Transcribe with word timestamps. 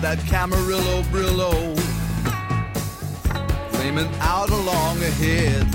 had 0.00 0.16
that 0.16 0.18
Camarillo 0.26 1.02
Brillo 1.04 1.78
flaming 3.70 4.08
out 4.20 4.50
along 4.50 4.98
ahead. 4.98 5.66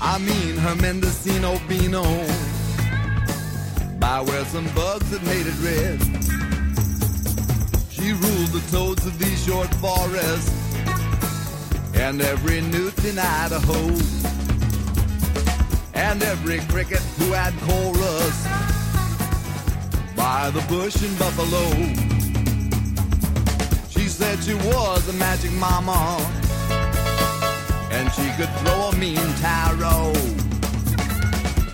I 0.00 0.18
mean 0.18 0.56
her 0.56 0.74
Mendocino 0.76 1.58
Beano 1.68 2.04
by 3.98 4.20
where 4.20 4.44
some 4.46 4.66
bugs 4.74 5.10
had 5.10 5.24
made 5.24 5.46
it 5.46 5.58
red. 5.62 6.00
She 7.90 8.12
ruled 8.12 8.50
the 8.50 8.64
toads 8.70 9.06
of 9.06 9.18
these 9.18 9.44
short 9.44 9.72
forests 9.74 10.52
and 11.94 12.20
every 12.20 12.60
newt 12.60 13.04
in 13.04 13.18
Idaho 13.18 13.80
and 15.94 16.22
every 16.22 16.60
cricket 16.72 17.02
who 17.18 17.32
had 17.32 17.52
chorus 17.62 18.46
by 20.16 20.50
the 20.50 20.64
bush 20.68 21.02
in 21.02 21.14
Buffalo. 21.16 22.13
Said 24.14 24.44
she 24.44 24.54
was 24.54 25.08
a 25.08 25.12
magic 25.14 25.50
mama 25.54 26.16
and 27.90 28.12
she 28.12 28.30
could 28.36 28.48
throw 28.60 28.90
a 28.90 28.96
mean 28.96 29.16
tarot 29.42 30.12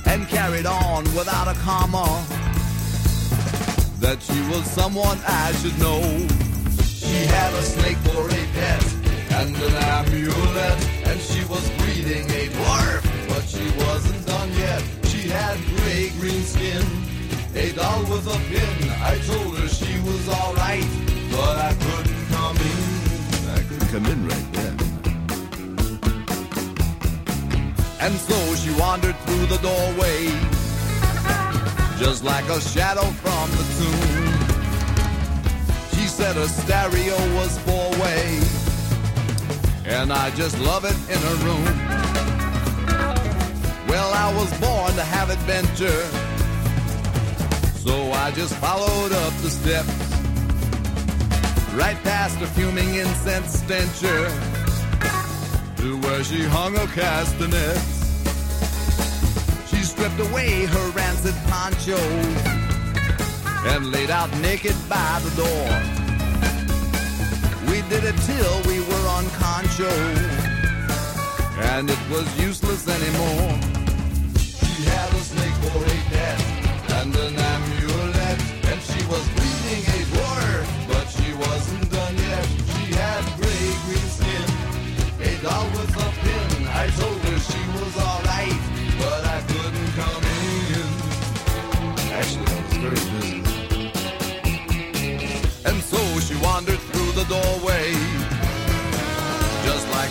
and 0.06 0.26
carried 0.26 0.64
on 0.64 1.04
without 1.14 1.48
a 1.48 1.54
comma 1.60 2.06
that 4.00 4.22
she 4.22 4.40
was 4.48 4.64
someone 4.64 5.18
I 5.26 5.52
should 5.60 5.78
know. 5.78 6.00
She 6.82 7.26
had 7.26 7.52
a 7.52 7.62
snake 7.62 7.98
for 8.08 8.24
a 8.24 8.42
pet 8.56 8.84
and 9.32 9.54
an 9.54 9.74
amulet, 9.98 10.78
and 11.08 11.20
she 11.20 11.44
was 11.44 11.68
breeding 11.78 12.24
a 12.30 12.48
dwarf, 12.56 13.02
but 13.28 13.44
she 13.44 13.68
wasn't 13.84 14.26
done 14.26 14.50
yet. 14.54 14.82
She 15.04 15.28
had 15.28 15.58
gray 15.76 16.08
green 16.18 16.42
skin, 16.42 16.86
a 17.54 17.72
doll 17.72 18.00
with 18.04 18.26
a 18.26 18.38
pin. 18.48 18.90
I 19.02 19.18
told 19.28 19.58
her 19.58 19.68
she 19.68 20.00
was 20.00 20.26
alright, 20.26 20.88
but 21.30 21.56
I 21.58 21.74
couldn't 21.74 22.19
come 23.90 24.06
in. 24.06 24.28
Right 24.28 24.52
then. 24.52 24.76
And 28.00 28.14
so 28.14 28.54
she 28.54 28.70
wandered 28.78 29.16
through 29.26 29.46
the 29.46 29.58
doorway, 29.58 30.30
just 31.98 32.22
like 32.24 32.48
a 32.48 32.60
shadow 32.60 33.06
from 33.22 33.50
the 33.58 33.64
tomb. 33.78 34.30
She 35.92 36.06
said 36.06 36.36
her 36.36 36.46
stereo 36.46 37.18
was 37.34 37.58
four 37.66 37.90
way, 38.02 38.40
and 39.86 40.12
I 40.12 40.30
just 40.36 40.58
love 40.60 40.84
it 40.84 40.96
in 41.12 41.18
her 41.28 41.36
room. 41.46 41.64
Well, 43.88 44.12
I 44.14 44.32
was 44.36 44.50
born 44.60 44.94
to 44.94 45.02
have 45.02 45.30
adventure, 45.30 46.02
so 47.84 48.12
I 48.12 48.30
just 48.30 48.54
followed 48.54 49.12
up 49.12 49.32
the 49.42 49.50
steps, 49.50 50.09
right 51.74 51.96
past 52.02 52.40
a 52.40 52.46
fuming 52.46 52.94
incense 52.96 53.60
stencher 53.60 54.28
to 55.76 55.96
where 56.00 56.24
she 56.24 56.42
hung 56.42 56.74
her 56.74 56.86
castanets. 56.88 58.00
She 59.70 59.82
stripped 59.84 60.18
away 60.18 60.66
her 60.66 60.90
rancid 60.90 61.34
poncho 61.48 61.98
and 63.72 63.90
laid 63.92 64.10
out 64.10 64.30
naked 64.38 64.74
by 64.88 65.20
the 65.22 65.30
door. 65.36 65.68
We 67.70 67.82
did 67.88 68.04
it 68.04 68.16
till 68.26 68.62
we 68.66 68.80
were 68.80 69.06
on 69.08 69.28
concho, 69.30 69.90
and 71.72 71.88
it 71.88 72.02
was 72.10 72.26
useless 72.40 72.88
anymore. 72.88 73.58
She 74.38 74.82
had 74.84 75.12
a 75.12 75.20
snake 75.20 75.58
for 75.70 75.82
a 75.84 75.98
pet 76.10 76.40
and 76.98 77.14
an 77.14 77.36
amulet, 77.38 78.38
and 78.70 78.80
she 78.82 79.06
was 79.06 79.49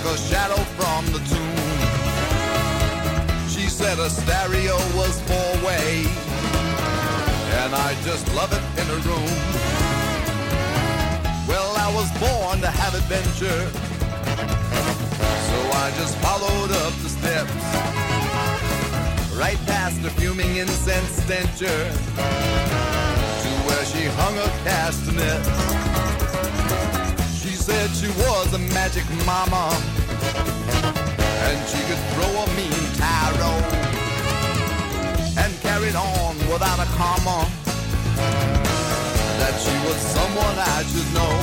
a 0.10 0.18
shadow 0.18 0.62
from 0.74 1.06
the 1.14 1.20
tomb. 1.30 1.80
She 3.48 3.70
said 3.70 4.00
a 4.00 4.10
stereo 4.10 4.76
was 4.98 5.22
four 5.30 5.52
way, 5.64 6.04
and 7.62 7.76
I 7.76 7.96
just 8.04 8.26
love 8.34 8.52
it 8.52 8.64
in 8.80 8.88
her 8.88 9.02
room. 9.08 9.30
Well, 11.48 11.72
I 11.78 11.94
was 11.94 12.10
born 12.18 12.60
to 12.62 12.72
have 12.82 12.96
adventure. 12.96 13.70
So 15.50 15.58
I 15.84 15.92
just 16.00 16.16
followed 16.26 16.72
up 16.84 16.94
the 17.04 17.10
steps, 17.10 17.54
right 19.38 19.60
past 19.68 20.02
the 20.02 20.10
fuming 20.10 20.56
incense 20.56 21.12
stencher, 21.24 21.80
to 23.44 23.50
where 23.68 23.86
she 23.86 24.06
hung 24.18 24.36
her 24.36 24.52
castanets. 24.64 25.89
Said 27.60 27.92
she 27.92 28.08
was 28.08 28.54
a 28.54 28.58
magic 28.74 29.04
mama, 29.28 29.70
and 31.46 31.58
she 31.70 31.78
could 31.86 32.02
throw 32.14 32.32
a 32.42 32.48
mean 32.58 32.84
tarot, 32.98 33.62
and 35.38 35.54
carried 35.62 35.94
on 35.94 36.36
without 36.52 36.80
a 36.80 36.88
comma, 36.98 37.46
that 39.38 39.54
she 39.62 39.76
was 39.86 39.98
someone 39.98 40.58
I 40.58 40.84
should 40.90 41.14
know. 41.14 41.34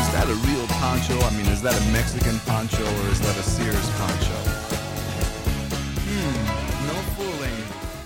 Is 0.00 0.08
that 0.14 0.28
a 0.28 0.34
real 0.48 0.66
poncho? 0.78 1.20
I 1.20 1.30
mean, 1.36 1.46
is 1.52 1.60
that 1.60 1.76
a 1.76 1.92
Mexican 1.92 2.38
poncho 2.46 2.84
or 2.84 3.08
is 3.10 3.20
that 3.20 3.36
a 3.36 3.42
Sears 3.42 3.90
poncho? 3.98 4.49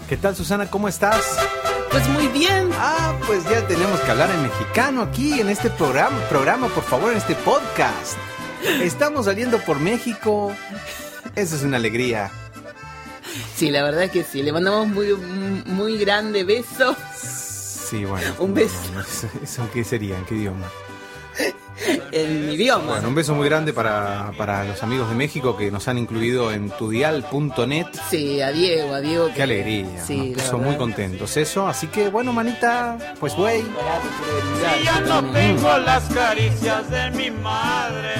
¿Qué 0.08 0.16
tal, 0.18 0.36
Susana? 0.36 0.70
¿Cómo 0.70 0.88
estás? 0.88 1.22
Pues 1.90 2.06
muy 2.08 2.28
bien. 2.28 2.68
Ah, 2.74 3.18
pues 3.26 3.42
ya 3.44 3.66
tenemos 3.66 3.98
que 4.00 4.10
hablar 4.10 4.30
en 4.30 4.42
mexicano 4.42 5.00
aquí 5.00 5.40
en 5.40 5.48
este 5.48 5.70
programa, 5.70 6.18
programa, 6.28 6.68
por 6.68 6.84
favor, 6.84 7.12
en 7.12 7.18
este 7.18 7.34
podcast. 7.36 8.18
Estamos 8.82 9.24
saliendo 9.26 9.58
por 9.60 9.80
México. 9.80 10.52
Eso 11.34 11.56
es 11.56 11.62
una 11.62 11.78
alegría. 11.78 12.30
Sí, 13.56 13.70
la 13.70 13.82
verdad 13.82 14.04
es 14.04 14.10
que 14.10 14.24
sí. 14.24 14.42
Le 14.42 14.52
mandamos 14.52 14.88
muy, 14.88 15.14
muy 15.14 15.96
grande 15.96 16.44
beso. 16.44 16.94
Sí, 17.16 18.04
bueno. 18.04 18.34
Un 18.38 18.54
beso. 18.54 18.74
no, 18.92 18.98
no, 18.98 19.00
¿Eso, 19.00 19.28
eso 19.42 19.68
qué 19.72 19.84
sería? 19.84 20.18
¿En 20.18 20.24
qué 20.26 20.34
idioma? 20.34 20.66
En 22.12 22.46
mi 22.46 22.54
idioma. 22.54 22.84
Bueno, 22.92 23.08
un 23.08 23.14
beso 23.14 23.34
muy 23.34 23.48
grande 23.48 23.72
para, 23.72 24.32
para 24.38 24.64
los 24.64 24.82
amigos 24.82 25.08
de 25.08 25.14
México 25.16 25.56
que 25.56 25.70
nos 25.70 25.86
han 25.88 25.98
incluido 25.98 26.50
en 26.52 26.70
tudial.net. 26.70 27.86
Sí, 28.10 28.40
a 28.40 28.52
Diego, 28.52 28.94
a 28.94 29.00
Diego. 29.00 29.30
Qué 29.34 29.42
alegría. 29.42 30.04
Sí, 30.04 30.30
nos 30.30 30.42
puso 30.44 30.58
muy 30.58 30.76
contentos. 30.76 31.36
Eso, 31.36 31.66
así 31.66 31.86
que 31.88 32.08
bueno, 32.08 32.32
manita, 32.32 32.96
pues 33.20 33.34
güey. 33.34 33.62
Si 33.62 34.84
ya 34.84 35.00
no 35.00 35.22
tengo 35.32 35.78
las 35.78 36.04
caricias 36.04 36.88
de 36.90 37.10
mi 37.12 37.30
madre. 37.30 38.12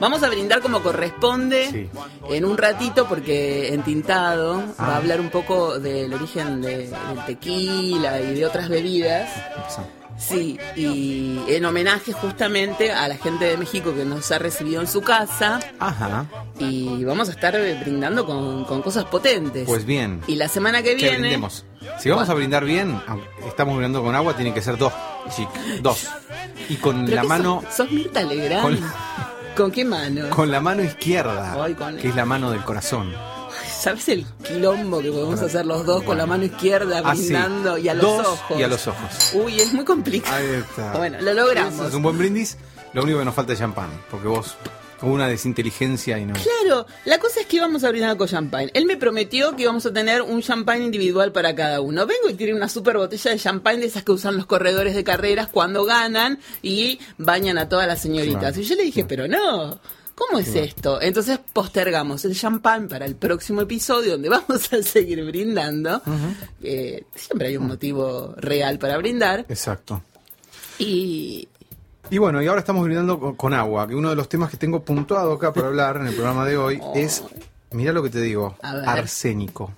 Vamos 0.00 0.20
a 0.24 0.28
brindar 0.28 0.60
como 0.60 0.82
corresponde 0.82 1.68
Sí. 1.70 1.88
en 2.34 2.44
un 2.44 2.58
ratito 2.58 3.06
porque 3.06 3.72
Entintado 3.72 4.56
va 4.58 4.64
Ah. 4.78 4.94
a 4.94 4.96
hablar 4.96 5.20
un 5.20 5.30
poco 5.30 5.78
del 5.78 6.12
origen 6.12 6.60
de- 6.60 6.88
del 6.88 7.24
tequila 7.26 8.20
y 8.20 8.34
de 8.34 8.44
otras 8.46 8.68
bebidas. 8.68 9.30
Sí, 10.28 10.58
y 10.76 11.40
en 11.48 11.64
homenaje 11.64 12.12
justamente 12.12 12.92
a 12.92 13.08
la 13.08 13.16
gente 13.16 13.44
de 13.44 13.56
México 13.56 13.92
que 13.94 14.04
nos 14.04 14.30
ha 14.30 14.38
recibido 14.38 14.80
en 14.80 14.86
su 14.86 15.00
casa 15.02 15.58
Ajá. 15.78 16.26
y 16.58 17.02
vamos 17.04 17.28
a 17.28 17.32
estar 17.32 17.58
brindando 17.80 18.24
con, 18.24 18.64
con 18.64 18.82
cosas 18.82 19.04
potentes. 19.06 19.66
Pues 19.66 19.84
bien. 19.84 20.20
Y 20.26 20.36
la 20.36 20.48
semana 20.48 20.82
que 20.82 20.94
viene... 20.94 21.18
brindemos. 21.18 21.64
Si 21.98 22.08
vamos 22.08 22.28
a 22.28 22.34
brindar 22.34 22.64
bien, 22.64 23.00
estamos 23.48 23.74
brindando 23.76 24.02
con 24.04 24.14
agua, 24.14 24.34
tiene 24.36 24.54
que 24.54 24.62
ser 24.62 24.78
dos, 24.78 24.92
chic, 25.34 25.48
dos. 25.82 26.06
Y 26.68 26.76
con 26.76 27.04
¿Pero 27.04 27.16
la 27.16 27.22
mano, 27.24 27.62
Sos, 27.66 27.74
sos 27.74 27.90
Mirta 27.90 28.22
Legrand? 28.22 28.62
Con- 28.62 28.92
¿Con, 29.56 29.70
qué 29.72 29.84
mano? 29.84 30.30
con 30.30 30.50
la 30.50 30.60
mano 30.60 30.82
izquierda, 30.82 31.62
Ay, 31.62 31.74
con- 31.74 31.96
que 31.96 32.08
es 32.08 32.14
la 32.16 32.24
mano 32.24 32.50
del 32.52 32.62
corazón. 32.62 33.12
¿Sabes 33.82 34.08
el 34.10 34.24
quilombo 34.46 35.00
que 35.00 35.10
podemos 35.10 35.42
hacer 35.42 35.66
los 35.66 35.84
dos 35.84 36.04
con 36.04 36.16
la 36.16 36.24
mano 36.24 36.44
izquierda 36.44 37.02
Así. 37.04 37.22
brindando 37.22 37.78
y 37.78 37.88
a 37.88 37.94
los 37.94 38.04
Dos 38.04 38.26
ojos? 38.28 38.60
Y 38.60 38.62
a 38.62 38.68
los 38.68 38.86
ojos. 38.86 39.32
Uy, 39.34 39.58
es 39.58 39.72
muy 39.72 39.84
complicado. 39.84 40.36
Ahí 40.36 40.46
está. 40.54 40.92
Bueno, 40.92 41.20
lo 41.20 41.34
logramos. 41.34 41.88
Es 41.88 41.92
un 41.92 42.04
buen 42.04 42.16
brindis. 42.16 42.58
Lo 42.92 43.02
único 43.02 43.18
que 43.18 43.24
nos 43.24 43.34
falta 43.34 43.54
es 43.54 43.58
champán, 43.58 43.90
porque 44.08 44.28
vos 44.28 44.56
con 45.00 45.10
una 45.10 45.26
desinteligencia 45.26 46.16
y 46.16 46.26
no. 46.26 46.34
Claro, 46.34 46.86
la 47.06 47.18
cosa 47.18 47.40
es 47.40 47.46
que 47.46 47.56
íbamos 47.56 47.82
a 47.82 47.88
brindar 47.88 48.16
con 48.16 48.28
champagne. 48.28 48.70
Él 48.72 48.86
me 48.86 48.96
prometió 48.96 49.56
que 49.56 49.64
íbamos 49.64 49.84
a 49.84 49.92
tener 49.92 50.22
un 50.22 50.42
champagne 50.42 50.84
individual 50.84 51.32
para 51.32 51.52
cada 51.56 51.80
uno. 51.80 52.06
Vengo 52.06 52.30
y 52.30 52.34
tiene 52.34 52.54
una 52.54 52.68
super 52.68 52.98
botella 52.98 53.32
de 53.32 53.38
champagne 53.40 53.80
de 53.80 53.86
esas 53.86 54.04
que 54.04 54.12
usan 54.12 54.36
los 54.36 54.46
corredores 54.46 54.94
de 54.94 55.02
carreras 55.02 55.48
cuando 55.48 55.84
ganan 55.84 56.38
y 56.62 57.00
bañan 57.18 57.58
a 57.58 57.68
todas 57.68 57.88
las 57.88 58.00
señoritas. 58.00 58.38
Claro. 58.38 58.60
Y 58.60 58.62
yo 58.62 58.76
le 58.76 58.84
dije, 58.84 59.04
pero 59.04 59.26
no, 59.26 59.80
¿Cómo 60.14 60.38
es 60.38 60.54
esto? 60.54 61.00
Entonces 61.00 61.38
postergamos 61.52 62.24
el 62.24 62.34
champán 62.34 62.88
para 62.88 63.06
el 63.06 63.16
próximo 63.16 63.62
episodio 63.62 64.12
donde 64.12 64.28
vamos 64.28 64.72
a 64.72 64.82
seguir 64.82 65.24
brindando. 65.24 66.02
Eh, 66.62 67.04
siempre 67.14 67.48
hay 67.48 67.56
un 67.56 67.66
motivo 67.66 68.34
real 68.36 68.78
para 68.78 68.96
brindar. 68.98 69.46
Exacto. 69.48 70.02
Y 70.78 71.48
Y 72.10 72.18
bueno, 72.18 72.42
y 72.42 72.46
ahora 72.46 72.60
estamos 72.60 72.84
brindando 72.84 73.18
con, 73.18 73.36
con 73.36 73.54
agua, 73.54 73.86
que 73.86 73.94
uno 73.94 74.10
de 74.10 74.16
los 74.16 74.28
temas 74.28 74.50
que 74.50 74.56
tengo 74.56 74.82
puntuado 74.82 75.32
acá 75.32 75.52
para 75.52 75.68
hablar 75.68 75.96
en 75.96 76.08
el 76.08 76.14
programa 76.14 76.44
de 76.44 76.56
hoy 76.56 76.80
es, 76.94 77.22
mira 77.70 77.92
lo 77.92 78.02
que 78.02 78.10
te 78.10 78.20
digo, 78.20 78.56
arsénico. 78.62 79.72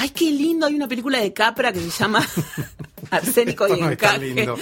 ¡Ay, 0.00 0.10
qué 0.10 0.30
lindo! 0.30 0.66
Hay 0.66 0.74
una 0.76 0.86
película 0.86 1.18
de 1.18 1.32
Capra 1.32 1.72
que 1.72 1.80
se 1.80 1.90
llama 1.90 2.24
Arsénico 3.10 3.66
y 3.66 3.72
Esto 3.72 3.84
no 3.84 3.90
está 3.90 4.16
lindo. 4.18 4.56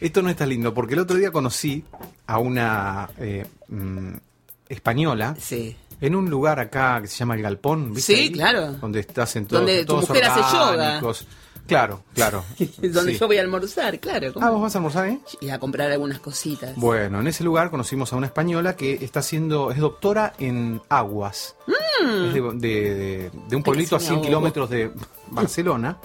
Esto 0.00 0.22
no 0.22 0.30
está 0.30 0.46
lindo, 0.46 0.72
porque 0.72 0.94
el 0.94 1.00
otro 1.00 1.16
día 1.16 1.30
conocí 1.30 1.84
a 2.26 2.38
una 2.38 3.10
eh, 3.18 3.46
mm, 3.68 4.14
española 4.68 5.36
Sí. 5.38 5.76
en 6.00 6.14
un 6.14 6.30
lugar 6.30 6.60
acá 6.60 6.98
que 7.02 7.08
se 7.08 7.16
llama 7.18 7.34
El 7.34 7.42
Galpón, 7.42 7.92
¿viste? 7.94 8.14
Sí, 8.14 8.20
ahí? 8.22 8.32
claro. 8.32 8.72
Donde 8.80 9.00
estás 9.00 9.36
en 9.36 9.46
todo, 9.46 9.58
Donde 9.60 9.80
tu 9.80 9.86
todos 9.94 10.08
mujer 10.08 10.24
hace 10.24 10.56
yoga. 10.56 11.00
Claro, 11.66 12.02
claro. 12.14 12.44
Donde 12.82 13.12
Sí. 13.12 13.18
yo 13.18 13.26
voy 13.26 13.36
a 13.36 13.42
almorzar, 13.42 14.00
claro. 14.00 14.32
¿cómo? 14.32 14.44
Ah, 14.46 14.50
¿vos 14.50 14.62
vas 14.62 14.74
a 14.74 14.78
almorzar 14.78 15.04
ahí? 15.04 15.20
Y 15.40 15.50
a 15.50 15.58
comprar 15.60 15.90
algunas 15.92 16.18
cositas. 16.18 16.74
Bueno, 16.76 17.20
en 17.20 17.26
ese 17.28 17.44
lugar 17.44 17.70
conocimos 17.70 18.12
a 18.12 18.16
una 18.16 18.26
española 18.26 18.74
que 18.76 18.94
está 19.04 19.20
haciendo, 19.20 19.70
es 19.70 19.78
doctora 19.78 20.32
en 20.38 20.80
aguas. 20.88 21.54
Es 22.00 22.34
de, 22.34 22.40
de- 22.40 22.94
de- 22.94 23.30
de 23.48 23.56
un 23.56 23.62
pueblito 23.62 23.96
a 23.96 23.98
que 23.98 24.04
se 24.04 24.08
100 24.10 24.20
me 24.20 24.26
ahogó. 24.26 24.26
kilómetros 24.28 24.70
de 24.70 24.90
Barcelona. 25.28 25.98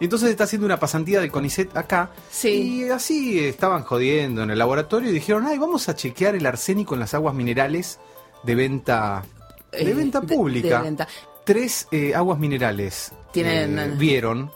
Y 0.00 0.04
entonces 0.04 0.30
está 0.30 0.44
haciendo 0.44 0.66
una 0.66 0.80
pasantía 0.80 1.20
del 1.20 1.30
CONICET 1.30 1.76
acá. 1.76 2.10
Sí. 2.30 2.82
Y 2.86 2.90
así 2.90 3.38
estaban 3.38 3.84
jodiendo 3.84 4.42
en 4.42 4.50
el 4.50 4.58
laboratorio 4.58 5.10
y 5.10 5.12
dijeron, 5.12 5.46
ay, 5.46 5.58
vamos 5.58 5.88
a 5.88 5.94
chequear 5.94 6.34
el 6.34 6.44
arsénico 6.46 6.94
en 6.94 7.00
las 7.00 7.14
aguas 7.14 7.34
minerales 7.34 8.00
de 8.42 8.54
venta, 8.56 9.22
de 9.70 9.90
Eh, 9.90 9.94
venta 9.94 10.20
de- 10.20 10.34
pública. 10.34 10.80
venta. 10.82 11.06
Tres 11.44 11.86
eh, 11.92 12.14
aguas 12.14 12.38
minerales 12.38 13.12
Tienen- 13.32 13.78
eh, 13.78 13.92
vieron 13.96 14.50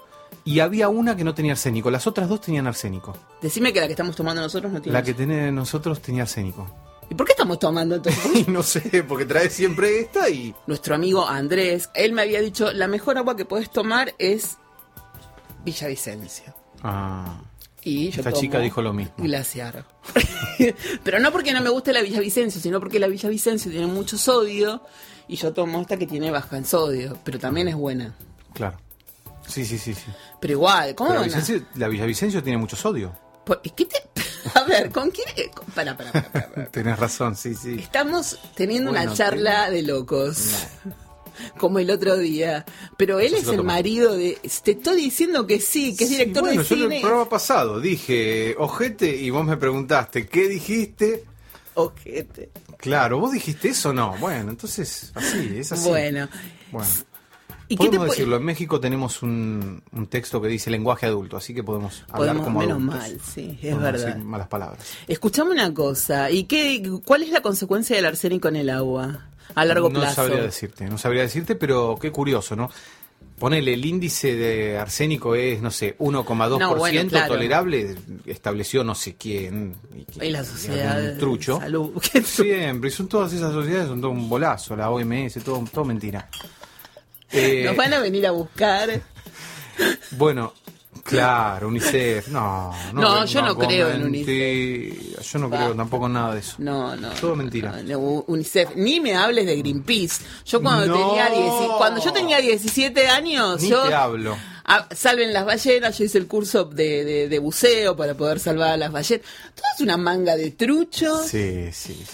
y 0.44 0.60
había 0.60 0.88
una 0.88 1.16
que 1.16 1.22
no 1.24 1.34
tenía 1.34 1.52
arsénico. 1.52 1.90
Las 1.90 2.06
otras 2.08 2.28
dos 2.28 2.40
tenían 2.40 2.66
arsénico. 2.66 3.16
Decime 3.40 3.72
que 3.72 3.80
la 3.80 3.86
que 3.86 3.92
estamos 3.92 4.16
tomando 4.16 4.42
nosotros 4.42 4.72
no 4.72 4.80
tiene. 4.82 4.98
La 4.98 5.04
que 5.04 5.14
tenemos 5.14 5.52
nosotros 5.54 6.00
tenía 6.00 6.22
arsénico. 6.22 6.68
¿Y 7.10 7.14
por 7.14 7.26
qué 7.26 7.32
estamos 7.32 7.58
tomando 7.58 7.94
entonces? 7.96 8.48
No 8.48 8.62
sé, 8.62 9.04
porque 9.06 9.24
trae 9.24 9.48
siempre 9.50 10.00
esta 10.00 10.28
y. 10.28 10.54
Nuestro 10.66 10.94
amigo 10.94 11.26
Andrés, 11.26 11.88
él 11.94 12.12
me 12.12 12.22
había 12.22 12.40
dicho, 12.40 12.72
la 12.72 12.88
mejor 12.88 13.16
agua 13.18 13.36
que 13.36 13.44
puedes 13.44 13.70
tomar 13.70 14.14
es 14.18 14.56
Villavicencio. 15.64 16.54
Ah. 16.82 17.40
Y 17.82 18.10
yo 18.10 18.20
Esta 18.20 18.30
tomo 18.30 18.40
chica 18.42 18.58
dijo 18.58 18.82
lo 18.82 18.92
mismo. 18.92 19.14
Glaciar. 19.18 19.84
Pero 21.04 21.20
no 21.20 21.30
porque 21.30 21.52
no 21.52 21.60
me 21.60 21.70
guste 21.70 21.92
la 21.92 22.02
Villavicencio, 22.02 22.60
sino 22.60 22.80
porque 22.80 22.98
la 22.98 23.06
Villavicencio 23.06 23.70
tiene 23.70 23.86
mucho 23.86 24.18
sodio 24.18 24.82
y 25.28 25.36
yo 25.36 25.52
tomo 25.52 25.80
esta 25.80 25.96
que 25.96 26.06
tiene 26.06 26.30
baja 26.30 26.56
en 26.56 26.64
sodio, 26.64 27.18
pero 27.24 27.38
también 27.38 27.66
es 27.68 27.74
buena. 27.74 28.14
Claro. 28.54 28.76
Sí, 29.46 29.64
sí, 29.64 29.76
sí, 29.78 29.94
sí. 29.94 30.02
Pero 30.40 30.52
igual, 30.54 30.94
¿cómo 30.94 31.10
Pero 31.10 31.20
van 31.22 31.30
a- 31.30 31.32
Villavicencio- 31.36 31.66
la 31.76 31.88
Villavicencio 31.88 32.42
tiene 32.42 32.58
mucho 32.58 32.74
sodio. 32.76 33.12
Por- 33.46 33.62
¿Qué 33.62 33.86
te... 33.86 33.96
A 34.54 34.64
ver, 34.64 34.90
¿con 34.90 35.10
quién? 35.10 35.26
Para, 35.74 35.96
para, 35.96 36.12
para, 36.12 36.30
para. 36.32 36.66
Tenés 36.66 36.98
razón, 36.98 37.34
sí, 37.36 37.54
sí. 37.54 37.76
Estamos 37.80 38.38
teniendo 38.56 38.90
Bueno, 38.90 39.06
una 39.06 39.14
charla 39.14 39.70
de 39.70 39.82
locos. 39.82 40.66
Como 41.58 41.78
el 41.78 41.90
otro 41.90 42.16
día. 42.16 42.64
Pero 42.96 43.20
él 43.20 43.34
Eso 43.34 43.52
es 43.52 43.58
el 43.58 43.64
marido 43.64 44.16
de. 44.16 44.38
Te 44.62 44.70
estoy 44.72 44.96
diciendo 44.96 45.46
que 45.46 45.60
sí, 45.60 45.94
que 45.94 46.04
es 46.04 46.10
director 46.10 46.42
bueno, 46.44 46.62
de 46.62 46.68
yo 46.68 46.74
en 46.76 46.82
cine. 46.82 46.96
el 46.96 47.02
programa 47.02 47.28
pasado 47.28 47.78
dije 47.80 48.54
ojete 48.58 49.14
y 49.14 49.28
vos 49.30 49.44
me 49.44 49.56
preguntaste, 49.58 50.26
¿qué 50.26 50.48
dijiste? 50.48 51.24
Ojete. 51.74 52.50
Claro, 52.78 53.18
¿vos 53.20 53.32
dijiste 53.32 53.68
eso 53.68 53.92
no? 53.92 54.16
Bueno, 54.18 54.50
entonces, 54.50 55.12
así, 55.14 55.56
es 55.58 55.72
así. 55.72 55.88
Bueno. 55.88 56.28
Bueno. 56.72 56.88
¿Y 57.68 57.76
qué 57.76 57.84
te 57.84 57.96
Podemos 57.96 58.08
decirlo, 58.10 58.36
en 58.36 58.44
México 58.44 58.78
tenemos 58.80 59.22
un, 59.22 59.82
un 59.92 60.06
texto 60.06 60.40
que 60.40 60.48
dice 60.48 60.70
lenguaje 60.70 61.06
adulto, 61.06 61.36
así 61.36 61.52
que 61.54 61.64
podemos 61.64 62.04
hablar 62.10 62.36
como 62.38 62.60
menos 62.60 62.76
adultos. 62.78 62.96
mal, 63.00 63.20
sí, 63.34 63.58
es 63.60 63.74
Podemos 63.74 63.82
verdad. 63.82 64.16
malas 64.18 64.48
palabras. 64.48 64.86
Escuchame 65.08 65.50
una 65.50 65.74
cosa. 65.74 66.30
¿Y 66.30 66.44
qué, 66.44 66.82
cuál 67.04 67.22
es 67.24 67.30
la 67.30 67.40
consecuencia 67.42 67.96
del 67.96 68.06
arsénico 68.06 68.48
en 68.48 68.56
el 68.56 68.70
agua? 68.70 69.26
A 69.54 69.64
largo 69.64 69.88
no 69.90 70.00
plazo. 70.00 70.14
sabría 70.16 70.42
decirte, 70.42 70.84
no 70.86 70.98
sabría 70.98 71.22
decirte, 71.22 71.54
pero 71.56 71.96
qué 72.00 72.10
curioso, 72.12 72.54
¿no? 72.56 72.70
Ponele, 73.38 73.74
el 73.74 73.84
índice 73.84 74.34
de 74.34 74.78
arsénico 74.78 75.34
es, 75.34 75.60
no 75.60 75.70
sé, 75.70 75.96
1,2% 75.98 76.58
No, 76.58 76.74
bueno, 76.76 77.08
claro. 77.10 77.34
tolerable, 77.34 77.94
estableció 78.24 78.82
no 78.82 78.94
sé 78.94 79.14
quién. 79.16 79.74
Y 80.22 80.30
la 80.30 80.42
sociedad. 80.42 81.12
Un 81.12 81.18
trucho. 81.18 81.58
Salud. 81.58 81.90
¿Qué 82.12 82.20
tru- 82.22 82.24
Siempre, 82.44 82.88
y 82.88 82.92
son 82.92 83.08
todas 83.08 83.32
esas 83.34 83.52
sociedades, 83.52 83.88
son 83.88 84.00
todo 84.00 84.10
un 84.10 84.28
bolazo, 84.28 84.74
la 84.74 84.88
OMS, 84.90 85.34
todo, 85.44 85.62
todo 85.72 85.84
mentira. 85.84 86.28
Eh, 87.32 87.62
Nos 87.64 87.76
van 87.76 87.92
a 87.94 87.98
venir 88.00 88.26
a 88.26 88.30
buscar. 88.30 89.00
Bueno, 90.12 90.54
claro, 91.04 91.68
UNICEF, 91.68 92.28
no. 92.28 92.72
No, 92.94 93.24
yo 93.26 93.42
no 93.42 93.56
creo 93.58 93.90
en 93.90 94.10
mentira, 94.10 95.22
Yo 95.22 95.38
no 95.38 95.50
creo 95.50 95.70
Va. 95.70 95.76
tampoco 95.76 96.06
en 96.06 96.12
nada 96.14 96.34
de 96.34 96.40
eso. 96.40 96.54
No, 96.58 96.96
no. 96.96 97.10
Todo 97.10 97.36
mentira. 97.36 97.72
no, 97.82 97.98
no, 98.00 98.24
UNICEF. 98.28 98.70
Ni 98.76 99.00
me 99.00 99.14
hables 99.14 99.46
de 99.46 99.56
Greenpeace. 99.56 100.22
Yo 100.46 100.62
cuando 100.62 100.86
No. 100.86 101.08
tenía 101.08 101.28
10 101.30 101.52
cuando 101.78 102.02
yo 102.02 102.12
tenía 102.12 102.38
17 102.40 103.08
años, 103.08 103.60
Ni 103.62 103.68
yo 103.68 103.82
te 103.82 103.94
hablo. 103.94 104.36
Ah, 104.68 104.88
salven 104.92 105.32
las 105.32 105.44
ballenas, 105.44 105.96
yo 105.96 106.04
hice 106.04 106.18
el 106.18 106.26
curso 106.26 106.64
de, 106.64 107.04
de- 107.04 107.28
de 107.28 107.38
buceo 107.38 107.94
para 107.96 108.14
poder 108.14 108.40
salvar 108.40 108.70
a 108.70 108.76
las 108.76 108.90
ballenas. 108.90 109.24
Todo 109.54 109.64
es 109.76 109.80
una 109.80 109.96
manga 109.96 110.34
de 110.36 110.50
truchos. 110.50 111.26
Sí, 111.26 111.70
sí, 111.72 111.94
sí. 111.94 112.04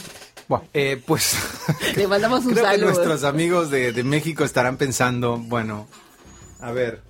Bueno, 0.53 0.69
eh, 0.75 1.03
pues. 1.07 1.35
Le 1.97 2.07
mandamos 2.07 2.45
un 2.45 2.53
Creo 2.53 2.69
que 2.71 2.79
nuestros 2.79 3.25
amigos 3.25 3.71
de, 3.71 3.93
de 3.93 4.05
México 4.05 4.45
estarán 4.45 4.77
pensando, 4.77 5.39
bueno, 5.39 5.89
a 6.61 6.73
ver. 6.73 7.01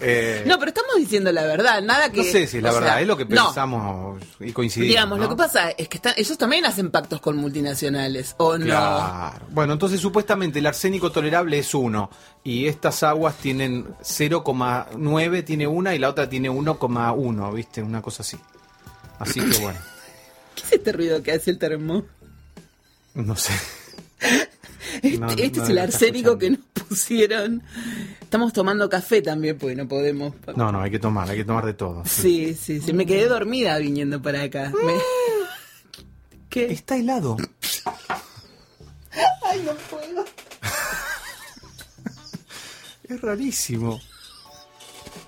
eh, 0.00 0.42
No, 0.46 0.58
pero 0.58 0.70
estamos 0.70 0.96
diciendo 0.96 1.30
la 1.30 1.42
verdad, 1.44 1.82
nada 1.82 2.10
que... 2.10 2.18
no 2.18 2.22
sé 2.24 2.46
si 2.46 2.56
es 2.56 2.62
la 2.62 2.72
verdad, 2.72 2.92
sea, 2.94 3.00
es 3.02 3.06
lo 3.06 3.16
que 3.18 3.26
no. 3.26 3.44
pensamos 3.46 4.22
y 4.40 4.50
coincidimos. 4.52 4.88
Digamos, 4.88 5.18
¿no? 5.18 5.24
lo 5.24 5.30
que 5.30 5.36
pasa 5.36 5.70
es 5.72 5.88
que 5.88 5.98
están, 5.98 6.14
ellos 6.16 6.38
también 6.38 6.64
hacen 6.64 6.90
pactos 6.90 7.20
con 7.20 7.36
multinacionales, 7.36 8.34
¿o 8.38 8.56
no? 8.56 8.64
Claro. 8.64 9.44
Bueno, 9.50 9.74
entonces 9.74 10.00
supuestamente 10.00 10.58
el 10.60 10.66
arsénico 10.66 11.12
tolerable 11.12 11.58
es 11.58 11.74
1 11.74 12.10
y 12.44 12.66
estas 12.66 13.02
aguas 13.02 13.36
tienen 13.36 13.94
0,9 14.02 15.44
tiene 15.44 15.66
una 15.66 15.94
y 15.94 15.98
la 15.98 16.08
otra 16.08 16.28
tiene 16.30 16.50
1,1, 16.50 17.54
¿viste? 17.54 17.82
Una 17.82 18.00
cosa 18.00 18.22
así. 18.22 18.38
Así 19.18 19.38
que 19.40 19.58
bueno, 19.58 19.78
¿Qué 20.54 20.62
es 20.66 20.72
este 20.72 20.92
ruido 20.92 21.22
que 21.22 21.32
hace 21.32 21.50
el 21.50 21.58
termo? 21.58 22.02
No 23.14 23.36
sé. 23.36 23.52
Este, 25.02 25.18
No, 25.18 25.28
este 25.30 25.58
no 25.58 25.64
es 25.64 25.70
el 25.70 25.78
arsénico 25.78 26.38
que 26.38 26.50
nos 26.50 26.60
pusieron. 26.88 27.62
Estamos 28.20 28.52
tomando 28.52 28.88
café 28.90 29.22
también, 29.22 29.56
porque 29.58 29.74
no 29.74 29.88
podemos... 29.88 30.34
No, 30.54 30.70
no, 30.70 30.82
hay 30.82 30.90
que 30.90 30.98
tomar, 30.98 31.28
hay 31.30 31.38
que 31.38 31.44
tomar 31.44 31.64
de 31.64 31.72
todo. 31.74 32.02
Sí, 32.04 32.54
sí, 32.54 32.80
sí. 32.80 32.92
Me 32.92 33.06
quedé 33.06 33.26
dormida 33.26 33.78
viniendo 33.78 34.20
para 34.20 34.42
acá. 34.42 34.70
Me- 34.84 35.00
¿Qué? 36.50 36.66
Está 36.72 36.96
helado. 36.96 37.36
Ay, 39.46 39.62
no 39.64 39.72
puedo. 39.90 40.24
Es 43.08 43.20
rarísimo. 43.20 44.00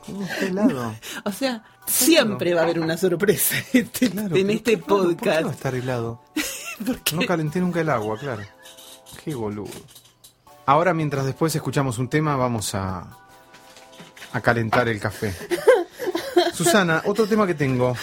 ¿Cómo 0.06 0.22
está 0.24 0.46
helado? 0.46 0.94
O 1.24 1.32
sea, 1.32 1.64
siempre 1.86 2.54
va 2.54 2.60
a 2.60 2.64
haber 2.64 2.80
una 2.80 2.96
sorpresa 2.98 3.56
este- 3.72 4.10
Claro, 4.10 4.36
en 4.36 4.50
este 4.50 4.72
qué 4.72 4.76
raro, 4.82 4.86
¿Por 4.86 5.16
qué 5.16 5.28
va 5.30 5.36
a 5.36 5.40
podcast. 5.40 5.56
estar 5.56 5.74
helado? 5.74 6.22
No 7.14 7.26
calenté 7.26 7.60
nunca 7.60 7.80
el 7.80 7.88
agua, 7.90 8.18
claro. 8.18 8.42
Qué 9.24 9.34
boludo. 9.34 9.70
Ahora, 10.66 10.94
mientras 10.94 11.24
después 11.26 11.54
escuchamos 11.54 11.98
un 11.98 12.08
tema, 12.08 12.36
vamos 12.36 12.74
a, 12.74 13.06
a 14.32 14.40
calentar 14.40 14.88
el 14.88 14.98
café. 14.98 15.34
Susana, 16.54 17.02
otro 17.06 17.26
tema 17.26 17.46
que 17.46 17.54
tengo. 17.54 17.94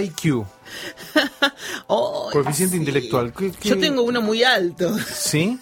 IQ, 0.00 0.44
Oh, 1.88 2.28
coeficiente 2.32 2.76
sí. 2.76 2.80
intelectual. 2.80 3.32
¿Qué- 3.32 3.50
qué- 3.52 3.68
Yo 3.70 3.78
tengo 3.78 4.02
uno 4.02 4.22
muy 4.22 4.42
alto. 4.44 4.96
¿Sí? 4.98 5.58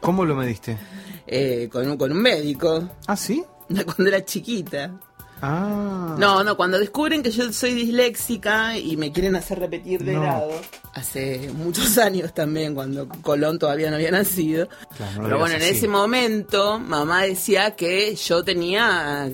¿Cómo 0.00 0.24
lo 0.24 0.34
mediste? 0.34 0.78
eh, 1.26 1.68
con, 1.70 1.88
un, 1.90 1.96
con 1.98 2.10
un 2.12 2.18
médico. 2.22 2.88
¿Ah, 3.06 3.16
sí? 3.16 3.44
Cuando 3.68 4.06
era 4.08 4.24
chiquita. 4.24 4.92
Ah. 5.40 6.16
No, 6.18 6.42
no, 6.42 6.56
cuando 6.56 6.78
descubren 6.78 7.22
que 7.22 7.30
yo 7.30 7.52
soy 7.52 7.72
disléxica 7.74 8.76
y 8.76 8.96
me 8.96 9.12
quieren 9.12 9.36
hacer 9.36 9.58
repetir 9.60 10.02
de 10.04 10.14
No. 10.14 10.22
grado, 10.22 10.50
hace 10.94 11.50
muchos 11.54 11.96
años 11.98 12.34
también, 12.34 12.74
cuando 12.74 13.08
Colón 13.22 13.58
todavía 13.58 13.90
no 13.90 13.96
había 13.96 14.10
nacido. 14.10 14.68
Claro, 14.96 15.12
no 15.16 15.22
lo 15.22 15.24
Pero 15.28 15.38
bueno, 15.38 15.54
en 15.56 15.62
así. 15.62 15.70
ese 15.70 15.88
momento 15.88 16.78
mamá 16.78 17.22
decía 17.22 17.72
que 17.76 18.14
yo 18.16 18.42
tenía, 18.42 19.30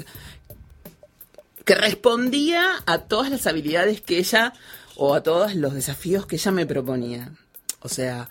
que 1.65 1.75
respondía 1.75 2.83
a 2.87 2.99
todas 2.99 3.31
las 3.31 3.47
habilidades 3.47 4.01
que 4.01 4.19
ella, 4.19 4.53
o 4.97 5.15
a 5.15 5.23
todos 5.23 5.55
los 5.55 5.75
desafíos 5.75 6.27
que 6.27 6.37
ella 6.37 6.51
me 6.53 6.67
proponía. 6.67 7.31
O 7.81 7.89
sea, 7.89 8.29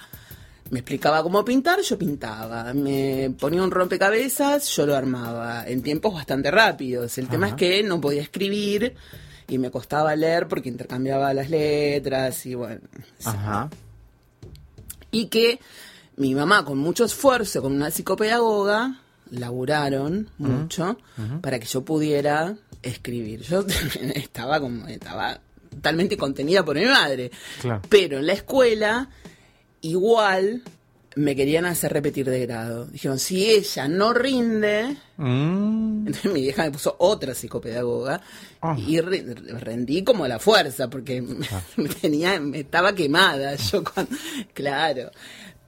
me 0.73 0.79
explicaba 0.79 1.21
cómo 1.21 1.45
pintar, 1.45 1.81
yo 1.81 1.99
pintaba. 1.99 2.73
Me 2.73 3.31
ponía 3.39 3.61
un 3.61 3.69
rompecabezas, 3.69 4.67
yo 4.75 4.87
lo 4.87 4.95
armaba. 4.95 5.67
En 5.67 5.83
tiempos 5.83 6.15
bastante 6.15 6.49
rápidos. 6.49 7.15
El 7.19 7.27
tema 7.27 7.49
es 7.49 7.53
que 7.53 7.83
no 7.83 8.01
podía 8.01 8.23
escribir 8.23 8.95
y 9.47 9.59
me 9.59 9.69
costaba 9.69 10.15
leer 10.15 10.47
porque 10.47 10.69
intercambiaba 10.69 11.31
las 11.35 11.51
letras 11.51 12.43
y 12.47 12.55
bueno. 12.55 12.81
Ajá. 13.23 13.69
Y 15.11 15.27
que 15.27 15.59
mi 16.15 16.33
mamá, 16.33 16.65
con 16.65 16.79
mucho 16.79 17.05
esfuerzo, 17.05 17.61
con 17.61 17.73
una 17.73 17.91
psicopedagoga, 17.91 18.99
laburaron 19.29 20.31
mucho 20.39 20.97
para 21.41 21.59
que 21.59 21.67
yo 21.67 21.85
pudiera 21.85 22.55
escribir. 22.81 23.41
Yo 23.43 23.63
estaba 24.15 24.59
como, 24.59 24.87
estaba 24.87 25.39
totalmente 25.69 26.17
contenida 26.17 26.65
por 26.65 26.77
mi 26.77 26.85
madre. 26.85 27.29
Claro. 27.61 27.83
Pero 27.89 28.17
en 28.17 28.25
la 28.25 28.33
escuela, 28.33 29.11
igual 29.83 30.63
me 31.15 31.35
querían 31.35 31.65
hacer 31.65 31.93
repetir 31.93 32.27
de 32.27 32.39
grado. 32.47 32.85
Dijeron, 32.87 33.19
si 33.19 33.45
ella 33.51 33.87
no 33.87 34.13
rinde, 34.13 34.97
Mm, 35.17 36.07
entonces 36.07 36.33
mi 36.33 36.41
vieja 36.41 36.63
me 36.63 36.71
puso 36.71 36.95
otra 36.97 37.35
psicopedagoga 37.35 38.19
Ah. 38.61 38.75
y 38.79 38.99
re- 38.99 39.23
rendí 39.59 40.03
como 40.03 40.23
a 40.25 40.27
la 40.27 40.39
fuerza 40.39 40.89
porque 40.89 41.21
me 41.77 41.89
tenía, 41.89 42.39
me 42.39 42.61
estaba 42.61 42.95
quemada 42.95 43.53
yo 43.71 43.83
cuando, 43.83 44.15
claro. 44.55 45.11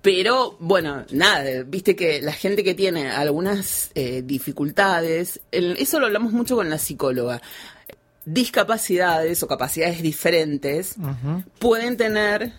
Pero 0.01 0.55
bueno, 0.59 1.05
nada, 1.11 1.63
viste 1.63 1.95
que 1.95 2.21
la 2.21 2.33
gente 2.33 2.63
que 2.63 2.73
tiene 2.73 3.09
algunas 3.11 3.91
eh, 3.95 4.23
dificultades, 4.25 5.41
el- 5.51 5.77
eso 5.77 5.99
lo 5.99 6.07
hablamos 6.07 6.31
mucho 6.33 6.55
con 6.55 6.69
la 6.71 6.79
psicóloga, 6.79 7.39
discapacidades 8.25 9.43
o 9.43 9.47
capacidades 9.47 10.01
diferentes 10.01 10.95
pueden 11.59 11.95
tener 11.97 12.53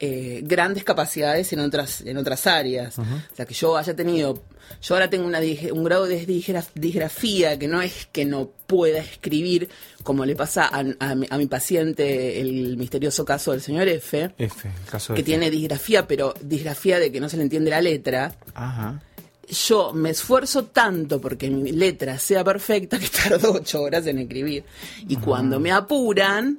eh, 0.00 0.40
grandes 0.44 0.84
capacidades 0.84 1.52
en 1.52 1.60
otras 1.60 2.00
en 2.02 2.16
otras 2.16 2.46
áreas. 2.46 2.98
O 2.98 3.04
sea, 3.34 3.46
que 3.46 3.54
yo 3.54 3.76
haya 3.76 3.94
tenido, 3.94 4.42
yo 4.82 4.94
ahora 4.94 5.08
tengo 5.10 5.26
una 5.26 5.40
un 5.72 5.84
grado 5.84 6.06
de 6.06 6.26
disgra- 6.26 6.66
disgrafía 6.74 7.58
que 7.58 7.68
no 7.68 7.82
es 7.82 8.06
que 8.12 8.24
no 8.24 8.50
pueda 8.66 8.98
escribir, 8.98 9.68
como 10.02 10.24
le 10.24 10.34
pasa 10.36 10.66
a, 10.66 10.84
a 11.00 11.14
mi, 11.14 11.26
a 11.30 11.38
mi 11.38 11.46
paciente 11.46 12.40
el 12.40 12.76
misterioso 12.76 13.24
caso 13.24 13.52
del 13.52 13.60
señor 13.60 13.88
F, 13.88 14.32
F, 14.38 14.68
el 14.68 14.90
caso 14.90 15.14
que 15.14 15.20
F. 15.20 15.26
tiene 15.26 15.50
disgrafía, 15.50 16.06
pero 16.06 16.34
disgrafía 16.40 16.98
de 16.98 17.10
que 17.12 17.20
no 17.20 17.28
se 17.28 17.36
le 17.36 17.44
entiende 17.44 17.70
la 17.70 17.80
letra. 17.80 18.34
Ajá. 18.54 19.02
Yo 19.48 19.92
me 19.92 20.10
esfuerzo 20.10 20.64
tanto 20.64 21.20
porque 21.20 21.48
mi 21.48 21.70
letra 21.70 22.18
sea 22.18 22.42
perfecta 22.42 22.98
que 22.98 23.08
tardo 23.08 23.52
ocho 23.52 23.80
horas 23.82 24.04
en 24.08 24.18
escribir. 24.18 24.64
Y 25.06 25.14
cuando 25.16 25.60
me 25.60 25.70
apuran, 25.70 26.58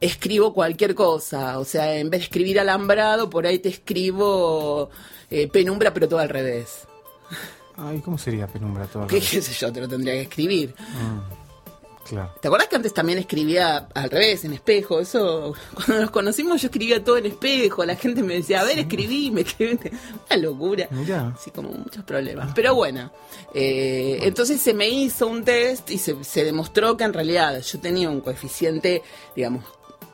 escribo 0.00 0.52
cualquier 0.52 0.94
cosa. 0.94 1.58
O 1.58 1.64
sea, 1.64 1.96
en 1.96 2.10
vez 2.10 2.20
de 2.20 2.24
escribir 2.24 2.60
alambrado, 2.60 3.28
por 3.30 3.46
ahí 3.46 3.58
te 3.58 3.68
escribo 3.68 4.90
eh, 5.30 5.48
penumbra, 5.48 5.92
pero 5.92 6.08
todo 6.08 6.20
al 6.20 6.28
revés. 6.28 6.86
Ay, 7.76 8.00
¿cómo 8.00 8.18
sería 8.18 8.46
penumbra 8.46 8.86
todo? 8.86 9.06
¿Qué, 9.08 9.20
qué 9.20 9.42
sé 9.42 9.52
yo? 9.52 9.72
Te 9.72 9.80
lo 9.80 9.88
tendría 9.88 10.14
que 10.14 10.22
escribir. 10.22 10.74
Claro. 12.08 12.32
¿Te 12.40 12.48
acuerdas 12.48 12.68
que 12.68 12.76
antes 12.76 12.94
también 12.94 13.18
escribía 13.18 13.86
al 13.94 14.08
revés, 14.08 14.42
en 14.44 14.54
espejo? 14.54 14.98
Eso, 14.98 15.54
cuando 15.74 16.00
nos 16.00 16.10
conocimos 16.10 16.62
yo 16.62 16.68
escribía 16.68 17.04
todo 17.04 17.18
en 17.18 17.26
espejo. 17.26 17.84
La 17.84 17.96
gente 17.96 18.22
me 18.22 18.34
decía, 18.34 18.60
a 18.60 18.64
ver, 18.64 18.78
escribí, 18.78 19.30
me 19.30 19.42
escribí. 19.42 19.78
Una 20.30 20.36
locura. 20.38 20.88
Mirá. 20.90 21.34
Así 21.36 21.50
como 21.50 21.68
muchos 21.70 22.04
problemas. 22.04 22.52
Pero 22.54 22.74
bueno, 22.74 23.12
eh, 23.52 24.20
entonces 24.22 24.60
se 24.60 24.72
me 24.72 24.88
hizo 24.88 25.26
un 25.26 25.44
test 25.44 25.90
y 25.90 25.98
se, 25.98 26.24
se 26.24 26.44
demostró 26.44 26.96
que 26.96 27.04
en 27.04 27.12
realidad 27.12 27.60
yo 27.60 27.78
tenía 27.78 28.08
un 28.08 28.22
coeficiente, 28.22 29.02
digamos, 29.36 29.64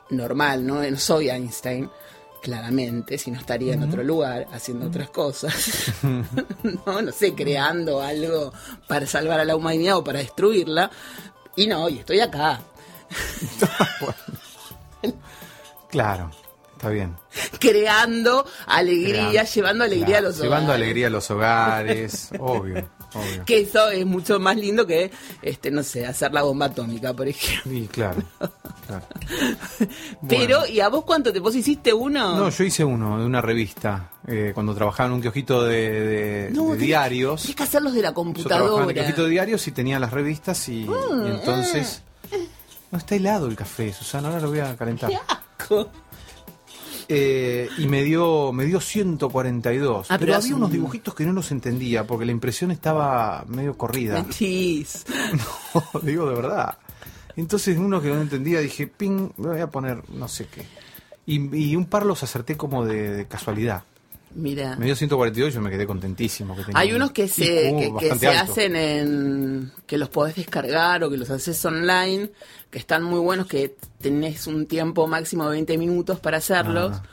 normal, 0.09 0.65
¿no? 0.65 0.81
No 0.83 0.97
soy 0.97 1.29
Einstein, 1.29 1.89
claramente, 2.41 3.17
si 3.17 3.31
no 3.31 3.39
estaría 3.39 3.73
en 3.73 3.83
otro 3.83 4.03
lugar 4.03 4.47
haciendo 4.53 4.87
otras 4.87 5.09
cosas. 5.09 5.91
no, 6.85 7.01
no 7.01 7.11
sé, 7.11 7.33
creando 7.33 8.01
algo 8.01 8.53
para 8.87 9.05
salvar 9.07 9.39
a 9.39 9.45
la 9.45 9.55
humanidad 9.55 9.97
o 9.97 10.03
para 10.03 10.19
destruirla. 10.19 10.91
Y 11.55 11.67
no, 11.67 11.87
y 11.89 11.99
estoy 11.99 12.19
acá, 12.19 12.59
Claro, 15.89 16.29
está 16.73 16.89
bien. 16.89 17.15
creando 17.59 18.45
alegría, 18.65 19.29
Creando. 19.29 19.51
llevando 19.53 19.83
alegría 19.85 20.05
Claro, 20.07 20.27
a 20.27 20.29
los 20.29 20.37
Llevando 20.39 20.65
hogares. 20.71 20.83
alegría 20.83 21.07
a 21.07 21.09
los 21.09 21.31
hogares, 21.31 22.29
obvio, 22.39 22.89
obvio. 23.15 23.45
Que 23.45 23.61
eso 23.61 23.89
es 23.89 24.05
mucho 24.05 24.39
más 24.39 24.55
lindo 24.57 24.85
que, 24.85 25.09
este, 25.41 25.71
no 25.71 25.81
sé, 25.83 26.05
hacer 26.05 26.31
la 26.33 26.43
bomba 26.43 26.67
atómica, 26.67 27.13
por 27.13 27.27
ejemplo. 27.27 27.73
Y 27.73 27.87
claro, 27.87 28.21
claro. 28.87 29.05
Pero, 30.27 30.65
¿y 30.67 30.79
a 30.79 30.89
vos 30.89 31.03
cuánto 31.05 31.31
te 31.33 31.39
vos 31.39 31.55
hiciste 31.55 31.93
uno? 31.93 32.35
No, 32.37 32.49
yo 32.49 32.63
hice 32.63 32.83
uno 32.83 33.19
de 33.19 33.25
una 33.25 33.41
revista, 33.41 34.11
eh, 34.27 34.51
cuando 34.53 34.73
trabajaba 34.75 35.07
en 35.07 35.13
un 35.13 35.21
kiosquito 35.21 35.63
de, 35.63 35.89
de- 35.91 36.51
No, 36.51 36.69
de 36.71 36.75
tenés- 36.75 36.77
diarios. 36.79 37.41
Tenés 37.41 37.55
que 37.55 37.63
hacerlos 37.63 37.93
de 37.93 38.01
la 38.01 38.09
Yo 38.09 38.13
trabajaba 38.13 38.29
en 38.29 38.33
computadora. 38.33 38.93
kiosquito 38.93 39.23
de 39.23 39.29
diarios 39.29 39.67
y 39.67 39.71
tenía 39.71 39.99
las 39.99 40.11
revistas 40.11 40.67
y, 40.69 40.81
y 40.83 40.89
entonces... 41.27 42.01
No, 42.91 42.97
está 42.99 43.15
helado 43.15 43.47
el 43.47 43.55
café, 43.55 43.91
Susana, 43.91 44.27
ahora 44.29 44.41
lo 44.41 44.49
voy 44.49 44.59
a 44.59 44.75
calentar. 44.77 45.11
Asco. 45.27 45.89
Eh, 47.07 47.69
y 47.77 47.87
me 47.87 48.03
dio, 48.03 48.51
me 48.51 48.65
dio 48.65 48.79
142. 48.81 50.07
Ah, 50.09 50.17
pero 50.17 50.19
pero 50.19 50.35
había 50.35 50.55
unos 50.55 50.67
un- 50.69 50.73
dibujitos 50.73 51.13
que 51.13 51.25
no 51.25 51.33
los 51.33 51.51
entendía 51.51 52.05
porque 52.07 52.25
la 52.25 52.31
impresión 52.31 52.71
estaba 52.71 53.43
medio 53.47 53.77
corrida. 53.77 54.15
Mentís. 54.15 55.05
No, 55.93 55.99
digo 56.01 56.29
de 56.29 56.35
verdad. 56.35 56.77
Entonces 57.35 57.77
uno 57.77 58.01
que 58.01 58.07
no 58.09 58.21
entendía 58.21 58.59
dije, 58.61 58.87
ping, 58.87 59.29
me 59.37 59.47
voy 59.49 59.59
a 59.59 59.67
poner 59.67 60.01
no 60.09 60.27
sé 60.27 60.47
qué. 60.47 60.65
Y, 61.25 61.55
y 61.55 61.75
un 61.75 61.85
par 61.85 62.05
los 62.05 62.23
acerté 62.23 62.55
como 62.55 62.85
de, 62.85 63.11
de 63.11 63.25
casualidad. 63.27 63.83
Mira. 64.35 64.75
Me 64.75 64.85
dio 64.85 64.95
142 64.95 65.51
y 65.51 65.55
yo 65.55 65.61
me 65.61 65.69
quedé 65.71 65.87
contentísimo. 65.87 66.55
que 66.55 66.63
tenía 66.65 66.79
Hay 66.79 66.89
un 66.89 66.97
unos 66.97 67.11
que 67.11 67.27
se, 67.27 67.43
que, 67.45 67.93
que 67.99 68.15
se 68.15 68.27
alto. 68.27 68.51
hacen 68.51 68.75
en. 68.75 69.71
que 69.87 69.97
los 69.97 70.09
podés 70.09 70.35
descargar 70.35 71.03
o 71.03 71.09
que 71.09 71.17
los 71.17 71.29
haces 71.29 71.63
online, 71.65 72.31
que 72.69 72.77
están 72.77 73.01
muy 73.03 73.19
buenos, 73.19 73.47
que 73.47 73.75
tenés 74.01 74.45
un 74.47 74.65
tiempo 74.67 75.07
máximo 75.07 75.45
de 75.45 75.51
20 75.51 75.77
minutos 75.77 76.19
para 76.19 76.37
hacerlos. 76.37 76.91
Ah. 76.95 77.03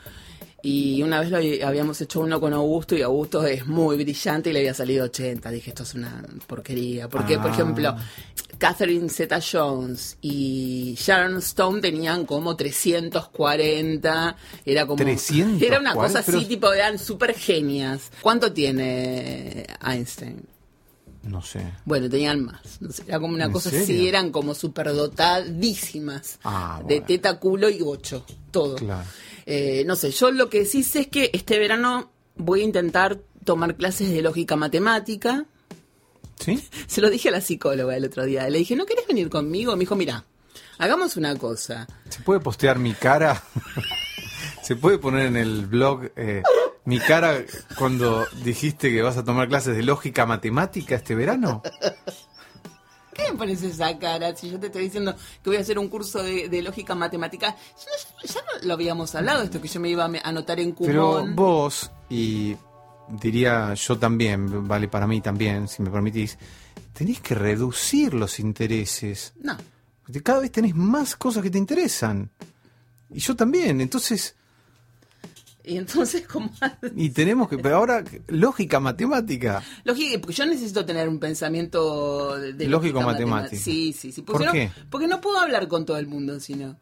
Y 0.65 1.03
una 1.03 1.19
vez 1.19 1.29
lo 1.29 1.67
habíamos 1.67 1.99
hecho 1.99 2.21
uno 2.21 2.39
con 2.39 2.53
Augusto 2.53 2.95
y 2.95 3.01
Augusto 3.01 3.45
es 3.45 3.67
muy 3.67 3.97
brillante 4.01 4.49
y 4.49 4.53
le 4.53 4.59
había 4.59 4.73
salido 4.73 5.03
80. 5.03 5.51
Dije, 5.51 5.71
esto 5.71 5.83
es 5.83 5.93
una 5.93 6.23
porquería. 6.47 7.09
Porque, 7.09 7.37
por 7.37 7.51
Ah. 7.51 7.53
ejemplo, 7.53 7.95
Catherine 8.57 9.09
Zeta 9.09 9.39
Jones 9.41 10.17
y 10.21 10.95
Sharon 10.97 11.39
Stone 11.39 11.81
tenían 11.81 12.25
como 12.25 12.55
340. 12.55 14.37
Era 14.65 14.85
como. 14.85 15.03
340, 15.03 15.65
Era 15.65 15.79
una 15.79 15.93
cosa 15.95 16.19
así, 16.19 16.31
pero- 16.31 16.47
tipo, 16.47 16.71
eran 16.73 16.97
súper 16.97 17.33
genias. 17.35 18.09
¿Cuánto 18.21 18.53
tiene 18.53 19.65
Einstein? 19.85 20.45
No 21.23 21.41
sé. 21.41 21.73
Bueno, 21.85 22.09
tenían 22.09 22.43
más. 22.45 22.81
No 22.81 22.89
sé, 22.91 23.03
era 23.07 23.19
como 23.19 23.33
una 23.33 23.45
¿En 23.45 23.51
cosa 23.51 23.69
serio? 23.69 23.83
así, 23.83 24.07
eran 24.07 24.31
como 24.31 24.53
superdotadísimas. 24.55 26.39
Ah, 26.43 26.77
De 26.79 26.95
bueno. 26.95 27.05
teta, 27.05 27.39
culo 27.39 27.69
y 27.69 27.81
ocho. 27.81 28.25
Todo. 28.51 28.75
Claro. 28.75 29.07
Eh, 29.45 29.83
no 29.85 29.95
sé, 29.95 30.11
yo 30.11 30.31
lo 30.31 30.49
que 30.49 30.65
sí 30.65 30.83
sé 30.83 31.01
es 31.01 31.07
que 31.07 31.29
este 31.33 31.59
verano 31.59 32.11
voy 32.35 32.61
a 32.61 32.63
intentar 32.63 33.19
tomar 33.43 33.75
clases 33.75 34.11
de 34.11 34.21
lógica 34.21 34.55
matemática. 34.55 35.45
¿Sí? 36.39 36.67
Se 36.87 37.01
lo 37.01 37.09
dije 37.09 37.29
a 37.29 37.31
la 37.31 37.41
psicóloga 37.41 37.95
el 37.95 38.05
otro 38.05 38.25
día. 38.25 38.49
Le 38.49 38.59
dije, 38.59 38.75
¿no 38.75 38.85
querés 38.85 39.07
venir 39.07 39.29
conmigo? 39.29 39.73
Me 39.73 39.81
dijo, 39.81 39.95
mira, 39.95 40.25
hagamos 40.77 41.17
una 41.17 41.35
cosa. 41.37 41.87
¿Se 42.09 42.21
puede 42.21 42.39
postear 42.39 42.79
mi 42.79 42.93
cara? 42.93 43.43
¿Se 44.63 44.75
puede 44.75 44.97
poner 44.97 45.27
en 45.27 45.35
el 45.35 45.65
blog 45.65 46.11
eh, 46.15 46.41
mi 46.85 46.99
cara 46.99 47.43
cuando 47.77 48.25
dijiste 48.43 48.91
que 48.91 49.01
vas 49.01 49.17
a 49.17 49.23
tomar 49.23 49.49
clases 49.49 49.75
de 49.75 49.83
lógica 49.83 50.25
matemática 50.25 50.95
este 50.95 51.15
verano? 51.15 51.61
¿Qué 53.13 53.31
me 53.31 53.37
pones 53.37 53.61
esa 53.63 53.97
cara 53.99 54.35
si 54.35 54.49
yo 54.49 54.59
te 54.59 54.67
estoy 54.67 54.83
diciendo 54.85 55.15
que 55.43 55.49
voy 55.49 55.57
a 55.57 55.61
hacer 55.61 55.77
un 55.79 55.87
curso 55.89 56.21
de, 56.23 56.49
de 56.49 56.61
lógica 56.61 56.95
matemática? 56.95 57.55
Ya, 57.77 58.27
ya 58.27 58.41
no 58.41 58.67
lo 58.67 58.73
habíamos 58.73 59.13
hablado, 59.15 59.43
esto 59.43 59.61
que 59.61 59.67
yo 59.67 59.79
me 59.79 59.89
iba 59.89 60.05
a 60.05 60.11
anotar 60.23 60.59
en 60.59 60.73
Pero 60.73 61.11
Kumon. 61.19 61.35
vos, 61.35 61.91
y 62.09 62.55
diría 63.09 63.73
yo 63.75 63.97
también, 63.97 64.67
vale 64.67 64.87
para 64.87 65.07
mí 65.07 65.21
también, 65.21 65.67
si 65.67 65.81
me 65.81 65.89
permitís, 65.89 66.37
tenés 66.93 67.19
que 67.21 67.35
reducir 67.35 68.13
los 68.13 68.39
intereses. 68.39 69.33
No. 69.41 69.57
Porque 70.03 70.21
cada 70.21 70.39
vez 70.39 70.51
tenés 70.51 70.75
más 70.75 71.15
cosas 71.15 71.43
que 71.43 71.49
te 71.49 71.57
interesan. 71.57 72.29
Y 73.09 73.19
yo 73.19 73.35
también, 73.35 73.79
entonces, 73.79 74.35
Y 75.65 75.77
entonces, 75.77 76.27
¿cómo 76.27 76.51
y 76.95 77.09
tenemos 77.11 77.47
que, 77.47 77.57
pero 77.57 77.77
ahora, 77.77 78.03
lógica 78.27 78.81
matemática. 78.81 79.63
Lógica, 79.85 80.19
porque 80.19 80.33
yo 80.33 80.45
necesito 80.45 80.83
tener 80.85 81.07
un 81.07 81.19
pensamiento 81.19 82.37
de, 82.37 82.67
Lógico 82.67 83.01
matemático. 83.01 83.61
Sí, 83.63 83.93
sí, 83.93 84.11
sí. 84.11 84.21
¿Por 84.23 84.39
si 84.39 84.45
no- 84.45 84.51
qué? 84.51 84.69
porque 84.89 85.07
no 85.07 85.21
puedo 85.21 85.39
hablar 85.39 85.69
con 85.69 85.85
todo 85.85 85.97
el 85.97 86.07
mundo, 86.07 86.39
sino. 86.41 86.77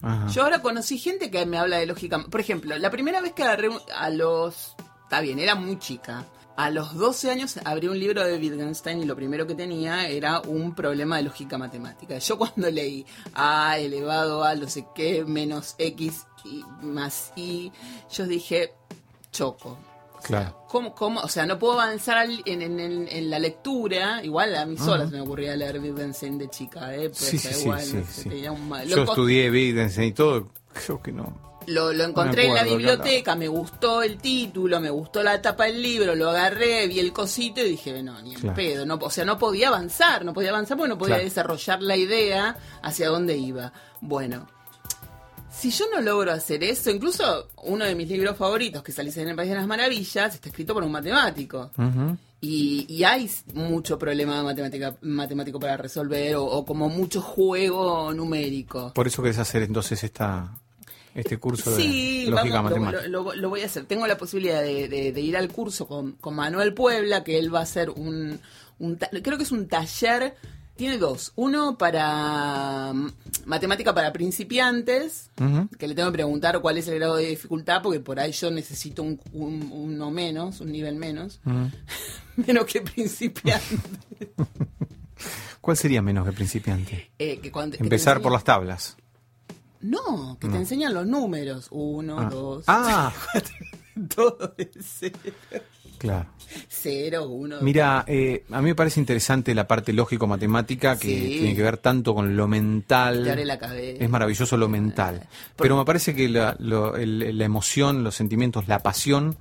Ajá. 0.00 0.28
Yo 0.28 0.42
ahora 0.42 0.60
conocí 0.62 0.98
gente 0.98 1.30
que 1.30 1.44
me 1.44 1.58
habla 1.58 1.76
de 1.76 1.86
lógica. 1.86 2.18
Por 2.24 2.40
ejemplo, 2.40 2.76
la 2.78 2.90
primera 2.90 3.20
vez 3.20 3.32
que 3.32 3.42
agarré 3.42 3.68
a 3.94 4.08
los. 4.10 4.74
Está 5.04 5.20
bien, 5.20 5.38
era 5.38 5.54
muy 5.54 5.78
chica. 5.78 6.24
A 6.56 6.70
los 6.70 6.94
12 6.94 7.30
años 7.32 7.58
abrí 7.64 7.88
un 7.88 7.98
libro 7.98 8.24
de 8.24 8.38
Wittgenstein 8.38 9.02
y 9.02 9.04
lo 9.04 9.16
primero 9.16 9.46
que 9.46 9.54
tenía 9.56 10.06
era 10.08 10.40
un 10.40 10.74
problema 10.74 11.16
de 11.16 11.24
lógica 11.24 11.58
matemática. 11.58 12.16
Yo 12.18 12.38
cuando 12.38 12.70
leí 12.70 13.04
A 13.34 13.76
elevado 13.78 14.44
a 14.44 14.54
no 14.54 14.68
sé 14.68 14.86
qué 14.94 15.24
menos 15.24 15.74
X 15.78 16.26
y 16.44 16.62
más 16.82 17.32
Y, 17.36 17.72
yo 18.12 18.26
dije, 18.26 18.72
choco. 19.32 19.70
O 19.70 20.26
sea, 20.26 20.28
Claro. 20.40 20.64
¿Cómo, 20.68 20.94
cómo? 20.94 21.20
O 21.20 21.28
sea, 21.28 21.44
no 21.44 21.58
puedo 21.58 21.74
avanzar 21.80 22.26
en, 22.46 22.62
en- 22.62 22.80
en- 22.80 23.08
en 23.08 23.30
la 23.30 23.38
lectura. 23.38 24.24
Igual 24.24 24.54
a 24.54 24.64
mí 24.64 24.76
sola 24.78 25.06
se 25.06 25.12
me 25.12 25.20
ocurría 25.20 25.54
leer 25.56 25.80
Wittgenstein 25.80 26.38
de 26.38 26.48
chica, 26.48 26.94
¿eh? 26.94 27.10
Pero 27.10 27.14
Sí, 27.14 27.36
o 27.36 27.40
sea, 27.40 27.50
sí, 27.52 27.56
sí, 27.58 27.62
igual, 27.64 27.80
sí, 27.82 27.96
no 27.96 28.04
sé, 28.06 28.22
sí. 28.22 28.28
tenía 28.30 28.52
un 28.52 28.68
mal- 28.68 28.86
Yo 28.88 28.96
loco- 28.96 29.12
estudié 29.12 29.50
Wittgenstein 29.50 30.08
y 30.08 30.12
todo, 30.12 30.48
creo 30.72 31.02
que 31.02 31.12
no. 31.12 31.53
Lo, 31.66 31.92
lo 31.92 32.04
encontré 32.04 32.46
en 32.46 32.54
la 32.54 32.62
biblioteca, 32.64 33.34
me 33.36 33.48
gustó 33.48 34.02
el 34.02 34.18
título, 34.18 34.80
me 34.80 34.90
gustó 34.90 35.22
la 35.22 35.40
tapa 35.40 35.64
del 35.64 35.82
libro, 35.82 36.14
lo 36.14 36.30
agarré, 36.30 36.86
vi 36.88 36.98
el 37.00 37.12
cosito 37.12 37.60
y 37.60 37.70
dije, 37.70 38.02
no, 38.02 38.20
ni 38.22 38.34
Claro. 38.34 38.54
pedo. 38.56 38.86
No, 38.86 38.94
o 39.00 39.10
sea, 39.10 39.24
no 39.24 39.38
podía 39.38 39.68
avanzar, 39.68 40.24
no 40.24 40.32
podía 40.34 40.50
avanzar 40.50 40.76
porque 40.76 40.88
no 40.90 40.98
podía 40.98 41.14
Claro. 41.16 41.28
desarrollar 41.28 41.82
la 41.82 41.96
idea 41.96 42.56
hacia 42.82 43.08
dónde 43.08 43.36
iba. 43.36 43.72
Bueno, 44.00 44.46
si 45.50 45.70
yo 45.70 45.84
no 45.94 46.00
logro 46.00 46.32
hacer 46.32 46.62
eso, 46.64 46.90
incluso 46.90 47.48
uno 47.62 47.84
de 47.84 47.94
mis 47.94 48.08
libros 48.08 48.36
favoritos, 48.36 48.82
que 48.82 48.92
salís 48.92 49.16
en 49.18 49.28
el 49.28 49.36
País 49.36 49.48
de 49.50 49.56
las 49.56 49.66
Maravillas, 49.66 50.34
está 50.34 50.48
escrito 50.48 50.74
por 50.74 50.82
un 50.82 50.92
matemático. 50.92 51.70
Y 52.40 53.02
hay 53.04 53.30
mucho 53.54 53.98
problema 53.98 54.42
matemática, 54.42 54.94
matemático 55.00 55.58
para 55.58 55.78
resolver 55.78 56.36
o, 56.36 56.44
o 56.44 56.64
como 56.66 56.90
mucho 56.90 57.22
juego 57.22 58.12
numérico. 58.12 58.92
Por 58.94 59.06
eso 59.06 59.22
querés 59.22 59.38
hacer 59.38 59.62
entonces 59.62 60.04
esta, 60.04 60.50
este 61.14 61.38
curso 61.38 61.70
de 61.70 61.76
Sí, 61.82 62.26
lógica 62.28 62.56
vamos, 62.56 62.70
lo, 62.72 62.76
matemática. 62.80 63.08
lo- 63.08 63.22
lo- 63.24 63.34
lo 63.34 63.48
voy 63.48 63.62
a 63.62 63.66
hacer. 63.66 63.84
Tengo 63.84 64.06
la 64.06 64.16
posibilidad 64.18 64.60
de, 64.62 64.88
de- 64.88 65.12
de 65.12 65.20
ir 65.20 65.36
al 65.36 65.48
curso 65.48 65.86
con, 65.86 66.12
con 66.12 66.34
Manuel 66.34 66.74
Puebla, 66.74 67.22
que 67.24 67.38
él 67.38 67.54
va 67.54 67.60
a 67.60 67.62
hacer 67.62 67.90
un, 67.90 68.40
creo 69.22 69.36
que 69.36 69.44
es 69.44 69.52
un 69.52 69.68
taller, 69.68 70.34
tiene 70.76 70.98
dos. 70.98 71.32
Uno 71.36 71.78
para 71.78 72.92
mm, 72.92 73.12
matemática 73.44 73.94
para 73.94 74.12
principiantes, 74.12 75.30
que 75.78 75.86
le 75.86 75.94
tengo 75.94 76.08
que 76.10 76.14
preguntar 76.14 76.60
cuál 76.60 76.78
es 76.78 76.88
el 76.88 76.96
grado 76.96 77.14
de 77.16 77.26
dificultad, 77.28 77.80
porque 77.80 78.00
por 78.00 78.18
ahí 78.18 78.32
yo 78.32 78.50
necesito 78.50 79.04
un, 79.04 79.20
un- 79.32 79.70
uno 79.72 80.10
menos, 80.10 80.60
un 80.60 80.72
nivel 80.72 80.96
menos, 80.96 81.40
menos 82.36 82.64
que 82.66 82.80
principiante. 82.80 83.78
¿Cuál 85.60 85.76
sería 85.76 86.02
menos 86.02 86.26
que 86.26 86.32
principiante? 86.32 87.10
Eh, 87.18 87.38
que 87.38 87.50
cuando- 87.50 87.72
que 87.72 87.78
te 87.78 87.84
Empezar 87.84 88.20
por 88.20 88.32
las 88.32 88.44
tablas. 88.44 88.96
No, 89.84 90.38
que 90.40 90.48
te 90.48 90.56
enseñan 90.56 90.94
los 90.94 91.06
números. 91.06 91.68
Uno, 91.70 92.18
Ah. 92.18 92.28
dos, 92.30 92.64
Ah, 92.66 93.12
todo 94.16 94.54
ese. 94.56 95.12
claro. 95.98 96.26
Cero, 96.68 97.28
uno. 97.28 97.56
Mira, 97.60 98.04
eh, 98.06 98.44
a 98.50 98.60
mí 98.60 98.66
me 98.70 98.74
parece 98.74 99.00
interesante 99.00 99.54
la 99.54 99.66
parte 99.66 99.92
lógico-matemática 99.92 100.96
que 100.98 101.08
Sí. 101.08 101.28
tiene 101.40 101.54
que 101.54 101.62
ver 101.62 101.78
tanto 101.78 102.14
con 102.14 102.34
lo 102.36 102.48
mental. 102.48 103.24
Te 103.24 103.30
abre 103.32 103.44
la 103.44 103.58
cabeza. 103.58 104.02
Es 104.04 104.08
maravilloso 104.10 104.56
lo 104.56 104.68
mental. 104.68 105.26
Pero 105.56 105.76
me 105.76 105.84
parece 105.84 106.14
que 106.14 106.28
la, 106.28 106.56
lo- 106.60 106.96
el- 106.96 107.36
la 107.36 107.44
emoción, 107.44 108.02
los 108.04 108.14
sentimientos, 108.14 108.66
la 108.68 108.78
pasión, 108.80 109.36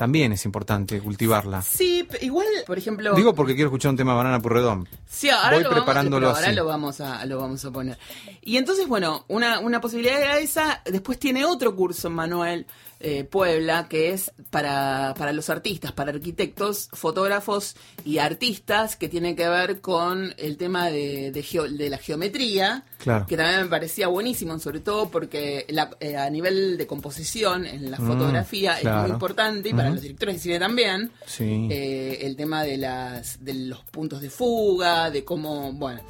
también 0.00 0.32
es 0.32 0.46
importante 0.46 0.98
cultivarla. 0.98 1.60
Sí, 1.60 2.08
igual, 2.22 2.46
por 2.66 2.78
ejemplo. 2.78 3.14
Digo 3.14 3.34
porque 3.34 3.54
quiero 3.54 3.68
escuchar 3.68 3.90
un 3.90 3.98
tema 3.98 4.12
de 4.12 4.16
Banana 4.16 4.40
Purredón. 4.40 4.88
sí, 5.06 5.28
ahora 5.28 5.50
voy 5.56 5.62
lo 5.64 5.68
vamos- 5.68 5.84
preparándolo 5.84 6.26
pero 6.28 6.36
ahora 6.36 6.46
así. 6.46 6.56
lo 6.56 6.64
vamos 6.64 7.00
a 7.02 7.26
lo 7.26 7.38
vamos 7.38 7.62
a 7.66 7.70
poner. 7.70 7.98
Y 8.40 8.56
entonces, 8.56 8.88
bueno, 8.88 9.26
una, 9.28 9.60
una 9.60 9.78
posibilidad 9.82 10.18
era 10.18 10.38
esa. 10.38 10.80
Después 10.86 11.18
tiene 11.18 11.44
otro 11.44 11.76
curso 11.76 12.08
Manuel 12.08 12.66
eh, 13.00 13.24
Puebla 13.24 13.86
que 13.88 14.10
es 14.12 14.30
para, 14.50 15.14
para 15.16 15.32
los 15.32 15.48
artistas, 15.50 15.92
para 15.92 16.10
arquitectos, 16.12 16.88
fotógrafos 16.92 17.74
y 18.04 18.18
artistas 18.18 18.96
que 18.96 19.08
tiene 19.08 19.34
que 19.34 19.48
ver 19.48 19.80
con 19.80 20.34
el 20.36 20.56
tema 20.56 20.90
de, 20.90 21.30
de, 21.32 21.42
geo- 21.42 21.68
de 21.68 21.88
la 21.90 21.98
geometría. 21.98 22.84
Claro. 22.98 23.26
Que 23.26 23.36
también 23.36 23.62
me 23.62 23.68
parecía 23.68 24.08
buenísimo, 24.08 24.58
sobre 24.58 24.80
todo 24.80 25.08
porque 25.10 25.64
la- 25.70 25.90
eh, 26.00 26.16
a 26.16 26.28
nivel 26.30 26.76
de 26.76 26.86
composición 26.86 27.64
en 27.66 27.90
la 27.90 27.98
Mm, 27.98 28.06
fotografía 28.06 28.78
es 28.78 28.84
muy 28.84 29.10
importante 29.10 29.70
y 29.70 29.72
para 29.74 29.90
los 29.90 30.02
directores 30.02 30.34
de 30.36 30.40
cine 30.42 30.58
también. 30.58 31.10
Sí. 31.26 31.68
Eh, 31.70 32.18
el 32.22 32.36
tema 32.36 32.62
de 32.64 32.76
las 32.76 33.42
de 33.44 33.54
los 33.54 33.82
puntos 33.84 34.20
de 34.20 34.28
fuga, 34.30 35.10
de 35.10 35.24
cómo, 35.24 35.72
bueno, 35.72 36.00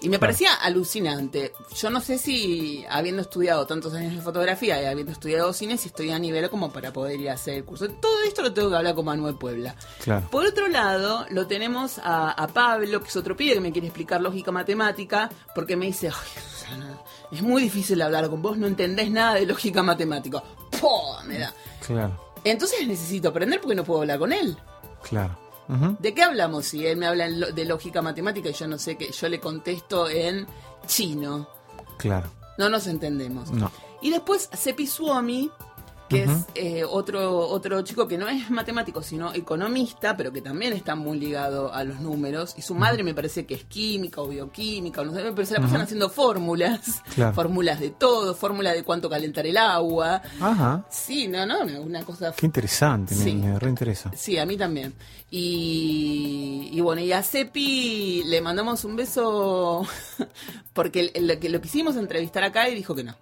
y 0.00 0.08
me 0.08 0.18
Claro. 0.18 0.20
parecía 0.20 0.54
alucinante. 0.54 1.52
Yo 1.76 1.90
no 1.90 2.00
sé 2.00 2.18
si 2.18 2.84
habiendo 2.90 3.22
estudiado 3.22 3.66
tantos 3.66 3.94
años 3.94 4.14
de 4.14 4.20
fotografía 4.20 4.82
y 4.82 4.86
habiendo 4.86 5.12
estudiado 5.12 5.52
cine, 5.52 5.78
si 5.78 5.88
estoy 5.88 6.10
a 6.10 6.18
nivel 6.18 6.48
como 6.50 6.72
para 6.72 6.92
poder 6.92 7.18
ir 7.20 7.30
a 7.30 7.34
hacer 7.34 7.54
el 7.54 7.64
curso. 7.64 7.88
Todo 7.88 8.22
esto 8.26 8.42
lo 8.42 8.52
tengo 8.52 8.70
que 8.70 8.76
hablar 8.76 8.94
con 8.94 9.04
Manuel 9.06 9.36
Puebla. 9.36 9.74
Claro. 10.02 10.26
Por 10.30 10.44
otro 10.46 10.68
lado, 10.68 11.24
lo 11.30 11.46
tenemos 11.46 11.98
a, 12.02 12.30
a 12.30 12.46
Pablo, 12.48 13.00
que 13.00 13.08
es 13.08 13.16
otro 13.16 13.36
pibe 13.36 13.54
que 13.54 13.60
me 13.60 13.72
quiere 13.72 13.86
explicar 13.88 14.20
lógica 14.20 14.52
matemática, 14.52 15.30
porque 15.54 15.76
me 15.76 15.86
dice, 15.86 16.08
ay, 16.08 16.42
Susana, 16.50 16.98
es 17.32 17.42
muy 17.42 17.62
difícil 17.62 18.00
hablar 18.02 18.28
con 18.28 18.42
vos, 18.42 18.58
no 18.58 18.66
entendés 18.66 19.10
nada 19.10 19.34
de 19.34 19.46
lógica 19.46 19.82
matemática. 19.82 20.42
¡Pum! 20.80 21.24
Me 21.26 21.38
da. 21.38 21.52
Claro, 21.86 22.20
Entonces 22.44 22.86
necesito 22.86 23.28
aprender 23.28 23.60
porque 23.60 23.74
no 23.74 23.84
puedo 23.84 24.00
hablar 24.02 24.18
con 24.18 24.32
él. 24.32 24.56
claro. 25.08 25.38
¿De 25.98 26.14
qué 26.14 26.22
hablamos 26.22 26.66
si 26.66 26.86
él 26.86 26.96
me 26.98 27.06
habla 27.06 27.28
de 27.28 27.64
lógica 27.64 28.02
matemática 28.02 28.50
y 28.50 28.52
yo 28.52 28.68
no 28.68 28.78
sé 28.78 28.96
qué? 28.96 29.10
Yo 29.10 29.28
le 29.28 29.40
contesto 29.40 30.08
en 30.08 30.46
chino. 30.86 31.48
Claro. 31.98 32.30
No 32.58 32.68
nos 32.68 32.86
entendemos. 32.86 33.50
No. 33.50 33.70
Y 34.02 34.10
después 34.10 34.48
Que 36.08 36.24
es 36.24 36.30
eh, 36.54 36.84
otro, 36.84 37.38
otro 37.48 37.80
chico 37.82 38.06
que 38.06 38.18
no 38.18 38.28
es 38.28 38.50
matemático, 38.50 39.02
sino 39.02 39.32
economista, 39.32 40.16
pero 40.16 40.32
que 40.32 40.42
también 40.42 40.72
está 40.74 40.94
muy 40.94 41.18
ligado 41.18 41.72
a 41.72 41.82
los 41.82 41.98
números. 42.00 42.54
Y 42.58 42.62
su 42.62 42.74
madre 42.74 43.02
me 43.02 43.14
parece 43.14 43.46
que 43.46 43.54
es 43.54 43.64
química 43.64 44.20
o 44.20 44.28
bioquímica, 44.28 45.00
o 45.00 45.04
no 45.06 45.12
sé, 45.14 45.22
pero 45.34 45.46
se 45.46 45.54
la 45.54 45.60
pasan 45.60 45.80
haciendo 45.80 46.10
fórmulas. 46.10 47.02
Claro. 47.14 47.32
Fórmulas 47.34 47.80
de 47.80 47.90
todo, 47.90 48.34
fórmula 48.34 48.72
de 48.72 48.82
cuánto 48.84 49.08
calentar 49.08 49.46
el 49.46 49.56
agua. 49.56 50.20
Ajá. 50.40 50.84
Sí, 50.90 51.26
no, 51.28 51.46
no, 51.46 51.60
una 51.80 52.02
cosa 52.04 52.32
Qué 52.36 52.46
interesante, 52.46 53.14
me- 53.14 53.24
Sí. 53.24 53.34
me, 53.34 53.58
reinteresa. 53.58 54.10
Sí, 54.14 54.36
a 54.38 54.44
mí 54.44 54.56
también. 54.56 54.94
Y, 55.30 56.68
y 56.72 56.80
bueno, 56.80 57.00
y 57.02 57.12
a 57.12 57.22
Cepi 57.22 58.22
le 58.26 58.40
mandamos 58.40 58.84
un 58.84 58.96
beso 58.96 59.86
porque 60.72 61.12
lo 61.20 61.38
que 61.40 61.48
lo 61.48 61.60
quisimos 61.60 61.96
entrevistar 61.96 62.44
acá 62.44 62.68
y 62.68 62.74
dijo 62.74 62.94
que 62.94 63.04
no. 63.04 63.16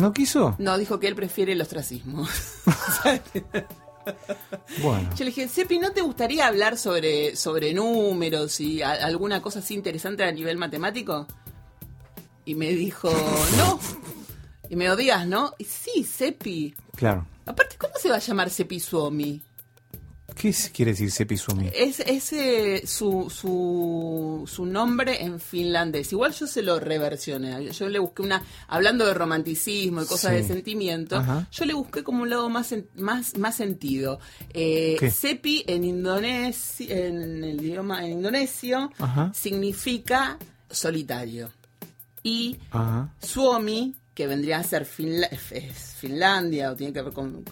¿No 0.00 0.12
quiso? 0.12 0.54
No, 0.58 0.78
dijo 0.78 0.98
que 0.98 1.06
él 1.08 1.14
prefiere 1.14 1.52
el 1.52 1.60
ostracismo. 1.60 2.26
Bueno. 4.82 5.10
Yo 5.14 5.24
le 5.24 5.26
dije, 5.26 5.46
Cepi, 5.46 5.78
¿no 5.78 5.92
te 5.92 6.00
gustaría 6.00 6.46
hablar 6.46 6.78
sobre, 6.78 7.36
sobre 7.36 7.74
números 7.74 8.58
y 8.60 8.82
a- 8.82 8.92
alguna 8.92 9.42
cosa 9.42 9.58
así 9.58 9.74
interesante 9.74 10.24
a 10.24 10.32
nivel 10.32 10.56
matemático? 10.56 11.26
Y 12.44 12.54
me 12.54 12.70
dijo, 12.70 13.10
no. 13.58 13.78
Y 14.68 14.76
me 14.76 14.90
odias, 14.90 15.26
¿no? 15.26 15.52
Y 15.58 15.64
sí, 15.64 16.02
Cepi. 16.04 16.74
Claro. 16.96 17.26
Aparte, 17.46 17.76
¿cómo 17.78 17.92
se 18.00 18.08
va 18.08 18.16
a 18.16 18.20
llamar 18.20 18.50
Cepi 18.50 18.80
Suomi? 18.80 19.42
¿Qué 20.34 20.54
quiere 20.72 20.92
decir 20.92 21.10
Sepisumi? 21.10 21.68
Es, 21.74 22.00
es 22.00 22.32
eh, 22.32 22.82
su, 22.86 23.28
su, 23.30 24.44
su 24.50 24.66
nombre 24.66 25.22
en 25.24 25.38
finlandés. 25.40 26.12
Igual 26.12 26.32
yo 26.32 26.46
se 26.46 26.62
lo 26.62 26.78
reversioné. 26.80 27.70
Yo 27.72 27.88
le 27.88 27.98
busqué 27.98 28.22
una. 28.22 28.42
Hablando 28.68 29.06
de 29.06 29.14
romanticismo 29.14 30.02
y 30.02 30.06
cosas 30.06 30.32
Sí. 30.32 30.36
de 30.42 30.44
sentimiento, 30.46 31.16
Ajá. 31.16 31.46
yo 31.52 31.64
le 31.64 31.74
busqué 31.74 32.02
como 32.02 32.22
un 32.22 32.30
lado 32.30 32.48
más, 32.48 32.74
más, 32.96 33.36
más 33.36 33.56
sentido. 33.56 34.18
Eh, 34.54 34.96
¿Qué? 34.98 35.10
Sepi 35.10 35.64
en, 35.66 35.82
indonesi- 35.84 36.90
en 36.90 37.44
el 37.44 37.60
idioma 37.60 38.04
en 38.04 38.12
indonesio 38.12 38.90
Ajá. 38.98 39.32
significa 39.34 40.38
solitario. 40.70 41.50
Y 42.22 42.58
Ajá. 42.70 43.14
Suomi, 43.22 43.94
que 44.14 44.26
vendría 44.26 44.58
a 44.58 44.62
ser 44.64 44.84
Finla- 44.86 45.30
Finlandia, 46.00 46.70
o 46.72 46.76
tiene 46.76 46.92
que 46.92 47.02
ver 47.02 47.12
con 47.12 47.44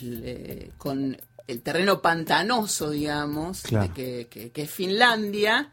eh, 0.00 0.70
con 0.76 1.16
el 1.48 1.62
terreno 1.62 2.00
pantanoso, 2.00 2.90
digamos, 2.90 3.62
Claro. 3.62 3.92
que, 3.94 4.28
que- 4.30 4.50
que 4.52 4.62
es 4.62 4.70
Finlandia, 4.70 5.70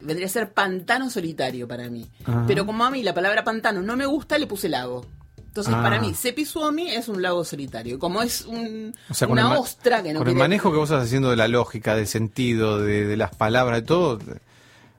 vendría 0.00 0.26
a 0.26 0.30
ser 0.30 0.52
pantano 0.52 1.08
solitario 1.08 1.66
para 1.66 1.88
mí. 1.88 2.06
Ajá. 2.26 2.44
Pero 2.46 2.66
como 2.66 2.84
a 2.84 2.90
mí 2.90 3.02
la 3.02 3.14
palabra 3.14 3.42
pantano 3.44 3.80
no 3.80 3.96
me 3.96 4.04
gusta, 4.04 4.36
le 4.36 4.46
puse 4.46 4.68
lago. 4.68 5.06
Entonces, 5.38 5.72
Ah. 5.74 5.82
para 5.82 5.98
mí, 6.00 6.12
Sepi 6.12 6.44
Suomi 6.44 6.90
es 6.90 7.08
un 7.08 7.22
lago 7.22 7.42
solitario. 7.42 7.98
Como 7.98 8.20
es 8.20 8.42
un, 8.42 8.94
O 9.08 9.14
sea, 9.14 9.26
con 9.26 9.38
una 9.38 9.52
el 9.52 9.56
ostra 9.58 10.02
que 10.02 10.12
no 10.12 10.18
Con 10.18 10.28
el 10.28 10.34
quiere- 10.34 10.38
manejo 10.48 10.70
que 10.70 10.76
vos 10.76 10.90
estás 10.90 11.04
haciendo 11.06 11.30
de 11.30 11.36
la 11.36 11.48
lógica, 11.48 11.94
del 11.94 12.06
sentido, 12.06 12.78
de, 12.78 13.06
de 13.06 13.16
las 13.16 13.34
palabras, 13.34 13.80
de 13.80 13.86
todo, 13.86 14.18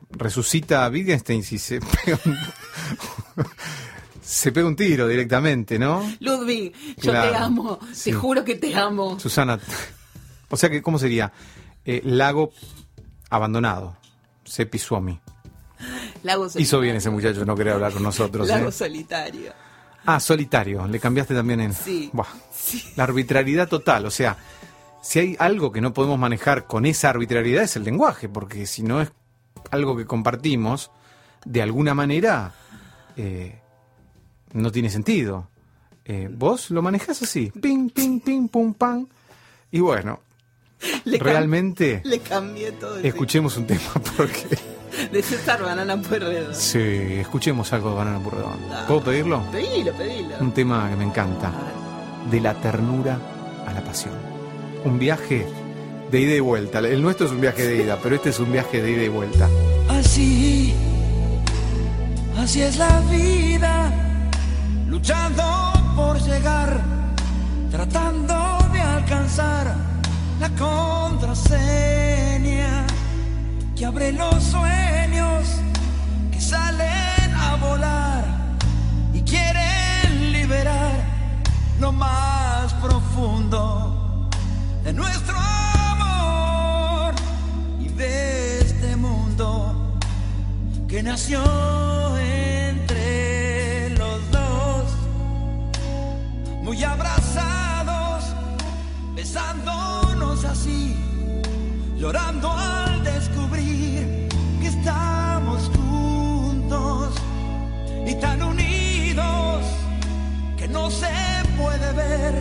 resucita 0.10 0.84
a 0.86 0.90
Wittgenstein 0.90 1.44
si 1.44 1.60
se 1.60 1.80
pega 2.06 2.18
un, 2.26 2.38
se 4.22 4.52
pega 4.52 4.66
un 4.68 4.76
tiro 4.76 5.08
directamente, 5.08 5.78
¿no? 5.78 6.02
Ludwig, 6.20 6.74
yo 6.98 7.12
Claro, 7.12 7.32
te 7.32 7.38
amo. 7.38 7.80
sí. 7.94 8.12
Te 8.12 8.14
juro 8.18 8.44
que 8.44 8.56
te 8.56 8.76
amo. 8.76 9.20
Susana, 9.20 9.60
o 10.50 10.58
sea 10.58 10.70
que, 10.70 10.82
¿cómo 10.82 11.00
sería? 11.00 11.32
Eh, 11.86 12.02
lago 12.04 12.52
abandonado, 13.30 13.98
Sepisuomi. 14.44 15.20
Lago 16.24 16.44
solitario. 16.44 16.64
Hizo 16.64 16.80
bien 16.80 16.96
ese 16.96 17.10
muchacho, 17.10 17.46
no 17.46 17.56
quería 17.56 17.74
hablar 17.74 17.94
con 17.94 18.04
nosotros. 18.04 18.48
Lago 18.48 18.70
¿eh? 18.70 18.72
solitario. 18.72 19.54
Ah, 20.06 20.20
solitario, 20.20 20.88
le 20.88 21.00
cambiaste 21.00 21.34
también 21.34 21.60
en... 21.60 21.74
Sí. 21.74 22.10
Buah. 22.14 22.28
Sí. 22.52 22.84
La 22.96 23.04
arbitrariedad 23.04 23.68
total, 23.68 24.06
o 24.06 24.12
sea, 24.12 24.38
si 25.02 25.20
hay 25.20 25.36
algo 25.40 25.72
que 25.72 25.82
no 25.82 25.94
podemos 25.94 26.18
manejar 26.18 26.66
con 26.66 26.86
esa 26.86 27.10
arbitrariedad 27.10 27.64
es 27.64 27.76
el 27.76 27.84
lenguaje, 27.84 28.30
porque 28.30 28.66
si 28.66 28.84
no 28.84 29.02
es 29.02 29.12
algo 29.72 29.96
que 29.98 30.06
compartimos, 30.06 30.92
de 31.46 31.62
alguna 31.62 31.94
manera 31.94 32.54
eh, 33.16 33.60
no 34.54 34.72
tiene 34.72 34.90
sentido. 34.90 35.50
Eh, 36.06 36.30
vos 36.32 36.72
lo 36.72 36.82
manejás 36.82 37.22
así, 37.22 37.52
ping, 37.52 37.90
ping, 37.90 38.22
ping, 38.22 38.48
pum, 38.48 38.74
pam, 38.74 39.08
y 39.72 39.82
bueno, 39.82 40.22
Le 41.06 41.18
realmente 41.18 42.02
Le 42.06 42.20
cambié 42.20 42.72
todo. 42.74 42.98
el 42.98 43.06
escuchemos 43.06 43.58
un 43.58 43.68
tema 43.68 43.82
porque 44.18 44.58
de 45.12 45.22
César 45.22 45.62
Banana 45.62 46.02
Puerredo. 46.02 46.54
Sí, 46.54 46.80
escuchemos 46.80 47.72
algo 47.74 47.92
de 47.92 47.96
Banana 47.98 48.20
Purredón. 48.20 48.58
¿Puedo 48.88 49.04
pedirlo? 49.04 49.44
Pedilo, 49.52 49.94
pedilo. 49.94 50.36
Un 50.40 50.52
tema 50.54 50.90
que 50.90 50.96
me 50.96 51.04
encanta. 51.04 51.52
De 52.32 52.42
la 52.42 52.56
ternura 52.56 53.20
a 53.68 53.74
la 53.74 53.82
pasión. 53.82 54.16
Un 54.86 54.98
viaje 54.98 55.46
de 56.12 56.20
ida 56.20 56.34
y 56.34 56.40
vuelta. 56.40 56.80
El 56.80 57.02
nuestro 57.02 57.28
es 57.28 57.32
un 57.32 57.42
viaje 57.42 57.68
de 57.68 57.84
ida, 57.84 58.00
pero 58.02 58.16
este 58.16 58.30
es 58.30 58.40
un 58.40 58.52
viaje 58.52 58.82
de 58.82 58.92
ida 58.92 59.04
y 59.04 59.10
vuelta. 59.10 59.48
Así, 59.90 60.74
así 62.38 62.62
es 62.62 62.78
la 62.78 63.00
vida, 63.12 63.92
luchando 64.88 65.44
por 65.96 66.20
llegar, 66.22 66.82
tratando 67.72 68.36
de 68.74 68.82
alcanzar 68.82 69.76
la 70.40 70.50
contraseña 70.50 71.58
que 73.76 73.86
abre 73.86 74.12
los 74.12 74.44
sueños 74.44 75.48
que 76.32 76.40
salen 76.40 77.34
a 77.36 77.56
volar 77.56 78.26
y 79.14 79.22
quieren 79.22 80.32
liberar 80.32 80.94
lo 81.80 81.92
más 81.92 82.74
profundo 82.76 84.30
de 84.84 84.94
nuestro 84.94 85.36
amor 85.38 87.14
y 87.80 87.90
de 87.90 88.60
este 88.60 88.96
mundo 88.96 89.98
que 90.88 91.04
nació 91.04 91.42
entre 92.18 93.90
los 93.98 94.32
dos, 94.32 94.94
muy 96.64 96.84
abrazados, 96.84 98.24
besándonos 99.16 100.07
así, 100.50 100.96
llorando 101.98 102.52
al 102.52 103.04
descubrir 103.04 104.28
que 104.60 104.68
estamos 104.68 105.70
juntos 105.76 107.14
y 108.06 108.14
tan 108.16 108.42
unidos 108.42 109.64
que 110.58 110.68
no 110.68 110.90
se 110.90 111.12
puede 111.58 111.94
ver. 111.94 112.34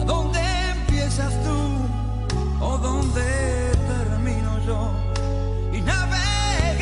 A 0.00 0.04
dónde 0.04 0.40
empiezas 0.76 1.32
tú 1.44 1.58
o 2.60 2.78
dónde 2.78 3.72
termino 3.86 4.58
yo 4.66 4.90
y 5.72 5.80
navegar 5.80 6.80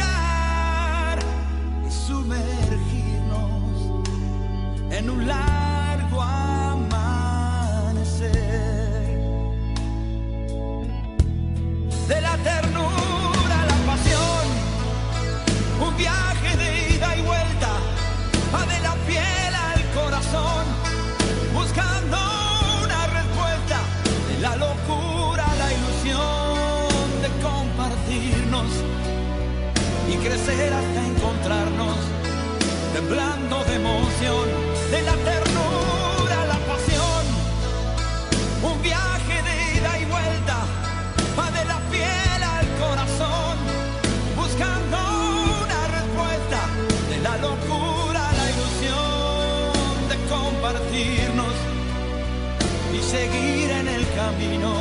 y 1.87 1.91
sumergirnos 1.91 4.03
en 4.91 5.11
un 5.11 5.27
largo 5.27 5.52
y 30.43 30.45
crecer 30.45 30.73
hasta 30.73 31.07
encontrarnos 31.07 31.97
temblando 32.93 33.65
de 33.65 33.75
emoción 33.77 34.49
de 34.91 35.03
la 35.03 35.13
ternura 35.13 36.47
la 36.47 36.59
pasión 36.67 37.25
un 38.63 38.83
viaje 38.83 39.37
de 39.47 39.79
ida 39.79 39.99
y 40.01 40.05
vuelta 40.07 40.59
va 41.39 41.51
de 41.51 41.65
la 41.65 41.79
piel 41.91 42.43
al 42.43 42.67
corazón 42.83 43.57
buscando 44.35 44.97
una 45.63 45.81
respuesta 45.99 46.61
de 47.11 47.19
la 47.21 47.37
locura 47.37 48.23
la 48.39 48.47
ilusión 48.55 50.09
de 50.11 50.17
compartirnos 50.29 51.55
y 52.93 53.01
seguir 53.01 53.71
en 53.71 53.89
el 53.89 54.05
camino 54.15 54.73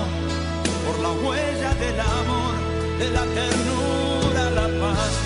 por 0.87 0.99
la 0.99 1.11
huella 1.11 1.73
del 1.75 1.99
amor, 1.99 2.55
de 2.97 3.09
la 3.11 3.23
ternura, 3.25 4.49
la 4.49 4.67
pasión. 4.81 5.20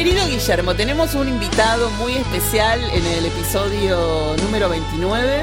Querido 0.00 0.26
Guillermo, 0.28 0.74
tenemos 0.74 1.14
un 1.14 1.28
invitado 1.28 1.90
muy 1.90 2.14
especial 2.14 2.80
en 2.94 3.04
el 3.04 3.26
episodio 3.26 4.34
número 4.42 4.70
29, 4.70 5.42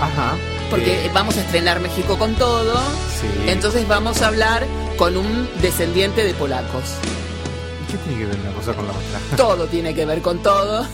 Ajá. 0.00 0.36
porque 0.70 1.06
Eh, 1.06 1.10
vamos 1.12 1.36
a 1.36 1.40
estrenar 1.40 1.80
México 1.80 2.16
con 2.16 2.36
todo. 2.36 2.78
Sí. 3.20 3.26
Entonces 3.48 3.88
vamos 3.88 4.22
a 4.22 4.28
hablar 4.28 4.64
con 4.96 5.16
un 5.16 5.48
descendiente 5.60 6.22
de 6.22 6.34
polacos. 6.34 6.94
¿Qué 7.90 7.96
tiene 7.96 8.20
que 8.20 8.26
ver 8.26 8.38
una 8.44 8.52
cosa 8.52 8.74
con 8.74 8.86
la 8.86 8.92
otra? 8.92 9.18
Todo 9.36 9.66
tiene 9.66 9.92
que 9.92 10.06
ver 10.06 10.22
con 10.22 10.40
todo. 10.40 10.86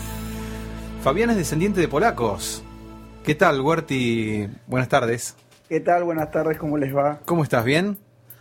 Fabián 1.03 1.29
es 1.29 1.37
descendiente 1.37 1.79
de 1.81 1.87
polacos. 1.87 2.63
¿Qué 3.23 3.35
tal, 3.35 3.61
Huerti? 3.61 4.47
Buenas 4.65 4.89
tardes. 4.89 5.35
¿Qué 5.69 5.79
tal? 5.81 6.03
Buenas 6.03 6.31
tardes, 6.31 6.57
¿cómo 6.57 6.79
les 6.79 6.95
va? 6.95 7.19
¿Cómo 7.25 7.43
estás? 7.43 7.63
¿Bien? 7.63 7.95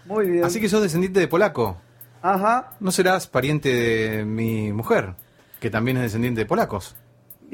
Muy 0.07 0.31
bien. 0.31 0.45
Así 0.47 0.63
que 0.63 0.71
sos 0.71 0.81
descendiente 0.81 1.21
de 1.21 1.29
polaco. 1.29 1.77
Ajá. 2.23 2.71
¿No 2.81 2.93
serás 2.93 3.27
pariente 3.27 3.69
de 3.69 4.25
mi 4.25 4.73
mujer, 4.73 5.15
que 5.61 5.71
también 5.71 5.97
es 5.97 6.05
descendiente 6.05 6.41
de 6.43 6.47
polacos? 6.47 6.95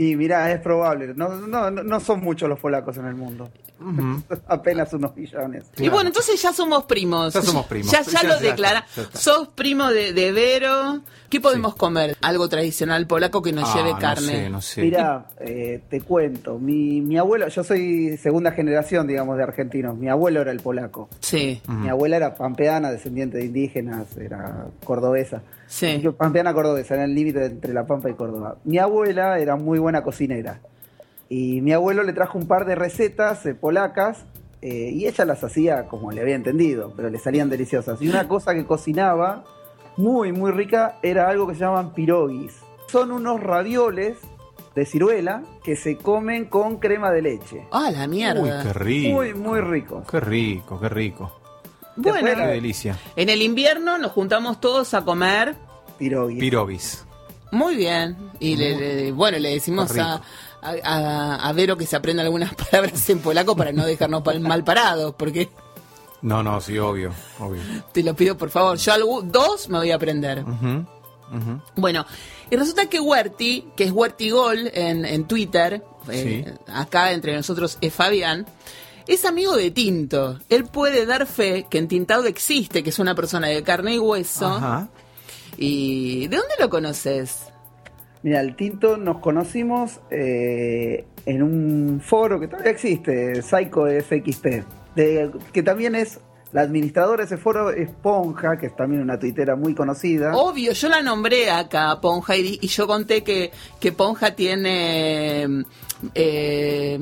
Y 0.00 0.14
mirá, 0.14 0.50
es 0.52 0.60
probable. 0.60 1.12
No, 1.16 1.28
no, 1.28 1.70
no 1.72 1.82
no 1.82 1.98
son 2.00 2.20
muchos 2.20 2.48
los 2.48 2.60
polacos 2.60 2.96
en 2.98 3.06
el 3.06 3.16
mundo. 3.16 3.50
Apenas 4.46 4.92
unos 4.92 5.16
millones. 5.16 5.64
Y 5.76 5.88
bueno, 5.88 6.08
entonces 6.08 6.40
ya 6.40 6.52
somos 6.52 6.84
primos. 6.84 7.34
Ya 7.34 7.42
somos 7.42 7.66
primos. 7.66 7.90
Ya, 7.90 8.02
ya 8.02 8.12
Ya- 8.12 8.22
lo 8.22 8.28
ya 8.28 8.34
está, 8.36 8.46
declara. 8.48 8.86
ya 8.94 9.02
está. 9.02 9.18
Sos 9.18 9.48
primo 9.48 9.88
de, 9.88 10.12
de 10.12 10.30
Vero. 10.32 11.00
¿Qué 11.28 11.40
podemos 11.40 11.74
comer? 11.74 12.16
Algo 12.22 12.48
tradicional 12.48 13.06
polaco 13.08 13.42
que 13.42 13.52
nos 13.52 13.68
Ah, 13.68 13.74
lleve 13.76 13.92
no 13.92 13.98
carne. 13.98 14.26
sé, 14.26 14.50
no 14.50 14.60
sé. 14.60 14.82
Mirá, 14.82 15.26
eh, 15.40 15.82
te 15.90 16.00
cuento. 16.00 16.58
Mi, 16.60 17.00
mi 17.00 17.18
abuelo, 17.18 17.48
yo 17.48 17.64
soy 17.64 18.16
segunda 18.18 18.52
generación, 18.52 19.06
digamos, 19.08 19.36
de 19.36 19.42
argentinos. 19.42 19.96
Mi 19.96 20.08
abuelo 20.08 20.40
era 20.42 20.52
el 20.52 20.60
polaco. 20.60 21.08
Sí, 21.20 21.60
Mi 21.66 21.88
abuela 21.88 22.16
era 22.16 22.34
pampeana, 22.36 22.90
descendiente 22.92 23.38
de 23.38 23.46
indígenas, 23.46 24.16
era 24.16 24.66
cordobesa. 24.84 25.42
Sí. 25.68 26.00
Yo, 26.00 26.16
Pampeana 26.16 26.52
cordobesa, 26.52 26.96
en 26.96 27.02
el 27.02 27.14
límite 27.14 27.44
entre 27.44 27.72
La 27.72 27.86
Pampa 27.86 28.10
y 28.10 28.14
Córdoba. 28.14 28.56
Mi 28.64 28.78
abuela 28.78 29.38
era 29.38 29.54
muy 29.54 29.78
buena 29.78 30.02
cocinera. 30.02 30.60
Y 31.28 31.60
mi 31.60 31.72
abuelo 31.72 32.02
le 32.02 32.12
trajo 32.12 32.38
un 32.38 32.48
par 32.48 32.64
de 32.64 32.74
recetas 32.74 33.46
eh, 33.46 33.54
polacas 33.54 34.24
eh, 34.62 34.90
y 34.92 35.06
ella 35.06 35.24
las 35.24 35.44
hacía 35.44 35.84
como 35.86 36.10
le 36.10 36.20
había 36.20 36.34
entendido, 36.34 36.92
pero 36.96 37.10
le 37.10 37.18
salían 37.18 37.48
deliciosas. 37.48 38.00
Y 38.02 38.08
una 38.08 38.26
cosa 38.26 38.54
que 38.54 38.64
cocinaba 38.64 39.44
muy, 39.96 40.32
muy 40.32 40.50
rica 40.50 40.98
era 41.02 41.28
algo 41.28 41.46
que 41.46 41.54
se 41.54 41.60
llaman 41.60 41.92
pirogis. 41.92 42.56
Son 42.88 43.12
unos 43.12 43.40
ravioles 43.40 44.16
de 44.74 44.86
ciruela 44.86 45.42
que 45.62 45.76
se 45.76 45.96
comen 45.96 46.46
con 46.46 46.76
crema 46.76 47.10
de 47.10 47.22
leche. 47.22 47.66
Ah, 47.70 47.90
la 47.90 48.06
mierda. 48.06 48.42
Uy, 48.42 48.50
qué 48.62 48.72
rico. 48.72 49.14
Muy, 49.14 49.34
muy 49.34 49.60
ricos. 49.60 50.06
Qué 50.08 50.20
rico, 50.20 50.80
qué 50.80 50.88
rico. 50.88 51.37
Bueno, 52.02 52.28
Qué 52.34 52.46
delicia. 52.46 52.98
en 53.16 53.28
el 53.28 53.42
invierno 53.42 53.98
nos 53.98 54.12
juntamos 54.12 54.60
todos 54.60 54.94
a 54.94 55.04
comer. 55.04 55.56
Pirobis. 55.98 57.04
Muy 57.50 57.76
bien. 57.76 58.16
Y 58.40 58.56
le, 58.56 58.76
le- 58.76 59.12
bueno, 59.12 59.38
le 59.38 59.50
decimos 59.50 59.96
a, 59.98 60.20
a, 60.62 61.52
Vero 61.54 61.76
que 61.76 61.86
se 61.86 61.96
aprenda 61.96 62.22
algunas 62.22 62.54
palabras 62.70 63.08
en 63.10 63.18
polaco 63.20 63.56
para 63.56 63.72
no 63.72 63.84
dejarnos 63.86 64.22
mal 64.40 64.62
parados, 64.64 65.14
porque 65.18 65.48
No, 66.22 66.42
no, 66.42 66.60
sí, 66.60 66.78
obvio, 66.78 67.12
obvio. 67.38 67.62
te 67.92 68.02
lo 68.02 68.14
pido 68.14 68.36
por 68.36 68.50
favor. 68.50 68.76
Yo 68.78 68.92
algo, 68.92 69.22
dos 69.22 69.68
me 69.68 69.78
voy 69.78 69.90
a 69.90 69.96
aprender. 69.96 70.44
Bueno, 71.76 72.06
y 72.50 72.56
resulta 72.56 72.86
que 72.86 73.00
Huerti, 73.00 73.68
que 73.76 73.84
es 73.84 73.92
Huertigol 73.92 74.70
en, 74.72 75.04
en 75.04 75.26
Twitter, 75.26 75.82
eh, 76.10 76.54
acá 76.68 77.12
entre 77.12 77.34
nosotros 77.36 77.76
es 77.82 77.92
Fabián, 77.92 78.46
es 79.08 79.24
amigo 79.24 79.56
de 79.56 79.70
Tinto. 79.70 80.38
Él 80.48 80.64
puede 80.64 81.06
dar 81.06 81.26
fe 81.26 81.66
que 81.68 81.78
en 81.78 81.88
Tintado 81.88 82.26
existe, 82.26 82.82
que 82.82 82.90
es 82.90 82.98
una 82.98 83.14
persona 83.14 83.48
de 83.48 83.62
carne 83.62 83.94
y 83.94 83.98
hueso. 83.98 84.46
Ajá. 84.46 84.88
¿Y 85.56 86.28
de 86.28 86.36
dónde 86.36 86.54
lo 86.60 86.68
conoces? 86.68 87.46
Mira, 88.22 88.40
el 88.40 88.54
Tinto 88.54 88.96
nos 88.96 89.18
conocimos 89.18 90.00
eh, 90.10 91.04
en 91.24 91.42
un 91.42 92.00
foro 92.04 92.38
que 92.38 92.48
todavía 92.48 92.72
existe, 92.72 93.42
Psycho 93.42 93.86
FXP, 93.86 94.46
de, 94.94 95.30
que 95.52 95.62
también 95.62 95.94
es, 95.94 96.20
la 96.52 96.62
administradora 96.62 97.18
de 97.18 97.26
ese 97.26 97.36
foro 97.36 97.70
es 97.70 97.90
Ponja, 97.90 98.56
que 98.58 98.66
es 98.66 98.76
también 98.76 99.02
una 99.02 99.18
tuitera 99.18 99.56
muy 99.56 99.74
conocida. 99.74 100.36
Obvio, 100.36 100.72
yo 100.72 100.88
la 100.88 101.02
nombré 101.02 101.50
acá, 101.50 102.00
Ponja, 102.00 102.36
y 102.36 102.58
yo 102.66 102.86
conté 102.86 103.22
que, 103.22 103.52
que 103.80 103.92
Ponja 103.92 104.34
tiene 104.34 105.64
eh, 106.14 106.98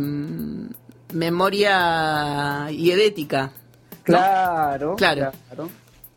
memoria 1.17 2.71
iedética. 2.71 3.47
¿no? 3.47 3.53
Claro, 4.03 4.95
Claro. 4.97 5.33
claro. 5.49 5.69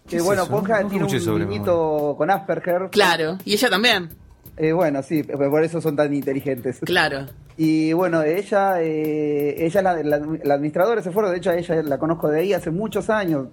¿Qué 0.04 0.10
Que 0.12 0.18
es 0.18 0.24
bueno, 0.24 0.44
eso? 0.44 0.52
Ponja 0.52 0.88
tiene 0.88 1.06
un 1.06 1.40
niñito 1.40 2.16
con 2.18 2.30
Asperger. 2.32 2.90
Claro, 2.92 3.38
y 3.46 3.54
ella 3.54 3.70
también. 3.70 4.10
Eh, 4.58 4.74
bueno, 4.74 5.02
sí, 5.04 5.24
por 5.24 5.64
eso 5.64 5.80
son 5.82 5.96
tan 5.96 6.14
inteligentes. 6.14 6.80
Claro. 6.84 7.28
Y 7.58 7.94
bueno, 7.94 8.24
ella, 8.24 8.82
eh, 8.82 9.56
ella 9.66 9.80
es 9.80 9.84
la, 9.84 10.04
la- 10.04 10.38
la 10.44 10.54
administradora 10.56 10.96
de 10.96 11.02
ese 11.02 11.12
foro, 11.12 11.30
de 11.30 11.38
hecho 11.38 11.52
a 11.52 11.56
ella 11.56 11.82
la 11.84 11.98
conozco 11.98 12.28
de 12.30 12.42
ahí 12.42 12.54
hace 12.54 12.72
muchos 12.72 13.10
años. 13.10 13.48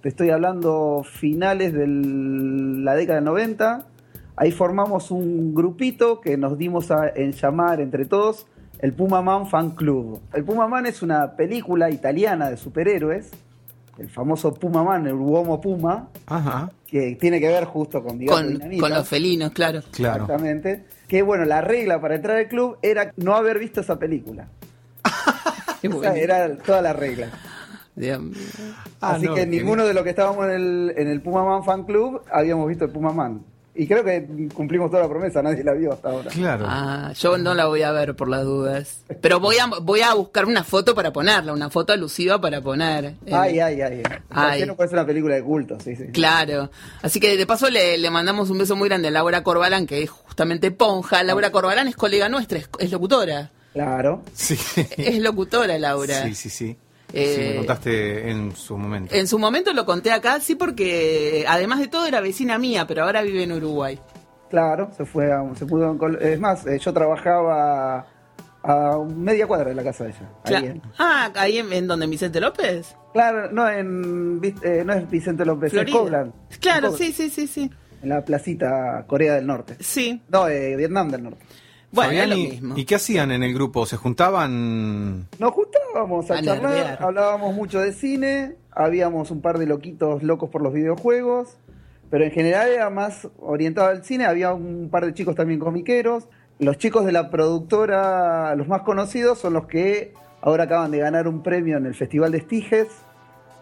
Te 0.00 0.08
estoy 0.08 0.30
hablando 0.30 1.04
finales 1.04 1.72
de 1.72 1.86
la 1.86 2.94
década 2.94 3.16
del 3.16 3.24
90. 3.24 3.86
Ahí 4.36 4.50
formamos 4.50 5.10
un 5.10 5.54
grupito 5.54 6.20
que 6.20 6.36
nos 6.36 6.58
dimos 6.58 6.90
a, 6.90 7.08
en 7.14 7.32
llamar 7.32 7.80
entre 7.80 8.06
todos 8.06 8.46
el 8.82 8.92
Puma 8.92 9.22
Man 9.22 9.46
Fan 9.46 9.70
Club. 9.70 10.20
El 10.34 10.44
Puma 10.44 10.66
Man 10.66 10.86
es 10.86 11.02
una 11.02 11.34
película 11.36 11.88
italiana 11.88 12.50
de 12.50 12.56
superhéroes, 12.56 13.30
el 13.96 14.10
famoso 14.10 14.52
Puma 14.52 14.82
Man, 14.82 15.06
el 15.06 15.14
Uomo 15.14 15.60
Puma, 15.60 16.08
Ajá. 16.26 16.70
que 16.86 17.16
tiene 17.18 17.40
que 17.40 17.48
ver 17.48 17.64
justo 17.64 18.02
con 18.02 18.18
Bigote 18.18 18.58
Con, 18.80 18.90
los 18.90 19.08
felinos, 19.08 19.52
claro. 19.52 19.82
Claro. 19.92 20.24
Exactamente. 20.24 20.84
Que 21.06 21.22
bueno, 21.22 21.44
la 21.44 21.60
regla 21.60 22.00
para 22.00 22.16
entrar 22.16 22.36
al 22.36 22.48
club 22.48 22.76
era 22.82 23.12
no 23.16 23.36
haber 23.36 23.60
visto 23.60 23.80
esa 23.80 23.98
película. 23.98 24.48
Era 26.14 26.56
toda 26.58 26.80
la 26.80 26.92
regla. 26.92 27.28
Dios. 27.94 28.20
Ah, 29.00 29.14
Así 29.14 29.26
no, 29.26 29.34
que 29.34 29.46
ninguno 29.46 29.84
de 29.84 29.94
los 29.94 30.02
que 30.04 30.10
estábamos 30.10 30.46
en 30.46 30.52
el, 30.52 30.94
en 30.96 31.08
el 31.08 31.20
Puma 31.20 31.44
Man 31.44 31.64
Fan 31.64 31.84
Club 31.84 32.22
habíamos 32.32 32.68
visto 32.68 32.84
el 32.84 32.90
Puma 32.90 33.12
Man. 33.12 33.42
Y 33.74 33.86
creo 33.86 34.04
que 34.04 34.26
cumplimos 34.52 34.90
toda 34.90 35.04
la 35.04 35.08
promesa, 35.08 35.40
nadie 35.42 35.64
la 35.64 35.72
vio 35.72 35.94
hasta 35.94 36.10
ahora. 36.10 36.30
Claro. 36.30 36.66
Ah, 36.68 37.12
yo 37.18 37.38
no 37.38 37.54
la 37.54 37.66
voy 37.66 37.80
a 37.82 37.90
ver 37.90 38.14
por 38.14 38.28
las 38.28 38.44
dudas. 38.44 39.00
Pero 39.22 39.40
voy 39.40 39.56
a, 39.56 39.66
voy 39.80 40.02
a 40.02 40.12
buscar 40.12 40.44
una 40.44 40.62
foto 40.62 40.94
para 40.94 41.10
ponerla, 41.10 41.54
una 41.54 41.70
foto 41.70 41.94
alusiva 41.94 42.38
para 42.38 42.60
poner. 42.60 43.14
Eh, 43.24 43.32
Ay, 43.32 43.60
ay, 43.60 43.80
ay. 43.80 44.02
Ay. 44.28 44.50
¿Por 44.50 44.58
qué 44.58 44.66
no 44.66 44.76
puede 44.76 44.88
ser 44.90 44.98
una 44.98 45.06
película 45.06 45.34
de 45.36 45.42
culto? 45.42 45.80
Sí, 45.80 45.96
sí. 45.96 46.08
Claro. 46.12 46.70
Así 47.00 47.18
que 47.18 47.34
de 47.34 47.46
paso 47.46 47.70
le, 47.70 47.96
le 47.96 48.10
mandamos 48.10 48.50
un 48.50 48.58
beso 48.58 48.76
muy 48.76 48.90
grande 48.90 49.08
a 49.08 49.10
Laura 49.10 49.42
Corbalán, 49.42 49.86
que 49.86 50.02
es 50.02 50.10
justamente 50.10 50.70
Ponja. 50.70 51.22
Laura 51.22 51.50
Corbalán 51.50 51.88
es 51.88 51.96
colega 51.96 52.28
nuestra, 52.28 52.58
es, 52.58 52.68
es 52.78 52.90
locutora. 52.92 53.52
Claro. 53.72 54.22
Sí. 54.34 54.58
Es 54.98 55.18
locutora, 55.18 55.78
Laura. 55.78 56.24
Sí, 56.24 56.34
sí, 56.34 56.50
sí. 56.50 56.76
Eh, 57.12 57.34
Sí, 57.36 57.40
me 57.50 57.56
contaste 57.56 58.30
en 58.30 58.54
su 58.56 58.76
momento. 58.78 59.14
En 59.14 59.26
su 59.28 59.38
momento 59.38 59.72
lo 59.72 59.84
conté 59.84 60.10
acá, 60.12 60.40
sí, 60.40 60.54
porque 60.54 61.44
además 61.48 61.78
de 61.80 61.88
todo 61.88 62.06
era 62.06 62.20
vecina 62.20 62.58
mía, 62.58 62.86
pero 62.86 63.04
ahora 63.04 63.22
vive 63.22 63.42
en 63.42 63.52
Uruguay. 63.52 63.98
Claro, 64.50 64.90
se 64.96 65.04
fue 65.04 65.32
a, 65.32 65.42
se 65.54 65.66
pudo 65.66 65.96
Es 66.18 66.38
más, 66.40 66.66
eh, 66.66 66.78
yo 66.78 66.92
trabajaba 66.92 68.06
a 68.64 68.98
media 69.16 69.46
cuadra 69.46 69.70
de 69.70 69.74
la 69.74 69.82
casa 69.82 70.04
de 70.04 70.10
ella. 70.10 70.28
ahí 70.44 70.66
en- 70.66 70.82
ah, 70.98 71.30
ahí 71.34 71.58
en, 71.58 71.72
en 71.72 71.86
donde 71.86 72.06
Vicente 72.06 72.40
López. 72.40 72.94
Claro, 73.12 73.50
no, 73.50 73.68
en, 73.68 74.40
eh, 74.62 74.82
no 74.86 74.92
es 74.92 75.10
Vicente 75.10 75.44
López, 75.44 75.66
es 75.66 75.72
Florida. 75.72 75.98
Coblan. 75.98 76.32
Claro, 76.60 76.90
Coblan, 76.92 76.98
sí, 77.06 77.12
sí, 77.12 77.28
sí, 77.30 77.46
sí. 77.46 77.70
En 78.02 78.08
la 78.08 78.24
placita 78.24 79.04
Corea 79.06 79.34
del 79.34 79.46
Norte. 79.46 79.76
Sí. 79.80 80.20
No, 80.28 80.48
eh, 80.48 80.76
Vietnam 80.76 81.08
del 81.10 81.22
Norte. 81.24 81.44
Bueno, 81.92 82.08
Fabián, 82.10 82.30
lo 82.30 82.36
y, 82.36 82.48
mismo. 82.48 82.74
¿y 82.76 82.84
qué 82.84 82.94
hacían 82.94 83.30
en 83.32 83.42
el 83.42 83.52
grupo? 83.54 83.84
¿Se 83.86 83.96
juntaban? 83.96 85.28
Nos 85.38 85.52
juntábamos 85.52 86.30
a, 86.30 86.34
A 86.38 86.42
charlar, 86.42 86.98
hablábamos 87.00 87.54
mucho 87.54 87.80
de 87.80 87.92
cine, 87.92 88.56
habíamos 88.70 89.30
un 89.30 89.42
par 89.42 89.58
de 89.58 89.66
loquitos 89.66 90.22
locos 90.22 90.48
por 90.50 90.62
los 90.62 90.72
videojuegos, 90.72 91.58
pero 92.10 92.24
en 92.24 92.30
general 92.30 92.68
era 92.70 92.88
más 92.90 93.28
orientado 93.38 93.88
al 93.88 94.04
cine, 94.04 94.24
había 94.24 94.54
un 94.54 94.88
par 94.90 95.04
de 95.04 95.14
chicos 95.14 95.34
también 95.34 95.60
comiqueros. 95.60 96.28
Los 96.58 96.78
chicos 96.78 97.04
de 97.04 97.12
la 97.12 97.28
productora, 97.30 98.54
los 98.56 98.68
más 98.68 98.82
conocidos, 98.82 99.38
son 99.38 99.52
los 99.54 99.66
que 99.66 100.14
ahora 100.40 100.64
acaban 100.64 100.90
de 100.90 100.98
ganar 100.98 101.28
un 101.28 101.42
premio 101.42 101.76
en 101.76 101.86
el 101.86 101.94
Festival 101.94 102.32
de 102.32 102.38
Estiges. 102.38 102.88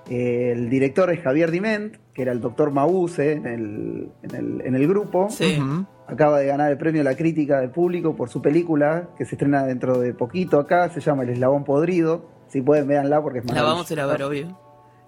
El 0.09 0.69
director 0.71 1.11
es 1.13 1.21
Javier 1.21 1.51
Diment, 1.51 1.97
que 2.15 2.23
era 2.23 2.33
el 2.33 2.41
doctor 2.41 2.71
Mabuse 2.73 3.33
en 3.33 3.47
el, 3.47 4.09
en 4.23 4.35
el, 4.35 4.61
en 4.63 4.75
el 4.75 4.89
grupo. 4.89 5.29
Sí. 5.31 5.59
Acaba 6.07 6.41
de 6.41 6.47
ganar 6.47 6.71
el 6.73 6.79
premio 6.79 7.03
a 7.03 7.05
la 7.05 7.17
crítica 7.17 7.61
del 7.61 7.71
público 7.71 8.17
por 8.17 8.29
su 8.29 8.43
película, 8.43 9.11
que 9.17 9.25
se 9.25 9.37
estrena 9.37 9.65
dentro 9.65 9.99
de 10.01 10.13
poquito 10.15 10.59
acá, 10.59 10.89
se 10.91 11.01
llama 11.01 11.23
El 11.23 11.31
Eslabón 11.31 11.63
Podrido. 11.65 12.29
Si 12.49 12.63
pueden, 12.63 12.89
véanla 12.89 13.23
porque 13.23 13.39
es 13.39 13.45
La 13.45 13.53
maravillosa. 13.53 13.73
vamos 13.75 13.91
a 13.91 13.95
ir 13.95 14.01
a 14.01 14.07
ver, 14.07 14.23
obvio. 14.25 14.59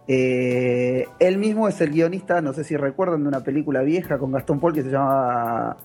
Eh, 0.06 1.06
él 1.18 1.38
mismo 1.38 1.68
es 1.68 1.80
el 1.80 1.90
guionista, 1.90 2.40
no 2.40 2.52
sé 2.52 2.62
si 2.64 2.76
recuerdan, 2.76 3.22
de 3.22 3.28
una 3.28 3.40
película 3.40 3.82
vieja 3.82 4.18
con 4.18 4.30
Gastón 4.32 4.60
Paul 4.60 4.72
que 4.74 4.82
se 4.82 4.90
llama 4.90 5.76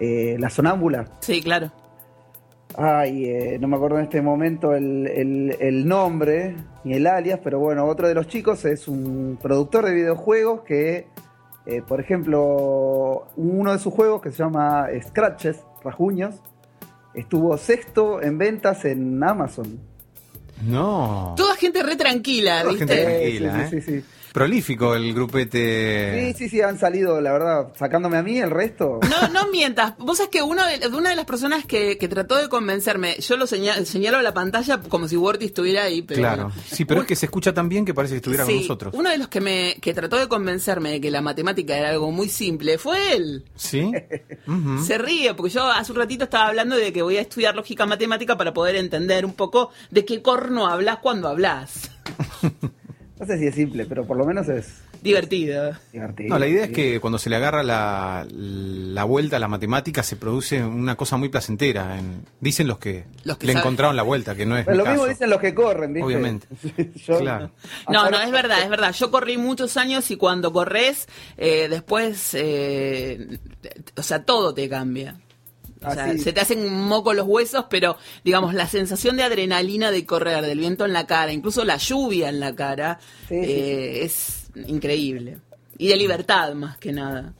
eh, 0.00 0.36
La 0.38 0.50
Sonámbula. 0.50 1.04
Sí, 1.20 1.40
claro. 1.40 1.70
Ay, 2.76 3.24
eh, 3.26 3.58
no 3.60 3.68
me 3.68 3.76
acuerdo 3.76 3.98
en 3.98 4.04
este 4.04 4.20
momento 4.20 4.74
el, 4.74 5.06
el- 5.06 5.56
el 5.60 5.86
nombre 5.86 6.56
ni 6.82 6.94
el 6.94 7.06
alias, 7.06 7.38
pero 7.42 7.58
bueno, 7.60 7.86
otro 7.86 8.08
de 8.08 8.14
los 8.14 8.26
chicos 8.26 8.64
es 8.64 8.88
un 8.88 9.38
productor 9.40 9.84
de 9.84 9.94
videojuegos 9.94 10.62
que, 10.62 11.06
eh, 11.66 11.82
por 11.86 12.00
ejemplo, 12.00 13.28
uno 13.36 13.72
de 13.72 13.78
sus 13.78 13.94
juegos 13.94 14.20
que 14.22 14.32
se 14.32 14.38
llama 14.38 14.88
Scratches, 15.06 15.60
Rajuños, 15.84 16.34
estuvo 17.14 17.56
sexto 17.58 18.20
en 18.20 18.38
ventas 18.38 18.84
en 18.84 19.22
Amazon. 19.22 19.78
No. 20.64 21.34
Toda 21.36 21.54
gente 21.56 21.82
re 21.82 21.94
tranquila, 21.96 22.62
Toda 22.62 22.72
¿viste? 22.72 22.86
gente 22.96 23.02
Eh, 23.28 23.38
Tranquila, 23.38 23.68
sí, 23.68 23.80
sí, 23.80 23.82
sí, 23.82 24.00
sí. 24.00 24.06
Prolífico 24.34 24.96
el 24.96 25.14
grupete. 25.14 26.32
Sí, 26.34 26.38
sí, 26.38 26.48
sí, 26.48 26.60
han 26.60 26.76
salido, 26.76 27.20
la 27.20 27.30
verdad, 27.32 27.72
sacándome 27.78 28.16
a 28.16 28.22
mí, 28.24 28.36
el 28.40 28.50
resto. 28.50 28.98
No, 29.08 29.28
no 29.28 29.48
mientas. 29.52 29.94
Vos 29.98 30.16
sabés 30.16 30.30
que 30.30 30.42
uno 30.42 30.60
de, 30.66 30.88
una 30.88 31.10
de 31.10 31.14
las 31.14 31.24
personas 31.24 31.64
que, 31.64 31.96
que 31.98 32.08
trató 32.08 32.34
de 32.36 32.48
convencerme, 32.48 33.14
yo 33.20 33.36
lo 33.36 33.46
señalo, 33.46 33.84
señalo 33.86 34.18
a 34.18 34.22
la 34.22 34.34
pantalla 34.34 34.80
como 34.88 35.06
si 35.06 35.16
Worty 35.16 35.44
estuviera 35.44 35.84
ahí, 35.84 36.02
pero 36.02 36.18
Claro. 36.18 36.42
bueno. 36.48 36.62
Sí, 36.68 36.84
pero 36.84 36.98
Un- 36.98 37.04
es 37.04 37.08
que 37.08 37.14
se 37.14 37.26
escucha 37.26 37.54
tan 37.54 37.68
bien 37.68 37.84
que 37.84 37.94
parece 37.94 38.14
que 38.14 38.16
estuviera 38.16 38.42
con 38.44 38.52
sí, 38.52 38.60
nosotros. 38.62 38.92
Uno 38.96 39.08
de 39.08 39.18
los 39.18 39.28
que 39.28 39.40
me 39.40 39.76
que 39.80 39.94
trató 39.94 40.16
de 40.16 40.26
convencerme 40.26 40.90
de 40.90 41.00
que 41.00 41.12
la 41.12 41.20
matemática 41.22 41.78
era 41.78 41.90
algo 41.90 42.10
muy 42.10 42.28
simple 42.28 42.76
fue 42.76 43.12
él. 43.14 43.44
¿Sí? 43.54 43.92
Se 44.84 44.98
ríe, 44.98 45.34
porque 45.34 45.52
yo 45.52 45.70
hace 45.70 45.92
un 45.92 45.98
ratito 45.98 46.24
estaba 46.24 46.48
hablando 46.48 46.74
de 46.74 46.92
que 46.92 47.02
voy 47.02 47.18
a 47.18 47.20
estudiar 47.20 47.54
lógica 47.54 47.86
matemática 47.86 48.36
para 48.36 48.52
poder 48.52 48.74
entender 48.74 49.24
un 49.24 49.34
poco 49.34 49.70
de 49.92 50.04
qué 50.04 50.22
corno 50.22 50.66
hablas 50.66 50.98
cuando 50.98 51.28
hablas. 51.28 51.88
No 53.18 53.26
sé 53.26 53.38
si 53.38 53.46
es 53.46 53.54
simple, 53.54 53.86
pero 53.86 54.04
por 54.04 54.16
lo 54.16 54.24
menos 54.26 54.48
es 54.48 54.80
Divertido. 55.00 55.72
divertido. 55.92 56.30
No, 56.30 56.38
la 56.38 56.48
idea 56.48 56.64
es 56.64 56.70
que 56.72 56.98
cuando 56.98 57.16
se 57.18 57.30
le 57.30 57.36
agarra 57.36 57.62
la, 57.62 58.26
la 58.28 59.04
vuelta 59.04 59.36
a 59.36 59.38
la 59.38 59.46
matemática 59.46 60.02
se 60.02 60.16
produce 60.16 60.62
una 60.64 60.96
cosa 60.96 61.16
muy 61.16 61.28
placentera. 61.28 61.96
En- 61.98 62.24
dicen 62.40 62.66
los 62.66 62.78
que, 62.78 63.04
Los 63.22 63.38
que 63.38 63.46
le 63.46 63.52
saben. 63.52 63.62
encontraron 63.66 63.94
la 63.96 64.02
vuelta, 64.02 64.34
que 64.34 64.46
no 64.46 64.56
es 64.58 64.64
Pero 64.64 64.78
mi 64.78 64.82
lo 64.84 64.90
mismo 64.90 65.06
dicen 65.06 65.30
los 65.30 65.40
que 65.40 65.54
corren, 65.54 65.92
¿viste? 65.92 66.06
Obviamente. 66.06 66.48
Yo- 67.06 67.18
Claro. 67.20 67.50
No, 67.88 68.10
no, 68.10 68.20
es 68.20 68.30
verdad, 68.32 68.62
es 68.62 68.68
verdad. 68.68 68.92
Yo 68.92 69.10
corrí 69.12 69.36
muchos 69.38 69.76
años 69.76 70.10
y 70.10 70.16
cuando 70.16 70.52
corres, 70.52 71.06
eh, 71.36 71.68
después, 71.70 72.30
eh, 72.34 73.38
o 73.96 74.02
sea, 74.02 74.24
todo 74.24 74.54
te 74.54 74.68
cambia. 74.68 75.20
O 75.86 75.92
sea, 75.92 76.04
Así. 76.06 76.18
se 76.18 76.32
te 76.32 76.40
hacen 76.40 76.60
un 76.60 76.82
moco 76.86 77.12
los 77.14 77.26
huesos, 77.26 77.66
pero 77.68 77.96
digamos, 78.24 78.54
la 78.54 78.66
sensación 78.66 79.16
de 79.16 79.22
adrenalina 79.24 79.90
de 79.90 80.06
correr, 80.06 80.44
del 80.44 80.58
viento 80.58 80.84
en 80.84 80.92
la 80.92 81.06
cara, 81.06 81.32
incluso 81.32 81.64
la 81.64 81.76
lluvia 81.76 82.28
en 82.28 82.40
la 82.40 82.54
cara, 82.54 82.98
Sí, 83.28 83.34
sí, 83.44 83.50
eh, 83.50 84.04
es 84.04 84.46
increíble. 84.66 85.38
Y 85.78 85.88
de 85.88 85.96
libertad, 85.96 86.54
más 86.54 86.78
que 86.78 86.92
nada. 86.92 87.32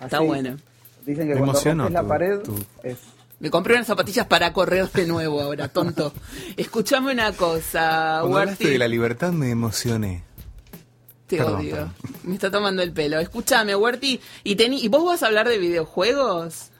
Está 0.00 0.20
bueno. 0.20 0.56
Dicen 1.04 1.28
que 1.28 1.34
Me 1.34 1.40
cuando 1.40 1.88
la 1.90 2.02
pared 2.02 2.40
es... 2.82 2.96
Me 3.38 3.50
compré 3.50 3.74
unas 3.74 3.86
zapatillas 3.86 4.26
para 4.26 4.52
correr 4.52 4.90
de 4.90 5.06
nuevo 5.06 5.42
ahora, 5.42 5.68
tonto. 5.68 6.12
Escuchame 6.56 7.12
una 7.12 7.32
cosa, 7.32 8.18
Cuando 8.22 8.38
hablaste 8.38 8.70
de 8.70 8.78
la 8.78 8.88
libertad 8.88 9.30
me 9.32 9.50
emocioné. 9.50 10.24
Te 11.26 11.36
Perdón, 11.36 11.56
odio. 11.60 11.70
perdón. 11.74 11.94
Me 12.22 12.34
está 12.34 12.50
tomando 12.50 12.82
el 12.82 12.92
pelo. 12.92 13.18
Escúchame, 13.18 13.74
Huerti. 13.74 14.20
¿Y, 14.44 14.62
¿Y 14.62 14.88
vos 14.88 15.04
vas 15.04 15.22
a 15.22 15.26
hablar 15.26 15.48
de 15.48 15.58
videojuegos? 15.58 16.70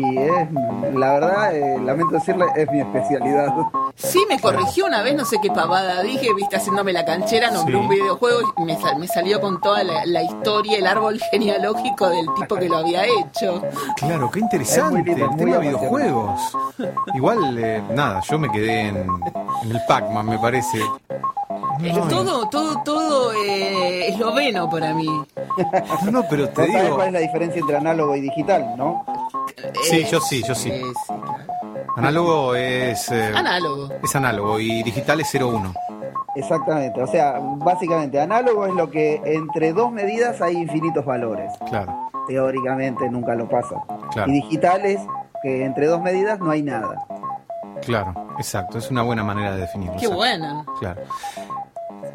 Y 0.00 0.18
es, 0.18 0.48
la 0.94 1.12
verdad, 1.14 1.54
eh, 1.56 1.78
lamento 1.80 2.14
decirle, 2.14 2.46
es 2.54 2.70
mi 2.70 2.80
especialidad. 2.80 3.52
Sí, 3.96 4.24
me 4.28 4.38
corrigió 4.40 4.86
una 4.86 5.02
vez, 5.02 5.14
no 5.16 5.24
sé 5.24 5.38
qué 5.42 5.50
pavada 5.50 6.02
dije, 6.02 6.32
viste, 6.34 6.56
haciéndome 6.56 6.92
la 6.92 7.04
canchera, 7.04 7.50
nombré 7.50 7.74
Sí. 7.74 7.80
un 7.80 7.88
videojuego 7.88 8.54
y 8.56 8.64
me, 8.64 8.80
sal- 8.80 8.98
me 8.98 9.08
salió 9.08 9.40
con 9.40 9.60
toda 9.60 9.82
la, 9.84 10.06
la 10.06 10.22
historia, 10.22 10.78
el 10.78 10.86
árbol 10.86 11.20
genealógico 11.30 12.08
del 12.08 12.26
tipo 12.34 12.54
que 12.56 12.68
lo 12.68 12.78
había 12.78 13.04
hecho. 13.04 13.62
Claro, 13.96 14.30
qué 14.30 14.38
Es 14.40 14.42
interesante. 14.44 14.98
muy 14.98 15.04
lindo, 15.04 15.24
el 15.24 15.30
muy 15.30 15.38
tema 15.38 15.56
apasionante. 15.56 15.78
videojuegos. 15.86 16.40
Igual, 17.14 17.58
eh, 17.64 17.82
nada, 17.94 18.20
yo 18.20 18.38
me 18.38 18.50
quedé 18.50 18.88
en, 18.88 18.96
en 18.96 19.70
el 19.70 19.80
Pac-Man, 19.88 20.26
me 20.26 20.38
parece. 20.38 20.78
Es 21.82 22.08
todo, 22.08 22.48
todo, 22.48 22.82
todo 22.84 23.32
eh, 23.34 24.08
esloveno 24.08 24.68
para 24.70 24.94
mí. 24.94 25.06
No, 26.04 26.10
no, 26.10 26.22
pero 26.28 26.48
te 26.48 26.62
¿Vos 26.62 26.70
sabés 26.70 26.82
digo. 26.84 26.94
cuál 26.96 27.06
es 27.08 27.12
la 27.14 27.18
diferencia 27.20 27.60
entre 27.60 27.76
análogo 27.76 28.16
y 28.16 28.20
digital, 28.20 28.74
no? 28.76 29.04
Sí, 29.84 29.96
Eh, 30.00 30.08
yo 30.10 30.20
sí, 30.20 30.42
yo 30.46 30.54
sí. 30.54 30.70
eh, 30.70 30.82
claro. 31.06 31.34
Análogo 31.96 32.54
es. 32.54 33.10
eh, 33.12 33.32
Análogo. 33.34 33.88
Es 34.02 34.14
análogo 34.16 34.58
y 34.60 34.82
digital 34.82 35.20
es 35.20 35.32
0-1. 35.34 35.72
Exactamente, 36.36 37.00
o 37.00 37.06
sea, 37.06 37.38
básicamente 37.40 38.20
análogo 38.20 38.66
es 38.66 38.74
lo 38.74 38.90
que 38.90 39.20
entre 39.24 39.72
dos 39.72 39.92
medidas 39.92 40.42
hay 40.42 40.56
infinitos 40.56 41.04
valores. 41.04 41.52
Claro. 41.68 42.10
Teóricamente 42.26 43.08
nunca 43.08 43.34
lo 43.36 43.48
pasa. 43.48 43.76
Claro. 44.12 44.30
Y 44.30 44.34
digital 44.40 44.84
es 44.84 45.00
que 45.42 45.64
entre 45.64 45.86
dos 45.86 46.00
medidas 46.02 46.40
no 46.40 46.50
hay 46.50 46.62
nada. 46.62 47.06
Claro, 47.86 48.34
exacto. 48.38 48.78
Es 48.78 48.90
una 48.90 49.02
buena 49.02 49.22
manera 49.24 49.54
de 49.54 49.62
definirlo. 49.62 49.92
Qué 49.96 50.06
exacto. 50.06 50.16
buena. 50.16 50.64
Claro. 50.80 51.02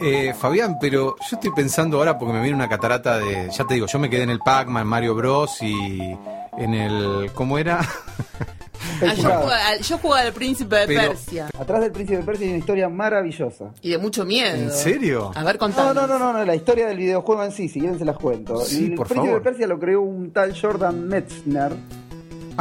Eh, 0.01 0.33
Fabián, 0.33 0.77
pero 0.79 1.15
yo 1.29 1.35
estoy 1.35 1.51
pensando 1.51 1.97
ahora 1.97 2.17
porque 2.17 2.33
me 2.33 2.41
viene 2.41 2.55
una 2.55 2.69
catarata 2.69 3.17
de. 3.17 3.49
Ya 3.49 3.65
te 3.65 3.73
digo, 3.73 3.85
yo 3.87 3.99
me 3.99 4.09
quedé 4.09 4.23
en 4.23 4.29
el 4.29 4.39
Pac-Man, 4.39 4.87
Mario 4.87 5.15
Bros. 5.15 5.61
y 5.61 6.17
en 6.57 6.73
el. 6.73 7.31
¿Cómo 7.33 7.57
era? 7.57 7.79
Ah, 9.01 9.13
yo, 9.13 9.23
jugaba, 9.29 9.67
al- 9.67 9.79
yo 9.81 9.97
jugaba 9.97 10.21
al 10.23 10.33
príncipe 10.33 10.75
de 10.75 10.87
Pero- 10.87 11.01
Persia. 11.09 11.47
Atrás 11.57 11.81
del 11.81 11.91
príncipe 11.91 12.17
de 12.17 12.23
Persia 12.23 12.45
hay 12.47 12.49
una 12.51 12.59
historia 12.59 12.89
maravillosa. 12.89 13.71
Y 13.81 13.91
de 13.91 13.97
mucho 13.97 14.25
miedo. 14.25 14.53
¿En 14.55 14.71
serio? 14.71 15.31
A 15.35 15.43
ver, 15.43 15.55
No, 15.55 15.59
contame. 15.59 15.93
no, 15.93 16.07
no, 16.07 16.19
no, 16.19 16.33
no, 16.33 16.43
la 16.43 16.55
historia 16.55 16.87
del 16.87 16.97
videojuego 16.97 17.43
en 17.45 17.51
sí, 17.53 17.69
si 17.69 17.79
quieren 17.79 17.97
se 17.97 18.03
las 18.03 18.17
cuento. 18.17 18.59
Sí, 18.61 18.87
el 18.87 18.95
por 18.95 19.07
príncipe 19.07 19.27
favor. 19.27 19.41
de 19.43 19.49
Persia 19.49 19.67
lo 19.67 19.79
creó 19.79 20.01
un 20.01 20.31
tal 20.33 20.53
Jordan 20.59 21.07
Metzner. 21.07 21.71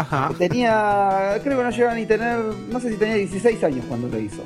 Ajá. 0.00 0.30
Tenía, 0.38 1.38
creo 1.42 1.58
que 1.58 1.64
no 1.64 1.70
llegaba 1.70 1.94
ni 1.94 2.06
tener, 2.06 2.38
no 2.70 2.80
sé 2.80 2.90
si 2.90 2.96
tenía 2.96 3.14
16 3.16 3.64
años 3.64 3.84
cuando 3.88 4.08
lo 4.08 4.18
hizo. 4.18 4.42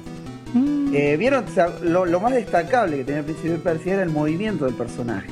Mm. 0.55 0.95
Eh, 0.95 1.17
Vieron, 1.17 1.45
O 1.45 1.49
sea, 1.55 1.69
lo, 1.83 2.05
lo 2.07 2.21
más 2.21 2.33
destacable 2.33 2.99
que 2.99 3.05
tenía 3.05 3.21
el 3.21 3.25
príncipe 3.25 3.51
de 3.51 3.59
Persia 3.59 3.95
era 3.95 4.03
el 4.03 4.11
movimiento 4.11 4.65
del 4.65 4.75
personaje. 4.75 5.29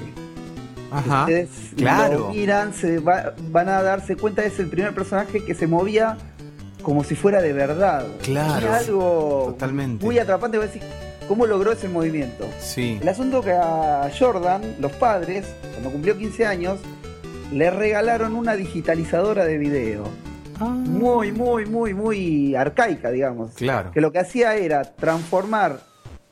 Ajá. 0.90 1.20
Ustedes 1.22 1.48
Claro. 1.76 2.18
lo 2.18 2.28
miran, 2.30 2.74
se 2.74 2.98
va- 2.98 3.34
van 3.50 3.68
a 3.68 3.82
darse 3.82 4.16
cuenta, 4.16 4.44
es 4.44 4.58
el 4.58 4.68
primer 4.68 4.92
personaje 4.94 5.44
que 5.44 5.54
se 5.54 5.66
movía 5.66 6.16
como 6.82 7.04
si 7.04 7.14
fuera 7.14 7.40
de 7.42 7.52
verdad. 7.52 8.06
Claro, 8.22 8.66
Era 8.66 8.76
algo 8.78 9.44
totalmente. 9.52 10.04
muy 10.04 10.18
atrapante. 10.18 10.56
voy 10.58 10.64
a 10.64 10.66
decir, 10.68 10.82
¿Cómo 11.28 11.46
logró 11.46 11.70
ese 11.70 11.88
movimiento? 11.88 12.48
Sí. 12.58 12.98
El 13.00 13.08
asunto 13.08 13.40
que 13.40 13.52
a 13.52 14.10
Jordan, 14.18 14.62
los 14.80 14.90
padres, 14.90 15.46
cuando 15.74 15.90
cumplió 15.90 16.18
15 16.18 16.44
años, 16.44 16.80
le 17.52 17.70
regalaron 17.70 18.34
una 18.34 18.54
digitalizadora 18.54 19.44
de 19.44 19.58
video. 19.58 20.04
Ah. 20.58 20.64
Muy, 20.64 21.32
muy, 21.32 21.66
muy, 21.66 21.94
muy 21.94 22.54
arcaica, 22.54 23.10
digamos. 23.10 23.52
Claro. 23.54 23.90
Que 23.92 24.00
lo 24.00 24.12
que 24.12 24.18
hacía 24.18 24.54
era 24.56 24.82
transformar 24.82 25.80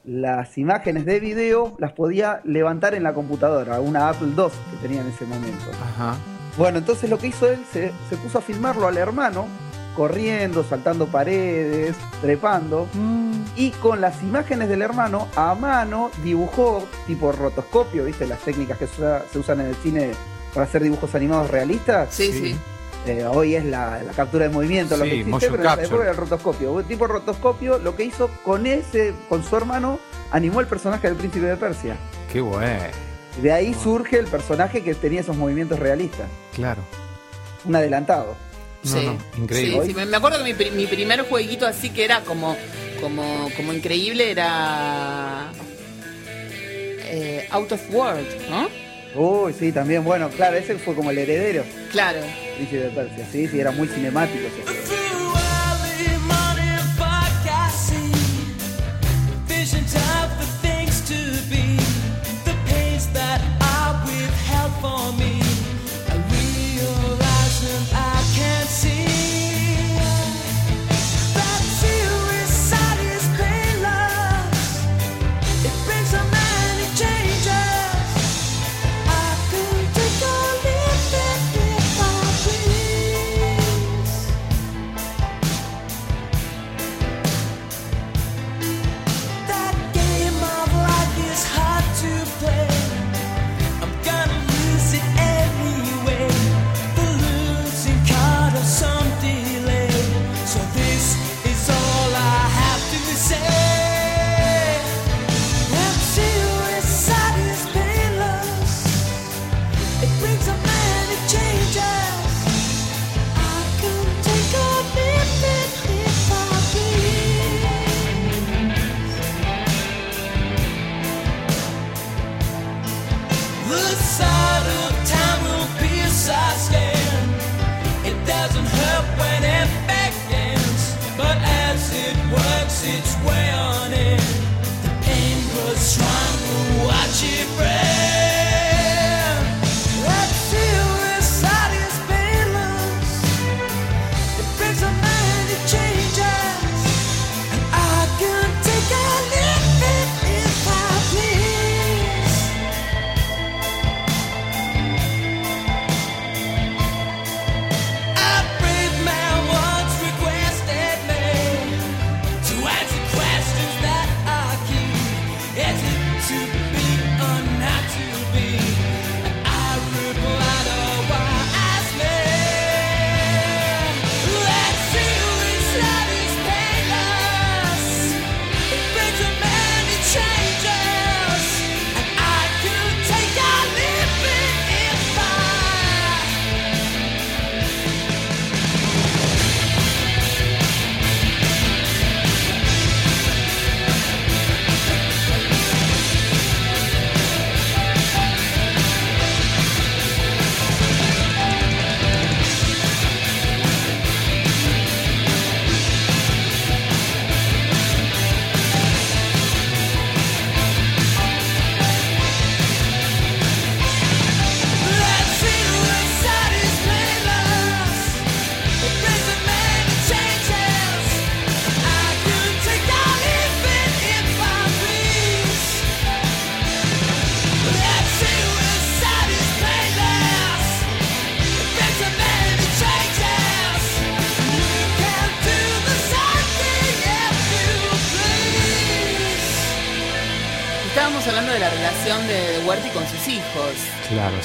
las 0.05 0.57
imágenes 0.57 1.05
de 1.05 1.21
video, 1.21 1.77
las 1.79 1.93
podía 1.93 2.41
levantar 2.45 2.95
en 2.95 3.03
la 3.03 3.13
computadora, 3.13 3.81
una 3.81 4.09
Apple 4.09 4.29
II 4.37 4.45
que 4.71 4.77
tenía 4.87 5.03
en 5.03 5.09
ese 5.09 5.27
momento. 5.27 5.65
Ajá. 5.83 6.17
Bueno, 6.57 6.79
entonces 6.79 7.11
lo 7.11 7.19
que 7.19 7.29
hizo 7.29 7.47
él, 7.47 7.59
se, 7.71 7.93
se 8.09 8.17
puso 8.17 8.39
a 8.39 8.41
filmarlo 8.41 8.89
al 8.89 8.97
hermano, 8.97 9.47
corriendo, 9.95 10.65
saltando 10.65 11.07
paredes, 11.07 11.95
trepando, 12.23 12.87
y 13.57 13.71
con 13.73 14.01
las 14.01 14.23
imágenes 14.23 14.69
del 14.69 14.83
hermano 14.83 15.29
a 15.37 15.55
mano 15.55 16.11
dibujó 16.23 16.87
tipo 17.07 17.33
rotoscopio, 17.33 18.05
¿viste? 18.05 18.27
Las 18.27 18.39
técnicas 18.41 18.79
que 18.79 18.87
se 18.87 19.39
usan 19.39 19.61
en 19.61 19.67
el 19.67 19.75
cine 19.77 20.13
para 20.55 20.67
hacer 20.67 20.83
dibujos 20.83 21.15
animados 21.15 21.51
realistas. 21.51 22.09
Sí, 22.15 22.33
Sí. 22.33 22.57
Eh, 23.07 23.25
hoy 23.25 23.55
es 23.55 23.65
la, 23.65 24.03
la 24.03 24.13
captura 24.13 24.47
de 24.49 24.51
movimiento, 24.51 24.95
lo 24.97 25.05
Sí, 25.05 25.11
que 25.11 25.21
existe, 25.21 25.47
pero 25.51 25.55
en 25.55 25.61
esa 25.61 25.69
capture. 25.69 25.87
época 25.87 26.03
era 26.03 26.11
el 26.11 26.17
rotoscopio. 26.19 26.83
Tipo 26.83 27.07
rotoscopio, 27.07 27.79
lo 27.79 27.97
que 27.97 28.05
hizo 28.05 28.29
con 28.45 28.67
ese, 28.67 29.15
con 29.31 29.43
su 29.45 29.57
hermano, 29.57 29.99
animó 30.31 30.61
el 30.61 30.67
personaje 30.67 31.07
del 31.09 31.17
príncipe 31.17 31.47
de 31.47 31.57
Persia. 31.57 31.97
Qué 32.31 32.41
bueno. 32.43 32.83
De 33.41 33.53
ahí 33.53 33.73
surge 33.73 34.19
el 34.19 34.27
personaje 34.27 34.83
que 34.83 34.95
tenía 34.95 35.21
esos 35.21 35.37
movimientos 35.37 35.79
realistas. 35.79 36.27
Claro. 36.55 36.83
Un 37.65 37.77
adelantado. 37.77 38.37
No, 38.83 38.91
Sí, 38.91 39.07
no, 39.07 39.43
increíble. 39.43 39.81
Sí, 39.87 39.95
sí, 39.99 40.07
Me 40.07 40.17
acuerdo 40.17 40.39
que 40.39 40.45
mi, 40.45 40.55
pri- 40.55 40.71
mi 40.73 40.87
primer 40.87 41.27
jueguito 41.29 41.67
así 41.67 41.91
que 41.91 42.05
era 42.05 42.21
como, 42.25 42.57
como, 43.01 43.49
como 43.57 43.73
increíble 43.73 44.31
era 44.31 45.51
eh, 47.07 47.47
Out 47.51 47.73
of 47.73 47.81
World, 47.91 48.27
¿no? 48.51 48.69
Uy, 49.19 49.53
sí, 49.53 49.73
también, 49.73 50.05
bueno, 50.05 50.29
claro, 50.31 50.57
ese 50.57 50.77
fue 50.77 50.95
como 50.95 51.11
el 51.11 51.19
heredero 51.19 51.65
Claro. 51.91 52.21
príncipe 52.57 52.83
de 52.85 52.91
Persia. 52.91 53.27
Sí, 53.33 53.49
sí, 53.49 53.59
era 53.59 53.73
muy 53.73 53.89
cinemático 53.89 54.47
ese 54.47 54.63
juego. 54.63 54.98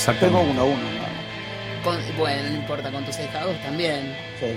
Claro, 0.04 0.20
Tengo 0.20 0.40
exactamente. 0.42 0.52
uno, 0.52 0.66
uno. 0.66 0.84
nada 0.84 1.10
más. 1.10 1.84
Con- 1.84 2.18
bueno, 2.18 2.50
no 2.50 2.56
importa, 2.58 2.92
con 2.92 3.06
tus 3.06 3.20
hijados 3.20 3.62
también. 3.62 4.16
Sí. 4.40 4.48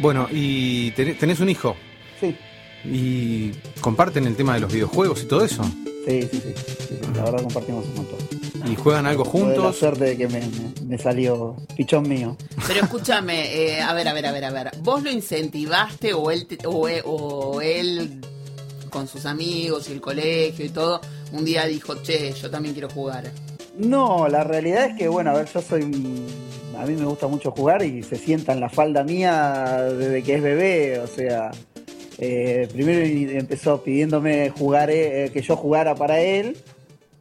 Bueno, 0.00 0.28
y 0.30 0.90
ten- 0.92 1.16
tenés 1.18 1.40
un 1.40 1.48
hijo. 1.48 1.76
Sí. 2.20 2.36
¿Y 2.84 3.50
comparten 3.80 4.26
el 4.26 4.36
tema 4.36 4.54
de 4.54 4.60
los 4.60 4.72
videojuegos 4.72 5.22
y 5.22 5.26
todo 5.26 5.44
eso? 5.44 5.62
Sí, 6.06 6.22
sí, 6.22 6.28
sí, 6.32 6.54
sí, 6.88 6.98
La 7.14 7.24
verdad 7.24 7.42
compartimos 7.42 7.84
un 7.86 7.94
montón. 7.96 8.18
¿Y 8.70 8.76
juegan 8.76 9.06
algo 9.06 9.24
Tuve 9.24 9.40
La 9.40 9.46
juntos? 9.54 9.76
suerte 9.78 10.04
de 10.04 10.16
que 10.16 10.28
me, 10.28 10.40
me- 10.40 10.72
me 10.86 10.98
salió 10.98 11.56
pichón 11.76 12.08
mío. 12.08 12.36
Pero 12.66 12.80
escúchame, 12.84 13.52
eh, 13.54 13.80
a 13.82 13.92
ver, 13.94 14.08
a 14.08 14.12
ver, 14.12 14.26
a 14.26 14.32
ver, 14.32 14.44
a 14.44 14.50
ver. 14.50 14.70
¿Vos 14.82 15.02
lo 15.02 15.10
incentivaste 15.10 16.12
o 16.14 16.30
él, 16.30 16.46
te- 16.46 16.58
o, 16.66 16.88
e- 16.88 17.02
o 17.04 17.60
él 17.60 18.20
con 18.90 19.06
sus 19.08 19.26
amigos 19.26 19.88
y 19.88 19.92
el 19.92 20.00
colegio 20.00 20.64
y 20.64 20.70
todo, 20.70 21.00
un 21.32 21.44
día 21.44 21.66
dijo, 21.66 21.96
che, 22.02 22.32
yo 22.32 22.50
también 22.50 22.74
quiero 22.74 22.88
jugar? 22.88 23.30
No, 23.78 24.28
la 24.28 24.44
realidad 24.44 24.86
es 24.86 24.96
que, 24.96 25.08
bueno, 25.08 25.30
a 25.30 25.34
ver, 25.34 25.46
yo 25.46 25.62
soy. 25.62 25.82
A 26.76 26.84
mí 26.84 26.94
me 26.94 27.04
gusta 27.04 27.26
mucho 27.26 27.50
jugar 27.52 27.82
y 27.82 28.02
se 28.02 28.16
sienta 28.16 28.52
en 28.52 28.60
la 28.60 28.68
falda 28.68 29.02
mía 29.02 29.82
desde 29.82 30.22
que 30.22 30.34
es 30.34 30.42
bebé. 30.42 30.98
O 31.00 31.06
sea, 31.06 31.50
eh, 32.18 32.68
primero 32.72 33.00
empezó 33.38 33.82
pidiéndome 33.82 34.50
jugar, 34.50 34.90
eh, 34.90 35.30
que 35.32 35.42
yo 35.42 35.56
jugara 35.56 35.94
para 35.94 36.20
él. 36.20 36.56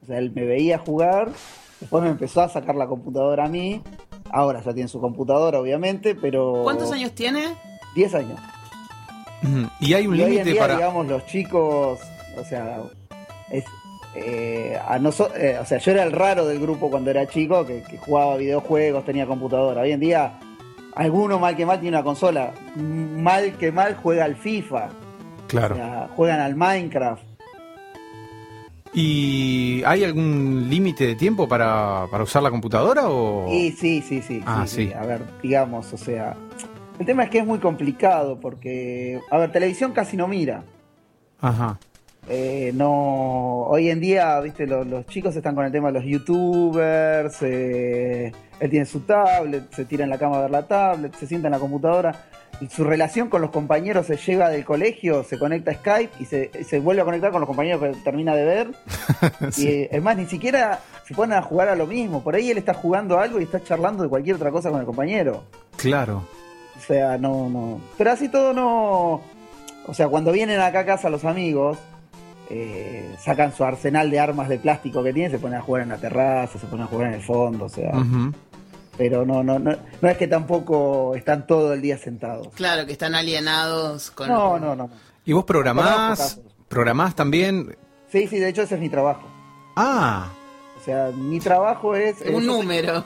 O 0.04 0.06
sea, 0.08 0.18
él 0.20 0.32
me 0.34 0.46
veía 0.46 0.78
jugar. 0.80 1.30
Después 1.80 2.04
me 2.04 2.10
empezó 2.10 2.42
a 2.42 2.50
sacar 2.50 2.76
la 2.76 2.88
computadora 2.88 3.46
a 3.46 3.50
mí. 3.50 3.82
Ahora 4.32 4.62
ya 4.64 4.74
tiene 4.74 4.90
su 4.90 5.00
computadora, 5.00 5.60
obviamente, 5.60 6.16
pero. 6.16 6.62
¿Cuántos 6.64 6.92
años 6.92 7.12
tiene? 7.14 7.56
10 7.96 8.16
años. 8.16 8.40
¿Y 9.80 9.94
hay 9.94 10.08
un 10.08 10.16
Y 10.16 10.20
hoy 10.20 10.24
en 10.24 10.32
límite 10.32 10.52
día, 10.52 10.62
para...? 10.62 10.76
digamos, 10.76 11.08
los 11.08 11.26
chicos, 11.28 12.00
o 12.38 12.44
sea, 12.44 12.82
es, 13.52 13.64
eh, 14.20 14.78
a 14.78 14.98
eh, 14.98 15.58
o 15.62 15.66
sea, 15.66 15.78
yo 15.78 15.92
era 15.92 16.04
el 16.04 16.12
raro 16.12 16.46
del 16.46 16.60
grupo 16.60 16.90
cuando 16.90 17.10
era 17.12 17.28
chico, 17.28 17.66
que, 17.66 17.84
que 17.84 17.98
jugaba 17.98 18.38
videojuegos, 18.38 19.06
tenía 19.06 19.26
computadora. 19.26 19.82
Hoy 19.82 19.92
en 19.92 20.00
día, 20.00 20.40
alguno 20.96 21.40
mal 21.40 21.56
que 21.56 21.66
mal 21.66 21.80
tiene 21.80 21.96
una 21.98 22.04
consola, 22.04 22.52
mal 22.76 23.54
que 23.58 23.72
mal 23.72 23.96
juega 23.96 24.26
al 24.26 24.36
FIFA, 24.36 24.86
o 24.88 25.48
Claro. 25.48 25.76
sea, 25.76 26.10
juegan 26.16 26.40
al 26.40 26.56
Minecraft. 26.56 27.24
¿Y 28.94 29.84
hay 29.86 30.04
algún 30.04 30.68
límite 30.70 31.06
de 31.08 31.16
tiempo 31.16 31.48
para, 31.48 32.08
para 32.10 32.24
usar 32.24 32.42
la 32.42 32.50
computadora 32.50 33.10
o...? 33.10 33.48
Y 33.54 33.72
sí, 33.74 34.02
sí, 34.02 34.22
sí, 34.22 34.42
Ah, 34.46 34.64
sí, 34.66 34.76
sí. 34.76 34.88
sí. 34.88 34.94
A 34.94 35.06
ver, 35.06 35.22
digamos, 35.44 35.92
o 35.94 35.98
sea, 35.98 36.36
el 36.98 37.06
tema 37.06 37.26
es 37.26 37.30
que 37.30 37.40
es 37.40 37.46
muy 37.46 37.60
complicado 37.60 38.40
porque, 38.40 39.20
a 39.30 39.38
ver, 39.38 39.52
televisión 39.52 39.92
casi 39.92 40.18
no 40.18 40.28
mira. 40.28 40.64
Ajá. 41.40 41.78
Eh, 42.30 42.72
no, 42.74 43.64
hoy 43.64 43.90
en 43.90 44.02
día, 44.02 44.40
viste, 44.42 44.68
los, 44.68 44.86
los 44.86 45.06
chicos 45.06 45.36
están 45.36 45.56
con 45.56 45.66
el 45.66 45.72
tema 45.72 45.88
de 45.88 45.94
los 45.94 46.04
youtubers, 46.04 47.42
eh, 47.42 48.34
él 48.60 48.70
tiene 48.70 48.86
su 48.86 49.02
tablet, 49.02 49.72
se 49.74 49.86
tira 49.86 50.04
en 50.04 50.10
la 50.10 50.18
cama 50.18 50.40
a 50.40 50.42
ver 50.42 50.52
la 50.52 50.68
tablet, 50.68 51.16
se 51.16 51.26
sienta 51.26 51.48
en 51.48 51.54
la 51.54 51.60
computadora, 51.60 52.26
y 52.60 52.68
su 52.68 52.84
relación 52.84 53.30
con 53.30 53.42
los 53.42 53.52
compañeros 53.52 54.08
se 54.08 54.18
llega 54.18 54.50
del 54.50 54.66
colegio, 54.66 55.24
se 55.24 55.40
conecta 55.40 55.72
a 55.72 55.76
Skype 55.76 56.12
y 56.20 56.26
se, 56.26 56.52
se 56.66 56.80
vuelve 56.80 57.02
a 57.02 57.06
conectar 57.06 57.32
con 57.32 57.40
los 57.40 57.48
compañeros 57.48 57.82
que 57.82 58.02
termina 58.04 58.36
de 58.36 58.46
ver. 58.46 58.72
Sí. 59.52 59.64
Y 59.64 59.68
eh, 59.68 59.90
es 59.94 60.04
más, 60.04 60.16
ni 60.18 60.26
siquiera 60.26 60.80
se 61.08 61.16
ponen 61.16 61.38
a 61.38 61.42
jugar 61.42 61.70
a 61.70 61.76
lo 61.76 61.88
mismo, 61.88 62.24
por 62.24 62.36
ahí 62.36 62.52
él 62.52 62.58
está 62.58 62.74
jugando 62.74 63.20
algo 63.20 63.40
y 63.40 63.44
está 63.44 63.64
charlando 63.64 64.04
de 64.04 64.10
cualquier 64.10 64.36
otra 64.36 64.52
cosa 64.52 64.70
con 64.70 64.80
el 64.80 64.86
compañero. 64.86 65.44
Claro. 65.78 66.24
O 66.78 66.80
sea, 66.80 67.18
no, 67.18 67.50
no. 67.50 67.82
Pero 67.98 68.12
así 68.12 68.30
todo 68.30 68.54
no. 68.54 69.22
O 69.88 69.94
sea, 69.94 70.08
cuando 70.10 70.32
vienen 70.32 70.60
acá 70.60 70.80
a 70.80 70.86
casa 70.86 71.10
los 71.10 71.26
amigos, 71.26 71.80
eh, 72.50 73.16
sacan 73.20 73.54
su 73.54 73.64
arsenal 73.64 74.10
de 74.10 74.20
armas 74.20 74.48
de 74.50 74.58
plástico 74.60 75.04
que 75.04 75.14
tienen, 75.14 75.32
se 75.32 75.40
ponen 75.40 75.60
a 75.60 75.62
jugar 75.62 75.84
en 75.84 75.90
la 75.90 75.98
terraza, 75.98 76.58
se 76.60 76.66
ponen 76.68 76.86
a 76.86 76.88
jugar 76.88 77.08
en 77.10 77.14
el 77.16 77.22
fondo, 77.22 77.66
o 77.66 77.70
sea. 77.70 77.92
Pero 78.98 79.26
no, 79.26 79.44
no, 79.44 79.60
no, 79.60 79.76
no 80.02 80.10
es 80.10 80.18
que 80.18 80.28
tampoco 80.28 81.14
están 81.16 81.46
todo 81.46 81.74
el 81.74 81.82
día 81.82 81.98
sentados. 81.98 82.48
Claro, 82.56 82.86
que 82.88 82.94
están 82.94 83.14
alienados 83.14 84.10
con... 84.12 84.28
No, 84.28 84.58
no, 84.58 84.76
no. 84.76 84.90
¿Y 85.24 85.34
vos 85.34 85.44
programás? 85.46 86.40
¿Programás 86.68 87.14
también? 87.16 87.78
Sí, 88.12 88.28
sí, 88.28 88.40
de 88.40 88.50
hecho 88.50 88.64
ese 88.64 88.76
es 88.76 88.82
mi 88.82 88.90
trabajo. 88.90 89.28
Ah, 89.76 90.30
O 90.82 90.84
sea, 90.84 91.12
mi 91.14 91.40
trabajo 91.40 91.96
es. 91.96 92.22
eh, 92.22 92.30
Un 92.34 92.44
soy- 92.44 92.48
número. 92.48 93.04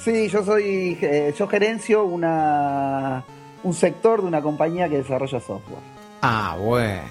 Sí, 0.00 0.28
yo 0.28 0.42
soy. 0.44 0.98
eh, 1.00 1.32
yo 1.38 1.46
gerencio 1.46 2.02
una 2.04 3.22
un 3.62 3.74
sector 3.74 4.22
de 4.22 4.26
una 4.26 4.42
compañía 4.42 4.88
que 4.88 4.96
desarrolla 4.98 5.38
software. 5.38 5.78
ah, 6.22 6.56
bueno. 6.58 7.02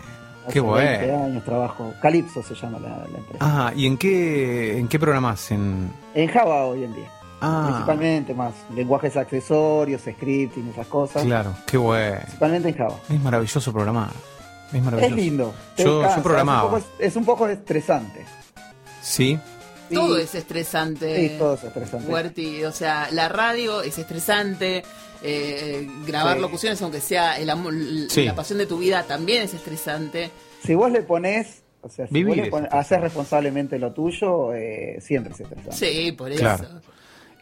Hace 0.44 0.54
Qué 0.54 0.62
20 0.62 1.08
bueno. 1.08 1.24
años 1.26 1.44
trabajo. 1.46 1.94
Calypso 2.02 2.42
se 2.44 2.56
llama 2.56 2.80
la, 2.80 2.90
la 2.90 3.18
empresa. 3.18 3.38
Ah, 3.40 3.74
¿y 3.76 3.86
en 3.86 3.98
qué, 3.98 4.78
en 4.78 4.88
qué 4.88 4.98
programás? 5.00 5.52
En... 5.52 5.92
En 6.16 6.28
Java 6.30 6.66
hoy 6.66 6.84
en 6.84 6.96
día. 6.96 7.10
Ah, 7.42 7.66
Principalmente 7.68 8.34
más 8.34 8.54
lenguajes 8.76 9.18
accesorios, 9.18 10.02
scripting, 10.02 10.70
esas 10.70 10.88
cosas. 10.88 11.24
claro, 11.24 11.54
qué 11.66 11.78
bueno. 11.78 12.18
Principalmente 12.22 12.70
en 12.70 12.76
Java. 12.76 12.96
Es 13.10 13.20
maravilloso 13.22 13.72
programar. 13.72 14.10
Es 14.70 14.76
Es 14.76 14.84
maravilloso. 14.84 15.16
lindo. 15.16 15.54
te 15.76 15.84
Yo- 15.84 16.02
yo 16.04 16.24
programaba. 16.24 16.60
Es 16.60 16.74
un, 16.74 16.80
poco, 16.82 16.94
es 17.00 17.16
un 17.16 17.26
poco 17.26 17.48
estresante. 17.48 18.26
Sí, 19.02 19.40
Sí, 19.90 19.96
Todo 19.96 20.18
es 20.18 20.34
estresante. 20.36 21.30
Sí, 21.32 21.36
todo 21.38 21.56
es 21.56 21.64
estresante. 21.66 22.10
Huerti, 22.10 22.64
o 22.64 22.72
sea, 22.72 23.10
la 23.12 23.28
radio 23.28 23.82
es 23.82 23.98
estresante, 24.00 24.84
eh, 25.24 25.88
grabar 26.08 26.36
Sí. 26.38 26.42
locuciones, 26.42 26.82
aunque 26.82 27.02
sea 27.02 27.38
el 27.38 27.50
amor, 27.50 27.74
Sí. 28.10 28.26
la 28.26 28.36
pasión 28.36 28.58
de 28.60 28.66
tu 28.66 28.78
vida, 28.78 29.04
también 29.04 29.44
es 29.44 29.54
estresante. 29.54 30.32
Si 30.66 30.74
vos 30.76 30.92
le 30.92 31.02
pones, 31.04 31.64
o 31.82 31.90
sea, 31.90 32.08
si 32.08 32.14
Vivir 32.14 32.36
vos 32.36 32.46
le 32.46 32.52
pones, 32.52 32.74
haces 32.74 33.02
responsablemente 33.02 33.78
lo 33.80 33.92
tuyo, 33.94 34.54
eh, 34.54 34.98
siempre 35.02 35.34
es 35.34 35.40
estresante. 35.42 35.76
Sí, 35.76 36.12
por 36.12 36.32
eso. 36.32 36.40
Claro. 36.42 36.68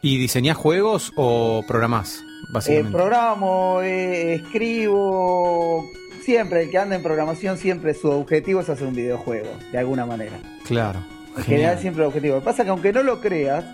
¿Y 0.02 0.16
diseñás 0.18 0.56
juegos 0.56 1.12
o 1.16 1.62
programás, 1.68 2.20
Eh, 2.20 2.24
básicamente? 2.52 2.96
programo, 2.96 3.80
eh, 3.82 4.34
escribo, 4.34 5.84
siempre, 6.24 6.62
el 6.62 6.70
que 6.70 6.78
anda 6.78 6.96
en 6.96 7.02
programación, 7.02 7.58
siempre 7.58 7.94
su 7.94 8.10
objetivo 8.10 8.60
es 8.60 8.68
hacer 8.68 8.86
un 8.86 8.94
videojuego, 8.94 9.48
de 9.72 9.78
alguna 9.78 10.06
manera. 10.06 10.38
Claro. 10.66 11.04
En 11.36 11.44
general 11.44 11.78
siempre 11.78 12.02
el 12.02 12.08
objetivo. 12.08 12.34
Lo 12.36 12.40
que 12.40 12.44
pasa 12.44 12.62
es 12.62 12.66
que 12.66 12.70
aunque 12.70 12.92
no 12.92 13.02
lo 13.02 13.20
creas, 13.20 13.64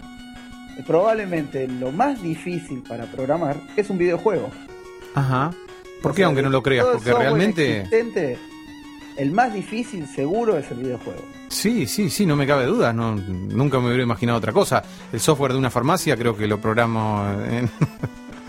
probablemente 0.85 1.66
lo 1.68 1.93
más 1.93 2.22
difícil 2.22 2.83
para 2.83 3.05
programar 3.07 3.57
es 3.77 3.89
un 3.91 3.99
videojuego. 3.99 4.51
Ajá. 5.14 5.51
¿Por 6.03 6.12
O 6.12 6.14
qué 6.14 6.20
sea, 6.20 6.27
aunque 6.27 6.43
no 6.43 6.51
lo 6.51 6.62
creas? 6.62 6.87
Porque 6.87 7.12
realmente... 7.12 7.89
el 9.16 9.31
más 9.31 9.53
difícil 9.55 10.07
seguro 10.07 10.59
es 10.59 10.70
el 10.70 10.79
videojuego. 10.79 11.22
Sí, 11.49 11.87
sí, 11.87 12.11
sí, 12.11 12.27
no 12.27 12.37
me 12.37 12.47
cabe 12.47 12.66
duda. 12.66 12.93
No, 12.93 13.16
nunca 13.16 13.79
me 13.81 13.87
hubiera 13.87 14.03
imaginado 14.03 14.39
otra 14.39 14.53
cosa. 14.53 14.83
El 15.12 15.20
software 15.20 15.53
de 15.53 15.59
una 15.59 15.70
farmacia 15.70 16.16
creo 16.16 16.37
que 16.37 16.47
lo 16.47 16.61
programo 16.61 17.24
en... 17.51 17.70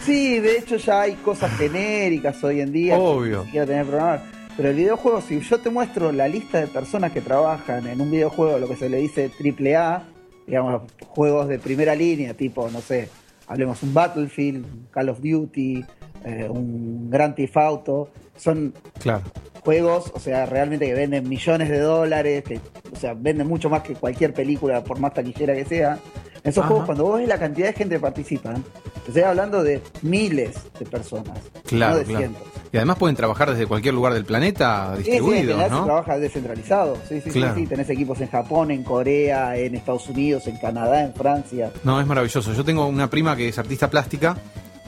Sí, 0.05 0.39
de 0.39 0.59
hecho 0.59 0.77
ya 0.77 1.01
hay 1.01 1.15
cosas 1.15 1.51
genéricas 1.57 2.41
hoy 2.43 2.61
en 2.61 2.71
día. 2.71 2.97
Obvio. 2.97 3.43
Que 3.51 3.65
tener 3.65 3.85
programar. 3.85 4.23
Pero 4.55 4.69
el 4.69 4.75
videojuego, 4.75 5.21
si 5.21 5.39
yo 5.41 5.59
te 5.59 5.69
muestro 5.69 6.11
la 6.11 6.27
lista 6.27 6.59
de 6.59 6.67
personas 6.67 7.11
que 7.11 7.21
trabajan 7.21 7.85
en 7.87 7.99
un 7.99 8.09
videojuego, 8.09 8.57
lo 8.57 8.67
que 8.67 8.75
se 8.75 8.89
le 8.89 8.97
dice 8.97 9.29
AAA, 9.39 10.03
digamos, 10.47 10.81
juegos 11.05 11.47
de 11.47 11.59
primera 11.59 11.93
línea, 11.93 12.33
tipo, 12.33 12.69
no 12.69 12.81
sé, 12.81 13.09
hablemos 13.47 13.83
un 13.83 13.93
Battlefield, 13.93 14.89
Call 14.89 15.09
of 15.09 15.19
Duty, 15.21 15.85
eh, 16.23 16.47
un 16.49 17.09
Grand 17.09 17.35
Theft 17.35 17.57
Auto, 17.57 18.09
son 18.35 18.73
Claro. 18.99 19.23
Juegos, 19.67 20.11
o 20.15 20.19
sea, 20.21 20.45
realmente 20.45 20.85
que 20.85 20.93
venden 20.93 21.27
millones 21.27 21.67
de 21.69 21.79
dólares, 21.79 22.41
que, 22.45 22.61
o 22.89 22.95
sea, 22.97 23.13
venden 23.13 23.47
mucho 23.47 23.69
más 23.69 23.81
que 23.81 23.95
cualquier 23.95 24.33
película, 24.33 24.81
por 24.81 24.97
más 24.97 25.13
taquillera 25.13 25.53
que 25.53 25.65
sea. 25.65 25.99
Esos 26.41 26.59
Ajá. 26.59 26.67
juegos, 26.69 26.85
cuando 26.85 27.03
vos 27.03 27.19
ves 27.19 27.27
la 27.27 27.37
cantidad 27.37 27.67
de 27.67 27.73
gente 27.73 27.95
que 27.95 27.99
participan, 27.99 28.63
te 29.03 29.07
estoy 29.09 29.23
hablando 29.23 29.61
de 29.63 29.81
miles 30.03 30.55
de 30.79 30.85
personas, 30.85 31.37
Claro, 31.65 31.95
no 31.95 31.99
de 31.99 32.05
claro. 32.05 32.19
cientos. 32.19 32.43
Y 32.71 32.77
además 32.77 32.97
pueden 32.97 33.17
trabajar 33.17 33.51
desde 33.51 33.65
cualquier 33.67 33.93
lugar 33.93 34.13
del 34.13 34.23
planeta 34.23 34.93
Sí, 35.03 35.03
sí, 35.03 35.19
se 35.19 35.43
¿no? 35.69 35.83
trabaja 35.83 36.17
descentralizado. 36.17 36.97
Sí, 37.09 37.19
sí, 37.19 37.29
Claro. 37.31 37.53
sí, 37.55 37.61
sí. 37.61 37.67
Tenés 37.67 37.89
equipos 37.89 38.21
en 38.21 38.29
Japón, 38.29 38.71
en 38.71 38.83
Corea, 38.85 39.57
en 39.57 39.75
Estados 39.75 40.07
Unidos, 40.07 40.47
en 40.47 40.55
Canadá, 40.59 41.03
en 41.03 41.13
Francia. 41.13 41.71
No, 41.83 41.99
es 41.99 42.07
maravilloso. 42.07 42.53
Yo 42.53 42.63
tengo 42.63 42.85
una 42.87 43.09
prima 43.09 43.35
que 43.35 43.49
es 43.49 43.57
artista 43.59 43.89
plástica 43.89 44.37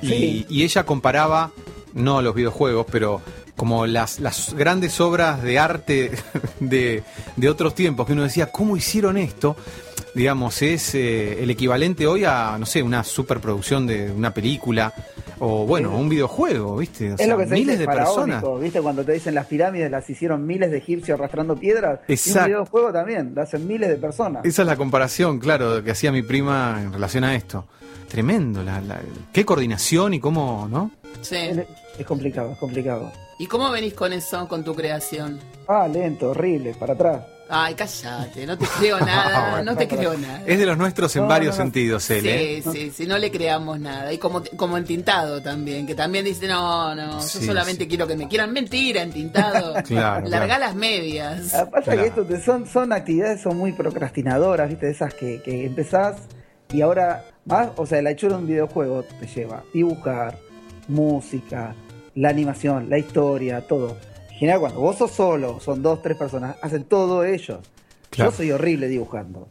y, 0.02 0.08
Sí. 0.08 0.46
y 0.48 0.64
ella 0.64 0.86
comparaba, 0.86 1.52
no 1.94 2.22
los 2.22 2.34
videojuegos, 2.34 2.86
pero 2.90 3.20
como 3.60 3.86
las, 3.86 4.22
las 4.22 4.53
grandes 4.53 5.01
obras 5.01 5.43
de 5.43 5.60
arte 5.60 6.12
de, 6.62 7.03
de 7.36 7.49
otros 7.49 7.76
tiempos, 7.76 8.07
que 8.07 8.14
uno 8.14 8.24
decía, 8.24 8.53
¿cómo 8.53 8.78
hicieron 8.78 9.18
esto? 9.18 9.57
Digamos, 10.16 10.62
es 10.62 10.95
eh, 10.95 11.43
el 11.43 11.49
equivalente 11.49 12.07
hoy 12.07 12.24
a, 12.24 12.55
no 12.57 12.66
sé, 12.66 12.82
una 12.82 13.03
superproducción 13.03 13.86
de 13.86 14.10
una 14.12 14.34
película 14.34 14.93
o, 15.39 15.66
bueno, 15.66 15.95
un 15.97 16.07
videojuego, 16.07 16.78
¿viste? 16.78 17.12
O 17.12 17.16
es 17.16 17.18
sea, 17.18 17.28
lo 17.28 17.38
que 17.38 17.47
se 17.47 17.53
miles 17.53 17.78
dice 17.80 17.89
de 17.89 17.95
personas. 17.97 18.43
¿viste? 18.62 18.82
Cuando 18.82 19.03
te 19.03 19.12
dicen 19.12 19.36
las 19.36 19.45
pirámides 19.45 19.91
las 19.91 20.10
hicieron 20.10 20.47
miles 20.47 20.72
de 20.72 20.78
egipcios 20.78 21.20
arrastrando 21.20 21.57
piedras. 21.57 21.99
Y 22.07 22.14
Exacto. 22.14 22.39
un 22.39 22.45
videojuego 22.47 22.93
también, 22.93 23.34
lo 23.36 23.41
hacen 23.41 23.68
miles 23.68 23.89
de 23.89 23.97
personas. 23.97 24.45
Esa 24.45 24.62
es 24.62 24.68
la 24.70 24.78
comparación, 24.78 25.38
claro, 25.38 25.84
que 25.84 25.91
hacía 25.91 26.14
mi 26.14 26.22
prima 26.24 26.80
en 26.82 26.93
relación 26.93 27.26
a 27.26 27.36
esto. 27.36 27.66
Tremendo, 28.07 28.64
la, 28.64 28.80
la- 28.80 29.01
qué 29.34 29.43
coordinación 29.45 30.14
y 30.14 30.20
cómo, 30.22 30.66
¿no? 30.72 30.91
Sí. 31.22 31.36
Es 31.99 32.05
complicado, 32.05 32.53
es 32.53 32.57
complicado. 32.57 33.12
¿Y 33.40 33.48
cómo 33.48 33.72
venís 33.72 33.94
con 33.94 34.14
eso, 34.14 34.48
con 34.48 34.64
tu 34.64 34.76
creación? 34.76 35.40
Ah, 35.68 35.88
lento, 35.88 36.32
horrible, 36.32 36.74
para 36.78 36.94
atrás. 36.94 37.22
Ay, 37.52 37.74
cállate, 37.74 38.46
no 38.46 38.56
te 38.58 38.66
creo 38.78 39.00
nada, 39.06 39.50
Bueno, 39.56 39.72
no 39.72 39.78
te 39.78 39.88
creo 39.88 40.16
nada. 40.16 40.44
Es 40.46 40.60
de 40.60 40.66
los 40.68 40.78
nuestros 40.78 41.16
en 41.16 41.24
No, 41.24 41.30
varios 41.30 41.56
no, 41.58 41.60
no. 41.60 41.64
sentidos, 41.66 42.10
él, 42.12 42.26
¿eh? 42.28 42.62
Sí, 42.64 42.70
sí, 42.72 42.92
sí, 42.92 43.08
no 43.08 43.18
le 43.18 43.32
creamos 43.32 43.80
nada. 43.80 44.14
Y 44.14 44.20
como, 44.20 44.44
como 44.56 44.78
entintado 44.78 45.42
también, 45.42 45.88
que 45.88 45.96
también 45.96 46.26
dice, 46.26 46.48
no, 46.48 46.94
no, 46.94 47.20
Sí, 47.22 47.40
yo 47.40 47.46
solamente 47.48 47.86
sí. 47.86 47.88
quiero 47.90 48.06
que 48.06 48.16
me 48.16 48.28
quieran. 48.28 48.52
Mentira, 48.54 49.02
entintado. 49.02 49.74
Claro, 49.88 50.28
Larga 50.28 50.46
claro. 50.58 50.60
las 50.66 50.76
medias. 50.76 51.54
Lo 51.54 51.66
que 51.66 51.72
pasa 51.72 51.84
Claro. 51.86 52.02
que 52.02 52.08
esto 52.10 52.26
te- 52.26 52.42
son, 52.44 52.68
son 52.68 52.94
actividades 52.94 53.42
son 53.42 53.58
muy 53.58 53.72
procrastinadoras, 53.72 54.70
¿viste? 54.70 54.92
Esas 54.92 55.14
que, 55.16 55.42
que 55.42 55.66
empezás 55.66 56.18
y 56.72 56.82
ahora 56.82 57.26
más, 57.46 57.70
o 57.78 57.86
sea, 57.88 58.00
la 58.04 58.12
hechura 58.12 58.36
de 58.36 58.42
un 58.44 58.48
videojuego 58.48 59.02
te 59.04 59.26
lleva 59.26 59.64
dibujar, 59.74 60.38
música, 60.88 61.74
la 62.20 62.30
animación, 62.30 62.90
la 62.90 62.98
historia, 62.98 63.62
todo. 63.62 63.98
En 64.32 64.38
general, 64.38 64.60
cuando 64.62 64.80
vos 64.82 64.98
sos 64.98 65.12
solo, 65.12 65.60
son 65.60 65.82
dos, 65.82 66.02
tres 66.02 66.18
personas, 66.18 66.56
hacen 66.62 66.84
todo 66.84 67.24
ellos. 67.24 67.60
Claro. 68.10 68.32
Yo 68.32 68.38
soy 68.38 68.52
horrible 68.52 68.88
dibujando. 68.88 69.48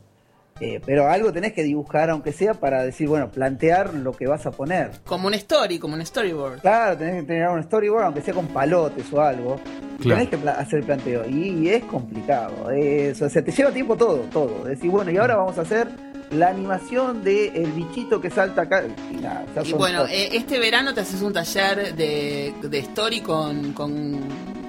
Eh, 0.60 0.80
pero 0.84 1.08
algo 1.08 1.32
tenés 1.32 1.52
que 1.52 1.62
dibujar, 1.62 2.10
aunque 2.10 2.32
sea 2.32 2.52
para 2.54 2.82
decir, 2.82 3.06
bueno, 3.08 3.30
plantear 3.30 3.94
lo 3.94 4.10
que 4.12 4.26
vas 4.26 4.44
a 4.44 4.50
poner. 4.50 4.90
Como 5.06 5.28
un 5.28 5.34
story, 5.34 5.78
como 5.78 5.94
un 5.94 6.04
storyboard. 6.04 6.60
Claro, 6.62 6.96
tenés 6.98 7.20
que 7.20 7.28
tener 7.28 7.48
un 7.48 7.62
storyboard, 7.62 8.04
aunque 8.06 8.22
sea 8.22 8.34
con 8.34 8.48
palotes 8.48 9.12
o 9.12 9.20
algo. 9.20 9.56
Claro. 10.00 10.16
Tenés 10.16 10.28
que 10.28 10.38
pla- 10.38 10.52
hacer 10.58 10.80
el 10.80 10.84
planteo. 10.84 11.28
Y, 11.28 11.50
y 11.60 11.68
es 11.68 11.84
complicado. 11.84 12.70
Es- 12.72 13.22
o 13.22 13.28
sea, 13.30 13.44
te 13.44 13.52
lleva 13.52 13.70
tiempo 13.70 13.96
todo, 13.96 14.18
todo. 14.32 14.64
Decir, 14.64 14.90
bueno, 14.90 15.12
y 15.12 15.16
ahora 15.16 15.36
vamos 15.36 15.56
a 15.58 15.62
hacer 15.62 15.86
la 16.30 16.48
animación 16.48 17.22
del 17.24 17.54
el 17.56 17.72
bichito 17.72 18.20
que 18.20 18.30
salta 18.30 18.62
acá. 18.62 18.84
Y 19.10 19.16
nada, 19.16 19.44
bueno, 19.76 20.00
cosas. 20.02 20.14
eh, 20.14 20.28
este 20.32 20.58
verano 20.58 20.94
te 20.94 21.00
haces 21.00 21.22
un 21.22 21.32
taller 21.32 21.94
de, 21.94 22.54
de 22.62 22.78
story 22.80 23.20
con, 23.20 23.72
con 23.72 24.20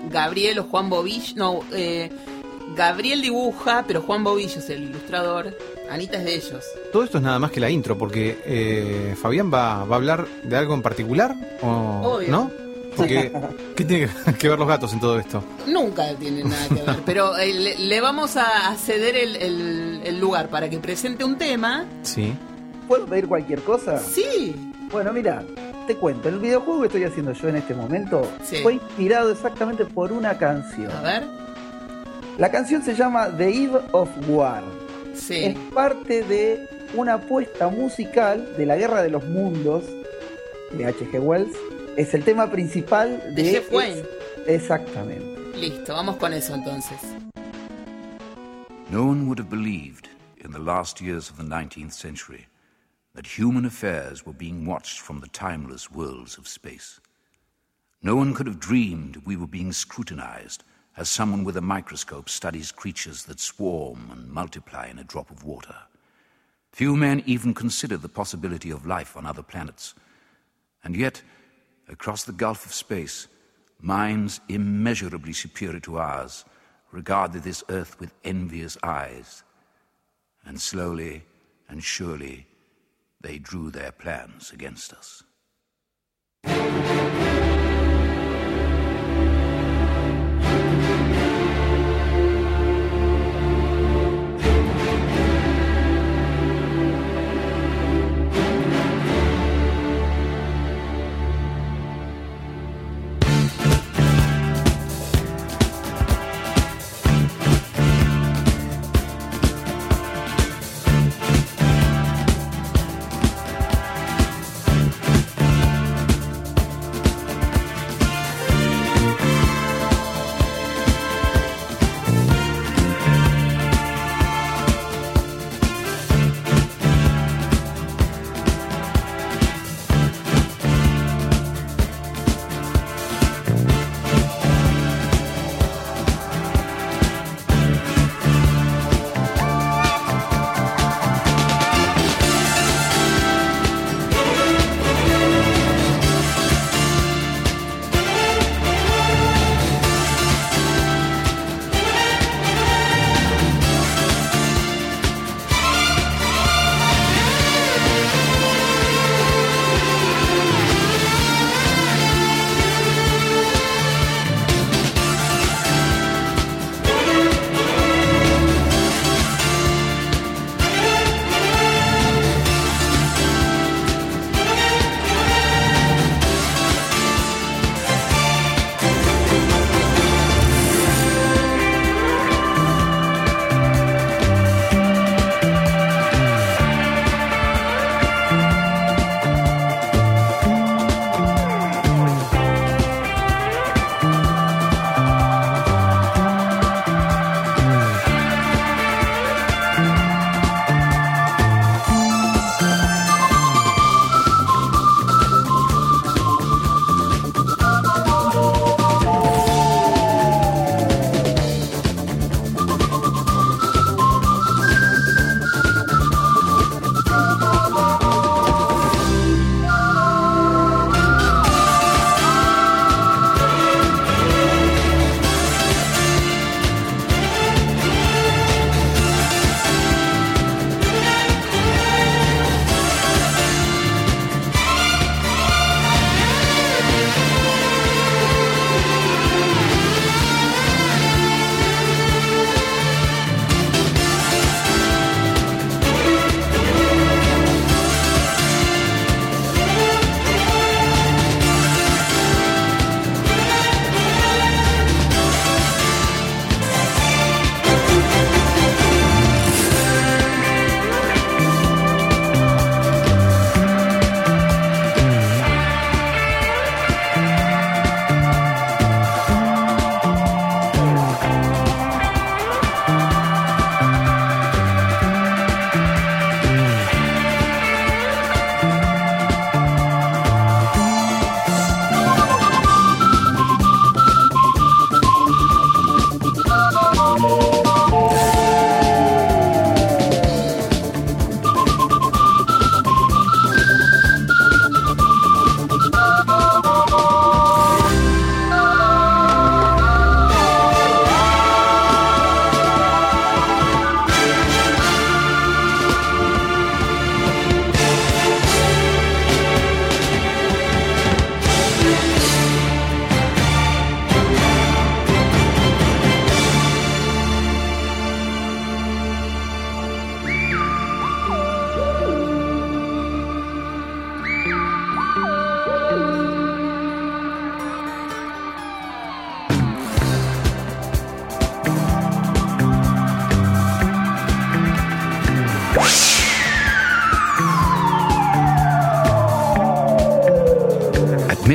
Gabriel 0.09 0.59
o 0.59 0.63
Juan 0.63 0.89
Bobillo. 0.89 1.33
No, 1.35 1.59
eh, 1.73 2.09
Gabriel 2.75 3.21
dibuja, 3.21 3.83
pero 3.87 4.01
Juan 4.01 4.23
Bobillo 4.23 4.59
es 4.59 4.69
el 4.69 4.83
ilustrador. 4.83 5.57
Anita 5.89 6.17
es 6.19 6.25
de 6.25 6.35
ellos. 6.35 6.63
Todo 6.93 7.03
esto 7.03 7.17
es 7.17 7.23
nada 7.23 7.39
más 7.39 7.49
que 7.51 7.59
la 7.59 7.69
intro, 7.69 7.97
porque 7.97 8.37
eh, 8.45 9.15
Fabián 9.19 9.51
va, 9.51 9.85
va 9.85 9.95
a 9.95 9.97
hablar 9.97 10.27
de 10.43 10.55
algo 10.55 10.75
en 10.75 10.83
particular, 10.83 11.35
¿o 11.63 12.17
Obvio. 12.17 12.29
no? 12.29 12.51
Porque, 12.95 13.31
¿qué 13.75 13.85
tiene 13.85 14.09
que 14.39 14.49
ver 14.49 14.57
los 14.59 14.67
gatos 14.67 14.91
en 14.93 14.99
todo 14.99 15.19
esto? 15.19 15.43
Nunca 15.67 16.13
tiene 16.15 16.43
nada 16.43 16.67
que 16.67 16.75
ver, 16.75 16.95
pero 17.05 17.37
eh, 17.37 17.53
le, 17.53 17.77
le 17.79 18.01
vamos 18.01 18.35
a, 18.37 18.75
ceder 18.77 19.15
el, 19.15 19.35
el- 19.35 20.01
el 20.05 20.19
lugar 20.19 20.49
para 20.49 20.69
que 20.69 20.77
presente 20.79 21.23
un 21.23 21.37
tema. 21.37 21.85
Sí. 22.03 22.33
¿Puedo 22.87 23.05
pedir 23.05 23.27
cualquier 23.27 23.61
cosa? 23.61 23.99
Sí, 23.99 24.55
Bueno, 24.91 25.13
mira, 25.13 25.43
te 25.85 25.95
cuento. 25.95 26.29
El 26.29 26.39
videojuego 26.39 26.81
que 26.81 26.87
estoy 26.87 27.03
haciendo 27.03 27.31
yo 27.33 27.47
en 27.49 27.57
este 27.57 27.75
momento 27.75 28.27
Sí. 28.43 28.57
fue 28.63 28.73
inspirado 28.73 29.31
exactamente 29.31 29.85
por 29.85 30.11
una 30.11 30.37
canción. 30.37 30.91
a 30.91 31.01
ver. 31.01 31.23
La 32.39 32.49
canción 32.49 32.81
se 32.83 32.95
llama 32.95 33.27
The 33.37 33.49
Eve 33.65 33.79
of 33.91 34.09
War. 34.27 34.63
Es 35.13 35.19
Sí. 35.21 35.55
parte 35.73 36.23
de 36.23 36.67
una 36.95 37.15
apuesta 37.15 37.67
musical 37.67 38.47
de 38.57 38.65
la 38.65 38.77
Guerra 38.77 39.03
de 39.03 39.09
los 39.09 39.23
Mundos 39.25 39.83
de 40.71 40.85
H.G. 40.85 41.19
Wells. 41.19 41.55
Es 41.97 42.13
el 42.13 42.23
tema 42.23 42.49
principal 42.49 43.35
de, 43.35 43.43
De 43.43 43.51
Jeff 43.51 43.71
Wayne. 43.71 44.03
Exactamente. 44.47 45.57
Listo, 45.57 45.93
vamos 45.93 46.17
con 46.17 46.33
eso 46.33 46.53
entonces. 46.55 46.99
No 48.89 49.05
one 49.05 49.27
would 49.27 49.39
have 49.39 49.49
believed 49.49 50.09
in 50.37 50.51
the 50.51 50.59
last 50.59 51.01
years 51.01 51.29
of 51.29 51.37
the 51.37 51.43
19th 51.43 51.93
century 51.93 52.47
that 53.13 53.37
human 53.37 53.65
affairs 53.65 54.25
were 54.25 54.33
being 54.33 54.65
watched 54.65 54.99
from 54.99 55.19
the 55.19 55.27
timeless 55.27 55.91
worlds 55.91 56.37
of 56.37 56.47
space. 56.47 57.01
No 58.01 58.15
one 58.15 58.33
could 58.33 58.47
have 58.47 58.59
dreamed 58.59 59.21
we 59.25 59.35
were 59.35 59.47
being 59.47 59.73
scrutinized 59.73 60.63
as 60.95 61.09
someone 61.09 61.43
with 61.43 61.57
a 61.57 61.61
microscope 61.61 62.29
studies 62.29 62.71
creatures 62.71 63.23
that 63.25 63.39
swarm 63.39 64.09
and 64.11 64.31
multiply 64.31 64.87
in 64.87 64.99
a 64.99 65.03
drop 65.03 65.29
of 65.29 65.43
water. 65.43 65.75
Few 66.71 66.95
men 66.95 67.23
even 67.25 67.53
considered 67.53 68.01
the 68.01 68.09
possibility 68.09 68.69
of 68.69 68.85
life 68.85 69.17
on 69.17 69.25
other 69.25 69.43
planets. 69.43 69.95
And 70.83 70.95
yet, 70.95 71.21
across 71.89 72.23
the 72.23 72.31
gulf 72.31 72.65
of 72.65 72.73
space, 72.73 73.27
minds 73.81 74.41
immeasurably 74.47 75.33
superior 75.33 75.79
to 75.81 75.97
ours 75.97 76.45
regarded 76.91 77.43
this 77.43 77.63
earth 77.69 77.99
with 77.99 78.13
envious 78.23 78.77
eyes. 78.83 79.43
And 80.45 80.59
slowly 80.59 81.23
and 81.67 81.83
surely, 81.83 82.47
they 83.21 83.37
drew 83.37 83.69
their 83.69 83.91
plans 83.91 84.51
against 84.51 84.93
us. 84.93 85.23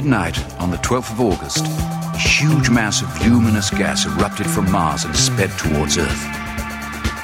Midnight 0.05 0.61
on 0.61 0.71
the 0.71 0.77
12th 0.79 1.13
of 1.13 1.21
August, 1.21 1.65
a 1.65 2.19
huge 2.19 2.69
mass 2.69 3.01
of 3.01 3.27
luminous 3.27 3.71
gas 3.71 4.05
erupted 4.05 4.47
from 4.47 4.71
Mars 4.71 5.05
and 5.05 5.17
sped 5.17 5.51
towards 5.53 5.97
Earth. 5.97 6.25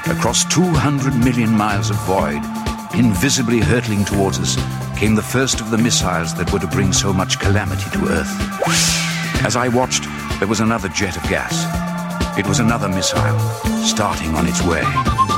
Across 0.06 0.46
200 0.46 1.14
million 1.14 1.50
miles 1.50 1.90
of 1.90 1.96
void, 2.06 2.40
invisibly 2.94 3.58
hurtling 3.60 4.02
towards 4.06 4.38
us, 4.38 4.56
came 4.98 5.14
the 5.14 5.22
first 5.22 5.60
of 5.60 5.70
the 5.70 5.76
missiles 5.76 6.32
that 6.36 6.50
were 6.54 6.58
to 6.58 6.66
bring 6.68 6.90
so 6.90 7.12
much 7.12 7.38
calamity 7.38 7.90
to 7.90 8.08
Earth. 8.08 8.34
As 9.44 9.56
I 9.56 9.68
watched, 9.68 10.04
there 10.38 10.48
was 10.48 10.60
another 10.60 10.88
jet 10.88 11.18
of 11.18 11.22
gas. 11.24 11.52
It 12.38 12.46
was 12.46 12.60
another 12.60 12.88
missile, 12.88 13.38
starting 13.84 14.34
on 14.34 14.46
its 14.46 14.62
way. 14.62 15.29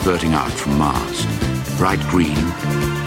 Spurting 0.00 0.32
out 0.32 0.50
from 0.50 0.78
Mars, 0.78 1.26
bright 1.76 2.00
green, 2.08 2.34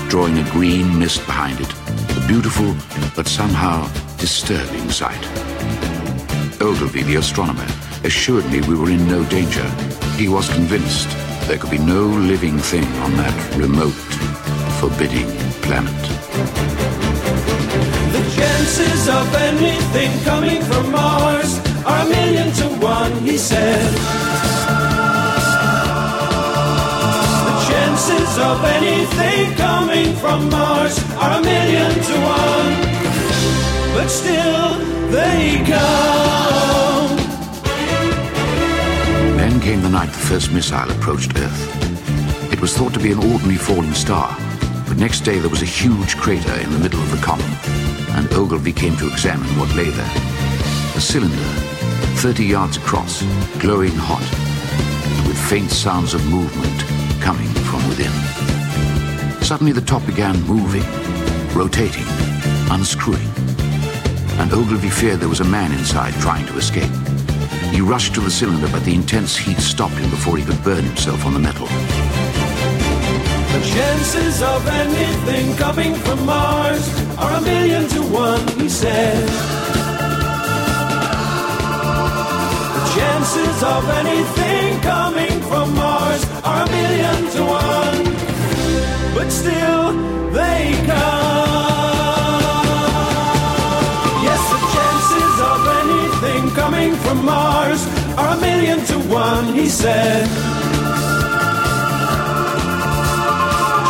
drawing 0.10 0.38
a 0.38 0.48
green 0.52 1.00
mist 1.00 1.26
behind 1.26 1.60
it. 1.60 1.72
A 2.18 2.28
beautiful 2.28 2.76
but 3.16 3.28
somehow 3.28 3.88
disturbing 4.18 4.92
sight. 4.92 5.26
Ogilvy, 6.62 7.02
the 7.02 7.16
astronomer, 7.16 7.66
assured 8.04 8.46
me 8.52 8.62
we 8.62 8.76
were 8.76 8.92
in 8.92 9.08
no 9.08 9.24
danger. 9.26 9.68
He 10.18 10.30
was 10.30 10.48
convinced 10.54 11.10
there 11.48 11.58
could 11.58 11.72
be 11.72 11.80
no 11.80 12.04
living 12.04 12.60
thing 12.60 12.86
on 13.06 13.18
that 13.18 13.36
remote, 13.58 14.00
forbidding 14.80 15.30
planet. 15.64 16.02
The 18.14 18.24
chances 18.38 19.10
of 19.10 19.34
anything 19.34 20.12
coming 20.24 20.62
from 20.62 20.92
Mars 20.92 21.58
are 21.88 22.06
a 22.06 22.10
million 22.10 22.52
to 22.54 22.66
one, 22.86 23.14
he 23.24 23.40
said. 23.40 24.43
Chances 28.04 28.38
of 28.38 28.64
anything 28.66 29.56
coming 29.56 30.14
from 30.16 30.50
Mars 30.50 31.00
are 31.16 31.40
a 31.40 31.42
million 31.42 31.90
to 31.90 32.14
one, 32.20 32.74
but 33.94 34.10
still 34.10 34.78
they 35.10 35.64
come. 35.66 37.18
Then 39.38 39.60
came 39.62 39.82
the 39.82 39.90
night 39.90 40.08
the 40.08 40.20
first 40.20 40.52
missile 40.52 40.92
approached 40.92 41.32
Earth. 41.38 42.52
It 42.52 42.60
was 42.60 42.76
thought 42.76 42.94
to 42.94 43.00
be 43.00 43.14
an 43.14 43.20
ordinary 43.20 43.56
falling 43.56 43.94
star, 43.94 44.36
but 44.88 44.98
next 44.98 45.22
day 45.22 45.40
there 45.40 45.50
was 45.50 45.62
a 45.62 45.66
huge 45.66 46.18
crater 46.18 46.60
in 46.60 46.72
the 46.72 46.80
middle 46.80 47.00
of 47.00 47.10
the 47.10 47.24
column, 47.24 47.56
and 48.18 48.32
Ogilvy 48.34 48.74
came 48.74 48.98
to 48.98 49.08
examine 49.08 49.48
what 49.58 49.74
lay 49.76 49.90
there. 49.90 50.14
A 50.96 51.02
cylinder, 51.02 51.54
30 52.20 52.44
yards 52.44 52.76
across, 52.76 53.24
glowing 53.60 53.96
hot, 53.96 54.28
with 55.26 55.38
faint 55.50 55.72
sounds 55.72 56.14
of 56.14 56.26
movement 56.30 56.84
coming 57.22 57.63
within. 57.96 59.44
Suddenly 59.44 59.72
the 59.72 59.82
top 59.82 60.06
began 60.06 60.42
moving, 60.44 60.84
rotating, 61.54 62.06
unscrewing, 62.72 63.30
and 64.40 64.52
Ogilvy 64.52 64.90
feared 64.90 65.20
there 65.20 65.30
was 65.30 65.42
a 65.42 65.46
man 65.58 65.72
inside 65.72 66.14
trying 66.16 66.46
to 66.48 66.58
escape. 66.58 66.92
He 67.72 67.82
rushed 67.82 68.16
to 68.16 68.22
the 68.22 68.32
cylinder, 68.32 68.68
but 68.72 68.84
the 68.84 68.96
intense 68.96 69.38
heat 69.38 69.58
stopped 69.58 69.94
him 69.96 70.10
before 70.10 70.38
he 70.38 70.44
could 70.44 70.62
burn 70.64 70.84
himself 70.84 71.26
on 71.26 71.34
the 71.34 71.40
metal. 71.40 71.68
The 73.56 73.62
chances 73.76 74.42
of 74.42 74.68
anything 74.68 75.56
coming 75.58 75.94
from 75.94 76.26
Mars 76.26 76.84
are 77.18 77.34
a 77.38 77.42
million 77.42 77.88
to 77.90 78.02
one, 78.02 78.48
he 78.60 78.70
said. 78.70 79.28
The 82.78 82.86
chances 82.98 83.64
of 83.64 83.90
anything 84.02 84.82
coming 84.82 85.42
from 85.42 85.76
Mars 85.76 85.93
are 86.44 86.64
a 86.64 86.70
million 86.70 87.32
to 87.32 87.42
one, 87.44 88.04
but 89.16 89.30
still 89.32 89.94
they 90.32 90.74
come. 90.86 91.64
Yes, 94.28 94.42
the 94.54 94.60
chances 94.76 95.36
of 95.52 95.60
anything 95.82 96.52
coming 96.52 96.96
from 96.96 97.26
Mars 97.26 97.82
are 98.18 98.36
a 98.38 98.42
million 98.42 98.80
to 98.86 98.96
one, 99.10 99.54
he 99.54 99.68
said. 99.70 100.28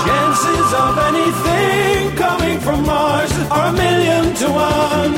Chances 0.05 0.69
of 0.85 0.97
anything 1.09 2.15
coming 2.15 2.59
from 2.59 2.85
Mars 2.85 3.31
are 3.49 3.67
a 3.69 3.73
million 3.73 4.35
to 4.35 4.47
one, 4.51 5.13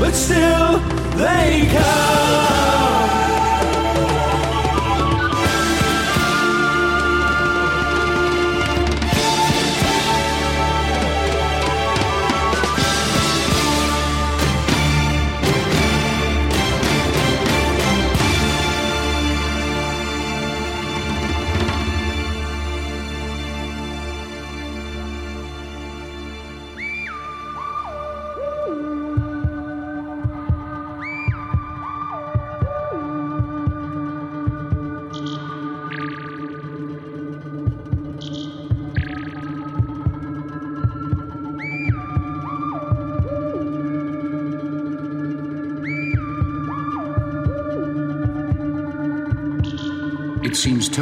but 0.00 0.14
still 0.14 0.78
they 1.16 1.68
come. 1.72 2.79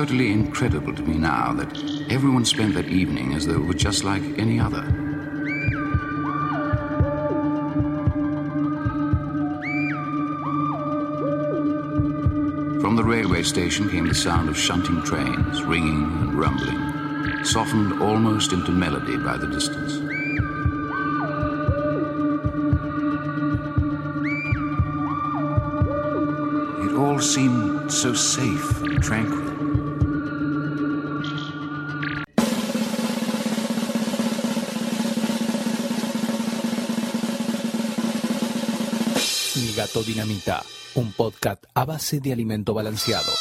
Totally 0.08 0.32
incredible 0.32 0.94
to 0.94 1.02
me 1.02 1.18
now 1.18 1.52
that 1.52 1.68
everyone 2.08 2.42
spent 2.42 2.72
that 2.72 2.88
evening 2.88 3.34
as 3.34 3.44
though 3.44 3.56
it 3.56 3.66
were 3.66 3.74
just 3.74 4.04
like 4.04 4.22
any 4.38 4.58
other. 4.58 4.80
From 12.80 12.96
the 12.96 13.04
railway 13.04 13.42
station 13.42 13.90
came 13.90 14.06
the 14.06 14.14
sound 14.14 14.48
of 14.48 14.56
shunting 14.56 15.02
trains, 15.02 15.62
ringing 15.64 16.04
and 16.22 16.32
rumbling, 16.32 17.44
softened 17.44 18.00
almost 18.00 18.54
into 18.54 18.72
melody 18.72 19.18
by 19.18 19.36
the 19.36 19.46
distance. 19.46 19.96
It 26.86 26.96
all 26.96 27.20
seemed 27.20 27.92
so 27.92 28.14
safe 28.14 28.82
and 28.84 29.02
tranquil. 29.02 29.47
Gato 39.88 40.02
dinamita, 40.02 40.62
un 40.96 41.12
podcast 41.12 41.64
a 41.72 41.84
base 41.86 42.20
de 42.20 42.32
alimento 42.32 42.74
balanceado. 42.74 43.32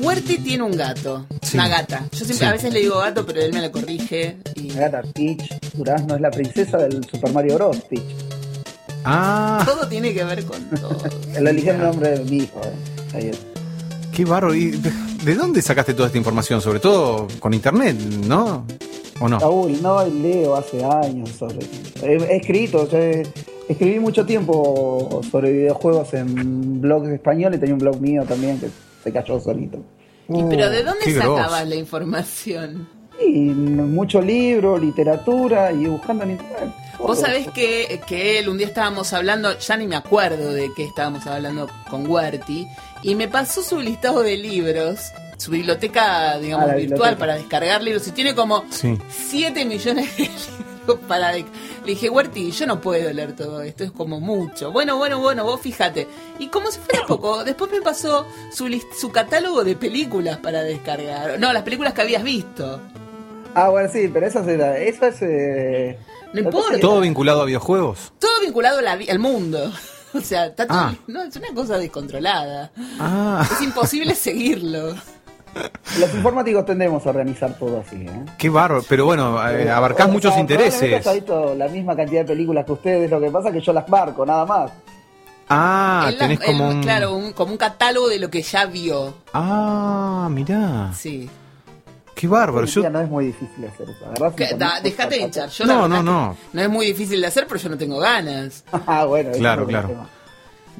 Huerti 0.00 0.38
tiene 0.38 0.62
un 0.62 0.76
gato, 0.76 1.26
Sí. 1.42 1.56
una 1.56 1.68
gata. 1.68 2.04
Yo 2.12 2.18
siempre 2.18 2.36
Sí. 2.36 2.44
a 2.44 2.52
veces 2.52 2.72
le 2.72 2.80
digo 2.80 2.98
gato, 2.98 3.26
pero 3.26 3.40
él 3.40 3.52
me 3.52 3.60
la 3.60 3.72
corrige. 3.72 4.36
Y 4.54 4.70
La 4.70 4.88
gata 4.88 5.02
Peach 5.12 5.42
Durazno 5.74 6.14
es 6.14 6.20
la 6.20 6.30
princesa 6.30 6.76
del 6.78 7.04
Super 7.10 7.32
Mario 7.32 7.54
Bros. 7.56 7.76
Peach. 7.88 8.02
Ah, 9.04 9.62
todo 9.64 9.86
tiene 9.88 10.12
que 10.14 10.24
ver 10.24 10.44
con 10.44 10.62
todo. 10.70 10.96
Lo 11.40 11.50
elige 11.50 11.70
el 11.70 11.78
nombre 11.78 12.10
de 12.18 12.24
mi 12.24 12.38
hijo. 12.38 12.60
eh. 12.64 13.14
Ahí 13.16 13.26
es. 13.28 13.38
qué 14.12 14.24
barro. 14.24 14.54
¿Y 14.54 14.70
de, 14.70 14.90
de 15.24 15.34
dónde 15.34 15.60
sacaste 15.60 15.92
toda 15.94 16.06
esta 16.06 16.18
información? 16.18 16.60
Sobre 16.62 16.80
todo 16.80 17.28
con 17.38 17.52
internet, 17.52 17.96
¿no? 18.26 18.64
¿O 19.20 19.28
no? 19.28 19.38
Raúl, 19.38 19.80
no 19.82 20.04
leo 20.06 20.54
hace 20.54 20.84
años 20.84 21.30
sobre. 21.30 21.58
He, 22.02 22.16
he 22.16 22.36
escrito, 22.36 22.82
o 22.82 22.86
sea, 22.86 23.22
Escribí 23.68 23.98
mucho 23.98 24.24
tiempo 24.24 25.20
sobre 25.28 25.50
videojuegos 25.50 26.14
en 26.14 26.80
blogs 26.80 27.08
españoles, 27.08 27.58
tenía 27.58 27.74
un 27.74 27.80
blog 27.80 28.00
mío 28.00 28.22
también 28.26 28.60
que 28.60 28.68
se 29.02 29.12
cayó 29.12 29.40
solito. 29.40 29.78
¿Y 30.28 30.42
pero 30.44 30.70
de 30.70 30.84
dónde 30.84 31.04
qué 31.04 31.12
grosso. 31.12 31.36
sacabas 31.36 31.68
la 31.68 31.74
información? 31.74 32.88
Y 33.20 33.30
mucho 33.30 34.20
libro, 34.20 34.78
literatura 34.78 35.72
y 35.72 35.86
buscando 35.86 36.22
en 36.24 36.32
internet. 36.32 36.70
Vos 36.98 37.18
sabés 37.18 37.48
que, 37.48 38.00
que 38.06 38.38
él, 38.38 38.48
un 38.48 38.58
día 38.58 38.68
estábamos 38.68 39.12
hablando, 39.12 39.58
ya 39.58 39.76
ni 39.76 39.86
me 39.86 39.96
acuerdo 39.96 40.52
de 40.52 40.68
qué 40.76 40.84
estábamos 40.84 41.26
hablando 41.26 41.68
con 41.90 42.08
Huerti, 42.08 42.68
y 43.02 43.14
me 43.16 43.26
pasó 43.26 43.62
su 43.62 43.80
listado 43.80 44.22
de 44.22 44.36
libros, 44.36 45.12
su 45.46 45.52
biblioteca, 45.52 46.38
digamos, 46.38 46.66
virtual 46.66 46.80
biblioteca. 46.90 47.18
para 47.18 47.34
descargar 47.36 47.82
libros, 47.82 48.06
y 48.08 48.10
tiene 48.12 48.34
como 48.34 48.64
Sí. 48.70 48.98
7 49.08 49.64
millones 49.64 50.16
de 50.16 50.22
libros 50.24 50.98
para... 51.08 51.30
de- 51.32 51.44
Le 51.84 51.92
dije, 51.92 52.10
Huerti, 52.10 52.50
yo 52.50 52.66
no 52.66 52.80
puedo 52.80 53.12
leer 53.12 53.34
todo 53.36 53.62
esto, 53.62 53.84
es 53.84 53.92
como 53.92 54.18
mucho. 54.20 54.72
Bueno, 54.72 54.96
bueno, 54.96 55.20
bueno, 55.20 55.44
vos 55.44 55.60
fíjate. 55.60 56.08
Y 56.40 56.48
como 56.48 56.70
si 56.72 56.80
fuera 56.80 57.06
poco, 57.06 57.44
después 57.44 57.70
me 57.70 57.80
pasó 57.80 58.26
su, 58.52 58.66
list- 58.68 58.92
su 58.98 59.10
catálogo 59.12 59.62
de 59.62 59.76
películas 59.76 60.38
para 60.38 60.62
descargar. 60.62 61.38
No, 61.38 61.52
las 61.52 61.62
películas 61.62 61.92
que 61.94 62.02
habías 62.02 62.24
visto. 62.24 62.80
Ah, 63.54 63.68
bueno, 63.68 63.88
sí, 63.92 64.08
pero 64.12 64.26
eso, 64.26 64.40
era, 64.48 64.76
eso 64.78 65.06
es... 65.06 65.16
eh, 65.22 65.98
No 66.32 66.40
importa. 66.40 66.78
¿Todo 66.80 67.00
vinculado 67.00 67.42
a 67.42 67.44
videojuegos? 67.46 68.12
todo 68.18 68.40
vinculado 68.42 68.80
la 68.80 68.92
al 68.92 69.18
mundo. 69.20 69.72
O 70.14 70.20
sea, 70.22 70.46
está 70.46 70.64
Ah. 70.70 70.94
no, 71.08 71.22
es 71.24 71.36
una 71.36 71.48
cosa 71.54 71.76
descontrolada. 71.76 72.70
Ah, 72.98 73.46
Es 73.52 73.60
imposible 73.60 74.14
seguirlo. 74.14 74.94
Los 76.00 76.14
informáticos 76.14 76.64
tendemos 76.66 77.04
a 77.06 77.10
organizar 77.10 77.54
todo 77.58 77.80
así, 77.86 77.96
¿eh? 78.02 78.24
qué 78.38 78.48
bárbaro. 78.48 78.84
Pero 78.88 79.04
bueno, 79.06 79.36
eh, 79.48 79.70
abarcás 79.70 80.08
muchos 80.08 80.32
sea, 80.32 80.40
intereses. 80.40 80.92
haya 81.06 81.12
visto 81.12 81.54
la 81.54 81.68
misma 81.68 81.96
cantidad 81.96 82.20
de 82.22 82.26
películas 82.26 82.64
que 82.66 82.72
ustedes, 82.72 83.10
lo 83.10 83.20
que 83.20 83.30
pasa 83.30 83.48
es 83.48 83.54
que 83.54 83.60
yo 83.60 83.72
las 83.72 83.88
marco, 83.88 84.24
nada 84.26 84.44
más. 84.44 84.70
Ah, 85.48 86.10
la- 86.12 86.18
tenés 86.18 86.40
como 86.40 86.68
un... 86.68 86.82
Claro, 86.82 87.14
un- 87.14 87.32
como 87.32 87.52
un 87.52 87.58
catálogo 87.58 88.08
de 88.08 88.18
lo 88.18 88.28
que 88.28 88.42
ya 88.42 88.66
vio. 88.66 89.14
Ah, 89.32 90.28
mirá. 90.30 90.92
Sí. 90.92 91.30
Qué 92.14 92.26
bárbaro. 92.26 92.66
Yo... 92.66 92.88
no 92.90 93.00
es 93.00 93.08
muy 93.08 93.26
difícil 93.26 93.64
hacer 93.66 93.90
eso, 93.90 94.08
¿verdad? 94.10 94.34
Que- 94.34 94.54
da- 94.56 94.80
dejate 94.80 95.16
de 95.16 95.20
hinchar. 95.22 95.48
Yo 95.50 95.64
No, 95.66 95.86
no, 95.86 96.02
no. 96.02 96.36
No 96.52 96.60
es 96.60 96.68
muy 96.68 96.86
difícil 96.86 97.20
de 97.20 97.26
hacer, 97.28 97.46
pero 97.46 97.60
yo 97.60 97.68
no 97.68 97.78
tengo 97.78 97.98
ganas. 97.98 98.64
Ah, 98.86 99.04
bueno, 99.04 99.30
Claro, 99.32 99.62
es 99.62 99.68
claro. 99.68 100.06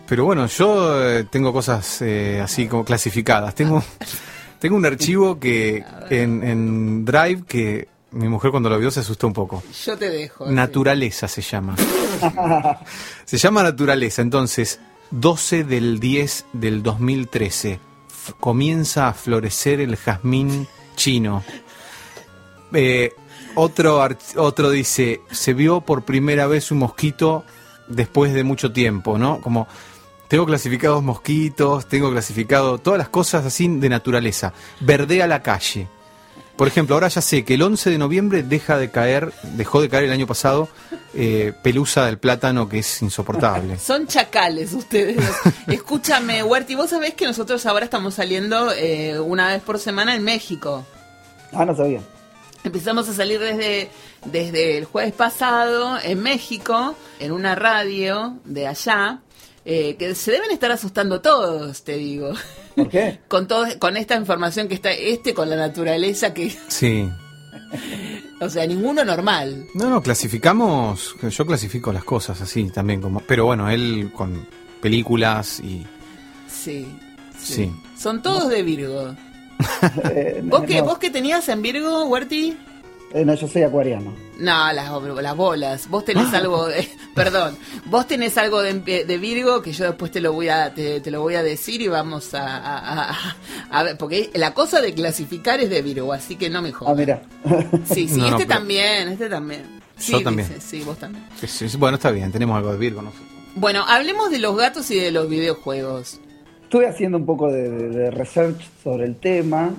Pero 0.09 0.25
bueno, 0.25 0.47
yo 0.47 1.05
eh, 1.11 1.25
tengo 1.31 1.53
cosas 1.53 2.01
eh, 2.03 2.41
así 2.43 2.67
como 2.69 2.85
clasificadas. 2.85 3.55
Tengo, 3.55 3.83
tengo 4.59 4.77
un 4.77 4.87
archivo 4.87 5.39
que 5.39 5.85
en, 6.11 6.43
en 6.43 7.05
Drive 7.05 7.45
que 7.47 7.89
mi 8.13 8.29
mujer 8.29 8.51
cuando 8.51 8.71
lo 8.71 8.79
vio 8.79 8.91
se 8.91 9.01
asustó 9.01 9.27
un 9.27 9.33
poco. 9.33 9.63
Yo 9.85 9.97
te 9.97 10.09
dejo. 10.09 10.47
sí. 10.47 10.53
Naturaleza 10.55 11.29
se 11.29 11.43
llama. 11.43 11.77
se 13.25 13.37
llama 13.39 13.63
Naturaleza. 13.63 14.23
Entonces, 14.23 14.81
12 15.11 15.65
del 15.65 16.01
10 16.01 16.47
del 16.53 16.83
2013. 16.83 17.79
F- 18.09 18.33
comienza 18.41 19.09
a 19.09 19.13
florecer 19.13 19.81
el 19.81 19.97
jazmín 19.97 20.67
chino. 20.97 21.43
Eh, 22.73 23.13
otro, 23.55 24.07
otro 24.37 24.71
dice, 24.71 25.21
se 25.31 25.55
vio 25.55 25.81
por 25.81 26.05
primera 26.05 26.47
vez 26.47 26.71
un 26.71 26.79
mosquito 26.79 27.45
después 27.89 28.33
de 28.35 28.45
mucho 28.45 28.73
tiempo, 28.73 29.19
¿no? 29.19 29.41
Como 29.41 29.67
tengo 30.29 30.47
clasificados 30.47 31.03
mosquitos, 31.03 31.87
tengo 31.87 32.11
clasificado 32.11 32.79
todas 32.79 32.99
las 32.99 33.09
cosas 33.09 33.45
así 33.47 33.69
de 33.69 33.89
naturaleza. 33.89 34.53
Verdea 34.81 35.27
la 35.27 35.43
calle. 35.43 35.89
Por 36.57 36.69
ejemplo, 36.69 36.95
ahora 36.95 37.09
ya 37.09 37.21
sé 37.21 37.45
que 37.45 37.55
el 37.55 37.63
11 37.63 37.91
de 37.91 37.99
noviembre 37.99 38.43
deja 38.43 38.79
de 38.79 38.91
caer, 38.91 39.33
dejó 39.43 39.83
de 39.83 39.91
caer 39.91 40.05
el 40.05 40.13
año 40.13 40.27
pasado, 40.27 40.69
eh, 41.15 41.53
pelusa 41.63 42.07
del 42.07 42.19
plátano 42.19 42.67
que 42.67 42.79
es 42.79 43.03
insoportable. 43.03 43.79
Son 43.79 44.07
chacales 44.07 44.73
ustedes. 44.73 45.23
Escúchame, 45.67 46.43
Huerti, 46.43 46.75
vos 46.75 46.89
sabés 46.89 47.13
que 47.13 47.27
nosotros 47.27 47.67
ahora 47.67 47.85
estamos 47.85 48.15
saliendo 48.15 48.73
eh, 48.73 49.21
una 49.21 49.49
vez 49.49 49.63
por 49.63 49.79
semana 49.79 50.15
en 50.15 50.25
México. 50.25 50.87
Ah, 51.53 51.67
no 51.67 51.77
sabía. 51.77 52.01
Empezamos 52.65 53.07
a 53.11 53.13
salir 53.13 53.39
desde, 53.39 53.91
desde 54.25 54.79
el 54.79 54.87
jueves 54.87 55.13
pasado 55.13 55.99
en 56.03 56.23
México, 56.23 56.97
en 57.21 57.33
una 57.33 57.55
radio 57.55 58.39
de 58.45 58.67
allá, 58.67 59.21
eh, 59.69 59.97
que 59.97 60.15
se 60.15 60.31
deben 60.31 60.53
estar 60.53 60.71
asustando 60.71 61.21
todos, 61.21 61.83
te 61.83 61.97
digo. 61.97 62.33
¿Por 62.77 62.89
qué? 62.89 63.19
Con, 63.29 63.49
todo, 63.49 63.67
con 63.81 63.97
esta 63.97 64.15
información 64.15 64.69
que 64.69 64.75
está 64.75 64.93
este, 64.93 65.35
con 65.35 65.51
la 65.51 65.57
naturaleza 65.57 66.33
que... 66.33 66.51
Sí. 66.69 67.11
O 68.41 68.49
sea, 68.49 68.65
ninguno 68.67 69.05
normal. 69.05 69.67
No, 69.75 69.91
no, 69.91 70.01
clasificamos, 70.03 71.17
yo 71.21 71.47
clasifico 71.47 71.93
las 71.93 72.05
cosas 72.05 72.41
así 72.41 72.71
también, 72.71 73.01
como, 73.01 73.21
pero 73.21 73.47
bueno, 73.47 73.69
él 73.69 74.13
con 74.15 74.47
películas 74.81 75.59
y... 75.59 75.85
Sí. 76.47 76.87
Sí. 77.37 77.73
Son 77.99 78.23
todos 78.23 78.49
de 78.49 78.63
Virgo. 78.63 79.15
Eh, 80.11 80.43
¿Vos 80.45 80.63
qué, 80.67 80.79
no, 80.79 80.85
¿Vos 80.85 80.99
qué 80.99 81.11
tenías 81.11 81.49
en 81.49 81.61
Virgo, 81.61 82.05
Huerti? 82.07 82.57
Eh, 83.17 83.25
no, 83.25 83.35
yo 83.35 83.49
soy 83.49 83.63
acuariano. 83.63 84.13
No, 84.39 84.73
las, 84.73 84.91
las 85.23 85.37
bolas. 85.37 85.89
Vos 85.89 86.05
tenés 86.05 86.33
algo 86.35 86.67
de, 86.67 86.89
perdón, 87.15 87.57
vos 87.87 88.07
tenés 88.07 88.37
algo 88.39 88.61
de, 88.63 88.75
de 89.05 89.19
Virgo 89.19 89.63
que 89.63 89.73
yo 89.73 89.85
después 89.87 90.11
te 90.13 90.21
lo 90.21 90.33
voy 90.33 90.49
a 90.51 90.75
te, 90.75 91.01
te 91.01 91.11
lo 91.11 91.21
voy 91.23 91.35
a 91.35 91.43
decir 91.43 91.81
y 91.81 91.89
vamos 91.89 92.35
a, 92.35 92.57
a, 92.57 93.11
a- 93.11 93.37
a 93.71 93.83
ver, 93.83 93.97
porque 93.97 94.31
la 94.35 94.53
cosa 94.55 94.81
de 94.81 94.93
clasificar 94.95 95.61
es 95.61 95.71
de 95.71 95.83
Virgo, 95.83 96.13
así 96.13 96.37
que 96.37 96.51
no 96.51 96.61
me 96.63 96.69
Ah, 96.71 96.73
jodas. 96.75 96.97
mira. 96.97 97.23
Sí, 97.87 98.07
sí, 98.09 98.19
No, 98.21 98.27
este 98.29 98.47
también, 98.47 99.09
este 99.09 99.29
también. 99.29 99.63
Sí, 99.97 100.13
Yo 100.13 100.23
también. 100.23 100.49
dice, 100.49 100.61
sí, 100.61 100.83
vos 100.85 100.99
también. 100.99 101.25
Sí, 101.41 101.47
sí, 101.69 101.77
bueno, 101.79 101.97
está 101.97 102.11
bien, 102.11 102.31
tenemos 102.31 102.57
algo 102.57 102.71
de 102.73 102.79
Virgo, 102.79 103.01
no. 103.03 103.13
Bueno, 103.55 103.85
hablemos 103.89 104.31
de 104.31 104.39
los 104.39 104.55
gatos 104.57 104.91
y 104.91 104.97
de 105.01 105.11
los 105.11 105.29
videojuegos. 105.31 106.21
Estuve 106.65 106.87
haciendo 106.89 107.17
un 107.17 107.25
poco 107.25 107.51
de 107.51 108.11
research 108.11 108.61
sobre 108.85 109.07
el 109.07 109.17
tema. 109.17 109.71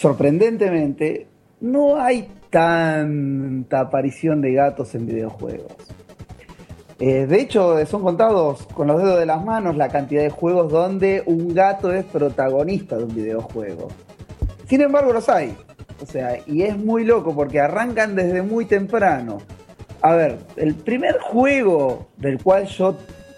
Sorprendentemente, 0.00 1.26
no 1.60 2.00
hay 2.00 2.28
tanta 2.50 3.80
aparición 3.80 4.40
de 4.40 4.52
gatos 4.52 4.94
en 4.94 5.06
videojuegos. 5.06 5.72
Eh, 6.98 7.26
de 7.26 7.40
hecho, 7.40 7.84
son 7.86 8.02
contados 8.02 8.66
con 8.68 8.86
los 8.86 9.02
dedos 9.02 9.18
de 9.18 9.26
las 9.26 9.44
manos 9.44 9.76
la 9.76 9.88
cantidad 9.88 10.22
de 10.22 10.30
juegos 10.30 10.72
donde 10.72 11.22
un 11.26 11.52
gato 11.52 11.92
es 11.92 12.04
protagonista 12.06 12.96
de 12.96 13.04
un 13.04 13.14
videojuego. 13.14 13.88
Sin 14.66 14.80
embargo, 14.80 15.12
los 15.12 15.28
hay. 15.28 15.54
O 16.02 16.06
sea, 16.06 16.38
y 16.46 16.62
es 16.62 16.76
muy 16.76 17.04
loco 17.04 17.34
porque 17.34 17.60
arrancan 17.60 18.14
desde 18.14 18.42
muy 18.42 18.64
temprano. 18.64 19.38
A 20.02 20.14
ver, 20.14 20.38
el 20.56 20.74
primer 20.74 21.18
juego 21.20 22.08
del 22.16 22.42
cual 22.42 22.66
yo 22.66 22.96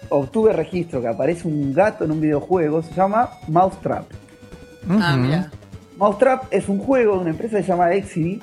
obtuve 0.09 0.53
registro 0.53 1.01
que 1.01 1.07
aparece 1.07 1.47
un 1.47 1.73
gato 1.73 2.03
en 2.03 2.11
un 2.11 2.21
videojuego 2.21 2.81
se 2.81 2.93
llama 2.93 3.29
Mousetrap. 3.47 4.05
Ah, 4.89 5.15
mira. 5.17 5.51
Mousetrap 5.97 6.45
es 6.51 6.67
un 6.67 6.79
juego 6.79 7.15
de 7.15 7.19
una 7.19 7.29
empresa 7.31 7.57
que 7.57 7.63
se 7.63 7.69
llama 7.69 7.93
Exidy. 7.93 8.39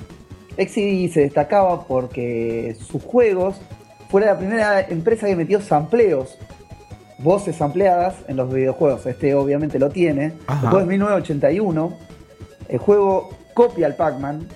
Exidy 0.57 1.09
se 1.09 1.21
destacaba 1.21 1.83
porque 1.85 2.75
sus 2.79 3.03
juegos 3.03 3.55
fue 4.09 4.21
la 4.21 4.37
primera 4.37 4.81
empresa 4.81 5.27
que 5.27 5.35
metió 5.35 5.61
sampleos, 5.61 6.37
voces 7.19 7.61
ampliadas 7.61 8.15
en 8.27 8.37
los 8.37 8.51
videojuegos. 8.51 9.05
Este 9.05 9.35
obviamente 9.35 9.79
lo 9.79 9.89
tiene. 9.89 10.33
Ajá. 10.47 10.61
Después 10.61 10.83
de 10.85 10.89
1981, 10.89 11.93
el 12.69 12.77
juego 12.77 13.29
copia 13.53 13.87
al 13.87 13.95
Pac-Man. 13.95 14.47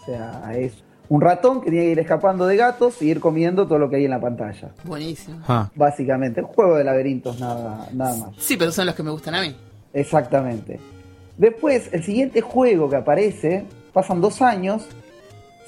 O 0.00 0.04
sea, 0.04 0.52
es 0.56 0.82
un 1.08 1.20
ratón 1.20 1.60
que 1.60 1.70
tiene 1.70 1.86
que 1.86 1.90
ir 1.92 1.98
escapando 1.98 2.46
de 2.46 2.56
gatos 2.56 3.02
y 3.02 3.10
ir 3.10 3.18
comiendo 3.20 3.66
todo 3.66 3.78
lo 3.78 3.90
que 3.90 3.96
hay 3.96 4.04
en 4.04 4.10
la 4.10 4.20
pantalla. 4.20 4.70
Buenísimo. 4.84 5.40
Ah, 5.48 5.68
Básicamente, 5.74 6.40
un 6.40 6.46
juego 6.46 6.76
de 6.76 6.84
laberintos 6.84 7.40
nada, 7.40 7.88
nada 7.92 8.16
más. 8.16 8.36
Sí, 8.38 8.56
pero 8.56 8.70
son 8.70 8.86
los 8.86 8.94
que 8.94 9.02
me 9.02 9.10
gustan 9.10 9.34
a 9.34 9.40
mí. 9.42 9.56
Exactamente. 9.92 10.78
Después, 11.36 11.88
el 11.92 12.04
siguiente 12.04 12.40
juego 12.42 12.88
que 12.88 12.96
aparece, 12.96 13.64
pasan 13.92 14.20
dos 14.20 14.40
años, 14.40 14.86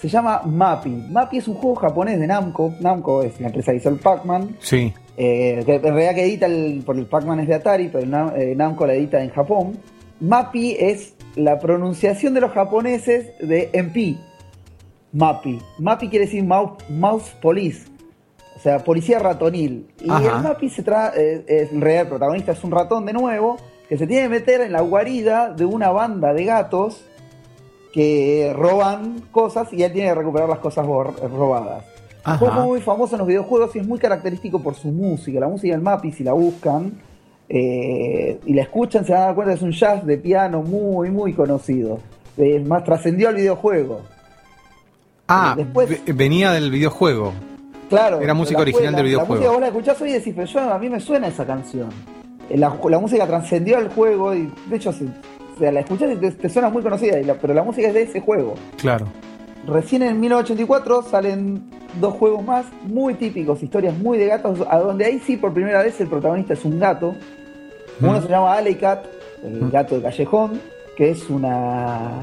se 0.08 0.14
llama 0.14 0.42
Mappy. 0.44 0.90
Mappy 1.10 1.38
es 1.38 1.48
un 1.48 1.54
juego 1.54 1.76
japonés 1.76 2.18
de 2.20 2.26
Namco. 2.26 2.74
Namco 2.80 3.22
es 3.22 3.40
la 3.40 3.46
empresa 3.48 3.72
que 3.72 3.78
hizo 3.78 3.88
el 3.88 3.96
Pac-Man. 3.96 4.56
sí. 4.60 4.92
eh, 5.16 5.62
que 5.66 5.74
en 5.76 5.82
realidad 5.82 6.14
que 6.14 6.24
edita 6.24 6.46
el, 6.46 6.82
porque 6.86 7.00
el 7.02 7.06
Pac-Man 7.06 7.40
es 7.40 7.48
de 7.48 7.54
Atari, 7.54 7.88
pero 7.88 8.06
Nam- 8.06 8.32
eh, 8.36 8.54
Namco 8.56 8.86
la 8.86 8.94
edita 8.94 9.22
en 9.22 9.30
Japón. 9.30 9.78
Mappy 10.20 10.76
es 10.78 11.14
la 11.36 11.58
pronunciación 11.58 12.34
de 12.34 12.40
los 12.40 12.52
japoneses 12.52 13.32
de 13.40 13.70
MP. 13.72 14.16
Mappy. 15.12 15.58
Mappy 15.78 16.08
quiere 16.08 16.24
decir 16.26 16.42
mouse, 16.44 16.82
mouse 16.88 17.30
police. 17.42 17.86
O 18.56 18.58
sea, 18.60 18.78
policía 18.78 19.18
ratonil. 19.18 19.88
Y 20.00 20.08
Ajá. 20.10 20.36
el 20.38 20.42
Mappy 20.42 20.68
se 20.70 20.82
trata, 20.82 21.14
en 21.20 21.80
realidad 21.80 22.02
el 22.02 22.08
protagonista 22.08 22.52
es 22.52 22.62
un 22.64 22.70
ratón 22.70 23.04
de 23.06 23.12
nuevo, 23.12 23.56
que 23.88 23.98
se 23.98 24.06
tiene 24.06 24.22
que 24.24 24.28
meter 24.28 24.60
en 24.62 24.72
la 24.72 24.80
guarida 24.80 25.50
de 25.52 25.64
una 25.64 25.90
banda 25.90 26.32
de 26.32 26.44
gatos 26.44 27.04
que 27.92 28.52
roban 28.56 29.22
cosas 29.30 29.72
y 29.72 29.82
él 29.82 29.92
tiene 29.92 30.08
que 30.08 30.14
recuperar 30.14 30.48
las 30.48 30.58
cosas 30.60 30.86
robadas. 30.86 31.84
Ajá. 32.24 32.44
Un 32.44 32.50
juego 32.52 32.68
muy 32.68 32.80
famoso 32.80 33.14
en 33.14 33.18
los 33.18 33.28
videojuegos 33.28 33.74
y 33.76 33.80
es 33.80 33.86
muy 33.86 33.98
característico 33.98 34.60
por 34.62 34.74
su 34.74 34.88
música. 34.88 35.40
La 35.40 35.48
música 35.48 35.74
del 35.74 35.82
Mappy, 35.82 36.12
si 36.12 36.24
la 36.24 36.32
buscan 36.32 36.92
eh, 37.48 38.38
y 38.46 38.54
la 38.54 38.62
escuchan, 38.62 39.04
se 39.04 39.12
van 39.12 39.22
a 39.22 39.24
dar 39.26 39.34
cuenta 39.34 39.52
que 39.52 39.56
es 39.56 39.62
un 39.62 39.72
jazz 39.72 40.06
de 40.06 40.16
piano 40.18 40.62
muy, 40.62 41.10
muy 41.10 41.32
conocido. 41.34 41.98
Es 42.36 42.64
más, 42.66 42.82
trascendió 42.84 43.28
al 43.28 43.34
videojuego. 43.34 44.00
Ah, 45.28 45.54
Después- 45.56 45.88
ve- 46.04 46.12
venía 46.12 46.50
del 46.52 46.70
videojuego. 46.70 47.32
Claro. 47.88 48.20
Era 48.20 48.32
música 48.34 48.58
la 48.58 48.62
original 48.62 48.94
del 48.94 49.04
la- 49.06 49.12
La 49.12 49.18
música 49.18 49.34
videojuego. 49.34 49.52
vos 49.52 49.60
la 49.60 49.66
escuchás 49.68 50.00
hoy 50.00 50.10
y 50.10 50.12
decís, 50.14 50.32
pero 50.34 50.46
yo, 50.46 50.60
a 50.60 50.78
mí 50.78 50.88
me 50.88 51.00
suena 51.00 51.26
esa 51.28 51.44
canción. 51.44 51.88
Eh, 52.48 52.56
La, 52.56 52.74
la 52.88 52.98
música 52.98 53.26
trascendió 53.26 53.76
al 53.76 53.88
juego 53.90 54.34
y 54.34 54.50
de 54.70 54.76
hecho 54.76 54.92
se- 54.92 55.04
o 55.54 55.58
sea, 55.58 55.72
la 55.72 55.80
escuchás 55.80 56.10
y 56.12 56.16
te, 56.16 56.30
te 56.32 56.48
suena 56.48 56.68
muy 56.70 56.82
conocida, 56.82 57.18
y 57.20 57.24
la- 57.24 57.34
pero 57.34 57.54
la 57.54 57.62
música 57.62 57.88
es 57.88 57.94
de 57.94 58.02
ese 58.02 58.20
juego. 58.20 58.54
Claro. 58.78 59.06
Recién 59.66 60.02
en 60.02 60.18
1984 60.20 61.02
salen 61.02 61.62
dos 62.00 62.14
juegos 62.14 62.44
más 62.44 62.66
muy 62.84 63.14
típicos, 63.14 63.62
historias 63.62 63.96
muy 63.96 64.18
de 64.18 64.26
gatos, 64.26 64.58
a 64.68 64.78
donde 64.78 65.04
ahí 65.04 65.20
sí 65.24 65.36
por 65.36 65.52
primera 65.52 65.82
vez 65.82 66.00
el 66.00 66.08
protagonista 66.08 66.54
es 66.54 66.64
un 66.64 66.80
gato. 66.80 67.14
Uno 68.00 68.12
Mm. 68.18 68.22
se 68.22 68.28
llama 68.28 68.54
Alley 68.54 68.74
Cat, 68.76 69.04
el 69.44 69.70
gato 69.70 69.96
de 69.96 70.02
callejón, 70.02 70.60
que 70.96 71.10
es 71.10 71.28
una 71.30 72.22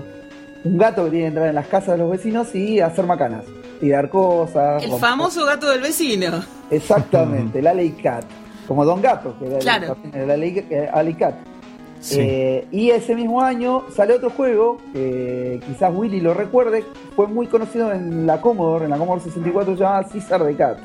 un 0.65 0.77
gato 0.77 1.05
que 1.05 1.11
tiene 1.11 1.23
que 1.23 1.27
entrar 1.29 1.47
en 1.47 1.55
las 1.55 1.67
casas 1.67 1.91
de 1.95 1.99
los 1.99 2.11
vecinos 2.11 2.53
y 2.53 2.81
hacer 2.81 3.05
macanas, 3.05 3.45
tirar 3.79 4.09
cosas. 4.09 4.83
El 4.83 4.89
romper- 4.91 4.99
famoso 4.99 5.45
gato 5.45 5.69
del 5.69 5.81
vecino. 5.81 6.41
Exactamente, 6.69 7.59
el 7.59 7.67
Alley 7.67 7.91
Cat, 7.91 8.25
como 8.67 8.83
Don 8.83 9.01
Gato, 9.01 9.35
que 9.39 9.45
era 9.45 9.55
el- 9.57 9.61
Claro. 9.61 9.95
el 10.13 10.29
Alley, 10.29 10.65
eh, 10.69 10.89
Alley 10.91 11.13
Cat. 11.13 11.35
Sí. 11.99 12.17
Eh, 12.21 12.67
y 12.71 12.91
ese 12.91 13.13
mismo 13.15 13.41
año 13.41 13.83
sale 13.93 14.13
otro 14.13 14.29
juego 14.29 14.77
que 14.93 15.59
quizás 15.67 15.91
Willy 15.93 16.21
lo 16.21 16.33
recuerde, 16.33 16.85
fue 17.15 17.27
muy 17.27 17.47
conocido 17.47 17.91
en 17.91 18.25
la 18.25 18.39
Commodore, 18.39 18.85
en 18.85 18.91
la 18.91 18.97
Commodore 18.97 19.21
64 19.23 19.73
se 19.75 19.83
llama 19.83 20.03
Cesar 20.03 20.45
the 20.45 20.55
Cat, 20.55 20.77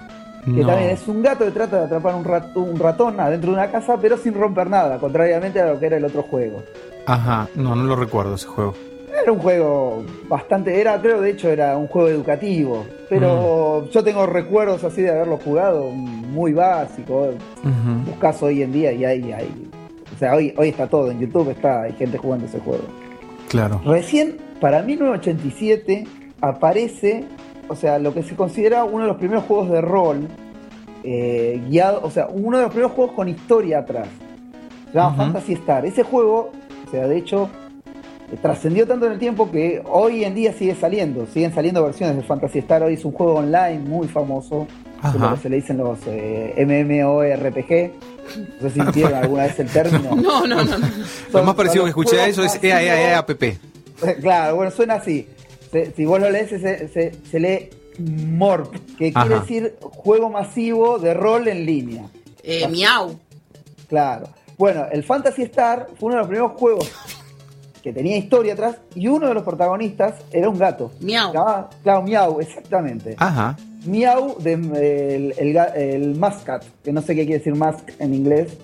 que 0.45 0.51
No. 0.51 0.67
también 0.67 0.91
es 0.91 1.07
un 1.07 1.23
gato 1.23 1.45
que 1.45 1.53
trata 1.53 1.79
de 1.79 1.85
atrapar 1.87 2.15
un, 2.17 2.25
rat- 2.25 2.57
un 2.57 2.79
ratón 2.79 3.21
adentro 3.21 3.51
de 3.53 3.57
una 3.59 3.71
casa, 3.71 3.97
pero 4.01 4.17
sin 4.17 4.35
romper 4.35 4.69
nada, 4.69 4.99
contrariamente 4.99 5.61
a 5.61 5.67
lo 5.73 5.79
que 5.79 5.87
era 5.87 5.97
el 5.99 6.05
otro 6.05 6.23
juego. 6.23 6.63
Ajá, 7.07 7.49
no, 7.55 7.77
no 7.77 7.85
lo 7.85 7.95
recuerdo 7.97 8.35
ese 8.35 8.47
juego. 8.49 8.75
Era 9.23 9.31
un 9.31 9.39
juego 9.39 10.03
bastante, 10.29 10.81
era, 10.81 11.01
creo 11.01 11.21
de 11.21 11.31
hecho 11.31 11.49
era 11.49 11.77
un 11.79 11.87
juego 11.87 12.09
educativo, 12.09 12.85
pero 13.09 13.89
yo 13.89 14.03
tengo 14.03 14.27
recuerdos 14.27 14.83
así 14.83 15.01
de 15.03 15.11
haberlo 15.11 15.37
jugado 15.39 15.91
muy 15.91 16.53
básico. 16.53 17.29
Buscas 18.07 18.43
hoy 18.43 18.63
en 18.63 18.73
día 18.73 18.93
y 18.93 19.05
hay, 19.05 19.33
hay, 19.33 19.71
o 20.15 20.19
sea, 20.19 20.35
hoy, 20.35 20.55
hoy 20.57 20.69
está 20.69 20.87
todo 20.87 21.11
en 21.11 21.21
YouTube, 21.21 21.51
está, 21.51 21.83
hay 21.83 21.93
gente 21.93 22.19
jugando 22.19 22.47
ese 22.47 22.61
juego. 22.61 22.85
Claro. 23.49 23.81
Recién, 23.85 24.37
para 24.61 24.83
1987, 24.83 26.05
aparece, 26.41 27.25
o 27.69 27.75
sea, 27.77 27.99
lo 27.99 28.15
que 28.15 28.23
se 28.23 28.35
considera 28.37 28.85
uno 28.85 29.03
de 29.03 29.09
los 29.09 29.17
primeros 29.17 29.45
juegos 29.45 29.71
de 29.71 29.81
rol, 29.81 30.29
eh, 31.03 31.61
guiado, 31.69 32.01
o 32.03 32.11
sea, 32.11 32.29
uno 32.29 32.57
de 32.59 32.63
los 32.65 32.73
primeros 32.73 32.93
juegos 32.93 33.15
con 33.15 33.29
historia 33.29 33.81
atrás. 33.81 34.09
Se 34.91 34.99
llama. 34.99 35.17
Fantasy 35.17 35.53
Star. 35.55 35.85
Ese 35.85 36.03
juego, 36.03 36.51
o 36.87 36.91
sea, 36.91 37.07
de 37.09 37.17
hecho, 37.19 37.49
eh, 38.33 38.37
trascendió 38.41 38.87
tanto 38.87 39.07
en 39.07 39.13
el 39.13 39.19
tiempo 39.19 39.51
que 39.51 39.83
hoy 39.91 40.25
en 40.25 40.35
día 40.35 40.53
sigue 40.53 40.75
saliendo. 40.75 41.27
Siguen 41.27 41.53
saliendo 41.53 41.83
versiones 41.85 42.17
de 42.17 42.23
Fantasy 42.23 42.61
Star. 42.61 42.83
Hoy 42.85 42.95
es 42.95 43.05
un 43.05 43.13
juego 43.13 43.35
online 43.35 43.81
muy 43.81 44.07
famoso. 44.09 44.67
que 45.03 45.09
es 45.09 45.15
lo 45.17 45.27
Ajá. 45.27 45.35
que 45.35 45.41
se 45.43 45.49
le 45.51 45.57
dicen 45.57 45.77
los 45.77 45.99
eh, 46.07 46.55
MMORPG. 46.65 48.14
No 48.61 48.69
sé 48.69 48.75
si 48.75 48.81
entienden 48.81 49.15
alguna 49.15 49.45
vez 49.45 49.59
el 49.61 49.69
término. 49.69 50.15
No, 50.17 50.47
no, 50.47 50.65
no. 50.65 50.79
no. 50.79 50.89
Lo 51.33 51.43
más 51.45 51.55
parecido 51.55 51.85
que 51.85 51.91
escuché 51.91 52.21
a 52.21 52.27
eso 52.29 52.43
es 52.43 52.55
E 52.63 52.73
masivos. 52.73 52.81
EAEAPP. 52.81 53.59
Claro, 54.21 54.57
bueno, 54.57 54.71
suena 54.71 54.95
así. 54.95 55.29
Se- 55.71 55.93
si 55.93 56.05
vos 56.05 56.21
lo 56.21 56.31
lees, 56.31 56.49
se, 56.51 56.89
se- 56.89 57.13
se 57.31 57.41
lee 57.41 57.71
MORP, 57.99 58.75
que 58.99 59.13
quiere 59.13 59.41
decir 59.41 59.77
juego 59.81 60.29
masivo 60.31 60.99
de 60.99 61.15
rol 61.15 61.49
en 61.49 61.65
línea. 61.65 62.05
Eh, 62.43 62.67
miau. 62.69 63.19
Claro. 63.89 64.29
Bueno, 64.59 64.87
el 64.91 65.03
Fantasy 65.05 65.43
Star 65.43 65.89
fue 65.99 66.07
uno 66.09 66.15
de 66.17 66.19
los 66.21 66.29
primeros 66.29 66.53
juegos 66.59 66.91
que 67.83 67.93
tenía 67.93 68.17
historia 68.17 68.55
atrás 68.55 68.77
y 68.95 69.09
uno 69.09 69.29
de 69.29 69.35
los 69.35 69.43
protagonistas 69.43 70.15
era 70.33 70.49
un 70.49 70.59
gato. 70.59 70.91
Miau. 71.01 71.33
Llamaba- 71.33 71.71
claro, 71.83 72.03
Miau, 72.03 72.41
exactamente. 72.41 73.15
Ajá. 73.19 73.57
Miau 73.87 74.37
de 74.41 74.53
el, 74.55 75.35
el, 75.37 75.57
el 75.57 76.15
Mascat, 76.17 76.65
que 76.83 76.93
no 76.93 77.03
sé 77.03 77.15
qué 77.15 77.25
quiere 77.25 77.39
decir 77.39 77.55
Mask 77.55 77.91
en 77.99 78.15
inglés, 78.15 78.57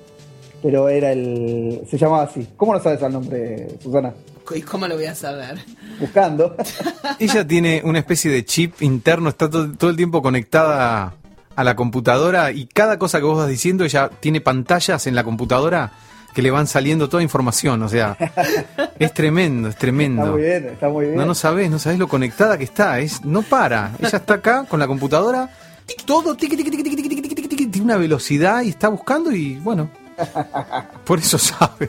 pero 0.63 0.89
era 0.89 1.13
el. 1.13 1.83
se 1.89 1.99
llamaba 1.99 2.25
así. 2.25 2.47
¿Cómo 2.57 2.75
no 2.75 2.81
sabes 2.81 3.03
el 3.03 3.13
nombre, 3.13 3.69
Susana? 3.83 4.13
¿Y 4.55 4.63
cómo 4.63 4.89
lo 4.89 4.97
voy 4.97 5.05
a 5.05 5.15
saber? 5.15 5.59
Buscando. 6.01 6.57
Ella 7.19 7.47
tiene 7.47 7.83
una 7.85 8.01
especie 8.01 8.31
de 8.31 8.45
chip 8.45 8.83
interno, 8.83 9.29
está 9.29 9.49
todo, 9.49 9.73
todo 9.73 9.91
el 9.91 9.97
tiempo 9.97 10.23
conectada 10.23 11.15
a 11.55 11.65
la 11.65 11.77
computadora 11.77 12.53
y 12.53 12.67
cada 12.67 12.99
cosa 12.99 13.19
que 13.19 13.25
vos 13.25 13.37
vas 13.37 13.49
diciendo, 13.49 13.85
ella 13.85 14.09
tiene 14.21 14.41
pantallas 14.41 15.07
en 15.07 15.15
la 15.15 15.25
computadora 15.25 15.93
que 16.35 16.43
le 16.43 16.51
van 16.51 16.67
saliendo 16.67 17.09
toda 17.09 17.23
información. 17.23 17.83
O 17.83 17.89
sea, 17.89 18.17
es 18.99 19.13
tremendo, 19.15 19.69
es 19.69 19.77
tremendo. 19.77 20.23
Está 20.23 20.33
muy 20.33 20.43
bien, 20.43 20.65
está 20.67 20.89
muy 20.89 21.05
bien. 21.07 21.17
No, 21.17 21.27
no 21.27 21.35
sabés, 21.35 21.71
no 21.71 21.79
sabés 21.79 21.99
lo 21.99 22.09
conectada 22.09 22.57
que 22.59 22.65
está. 22.65 22.99
Es, 23.01 23.25
no 23.25 23.43
para. 23.43 23.93
Ella 23.99 24.19
está 24.19 24.35
acá 24.35 24.65
con 24.69 24.79
la 24.81 24.87
computadora, 24.87 25.49
tic, 25.87 26.05
todo, 26.05 26.35
tiqui, 26.37 26.57
tiqui, 26.57 26.71
tiqui, 26.71 26.83
tiqui, 26.85 27.03
tiqui, 27.09 27.23
tiqui, 27.35 27.49
tiqui, 27.49 27.67
tiene 27.67 27.85
una 27.85 27.97
velocidad 27.97 28.63
y 28.63 28.69
está 28.71 28.89
buscando 28.89 29.33
y 29.33 29.57
bueno. 29.59 29.89
Por 31.05 31.19
eso 31.19 31.39
sabe. 31.39 31.89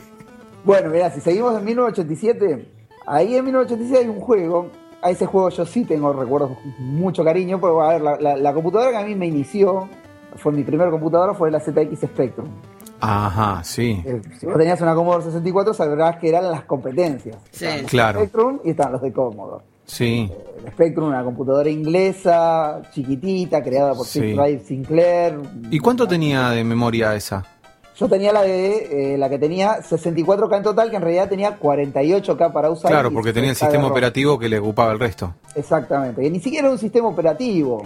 Bueno, 0.64 0.90
mirá, 0.90 1.10
si 1.10 1.20
seguimos 1.20 1.58
en 1.58 1.64
1987, 1.64 2.68
ahí 3.06 3.36
en 3.36 3.44
1987 3.44 4.04
hay 4.04 4.08
un 4.08 4.20
juego. 4.20 4.70
A 5.04 5.10
ese 5.10 5.26
juego 5.26 5.48
yo 5.48 5.66
sí 5.66 5.84
tengo 5.84 6.12
recuerdos 6.12 6.52
mucho 6.78 7.24
cariño, 7.24 7.58
porque 7.58 7.84
a 7.84 7.88
ver, 7.94 8.00
la, 8.02 8.16
la- 8.20 8.36
la 8.36 8.54
computadora 8.54 8.92
que 8.92 8.96
a 8.98 9.04
mí 9.04 9.16
me 9.16 9.26
inició, 9.26 9.88
fue 10.36 10.52
mi 10.52 10.62
primera 10.62 10.92
computadora, 10.92 11.34
fue 11.34 11.50
la 11.50 11.58
ZX 11.58 11.98
Spectrum. 12.04 12.46
Ajá, 13.04 13.64
sí. 13.64 14.00
Eh, 14.06 14.22
Si 14.38 14.46
vos 14.46 14.56
tenías 14.56 14.80
una 14.80 14.94
Commodore 14.94 15.24
64, 15.24 15.74
sabrás 15.74 16.16
que 16.18 16.28
eran 16.28 16.50
las 16.50 16.62
competencias. 16.64 17.36
Sí. 17.50 17.66
Los 17.82 17.90
Claro. 17.90 18.20
Spectrum 18.20 18.60
y 18.64 18.70
estaban 18.70 18.92
los 18.92 19.02
de 19.02 19.12
Commodore. 19.12 19.64
Sí. 19.84 20.30
El 20.64 20.72
Spectrum, 20.72 21.08
una 21.08 21.24
computadora 21.24 21.68
inglesa, 21.68 22.80
chiquitita, 22.92 23.62
creada 23.62 23.94
por 23.94 24.06
Sí. 24.06 24.20
Drive 24.20 24.60
Sinclair. 24.64 25.38
¿Y 25.70 25.78
cuánto 25.80 26.06
tenía 26.06 26.50
de 26.50 26.62
memoria 26.62 27.14
esa? 27.16 27.44
Yo 27.96 28.08
tenía 28.08 28.32
la 28.32 28.42
de 28.42 29.14
eh, 29.14 29.18
la 29.18 29.28
que 29.28 29.38
tenía 29.38 29.82
64K 29.82 30.56
en 30.56 30.62
total, 30.62 30.88
que 30.90 30.96
en 30.96 31.02
realidad 31.02 31.28
tenía 31.28 31.58
48K 31.58 32.52
para 32.52 32.70
usar. 32.70 32.90
Claro, 32.90 33.10
porque 33.12 33.32
tenía 33.32 33.50
el 33.50 33.56
60 33.56 33.66
de 33.72 33.76
sistema 33.78 33.90
operativo 33.92 34.38
que 34.38 34.48
le 34.48 34.58
ocupaba 34.60 34.92
el 34.92 34.98
resto. 35.00 35.34
Exactamente, 35.56 36.22
que 36.22 36.30
ni 36.30 36.40
siquiera 36.40 36.66
era 36.68 36.72
un 36.72 36.78
sistema 36.78 37.08
operativo. 37.08 37.82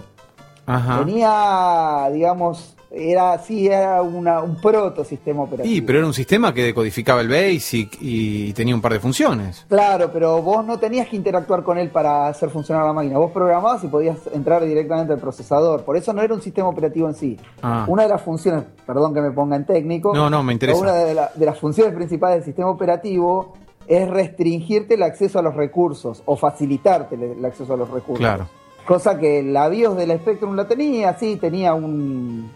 Ajá. 0.67 0.99
Tenía, 1.05 2.09
digamos, 2.13 2.76
era 2.91 3.39
sí, 3.39 3.67
era 3.67 4.01
una, 4.03 4.41
un 4.43 4.61
proto 4.61 5.05
sistema 5.05 5.43
operativo. 5.43 5.75
Sí, 5.75 5.83
pero 5.83 5.99
era 5.99 6.07
un 6.07 6.15
sistema 6.15 6.55
que 6.55 6.63
decodificaba 6.63 7.21
el 7.21 7.29
BASIC 7.29 7.99
y 8.01 8.53
tenía 8.53 8.75
un 8.75 8.81
par 8.81 8.93
de 8.93 9.01
funciones. 9.01 9.67
Claro, 9.69 10.11
pero 10.13 10.41
vos 10.43 10.65
no 10.65 10.79
tenías 10.79 11.09
que 11.09 11.17
interactuar 11.17 11.63
con 11.63 11.79
él 11.79 11.91
para 11.91 12.29
hacer 12.29 12.49
funcionar 12.51 12.85
la 12.87 12.93
máquina. 12.93 13.19
Vos 13.19 13.33
programabas 13.33 13.83
y 13.85 13.89
podías 13.89 14.19
entrar 14.33 14.65
directamente 14.65 15.13
al 15.13 15.19
procesador. 15.19 15.85
Por 15.85 15.97
eso 15.97 16.13
no 16.13 16.23
era 16.23 16.33
un 16.35 16.43
sistema 16.43 16.69
operativo 16.69 17.09
en 17.09 17.15
sí. 17.15 17.37
Ah. 17.63 17.85
Una 17.89 18.05
de 18.05 18.09
las 18.09 18.23
funciones, 18.23 18.65
perdón 18.87 19.13
que 19.13 19.21
me 19.21 19.31
ponga 19.33 19.57
en 19.57 19.67
técnico. 19.67 20.15
No, 20.15 20.31
no, 20.31 20.43
me 20.43 20.53
interesa. 20.53 20.81
Una 20.81 20.93
de, 20.95 21.15
la- 21.15 21.31
de 21.35 21.45
las 21.47 21.59
funciones 21.59 21.95
principales 21.95 22.37
del 22.39 22.45
sistema 22.45 22.71
operativo 22.71 23.55
es 23.89 24.09
restringirte 24.09 24.95
el 24.95 25.03
acceso 25.03 25.39
a 25.39 25.43
los 25.43 25.55
recursos 25.55 26.23
o 26.25 26.37
facilitarte 26.37 27.15
el, 27.17 27.23
el 27.39 27.45
acceso 27.45 27.75
a 27.75 27.77
los 27.77 27.89
recursos. 27.91 28.19
Claro. 28.19 28.49
Cosa 28.87 29.19
que 29.19 29.43
la 29.43 29.69
BIOS 29.69 29.97
del 29.97 30.17
Spectrum 30.19 30.55
la 30.55 30.69
tenía, 30.69 31.15
sí, 31.19 31.37
tenía 31.41 31.75
un, 31.75 32.49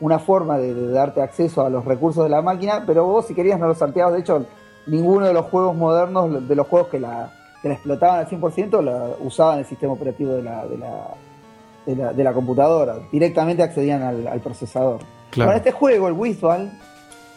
una 0.00 0.18
forma 0.18 0.58
de, 0.58 0.74
de 0.74 0.92
darte 0.92 1.22
acceso 1.22 1.64
a 1.64 1.70
los 1.70 1.84
recursos 1.84 2.24
de 2.24 2.30
la 2.30 2.42
máquina, 2.42 2.84
pero 2.86 3.04
vos 3.04 3.26
si 3.26 3.34
querías 3.34 3.58
no 3.58 3.66
los 3.66 3.78
salteabas. 3.78 4.14
De 4.14 4.20
hecho, 4.20 4.46
ninguno 4.86 5.26
de 5.26 5.32
los 5.32 5.46
juegos 5.46 5.76
modernos, 5.76 6.48
de 6.48 6.54
los 6.54 6.66
juegos 6.66 6.88
que 6.88 7.00
la, 7.00 7.32
que 7.62 7.68
la 7.68 7.74
explotaban 7.74 8.20
al 8.20 8.28
100%, 8.28 8.82
la, 8.82 9.10
usaban 9.20 9.58
el 9.58 9.64
sistema 9.64 9.92
operativo 9.92 10.32
de 10.32 10.42
la, 10.42 10.66
de 10.66 10.78
la, 10.78 11.14
de 11.86 11.96
la, 11.96 12.12
de 12.12 12.24
la 12.24 12.32
computadora. 12.32 12.96
Directamente 13.10 13.62
accedían 13.62 14.02
al, 14.02 14.26
al 14.26 14.40
procesador. 14.40 15.00
Claro. 15.30 15.50
Con 15.50 15.56
este 15.56 15.72
juego, 15.72 16.08
el 16.08 16.14
Wizball, 16.14 16.70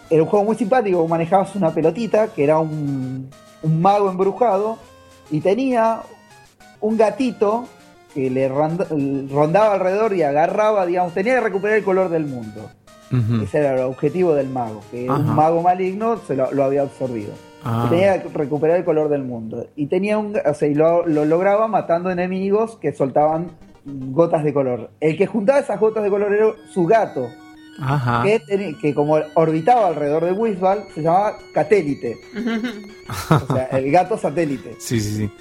era 0.10 0.24
un 0.24 0.30
juego 0.30 0.46
muy 0.46 0.56
simpático, 0.56 1.08
manejabas 1.08 1.56
una 1.56 1.72
pelotita 1.72 2.28
que 2.30 2.44
era 2.44 2.60
un, 2.60 3.30
un 3.62 3.82
mago 3.82 4.10
embrujado 4.10 4.78
y 5.30 5.42
tenía 5.42 6.02
un 6.82 6.98
gatito 6.98 7.66
que 8.14 8.30
le 8.30 8.50
rond- 8.50 9.30
rondaba 9.32 9.74
alrededor 9.76 10.14
y 10.16 10.24
agarraba, 10.24 10.86
digamos, 10.86 11.14
tenía 11.14 11.36
que 11.36 11.42
recuperar 11.42 11.78
el 11.78 11.84
color 11.84 12.10
del 12.10 12.26
mundo. 12.26 12.70
Ese 13.44 13.58
era 13.58 13.74
el 13.74 13.80
objetivo 13.82 14.36
del 14.36 14.50
mago, 14.50 14.82
que 14.92 15.08
Ajá. 15.10 15.18
un 15.20 15.36
mago 15.36 15.64
maligno 15.64 16.18
se 16.28 16.36
lo, 16.36 16.52
lo 16.52 16.64
había 16.64 16.84
absorbido. 16.84 17.32
Ah. 17.64 17.88
Tenía 17.90 18.22
que 18.22 18.30
recuperar 18.30 18.78
el 18.78 18.86
color 18.86 19.10
del 19.10 19.24
mundo. 19.24 19.66
Y 19.76 19.88
tenía 19.88 20.20
un, 20.20 20.36
o 20.46 20.54
sea, 20.54 20.68
y 20.68 20.76
lo, 20.76 21.06
lo 21.08 21.26
lograba 21.26 21.68
matando 21.68 22.12
enemigos 22.12 22.78
que 22.78 22.94
soltaban 22.94 23.52
gotas 23.84 24.44
de 24.44 24.54
color. 24.54 24.92
El 25.00 25.18
que 25.18 25.26
juntaba 25.26 25.58
esas 25.60 25.80
gotas 25.80 26.04
de 26.04 26.10
color 26.12 26.32
era 26.34 26.52
su 26.72 26.86
gato, 26.86 27.28
Ajá. 27.82 28.22
que, 28.24 28.76
que 28.80 28.94
como 28.94 29.18
orbitaba 29.34 29.88
alrededor 29.88 30.26
de 30.26 30.32
Wizball, 30.34 30.84
se 30.94 31.02
llamaba 31.02 31.36
Catélite. 31.54 32.16
o 33.50 33.54
sea, 33.54 33.66
el 33.72 33.92
gato 33.92 34.18
satélite. 34.20 34.76
Sí, 34.80 35.00
sí, 35.00 35.16
sí. 35.18 35.32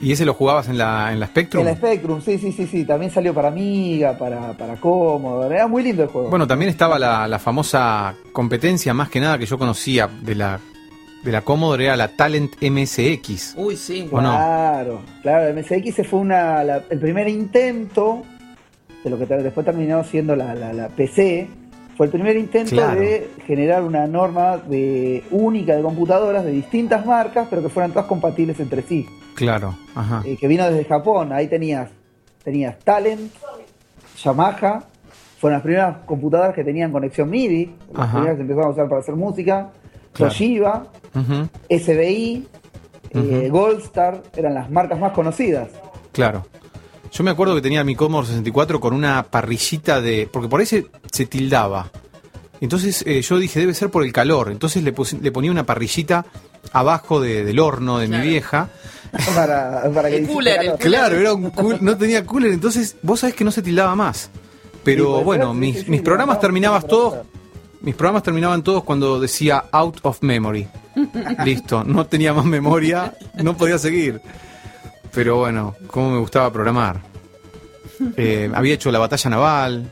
¿Y 0.00 0.12
ese 0.12 0.24
lo 0.24 0.32
jugabas 0.32 0.68
en 0.68 0.78
la, 0.78 1.12
en 1.12 1.20
la 1.20 1.26
Spectrum? 1.26 1.66
El 1.68 1.76
Spectrum, 1.76 2.22
sí, 2.22 2.38
sí, 2.38 2.52
sí, 2.52 2.66
sí. 2.66 2.84
También 2.86 3.10
salió 3.12 3.34
para 3.34 3.48
Amiga, 3.48 4.16
para, 4.16 4.54
para 4.54 4.76
Commodore. 4.76 5.54
Era 5.56 5.66
muy 5.66 5.82
lindo 5.82 6.02
el 6.04 6.08
juego. 6.08 6.30
Bueno, 6.30 6.46
también 6.46 6.70
estaba 6.70 6.98
la, 6.98 7.28
la 7.28 7.38
famosa 7.38 8.14
competencia, 8.32 8.94
más 8.94 9.10
que 9.10 9.20
nada 9.20 9.36
que 9.38 9.44
yo 9.44 9.58
conocía 9.58 10.08
de 10.22 10.34
la, 10.34 10.58
de 11.22 11.32
la 11.32 11.42
Commodore, 11.42 11.84
era 11.84 11.96
la 11.96 12.08
Talent 12.08 12.54
MSX. 12.62 13.54
Uy, 13.58 13.76
sí. 13.76 14.06
Claro, 14.08 15.02
claro, 15.20 15.54
MSX 15.54 16.06
fue 16.08 16.20
una, 16.20 16.64
la- 16.64 16.82
el 16.88 16.98
primer 16.98 17.28
intento 17.28 18.22
de 19.04 19.10
lo 19.10 19.18
que 19.18 19.26
después 19.26 19.66
terminó 19.66 20.02
siendo 20.04 20.34
la, 20.34 20.54
la- 20.54 20.72
la 20.72 20.88
PC, 20.88 21.46
fue 22.00 22.06
el 22.06 22.12
primer 22.12 22.34
intento 22.38 22.70
Claro. 22.76 22.98
de 22.98 23.28
generar 23.46 23.82
una 23.82 24.06
norma 24.06 24.56
de, 24.56 25.22
única 25.30 25.76
de 25.76 25.82
computadoras 25.82 26.46
de 26.46 26.50
distintas 26.50 27.04
marcas, 27.04 27.46
pero 27.50 27.60
que 27.60 27.68
fueran 27.68 27.90
todas 27.92 28.06
compatibles 28.06 28.58
entre 28.58 28.80
sí. 28.80 29.06
Claro, 29.34 29.76
ajá. 29.94 30.22
eh, 30.24 30.38
que 30.40 30.48
vino 30.48 30.64
desde 30.64 30.86
Japón. 30.86 31.30
Ahí 31.30 31.46
tenías, 31.48 31.90
tenías 32.42 32.78
Talent, 32.78 33.30
Yamaha, 34.24 34.82
fueron 35.38 35.56
las 35.58 35.62
primeras 35.62 35.96
computadoras 36.06 36.54
que 36.54 36.64
tenían 36.64 36.90
conexión 36.90 37.28
MIDI, 37.28 37.74
las 37.92 38.00
Ajá. 38.04 38.12
primeras 38.12 38.36
que 38.36 38.42
empezaron 38.44 38.68
a 38.68 38.72
usar 38.72 38.88
para 38.88 39.00
hacer 39.02 39.16
música, 39.16 39.68
Claro. 40.14 40.32
Toshiba, 40.32 40.86
SBI, 41.68 42.48
eh, 43.10 43.48
Goldstar, 43.52 44.22
eran 44.34 44.54
las 44.54 44.70
marcas 44.70 44.98
más 44.98 45.12
conocidas. 45.12 45.68
Claro. 46.12 46.46
Yo 47.12 47.24
me 47.24 47.30
acuerdo 47.30 47.54
que 47.56 47.60
tenía 47.60 47.82
mi 47.84 47.94
Commodore 47.96 48.28
64 48.28 48.80
con 48.80 48.94
una 48.94 49.22
parrillita 49.24 50.00
de. 50.00 50.28
Porque 50.30 50.48
por 50.48 50.60
ahí 50.60 50.66
se, 50.66 50.86
se 51.12 51.26
tildaba. 51.26 51.90
Entonces 52.60 53.02
eh, 53.06 53.22
yo 53.22 53.38
dije, 53.38 53.58
debe 53.60 53.74
ser 53.74 53.90
por 53.90 54.04
el 54.04 54.12
calor. 54.12 54.50
Entonces 54.50 54.82
le, 54.82 54.92
pus- 54.94 55.14
le 55.20 55.32
ponía 55.32 55.50
una 55.50 55.64
parrillita 55.64 56.24
abajo 56.72 57.20
de- 57.20 57.42
del 57.44 57.58
horno 57.58 57.98
de 57.98 58.06
Claro. 58.06 58.22
mi 58.24 58.30
vieja. 58.30 58.68
para, 59.34 59.90
para 59.92 60.08
que 60.10 60.18
El 60.18 60.28
cooler, 60.28 60.60
el. 60.62 60.72
Claro, 60.74 61.16
era 61.16 61.32
un 61.34 61.50
cool- 61.50 61.78
no 61.80 61.96
tenía 61.96 62.24
cooler, 62.24 62.52
entonces 62.52 62.96
vos 63.02 63.20
sabés 63.20 63.34
que 63.34 63.44
no 63.44 63.50
se 63.50 63.62
tildaba 63.62 63.96
más. 63.96 64.30
Pero 64.84 65.04
Sí, 65.06 65.10
pues, 65.12 65.24
bueno, 65.24 65.52
sí, 65.52 65.58
mis, 65.58 65.76
sí, 65.78 65.84
sí, 65.84 65.90
mis 65.90 66.02
programas 66.02 66.38
terminabas 66.40 66.82
mucho 66.84 66.96
todos, 66.96 67.14
mis 67.82 67.94
programas 67.94 68.22
terminaban 68.22 68.62
todos 68.62 68.84
cuando 68.84 69.18
decía 69.18 69.64
out 69.72 69.98
of 70.02 70.22
memory. 70.22 70.68
Listo, 71.44 71.82
no 71.84 72.06
tenía 72.06 72.32
más 72.32 72.44
memoria, 72.44 73.14
no 73.42 73.56
podía 73.56 73.78
seguir. 73.78 74.20
Pero 75.14 75.36
bueno, 75.38 75.74
cómo 75.88 76.10
me 76.10 76.18
gustaba 76.18 76.52
programar. 76.52 77.00
Eh, 78.16 78.50
había 78.54 78.74
hecho 78.74 78.90
la 78.90 78.98
batalla 78.98 79.28
naval. 79.30 79.90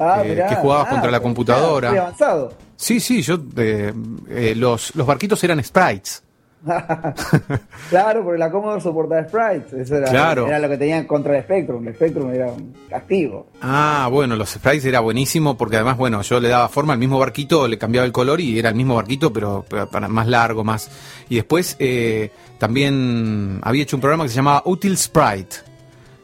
Ah, 0.00 0.20
eh, 0.24 0.30
mirá. 0.30 0.48
que 0.48 0.56
jugabas 0.56 0.88
Ah, 0.88 0.90
contra 0.90 1.10
la 1.12 1.18
pero, 1.18 1.22
computadora. 1.22 1.90
muy 1.90 1.98
avanzado. 1.98 2.52
Sí, 2.74 2.98
sí, 2.98 3.22
yo 3.22 3.38
eh, 3.56 3.92
eh, 4.28 4.54
los, 4.56 4.92
los 4.96 5.06
barquitos 5.06 5.42
eran 5.44 5.62
sprites. 5.62 6.24
claro, 7.90 8.24
porque 8.24 8.38
la 8.38 8.50
Commodore 8.50 8.80
soportaba 8.80 9.22
sprites. 9.28 9.72
Eso 9.72 9.96
era, 9.96 10.08
Claro. 10.10 10.46
era 10.46 10.58
lo 10.58 10.68
que 10.68 10.76
tenían 10.78 11.06
contra 11.06 11.36
el 11.36 11.42
Spectrum. 11.44 11.86
El 11.88 11.94
Spectrum 11.94 12.30
era 12.30 12.46
un 12.48 12.74
castigo. 12.88 13.48
Ah, 13.62 14.08
bueno, 14.10 14.36
los 14.36 14.50
sprites 14.50 14.84
era 14.84 15.00
buenísimo 15.00 15.56
porque 15.56 15.76
además, 15.76 15.96
bueno, 15.96 16.22
yo 16.22 16.40
le 16.40 16.48
daba 16.48 16.68
forma 16.68 16.92
al 16.92 16.98
mismo 16.98 17.18
barquito, 17.18 17.66
le 17.68 17.78
cambiaba 17.78 18.04
el 18.06 18.12
color 18.12 18.40
y 18.40 18.58
era 18.58 18.68
el 18.70 18.74
mismo 18.74 18.94
barquito, 18.96 19.32
pero 19.32 19.64
pa- 19.68 19.86
para 19.86 20.08
más 20.08 20.26
largo, 20.26 20.64
más. 20.64 20.90
Y 21.28 21.36
después 21.36 21.76
eh, 21.78 22.30
también 22.58 23.60
había 23.62 23.82
hecho 23.82 23.96
un 23.96 24.00
programa 24.00 24.24
que 24.24 24.30
se 24.30 24.36
llamaba 24.36 24.62
Util 24.64 24.96
Sprite. 24.96 25.56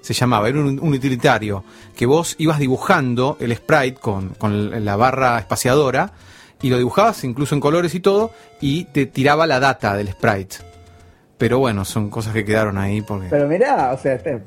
Se 0.00 0.14
llamaba, 0.14 0.48
era 0.48 0.58
un, 0.58 0.80
un 0.80 0.94
utilitario, 0.94 1.62
que 1.96 2.06
vos 2.06 2.34
ibas 2.38 2.58
dibujando 2.58 3.36
el 3.38 3.54
sprite 3.54 3.94
con, 4.00 4.30
con 4.30 4.84
la 4.84 4.96
barra 4.96 5.38
espaciadora 5.38 6.10
y 6.62 6.70
lo 6.70 6.78
dibujabas 6.78 7.22
incluso 7.24 7.54
en 7.54 7.60
colores 7.60 7.94
y 7.94 8.00
todo 8.00 8.30
y 8.60 8.84
te 8.84 9.06
tiraba 9.06 9.46
la 9.46 9.60
data 9.60 9.94
del 9.96 10.08
sprite. 10.12 10.56
Pero 11.38 11.58
bueno, 11.58 11.84
son 11.84 12.08
cosas 12.08 12.32
que 12.32 12.44
quedaron 12.44 12.78
ahí 12.78 13.02
porque... 13.02 13.26
Pero 13.28 13.48
mirá, 13.48 13.92
o 13.92 13.98
sea, 13.98 14.14
este, 14.14 14.40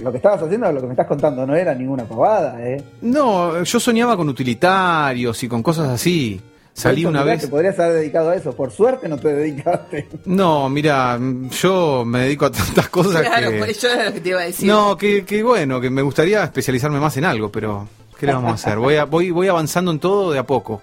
lo 0.00 0.10
que 0.10 0.16
estabas 0.16 0.42
haciendo, 0.42 0.70
lo 0.72 0.80
que 0.80 0.86
me 0.88 0.92
estás 0.94 1.06
contando, 1.06 1.46
no 1.46 1.54
era 1.54 1.72
ninguna 1.74 2.04
pavada, 2.04 2.56
¿eh? 2.66 2.82
No, 3.02 3.62
yo 3.62 3.78
soñaba 3.80 4.16
con 4.16 4.28
utilitarios 4.28 5.40
y 5.42 5.48
con 5.48 5.62
cosas 5.62 5.88
así. 5.88 6.40
Salí 6.74 7.04
una 7.04 7.20
mirá, 7.20 7.32
vez. 7.34 7.42
Te 7.42 7.48
podrías 7.48 7.78
haber 7.78 7.92
dedicado 7.96 8.30
a 8.30 8.34
eso. 8.34 8.56
Por 8.56 8.70
suerte 8.72 9.06
no 9.08 9.18
te 9.18 9.28
dedicaste. 9.34 10.08
No, 10.24 10.68
mira, 10.70 11.18
yo 11.60 12.02
me 12.06 12.20
dedico 12.20 12.46
a 12.46 12.50
tantas 12.50 12.88
cosas 12.88 13.20
Claro, 13.22 13.50
que. 13.50 13.58
pues 13.58 13.80
yo 13.82 13.88
era 13.90 14.06
lo 14.06 14.12
que 14.14 14.20
te 14.22 14.28
iba 14.30 14.40
a 14.40 14.44
decir. 14.44 14.66
No, 14.68 14.96
que, 14.96 15.24
que 15.24 15.42
bueno, 15.42 15.80
que 15.82 15.90
me 15.90 16.00
gustaría 16.02 16.42
especializarme 16.42 16.98
más 16.98 17.14
en 17.18 17.26
algo, 17.26 17.52
pero 17.52 17.86
¿qué 18.18 18.24
le 18.26 18.32
vamos 18.32 18.52
a 18.52 18.54
hacer? 18.54 18.78
Voy, 18.78 18.96
a- 18.96 19.04
voy, 19.04 19.30
voy 19.30 19.48
avanzando 19.48 19.90
en 19.92 19.98
todo 20.00 20.32
de 20.32 20.38
a 20.38 20.46
poco. 20.46 20.80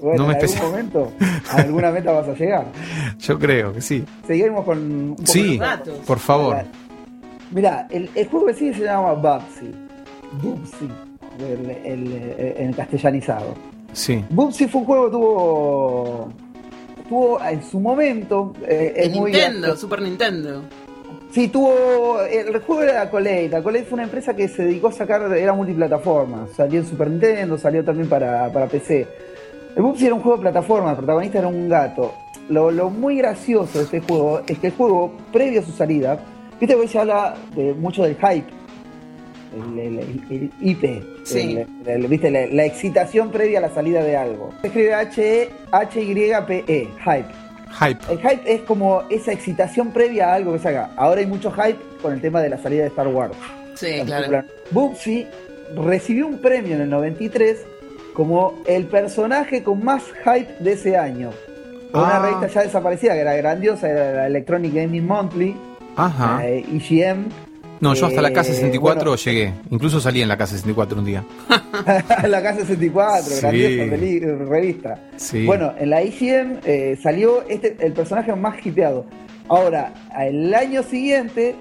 Bueno, 0.00 0.24
No 0.24 0.28
me 0.28 0.34
en 0.38 0.44
algún 0.44 0.70
momento 0.70 1.12
a 1.50 1.56
alguna 1.56 1.90
meta 1.90 2.12
vas 2.12 2.28
a 2.28 2.34
llegar. 2.34 2.66
Yo 3.18 3.38
creo 3.38 3.72
que 3.72 3.80
sí. 3.80 4.04
Seguimos 4.26 4.64
con 4.64 4.78
un 4.78 5.10
poco 5.16 5.26
Sí, 5.26 5.58
datos. 5.58 5.98
por 6.06 6.18
favor. 6.18 6.56
Mirá, 7.50 7.86
el, 7.90 8.10
el 8.14 8.28
juego 8.28 8.46
que 8.46 8.54
sigue 8.54 8.74
se 8.74 8.84
llama 8.84 9.12
Bubsy. 9.12 9.70
Bubsy, 10.42 10.88
el, 11.38 11.70
el- 11.84 12.12
el- 12.12 12.54
en 12.58 12.72
castellanizado. 12.72 13.54
Sí. 13.92 14.24
Bubsy 14.30 14.66
fue 14.66 14.80
un 14.80 14.86
juego 14.86 15.04
que 15.06 15.10
tuvo. 15.12 16.28
Tuvo 17.08 17.40
en 17.44 17.62
su 17.62 17.78
momento. 17.80 18.52
eh, 18.66 18.94
es 18.96 19.06
El 19.06 19.14
muy 19.20 19.30
Nintendo, 19.30 19.76
Super 19.76 20.02
Nintendo. 20.02 20.62
Sí, 21.30 21.48
tuvo. 21.48 22.20
El 22.22 22.58
juego 22.60 22.82
era 22.82 23.02
Accolade. 23.02 23.54
Accolade 23.54 23.84
fue 23.84 23.94
una 23.94 24.04
empresa 24.04 24.34
que 24.34 24.48
se 24.48 24.64
dedicó 24.64 24.88
a 24.88 24.92
sacar. 24.92 25.22
Era 25.36 25.52
multiplataforma. 25.52 26.46
Salió 26.56 26.80
en 26.80 26.86
Super 26.86 27.10
Nintendo, 27.10 27.56
salió 27.58 27.84
también 27.84 28.08
para, 28.08 28.50
para 28.52 28.66
PC. 28.66 29.06
El 29.76 29.82
Bubsy 29.82 30.06
era 30.06 30.14
un 30.14 30.20
juego 30.22 30.36
de 30.38 30.42
plataforma, 30.42 30.90
el 30.90 30.96
protagonista 30.96 31.38
era 31.38 31.48
un 31.48 31.68
gato. 31.68 32.12
Lo, 32.48 32.70
lo 32.70 32.90
muy 32.90 33.16
gracioso 33.16 33.78
de 33.78 33.84
este 33.84 34.00
juego 34.00 34.40
es 34.46 34.58
que 34.58 34.68
el 34.68 34.72
juego, 34.74 35.12
previo 35.32 35.60
a 35.60 35.64
su 35.64 35.72
salida, 35.72 36.18
viste 36.60 36.74
que 36.74 36.80
hoy 36.80 36.88
se 36.88 36.98
habla 36.98 37.34
de 37.56 37.72
mucho 37.74 38.02
del 38.04 38.16
hype. 38.16 38.46
El, 39.56 39.78
el- 39.78 39.98
el 40.30 40.50
IP. 40.60 40.84
Sí. 41.24 41.58
El- 41.86 41.88
el- 41.88 42.06
viste, 42.08 42.30
la, 42.30 42.46
la 42.46 42.64
excitación 42.64 43.30
previa 43.30 43.58
a 43.58 43.62
la 43.62 43.70
salida 43.70 44.02
de 44.02 44.16
algo. 44.16 44.50
Se 44.60 44.66
escribe 44.68 44.94
H-E, 44.94 45.50
H-Y-P-E, 45.72 46.88
hype. 47.04 47.26
Hype. 47.80 48.12
El 48.12 48.18
hype 48.18 48.54
es 48.54 48.60
como 48.62 49.02
esa 49.10 49.32
excitación 49.32 49.90
previa 49.90 50.30
a 50.30 50.34
algo 50.34 50.52
que 50.52 50.58
salga. 50.60 50.90
Ahora 50.96 51.20
hay 51.20 51.26
mucho 51.26 51.50
hype 51.50 51.78
con 52.02 52.12
el 52.12 52.20
tema 52.20 52.40
de 52.40 52.50
la 52.50 52.58
salida 52.58 52.82
de 52.82 52.88
Star 52.88 53.08
Wars. 53.08 53.34
Sí, 53.74 53.96
La 54.06 54.24
claro. 54.26 54.46
Bubsy 54.70 55.26
recibió 55.76 56.26
un 56.28 56.38
premio 56.38 56.76
en 56.76 56.82
el 56.82 56.90
93 56.90 57.66
como 58.14 58.54
el 58.66 58.86
personaje 58.86 59.62
con 59.62 59.84
más 59.84 60.02
hype 60.24 60.54
de 60.60 60.72
ese 60.72 60.96
año. 60.96 61.30
Una 61.92 62.16
Ah. 62.16 62.22
revista 62.22 62.46
ya 62.48 62.62
desaparecida 62.62 63.12
que 63.14 63.20
era 63.20 63.34
grandiosa, 63.36 63.88
era 63.88 64.12
la 64.12 64.26
Electronic 64.26 64.72
Gaming 64.74 65.06
Monthly, 65.06 65.54
Ajá. 65.96 66.38
la 66.38 66.48
EGM. 66.48 67.26
No, 67.80 67.92
yo 67.94 68.06
hasta 68.06 68.22
la 68.22 68.28
eh, 68.28 68.32
K64 68.32 68.80
bueno. 68.80 69.16
llegué. 69.16 69.52
Incluso 69.70 70.00
salí 70.00 70.22
en 70.22 70.28
la 70.28 70.38
K64 70.38 70.96
un 70.98 71.04
día. 71.04 71.24
la 72.28 72.40
K64, 72.42 73.22
Sí. 73.22 73.40
grandiosa 73.40 74.20
revista. 74.48 74.98
Sí. 75.16 75.44
Bueno, 75.44 75.72
en 75.78 75.90
la 75.90 76.02
IGM 76.02 76.60
eh, 76.64 76.96
salió 77.02 77.42
este, 77.48 77.76
el 77.80 77.92
personaje 77.92 78.34
más 78.34 78.64
hipeado. 78.64 79.04
Ahora, 79.48 79.92
el 80.18 80.54
año 80.54 80.82
siguiente 80.82 81.56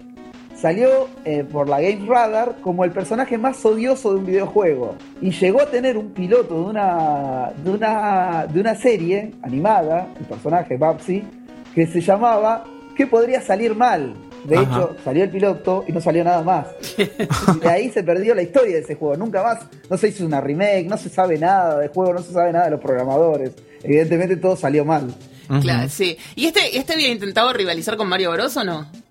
salió 0.64 1.10
eh, 1.26 1.44
por 1.44 1.68
la 1.68 1.82
Game 1.82 2.06
Radar 2.08 2.56
como 2.62 2.86
el 2.86 2.92
personaje 2.92 3.38
más 3.38 3.66
odioso 3.66 4.14
de 4.14 4.20
un 4.20 4.26
videojuego. 4.26 4.96
Y 5.20 5.32
llegó 5.32 5.62
a 5.62 5.66
tener 5.66 5.98
un 5.98 6.12
piloto 6.12 6.56
de 6.56 6.62
una, 6.62 7.52
de 7.62 7.70
una, 7.70 8.48
de 8.48 8.62
una 8.62 8.74
serie 8.74 9.34
animada, 9.42 10.08
el 10.18 10.26
personaje 10.26 10.78
Babsy, 10.78 11.22
que 11.76 11.86
se 11.86 12.00
llamaba 12.00 12.64
¿Qué 12.96 13.06
podría 13.08 13.42
salir 13.42 13.76
mal? 13.76 14.14
De 14.46 14.56
Ajá. 14.56 14.64
hecho, 14.64 14.96
salió 15.04 15.26
el 15.26 15.32
piloto 15.32 15.84
y 15.86 15.92
no 15.92 16.00
salió 16.00 16.24
nada 16.24 16.42
más. 16.44 16.68
Y 16.98 17.60
de 17.60 17.70
ahí 17.70 17.90
se 17.90 18.02
perdió 18.02 18.34
la 18.34 18.44
historia 18.44 18.76
de 18.76 18.84
ese 18.84 18.96
juego. 18.96 19.18
Nunca 19.18 19.44
más, 19.44 19.60
no 19.90 19.98
se 19.98 20.08
hizo 20.08 20.26
una 20.26 20.40
remake, 20.40 20.86
no 20.88 20.96
se 20.96 21.10
sabe 21.10 21.38
nada 21.38 21.80
del 21.80 21.90
juego, 21.90 22.14
no 22.14 22.22
se 22.22 22.32
sabe 22.32 22.54
nada 22.54 22.66
de 22.66 22.72
los 22.72 22.80
programadores. 22.80 23.52
Evidentemente 23.84 24.38
todo 24.38 24.56
salió 24.56 24.86
mal. 24.86 25.14
Claro, 25.60 25.90
sí. 25.90 26.18
¿Y 26.36 26.46
este, 26.46 26.78
este 26.78 26.94
había 26.94 27.10
intentado 27.10 27.52
rivalizar 27.52 27.98
con 27.98 28.08
Mario 28.08 28.32
Bros 28.32 28.56
o 28.56 28.64
no? 28.64 29.03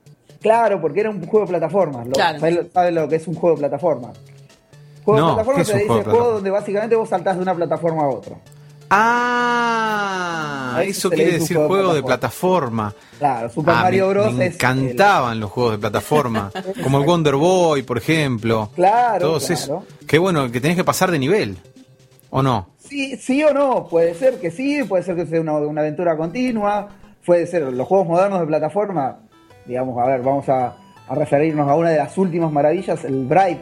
Claro, 0.42 0.80
porque 0.80 1.00
era 1.00 1.10
un 1.10 1.24
juego 1.26 1.46
de 1.46 1.50
plataformas. 1.50 2.06
Lo, 2.06 2.12
Claro. 2.12 2.40
¿sabes, 2.40 2.54
lo- 2.56 2.64
sabes 2.72 2.92
lo 2.94 3.08
que 3.08 3.16
es 3.16 3.26
un 3.28 3.34
juego 3.34 3.56
de 3.56 3.60
plataformas? 3.60 4.18
Juego 5.04 5.20
No, 5.20 5.26
de 5.28 5.32
plataformas 5.34 5.56
¿qué 5.56 5.62
es 5.62 5.68
se 5.68 5.72
un 5.74 5.78
dice 5.80 5.88
juego 5.88 6.04
de 6.04 6.10
juego 6.16 6.30
donde 6.34 6.50
básicamente 6.50 6.96
vos 6.96 7.08
saltás 7.08 7.36
de 7.36 7.42
una 7.42 7.54
plataforma 7.54 8.02
a 8.02 8.08
otra. 8.08 8.36
Ah, 8.94 10.74
A 10.76 10.82
eso 10.84 11.10
quiere 11.10 11.32
decir 11.38 11.56
juego 11.56 11.62
de 11.76 11.82
juego 11.82 11.94
de 11.94 12.02
plataforma. 12.02 12.94
Claro, 13.18 13.50
Super 13.50 13.74
Ah, 13.76 13.82
Mario 13.82 14.06
me, 14.08 14.12
Bros. 14.12 14.34
me 14.34 14.46
es. 14.46 14.54
encantaban 14.54 15.40
los 15.40 15.50
juegos 15.50 15.72
de 15.72 15.78
plataforma, 15.78 16.50
como 16.82 16.98
el 16.98 17.06
Wonder 17.06 17.36
Boy, 17.36 17.82
por 17.82 17.98
ejemplo. 17.98 18.70
Claro, 18.74 19.26
Todos 19.26 19.46
claro. 19.46 19.54
esos. 19.88 20.06
Qué 20.06 20.18
bueno, 20.18 20.50
que 20.50 20.60
tenés 20.60 20.76
que 20.76 20.84
pasar 20.84 21.10
de 21.10 21.18
nivel. 21.18 21.56
¿O 22.30 22.42
no? 22.42 22.68
Sí, 22.78 23.16
sí 23.16 23.42
o 23.44 23.52
no, 23.52 23.86
puede 23.88 24.14
ser 24.14 24.40
que 24.40 24.50
sí, 24.50 24.82
puede 24.84 25.02
ser 25.02 25.16
que 25.16 25.26
sea 25.26 25.40
una, 25.40 25.52
una 25.54 25.80
aventura 25.82 26.16
continua, 26.16 26.88
puede 27.24 27.46
ser 27.46 27.62
los 27.72 27.86
juegos 27.86 28.06
modernos 28.08 28.40
de 28.40 28.46
plataforma, 28.46 29.18
digamos, 29.66 29.98
a 29.98 30.06
ver, 30.06 30.22
vamos 30.22 30.48
a, 30.48 30.76
a 31.08 31.14
referirnos 31.14 31.68
a 31.68 31.74
una 31.74 31.90
de 31.90 31.98
las 31.98 32.16
últimas 32.18 32.52
maravillas, 32.52 33.04
el 33.04 33.26
Bright. 33.26 33.60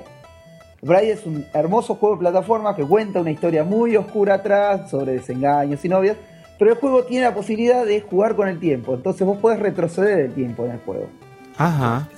Bright 0.83 1.11
es 1.11 1.27
un 1.27 1.45
hermoso 1.53 1.97
juego 1.97 2.17
de 2.17 2.21
plataforma 2.21 2.75
que 2.75 2.85
cuenta 2.85 3.21
una 3.21 3.31
historia 3.31 3.65
muy 3.65 3.97
oscura 3.97 4.35
atrás 4.35 4.91
sobre 4.91 5.13
desengaños 5.13 5.85
y 5.85 5.89
novias, 5.89 6.17
pero 6.59 6.73
el 6.73 6.79
juego 6.79 7.05
tiene 7.05 7.25
la 7.25 7.35
posibilidad 7.35 7.85
de 7.85 8.01
jugar 8.01 8.37
con 8.37 8.49
el 8.49 8.59
tiempo, 8.59 8.95
entonces 8.95 9.27
vos 9.27 9.39
podés 9.39 9.59
retroceder 9.59 10.21
el 10.21 10.35
tiempo 10.35 10.65
en 10.65 10.73
el 10.73 10.79
juego. 10.81 11.09
Ajá. 11.57 12.09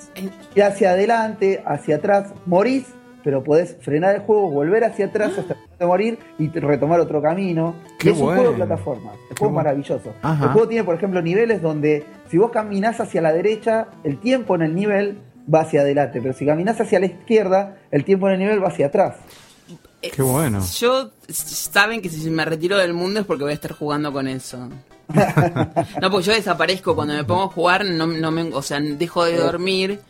Ir 0.54 0.62
hacia 0.62 0.90
adelante, 0.90 1.62
hacia 1.66 1.96
atrás, 1.96 2.32
morís, 2.46 2.86
pero 3.22 3.42
podés 3.42 3.76
frenar 3.80 4.14
el 4.14 4.22
juego, 4.22 4.50
volver 4.50 4.84
hacia 4.84 5.06
atrás 5.06 5.38
hasta 5.38 5.56
de 5.78 5.86
morir 5.86 6.18
y 6.38 6.48
retomar 6.48 7.00
otro 7.00 7.22
camino. 7.22 7.74
Qué 7.98 8.10
es 8.10 8.18
un 8.18 8.26
juego 8.26 8.50
de 8.50 8.56
plataforma, 8.56 9.12
el 9.12 9.18
Qué 9.18 9.18
juego 9.18 9.30
es 9.30 9.38
bueno. 9.40 9.56
maravilloso. 9.56 10.14
Ajá. 10.22 10.44
El 10.44 10.50
juego 10.50 10.68
tiene, 10.68 10.84
por 10.84 10.94
ejemplo, 10.94 11.22
niveles 11.22 11.62
donde 11.62 12.04
si 12.28 12.38
vos 12.38 12.50
caminás 12.50 13.00
hacia 13.00 13.20
la 13.20 13.32
derecha, 13.32 13.88
el 14.04 14.18
tiempo 14.18 14.54
en 14.54 14.62
el 14.62 14.74
nivel 14.74 15.18
va 15.52 15.60
hacia 15.60 15.80
adelante, 15.80 16.20
pero 16.20 16.34
si 16.34 16.46
caminas 16.46 16.80
hacia 16.80 17.00
la 17.00 17.06
izquierda, 17.06 17.76
el 17.90 18.04
tiempo 18.04 18.28
en 18.28 18.34
el 18.34 18.38
nivel 18.40 18.62
va 18.62 18.68
hacia 18.68 18.86
atrás. 18.86 19.16
Qué 20.00 20.22
bueno. 20.22 20.60
Yo, 20.78 21.10
saben 21.28 22.02
que 22.02 22.08
si 22.08 22.28
me 22.30 22.44
retiro 22.44 22.76
del 22.76 22.92
mundo 22.92 23.20
es 23.20 23.26
porque 23.26 23.44
voy 23.44 23.52
a 23.52 23.54
estar 23.54 23.72
jugando 23.72 24.12
con 24.12 24.26
eso. 24.26 24.68
no, 26.00 26.10
pues 26.10 26.26
yo 26.26 26.32
desaparezco 26.32 26.94
cuando 26.94 27.14
me 27.14 27.24
pongo 27.24 27.44
a 27.44 27.48
jugar, 27.48 27.84
no, 27.84 28.06
no 28.06 28.30
me, 28.30 28.42
o 28.52 28.62
sea, 28.62 28.80
dejo 28.80 29.24
de 29.24 29.36
dormir 29.36 30.00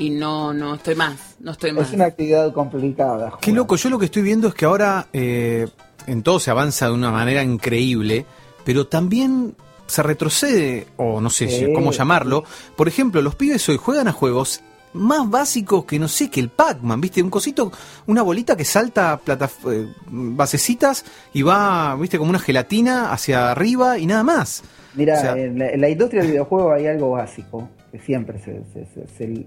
y 0.00 0.10
no, 0.10 0.52
no 0.52 0.74
estoy 0.74 0.96
más, 0.96 1.36
no 1.38 1.52
estoy 1.52 1.70
más. 1.72 1.88
Es 1.88 1.94
una 1.94 2.06
actividad 2.06 2.52
complicada. 2.52 3.32
Qué 3.40 3.52
loco, 3.52 3.76
yo 3.76 3.88
lo 3.90 3.98
que 4.00 4.06
estoy 4.06 4.22
viendo 4.22 4.48
es 4.48 4.54
que 4.54 4.64
ahora 4.64 5.06
eh, 5.12 5.68
en 6.08 6.22
todo 6.24 6.40
se 6.40 6.50
avanza 6.50 6.86
de 6.86 6.92
una 6.94 7.12
manera 7.12 7.42
increíble, 7.44 8.26
pero 8.64 8.86
también 8.88 9.54
se 9.86 10.02
retrocede, 10.02 10.86
o 10.96 11.20
no 11.20 11.30
sé 11.30 11.48
Sí. 11.48 11.72
cómo 11.74 11.92
llamarlo. 11.92 12.44
Por 12.76 12.88
ejemplo, 12.88 13.22
los 13.22 13.34
pibes 13.36 13.68
hoy 13.68 13.76
juegan 13.76 14.08
a 14.08 14.12
juegos 14.12 14.60
más 14.92 15.28
básicos 15.30 15.84
que 15.84 15.98
no 16.00 16.08
sé, 16.08 16.30
que 16.30 16.40
el 16.40 16.48
Pac-Man, 16.48 17.00
¿viste? 17.00 17.22
Un 17.22 17.30
cosito, 17.30 17.70
una 18.06 18.22
bolita 18.22 18.56
que 18.56 18.64
salta 18.64 19.20
plataf- 19.24 19.70
eh, 19.72 19.86
basecitas 20.08 21.04
y 21.32 21.42
va, 21.42 21.94
¿viste? 21.96 22.18
Como 22.18 22.30
una 22.30 22.38
gelatina 22.40 23.12
hacia 23.12 23.50
arriba 23.52 23.98
y 23.98 24.06
nada 24.06 24.22
más. 24.24 24.62
Mira, 24.94 25.14
O 25.16 25.20
sea- 25.20 25.36
en, 25.38 25.58
la, 25.58 25.70
en 25.70 25.80
la 25.80 25.88
industria 25.88 26.22
del 26.22 26.32
videojuego 26.32 26.72
hay 26.72 26.86
algo 26.88 27.10
básico, 27.12 27.68
que 27.92 27.98
siempre 28.00 28.38
se... 28.40 28.62
se- 28.72 28.86
se- 28.94 29.06
se- 29.16 29.46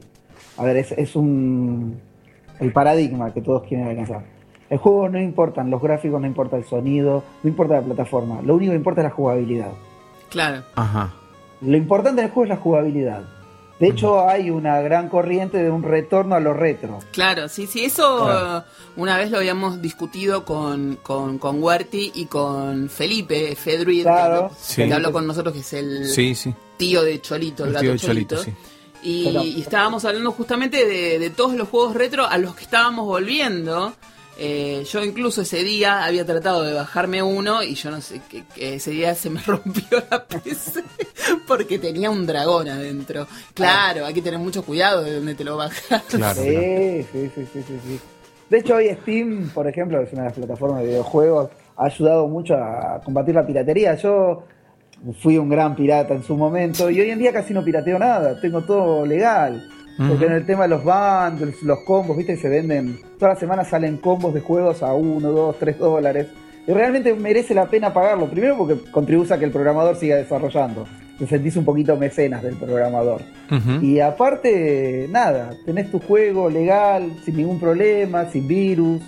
a 0.57 0.63
ver, 0.63 0.77
es, 0.77 0.91
es 0.93 1.15
un... 1.15 1.99
el 2.59 2.71
paradigma 2.71 3.33
que 3.33 3.41
todos 3.41 3.63
quieren 3.63 3.87
alcanzar. 3.87 4.23
El 4.69 4.77
juego 4.79 5.07
no 5.09 5.19
importan 5.19 5.69
los 5.69 5.81
gráficos, 5.81 6.19
no 6.19 6.27
importa 6.27 6.57
el 6.57 6.63
sonido, 6.65 7.23
no 7.43 7.49
importa 7.49 7.75
la 7.75 7.81
plataforma, 7.81 8.41
lo 8.41 8.55
único 8.55 8.71
que 8.71 8.77
importa 8.77 9.01
es 9.01 9.05
la 9.05 9.11
jugabilidad. 9.11 9.71
Claro. 10.29 10.63
Ajá. 10.75 11.13
Lo 11.61 11.77
importante 11.77 12.21
del 12.21 12.31
juego 12.31 12.43
es 12.45 12.49
la 12.49 12.57
jugabilidad. 12.57 13.23
De 13.79 13.87
hecho, 13.89 14.27
hay 14.27 14.49
una 14.49 14.79
gran 14.81 15.09
corriente 15.09 15.57
de 15.61 15.69
un 15.69 15.83
retorno 15.83 16.35
a 16.35 16.39
lo 16.39 16.53
retro. 16.53 16.99
Claro, 17.11 17.49
sí, 17.49 17.67
sí, 17.67 17.83
eso 17.83 18.23
Claro. 18.23 18.63
una 18.95 19.17
vez 19.17 19.29
lo 19.29 19.37
habíamos 19.39 19.81
discutido 19.81 20.45
con, 20.45 20.97
con, 21.03 21.37
con 21.37 21.61
Huerti 21.61 22.11
y 22.15 22.25
con 22.27 22.87
Felipe 22.89 23.55
Fedruid, 23.55 24.03
Claro. 24.03 24.49
que, 24.49 24.55
Sí. 24.59 24.87
que 24.87 24.93
habló 24.93 25.11
con 25.11 25.27
nosotros, 25.27 25.53
que 25.53 25.59
es 25.61 25.73
el 25.73 26.05
Sí, 26.07 26.33
sí. 26.33 26.53
tío 26.77 27.03
de 27.03 27.19
Cholito, 27.19 27.63
el, 27.63 27.69
El 27.69 27.73
gato 27.73 27.81
tío 27.83 27.91
de 27.93 27.99
Cholito. 27.99 28.35
Cholito, 28.37 28.51
sí. 28.59 28.67
Y, 29.03 29.25
Pero- 29.25 29.43
y 29.43 29.61
estábamos 29.61 30.05
hablando 30.05 30.31
justamente 30.31 30.85
de, 30.85 31.19
de 31.19 31.29
todos 31.29 31.55
los 31.55 31.67
juegos 31.69 31.93
retro 31.95 32.25
a 32.25 32.37
los 32.37 32.55
que 32.55 32.63
estábamos 32.63 33.05
volviendo. 33.05 33.93
Eh, 34.35 34.83
yo 34.91 35.03
incluso 35.03 35.43
ese 35.43 35.63
día 35.63 36.03
había 36.05 36.25
tratado 36.25 36.63
de 36.63 36.73
bajarme 36.73 37.21
uno 37.21 37.61
y 37.61 37.75
yo 37.75 37.91
no 37.91 38.01
sé, 38.01 38.19
que, 38.27 38.43
que 38.55 38.75
ese 38.75 38.89
día 38.89 39.13
se 39.13 39.29
me 39.29 39.39
rompió 39.45 40.01
la 40.09 40.25
PC 40.25 40.83
porque 41.47 41.77
tenía 41.77 42.09
un 42.09 42.25
dragón 42.25 42.67
adentro. 42.67 43.27
Claro, 43.53 44.05
hay 44.07 44.13
que 44.13 44.21
tener 44.23 44.39
mucho 44.39 44.63
cuidado 44.63 45.03
de 45.03 45.15
dónde 45.17 45.35
te 45.35 45.43
lo 45.43 45.57
bajas. 45.57 46.01
Claro. 46.09 46.41
Sí, 46.41 46.49
claro. 46.49 46.61
sí, 47.11 47.29
sí, 47.35 47.47
sí, 47.53 47.63
sí, 47.67 47.79
sí. 47.87 47.99
De 48.49 48.57
hecho, 48.59 48.75
hoy 48.75 48.89
Steam, 49.01 49.49
por 49.53 49.67
ejemplo, 49.67 50.01
es 50.01 50.11
una 50.13 50.23
de 50.23 50.29
las 50.29 50.37
plataformas 50.37 50.79
de 50.81 50.87
videojuegos, 50.87 51.49
ha 51.77 51.85
ayudado 51.85 52.27
mucho 52.27 52.55
a 52.55 53.01
combatir 53.03 53.35
la 53.35 53.45
piratería. 53.45 53.95
Yo 53.95 54.43
fui 55.19 55.37
un 55.37 55.49
gran 55.49 55.75
pirata 55.75 56.13
en 56.13 56.23
su 56.23 56.35
momento 56.37 56.89
y 56.89 57.01
hoy 57.01 57.09
en 57.09 57.19
día 57.19 57.33
casi 57.33 57.53
no 57.53 57.63
pirateo 57.63 57.99
nada, 57.99 58.39
tengo 58.39 58.61
todo 58.61 59.05
legal. 59.05 59.69
Porque 59.95 60.25
en 60.25 60.31
el 60.31 60.45
tema 60.45 60.63
de 60.63 60.69
los 60.69 60.83
bundles, 60.83 61.61
los 61.61 61.79
combos, 61.81 62.17
viste, 62.17 62.35
se 62.35 62.49
venden, 62.49 62.97
todas 63.19 63.33
las 63.33 63.39
semanas 63.39 63.67
salen 63.67 63.97
combos 63.97 64.33
de 64.33 64.41
juegos 64.41 64.81
a 64.81 64.93
1, 64.93 65.29
2, 65.31 65.55
3 65.59 65.77
dólares. 65.77 66.27
Y 66.65 66.71
realmente 66.71 67.13
merece 67.13 67.53
la 67.53 67.67
pena 67.67 67.93
pagarlo. 67.93 68.27
Primero 68.27 68.57
porque 68.57 68.89
contribuye 68.89 69.31
a 69.31 69.37
que 69.37 69.45
el 69.45 69.51
programador 69.51 69.95
siga 69.95 70.15
desarrollando. 70.15 70.87
Te 71.19 71.27
sentís 71.27 71.55
un 71.57 71.65
poquito 71.65 71.95
mecenas 71.95 72.41
del 72.41 72.55
programador. 72.55 73.21
Y 73.83 73.99
aparte, 73.99 75.07
nada, 75.11 75.51
tenés 75.63 75.91
tu 75.91 75.99
juego 75.99 76.49
legal, 76.49 77.11
sin 77.23 77.37
ningún 77.37 77.59
problema, 77.59 78.25
sin 78.31 78.47
virus. 78.47 78.99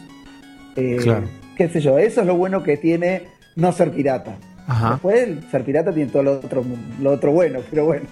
Eh, 0.75 0.97
Claro. 1.01 1.27
Qué 1.57 1.67
sé 1.67 1.79
yo, 1.79 1.97
eso 1.97 2.21
es 2.21 2.27
lo 2.27 2.35
bueno 2.35 2.61
que 2.61 2.77
tiene 2.77 3.23
no 3.55 3.71
ser 3.71 3.89
pirata. 3.91 4.35
Ajá. 4.67 4.91
Después, 4.91 5.23
el 5.23 5.49
ser 5.51 5.63
pirata 5.63 5.93
tiene 5.93 6.11
todo 6.11 6.23
lo 6.23 6.31
otro, 6.33 6.63
lo 7.01 7.11
otro 7.11 7.31
bueno, 7.31 7.59
pero 7.69 7.85
bueno. 7.85 8.05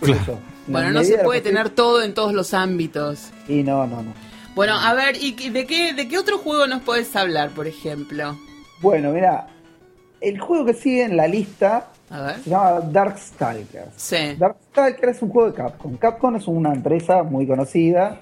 Claro. 0.00 0.38
Bueno, 0.66 0.90
no 0.92 1.02
se 1.04 1.18
puede 1.18 1.24
posible- 1.24 1.40
tener 1.40 1.70
todo 1.70 2.02
en 2.02 2.14
todos 2.14 2.32
los 2.32 2.54
ámbitos. 2.54 3.30
Y 3.48 3.62
no, 3.62 3.86
no, 3.86 4.02
no. 4.02 4.12
Bueno, 4.54 4.74
a 4.78 4.94
ver, 4.94 5.16
¿y 5.20 5.32
qué- 5.32 5.50
de 5.50 5.66
qué, 5.66 5.92
de 5.94 6.08
qué 6.08 6.16
otro 6.18 6.38
juego 6.38 6.66
nos 6.66 6.82
podés 6.82 7.14
hablar, 7.16 7.50
por 7.50 7.66
ejemplo? 7.66 8.38
Bueno, 8.80 9.10
mira, 9.12 9.48
el 10.20 10.38
juego 10.40 10.64
que 10.66 10.74
sigue 10.74 11.04
en 11.04 11.16
la 11.16 11.26
lista 11.26 11.88
A 12.08 12.22
ver. 12.22 12.36
se 12.42 12.50
llama 12.50 12.80
Darkstalkers. 12.80 13.90
Sí. 13.96 14.16
Darkstalkers 14.38 15.16
es 15.16 15.22
un 15.22 15.28
juego 15.30 15.50
de 15.50 15.56
Capcom. 15.56 15.96
Capcom 15.96 16.36
es 16.36 16.46
una 16.46 16.72
empresa 16.72 17.22
muy 17.22 17.46
conocida, 17.46 18.18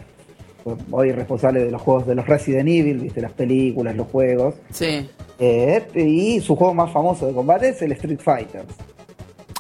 hoy 0.91 1.13
responsable 1.13 1.65
de 1.65 1.71
los 1.71 1.81
juegos 1.83 2.07
de 2.07 2.15
los 2.15 2.27
Resident 2.27 2.69
Evil, 2.69 2.99
viste, 2.99 3.21
las 3.21 3.33
películas, 3.33 3.97
los 3.97 4.09
juegos. 4.09 4.55
Sí. 4.71 5.09
Eh, 5.39 5.87
y 5.95 6.41
su 6.41 6.57
juego 6.57 6.75
más 6.75 6.93
famoso 6.93 7.27
de 7.27 7.33
combate 7.33 7.69
es 7.71 7.81
el 7.83 7.93
Street 7.93 8.21
Fighter. 8.21 8.65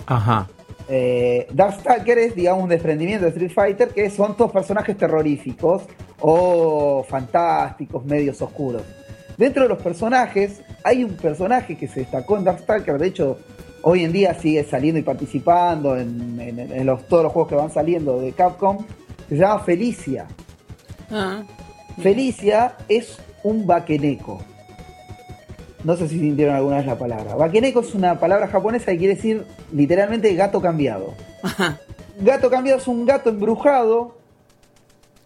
Ajá. 0.06 0.48
Eh, 0.88 1.46
Darkstalker 1.52 2.18
es, 2.18 2.34
digamos, 2.34 2.64
un 2.64 2.70
desprendimiento 2.70 3.24
de 3.26 3.30
Street 3.30 3.52
Fighter 3.54 3.88
que 3.88 4.08
son 4.10 4.36
todos 4.36 4.50
personajes 4.50 4.96
terroríficos 4.96 5.82
o 6.20 7.04
fantásticos, 7.08 8.04
medios 8.04 8.40
oscuros. 8.42 8.82
Dentro 9.36 9.62
de 9.64 9.68
los 9.68 9.78
personajes, 9.82 10.62
hay 10.82 11.04
un 11.04 11.12
personaje 11.16 11.76
que 11.76 11.86
se 11.86 12.00
destacó 12.00 12.38
en 12.38 12.44
Darkstalker, 12.44 12.98
de 12.98 13.06
hecho, 13.06 13.38
hoy 13.82 14.02
en 14.02 14.12
día 14.12 14.34
sigue 14.34 14.64
saliendo 14.64 14.98
y 14.98 15.02
participando 15.02 15.96
en, 15.96 16.40
en- 16.40 16.58
en 16.58 16.86
los, 16.86 17.06
todos 17.06 17.22
los 17.22 17.32
juegos 17.32 17.48
que 17.50 17.54
van 17.54 17.70
saliendo 17.70 18.18
de 18.20 18.32
Capcom, 18.32 18.78
se 19.28 19.36
llama 19.36 19.60
Felicia. 19.60 20.26
Ah, 21.10 21.42
Felicia 22.02 22.76
es 22.88 23.18
un 23.42 23.66
vaqueneco. 23.66 24.40
No 25.84 25.96
sé 25.96 26.08
si 26.08 26.18
sintieron 26.18 26.54
alguna 26.54 26.76
vez 26.78 26.86
la 26.86 26.98
palabra. 26.98 27.34
Vaqueneco 27.34 27.80
es 27.80 27.94
una 27.94 28.18
palabra 28.18 28.48
japonesa 28.48 28.92
que 28.92 28.98
quiere 28.98 29.14
decir 29.14 29.46
literalmente 29.72 30.34
gato 30.34 30.60
cambiado. 30.60 31.14
ajá. 31.42 31.78
Gato 32.20 32.50
cambiado 32.50 32.80
es 32.80 32.88
un 32.88 33.06
gato 33.06 33.30
embrujado. 33.30 34.16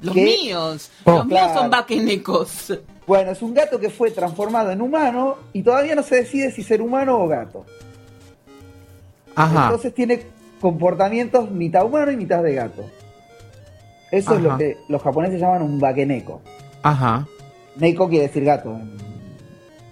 Los 0.00 0.14
míos. 0.14 0.90
Oh, 1.04 1.18
los 1.18 1.26
míos 1.26 1.50
son 1.54 1.70
vaquenecos. 1.70 2.78
Bueno, 3.06 3.30
es 3.32 3.42
un 3.42 3.54
gato 3.54 3.80
que 3.80 3.88
fue 3.88 4.10
transformado 4.10 4.70
en 4.70 4.80
humano 4.80 5.38
y 5.52 5.62
todavía 5.62 5.94
no 5.94 6.02
se 6.02 6.16
decide 6.16 6.50
si 6.50 6.62
ser 6.62 6.82
humano 6.82 7.18
o 7.18 7.28
gato. 7.28 7.64
Ajá. 9.34 9.64
Entonces 9.64 9.94
tiene 9.94 10.22
comportamientos 10.60 11.50
mitad 11.50 11.84
humano 11.84 12.12
y 12.12 12.16
mitad 12.16 12.42
de 12.42 12.54
gato. 12.54 12.84
Eso 14.12 14.34
es 14.36 14.42
lo 14.42 14.56
que 14.58 14.76
los 14.88 15.02
japoneses 15.02 15.40
llaman 15.40 15.62
un 15.62 15.80
vaqueneco. 15.80 16.40
Ajá. 16.82 17.26
Neko 17.76 18.08
quiere 18.08 18.26
decir 18.28 18.44
gato 18.44 18.70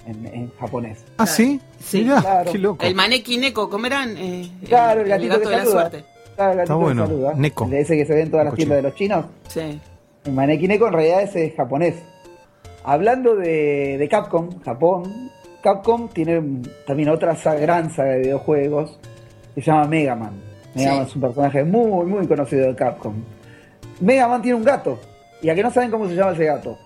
en, 0.06 0.26
en- 0.26 0.26
en 0.34 0.52
japonés. 0.60 1.02
¿Ah, 1.18 1.26
sí? 1.26 1.60
Sí, 1.78 2.02
Mirá, 2.02 2.20
claro. 2.20 2.52
qué 2.52 2.59
loco. 2.59 2.84
El 2.84 2.94
maneki 2.94 3.38
neko, 3.38 3.68
¿cómo 3.70 3.86
eran? 3.86 4.14
Eh, 4.18 4.51
Claro, 4.68 5.01
el 5.01 5.06
el, 5.06 5.10
gatito 5.10 5.32
gato 5.38 5.42
que 5.42 5.48
de 5.48 5.56
la 5.56 5.64
saluda. 5.64 5.80
suerte. 5.90 6.05
Claro, 6.36 6.52
el 6.52 6.56
gatito 6.59 6.62
Está 6.62 6.74
que 6.74 6.84
bueno, 6.84 7.06
saluda. 7.06 7.34
Neko. 7.34 7.64
El 7.64 7.70
de 7.70 7.80
ese 7.80 7.97
que 7.97 8.06
se 8.06 8.14
ve 8.14 8.20
en 8.22 8.30
todas 8.30 8.47
las 8.47 8.55
tiendas 8.55 8.76
de 8.76 8.82
los 8.82 8.94
chinos. 8.94 9.24
Sí. 9.48 9.80
El 10.24 10.32
Maneki 10.32 10.68
Neko 10.68 10.86
en 10.88 10.92
realidad 10.92 11.22
ese 11.22 11.47
es 11.47 11.55
japonés. 11.56 11.94
Hablando 12.84 13.36
de, 13.36 13.97
de 13.98 14.09
Capcom, 14.09 14.60
Japón, 14.62 15.30
Capcom 15.62 16.09
tiene 16.09 16.42
también 16.86 17.09
otra 17.10 17.34
gran 17.59 17.90
saga 17.90 18.12
de 18.12 18.18
videojuegos 18.20 18.98
que 19.55 19.60
se 19.62 19.70
llama 19.70 19.86
Mega 19.86 20.14
Man. 20.14 20.32
Mega 20.74 20.90
Sí. 20.90 20.97
Man 20.97 21.06
es 21.06 21.14
un 21.16 21.20
personaje 21.22 21.64
muy, 21.64 22.06
muy 22.06 22.26
conocido 22.26 22.66
de 22.68 22.74
Capcom. 22.74 23.14
Mega 24.01 24.28
Man 24.28 24.43
tiene 24.43 24.56
un 24.56 24.64
gato. 24.64 24.98
Y 25.43 25.48
a 25.48 25.55
que 25.55 25.62
no 25.62 25.70
saben 25.70 25.90
cómo 25.90 26.09
se 26.09 26.14
llama 26.14 26.32
ese 26.32 26.44
gato. 26.44 26.78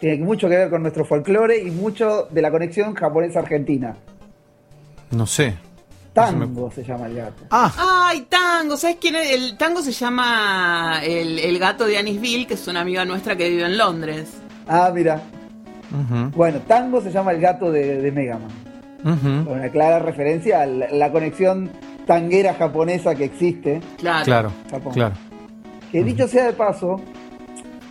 Tiene 0.00 0.24
mucho 0.24 0.48
que 0.48 0.56
ver 0.56 0.70
con 0.70 0.80
nuestro 0.82 1.04
folclore 1.04 1.58
y 1.58 1.70
mucho 1.70 2.26
de 2.30 2.40
la 2.40 2.50
conexión 2.50 2.94
japonesa-argentina. 2.94 3.94
No 5.10 5.26
sé. 5.26 5.54
Tango 6.14 6.70
se 6.72 6.82
llama 6.82 7.06
el 7.06 7.16
gato. 7.16 7.44
Ah, 7.50 8.08
Ay, 8.08 8.22
Tango, 8.28 8.76
¿sabes 8.76 8.96
quién 9.00 9.14
es? 9.16 9.30
El 9.30 9.56
Tango 9.58 9.80
se 9.82 9.92
llama 9.92 11.00
el, 11.04 11.38
el 11.38 11.58
gato 11.58 11.84
de 11.86 11.98
Anisville, 11.98 12.46
que 12.46 12.54
es 12.54 12.66
una 12.66 12.80
amiga 12.80 13.04
nuestra 13.04 13.36
que 13.36 13.48
vive 13.50 13.64
en 13.64 13.76
Londres. 13.78 14.30
Ah, 14.66 14.90
mira. 14.94 15.20
Bueno, 16.34 16.60
Tango 16.66 17.00
se 17.00 17.10
llama 17.10 17.32
el 17.32 17.40
gato 17.40 17.70
de, 17.70 18.00
de 18.00 18.12
Mega 18.12 18.38
Man. 18.38 18.50
ujú. 19.16 19.44
Con 19.48 19.58
una 19.58 19.68
clara 19.70 19.98
referencia 19.98 20.62
a 20.62 20.66
la, 20.66 20.88
la 20.90 21.10
conexión 21.12 21.70
tanguera 22.06 22.54
japonesa 22.54 23.14
que 23.14 23.24
existe. 23.24 23.80
Claro. 23.98 24.24
Claro, 24.24 24.52
Japón. 24.70 24.92
claro. 24.94 25.14
Que 25.90 26.04
dicho 26.04 26.28
sea 26.28 26.46
de 26.46 26.52
paso, 26.52 27.00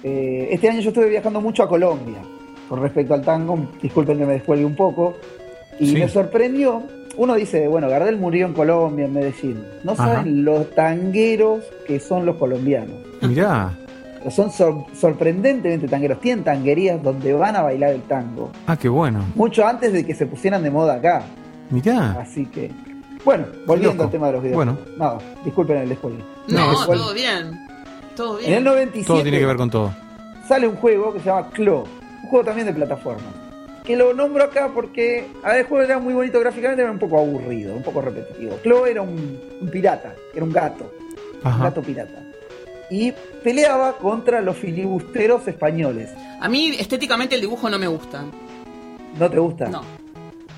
eh, 0.04 0.50
este 0.52 0.70
año 0.70 0.80
yo 0.80 0.90
estuve 0.90 1.10
viajando 1.10 1.42
mucho 1.42 1.64
a 1.64 1.68
Colombia 1.70 2.20
con 2.68 2.82
respecto 2.82 3.14
al 3.14 3.22
tango. 3.24 3.58
Disculpen 3.82 4.18
que 4.18 4.26
me 4.26 4.34
descuelgue 4.34 4.66
un 4.66 4.76
poco. 4.76 5.16
Y 5.80 5.88
Sí. 5.88 5.94
me 5.96 6.08
sorprendió. 6.08 6.84
Uno 7.18 7.36
dice, 7.36 7.68
bueno, 7.68 7.90
Gardel 7.90 8.18
murió 8.18 8.46
en 8.46 8.54
Colombia, 8.54 9.06
en 9.06 9.14
Medellín. 9.14 9.62
No 9.84 9.94
Ajá. 9.94 10.16
saben 10.16 10.46
los 10.46 10.70
tangueros 10.74 11.64
que 11.86 12.00
son 12.00 12.26
los 12.26 12.38
colombianos. 12.38 12.96
Mirá. 13.22 13.78
Son 14.30 14.52
sor- 14.52 14.86
sorprendentemente 14.94 15.88
tangueros. 15.88 16.20
Tienen 16.22 16.44
tanguerías 16.44 17.02
donde 17.02 17.34
van 17.34 17.56
a 17.56 17.62
bailar 17.62 17.92
el 17.92 18.02
tango. 18.04 18.52
Ah, 18.68 18.78
qué 18.78 18.88
bueno. 18.90 19.24
Mucho 19.36 19.66
antes 19.66 19.92
de 19.94 20.06
que 20.06 20.14
se 20.14 20.26
pusieran 20.26 20.62
de 20.64 20.70
moda 20.72 20.96
acá. 20.96 21.24
Mirá. 21.70 22.12
Así 22.20 22.46
que. 22.46 22.72
Bueno, 23.26 23.46
volviendo 23.66 24.04
al 24.04 24.10
tema 24.12 24.28
de 24.28 24.34
los 24.34 24.44
videojuegos. 24.44 24.78
Bueno. 24.86 24.98
Nada, 24.98 25.18
disculpen 25.44 25.78
el 25.78 25.94
spoiler. 25.94 26.22
No, 26.50 26.86
todo 26.86 27.14
bien. 27.14 27.52
Todo 28.20 28.38
En 28.40 28.46
el 28.46 28.52
bien. 28.52 28.64
97 28.66 29.08
Todo 29.08 29.24
tiene 29.24 29.40
que 29.40 29.46
ver 29.46 29.56
con 29.58 29.70
todo. 29.70 29.94
sale 30.48 30.68
un 30.68 30.76
juego 30.76 31.14
que 31.14 31.20
se 31.20 31.26
llama 31.26 31.50
Claw, 31.52 31.84
un 32.24 32.30
juego 32.30 32.46
también 32.46 32.68
de 32.68 32.74
plataforma. 32.74 33.22
Que 33.84 33.96
lo 33.96 34.14
nombro 34.14 34.44
acá 34.44 34.70
porque 34.74 35.26
a 35.44 35.50
ver, 35.50 35.60
el 35.62 35.66
juego 35.66 35.84
era 35.84 36.00
muy 36.00 36.14
bonito 36.14 36.40
gráficamente, 36.40 36.84
era 36.84 36.92
un 36.92 37.00
poco 37.00 37.18
aburrido, 37.18 37.76
un 37.76 37.82
poco 37.84 38.02
repetitivo. 38.02 38.58
Claw 38.62 38.86
era 38.86 39.02
un, 39.02 39.40
un 39.62 39.70
pirata, 39.70 40.14
era 40.36 40.44
un 40.44 40.52
gato, 40.52 40.92
un 41.44 41.60
gato 41.62 41.82
pirata. 41.82 42.22
Y 42.92 43.14
peleaba 43.44 43.94
contra 43.98 44.42
los 44.42 44.58
filibusteros 44.58 45.48
españoles. 45.48 46.10
A 46.42 46.50
mí 46.50 46.76
estéticamente 46.80 47.36
el 47.36 47.42
dibujo 47.42 47.70
no 47.70 47.80
me 47.80 47.88
gusta. 47.88 48.26
¿No 49.18 49.30
te 49.30 49.40
gusta? 49.40 49.70
No. 49.70 49.82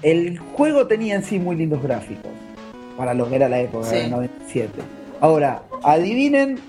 El 0.02 0.40
juego 0.40 0.88
tenía 0.88 1.16
en 1.16 1.24
sí 1.24 1.38
muy 1.40 1.56
lindos 1.56 1.82
gráficos 1.84 2.32
para 2.98 3.14
lo 3.14 3.30
que 3.30 3.36
era 3.36 3.48
la 3.48 3.60
época 3.60 3.86
Sí. 3.88 3.96
del 3.98 4.12
97. 4.12 4.82
Ahora, 5.22 5.62
adivinen 5.84 6.60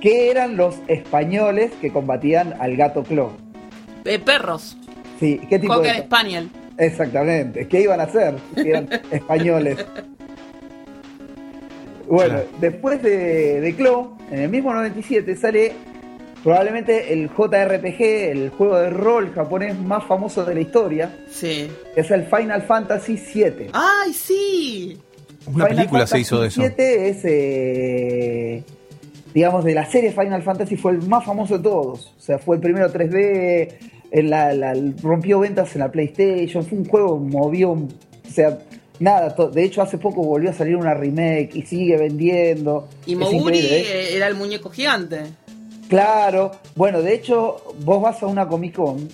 qué 0.00 0.30
eran 0.30 0.56
los 0.56 0.76
españoles 0.88 1.72
que 1.80 1.92
combatían 1.92 2.54
al 2.60 2.76
gato 2.76 3.02
Claw. 3.02 3.30
Eh, 4.04 4.18
perros. 4.18 4.76
Sí, 5.18 5.40
¿qué 5.48 5.58
tipo 5.58 5.74
Cocker 5.74 5.96
de 5.96 6.02
Spaniel. 6.02 6.48
Exactamente. 6.78 7.68
¿Qué 7.68 7.82
iban 7.82 8.00
a 8.00 8.04
hacer 8.04 8.34
si 8.54 8.68
eran 8.70 8.88
españoles? 9.10 9.76
Bueno, 12.08 12.34
Claro. 12.34 12.48
después 12.60 13.02
de, 13.02 13.60
de 13.60 13.74
Claw, 13.76 14.16
en 14.30 14.40
el 14.40 14.48
mismo 14.48 14.72
97 14.74 15.36
sale 15.36 15.72
probablemente 16.42 17.12
el 17.12 17.28
JRPG, 17.28 18.00
el 18.30 18.48
juego 18.50 18.78
de 18.78 18.90
rol 18.90 19.30
japonés 19.34 19.78
más 19.78 20.04
famoso 20.04 20.44
de 20.44 20.54
la 20.54 20.60
historia, 20.62 21.14
Sí. 21.28 21.70
que 21.94 22.00
es 22.00 22.10
el 22.10 22.24
Final 22.24 22.62
Fantasy 22.62 23.16
VII. 23.16 23.68
¡Ay, 23.74 24.12
sí! 24.12 24.98
Una 25.46 25.66
película 25.66 26.06
se 26.06 26.18
hizo 26.20 26.40
de 26.40 26.48
eso. 26.48 26.60
7 26.62 27.08
es, 27.10 27.20
eh, 27.24 28.64
digamos, 29.34 29.64
de 29.64 29.74
la 29.74 29.84
serie 29.90 30.10
Final 30.12 30.42
Fantasy 30.42 30.76
fue 30.76 30.92
el 30.92 31.02
más 31.08 31.24
famoso 31.24 31.56
de 31.58 31.64
todos. 31.64 32.14
O 32.16 32.20
sea, 32.20 32.38
fue 32.38 32.56
el 32.56 32.62
primero 32.62 32.92
3D, 32.92 33.68
en 34.12 34.30
la, 34.30 34.52
la- 34.54 34.74
rompió 35.02 35.38
ventas 35.40 35.74
en 35.74 35.80
la 35.80 35.90
PlayStation, 35.92 36.64
fue 36.64 36.78
un 36.78 36.84
juego, 36.84 37.18
movió, 37.18 37.70
o 37.72 37.88
sea, 38.32 38.58
nada. 38.98 39.34
De 39.52 39.62
hecho, 39.64 39.82
hace 39.82 39.98
poco 39.98 40.22
volvió 40.22 40.50
a 40.50 40.52
salir 40.52 40.76
una 40.76 40.94
remake 40.94 41.50
y 41.54 41.62
sigue 41.62 41.96
vendiendo. 41.96 42.88
Y 43.06 43.14
Moguri 43.16 43.60
era 44.12 44.26
el 44.26 44.34
muñeco 44.34 44.70
gigante. 44.70 45.20
Claro, 45.88 46.52
bueno, 46.76 47.02
de 47.02 47.14
hecho, 47.14 47.56
vos 47.84 48.00
vas 48.00 48.22
a 48.22 48.26
una 48.26 48.46
Comic 48.46 48.74
Con 48.76 49.08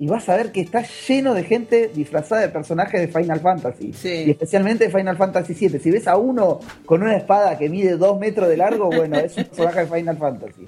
y 0.00 0.06
vas 0.06 0.26
a 0.30 0.36
ver 0.36 0.50
que 0.50 0.62
está 0.62 0.82
lleno 1.06 1.34
de 1.34 1.44
gente 1.44 1.90
disfrazada 1.94 2.40
de 2.40 2.48
personajes 2.48 2.98
de 3.02 3.08
Final 3.08 3.38
Fantasy. 3.40 3.92
Sí. 3.92 4.24
Y 4.26 4.30
especialmente 4.30 4.86
de 4.86 4.90
Final 4.90 5.14
Fantasy 5.18 5.52
VII. 5.52 5.78
Si 5.78 5.90
ves 5.90 6.08
a 6.08 6.16
uno 6.16 6.58
con 6.86 7.02
una 7.02 7.14
espada 7.16 7.58
que 7.58 7.68
mide 7.68 7.98
dos 7.98 8.18
metros 8.18 8.48
de 8.48 8.56
largo, 8.56 8.86
bueno, 8.90 9.18
es 9.18 9.36
un 9.36 9.44
personaje 9.44 9.80
de 9.80 9.86
Final 9.86 10.16
Fantasy. 10.16 10.66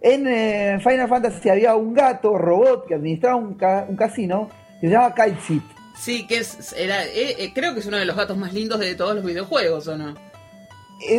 En 0.00 0.26
eh, 0.26 0.78
Final 0.82 1.06
Fantasy 1.06 1.50
había 1.50 1.76
un 1.76 1.92
gato, 1.92 2.38
robot, 2.38 2.86
que 2.86 2.94
administraba 2.94 3.36
un, 3.36 3.54
ca- 3.54 3.84
un 3.86 3.94
casino, 3.94 4.48
que 4.80 4.86
se 4.86 4.92
llama 4.94 5.14
Kite 5.14 5.60
Sí, 6.00 6.26
que 6.26 6.38
es, 6.38 6.72
era, 6.72 7.04
eh, 7.04 7.36
eh, 7.38 7.52
creo 7.54 7.74
que 7.74 7.80
es 7.80 7.86
uno 7.86 7.98
de 7.98 8.06
los 8.06 8.16
gatos 8.16 8.38
más 8.38 8.54
lindos 8.54 8.80
de 8.80 8.94
todos 8.94 9.14
los 9.14 9.22
videojuegos, 9.24 9.86
¿o 9.86 9.98
no? 9.98 10.14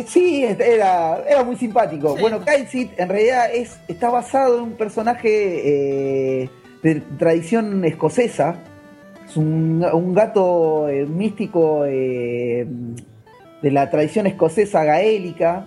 Sí, 0.08 0.44
era, 0.44 1.22
era 1.28 1.44
muy 1.44 1.54
simpático. 1.56 2.16
Sí. 2.16 2.20
Bueno, 2.20 2.40
Kyle 2.44 2.90
en 2.96 3.08
realidad 3.08 3.54
es, 3.54 3.78
está 3.86 4.10
basado 4.10 4.56
en 4.58 4.62
un 4.64 4.72
personaje 4.72 6.50
de 6.84 7.00
tradición 7.18 7.84
escocesa. 7.84 8.60
Es 9.28 9.36
un, 9.36 9.84
un 9.92 10.14
gato 10.14 10.88
eh, 10.88 11.04
místico 11.06 11.84
eh, 11.86 12.64
de 13.62 13.70
la 13.72 13.90
tradición 13.90 14.28
escocesa 14.28 14.84
gaélica. 14.84 15.64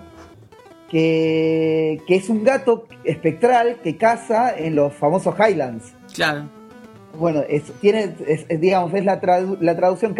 Que, 0.89 1.99
que 2.07 2.15
es 2.15 2.29
un 2.29 2.45
gato 2.45 2.87
espectral 3.03 3.75
que 3.83 3.97
caza 3.97 4.57
en 4.57 4.75
los 4.75 4.93
famosos 4.93 5.35
Highlands. 5.37 5.93
Claro. 6.13 6.45
Bueno, 7.19 7.41
es, 7.49 7.63
tiene, 7.81 8.13
es, 8.25 8.45
es, 8.47 8.61
digamos, 8.61 8.93
es 8.93 9.03
la, 9.03 9.19
tradu- 9.19 9.57
la 9.59 9.75
traducción, 9.75 10.15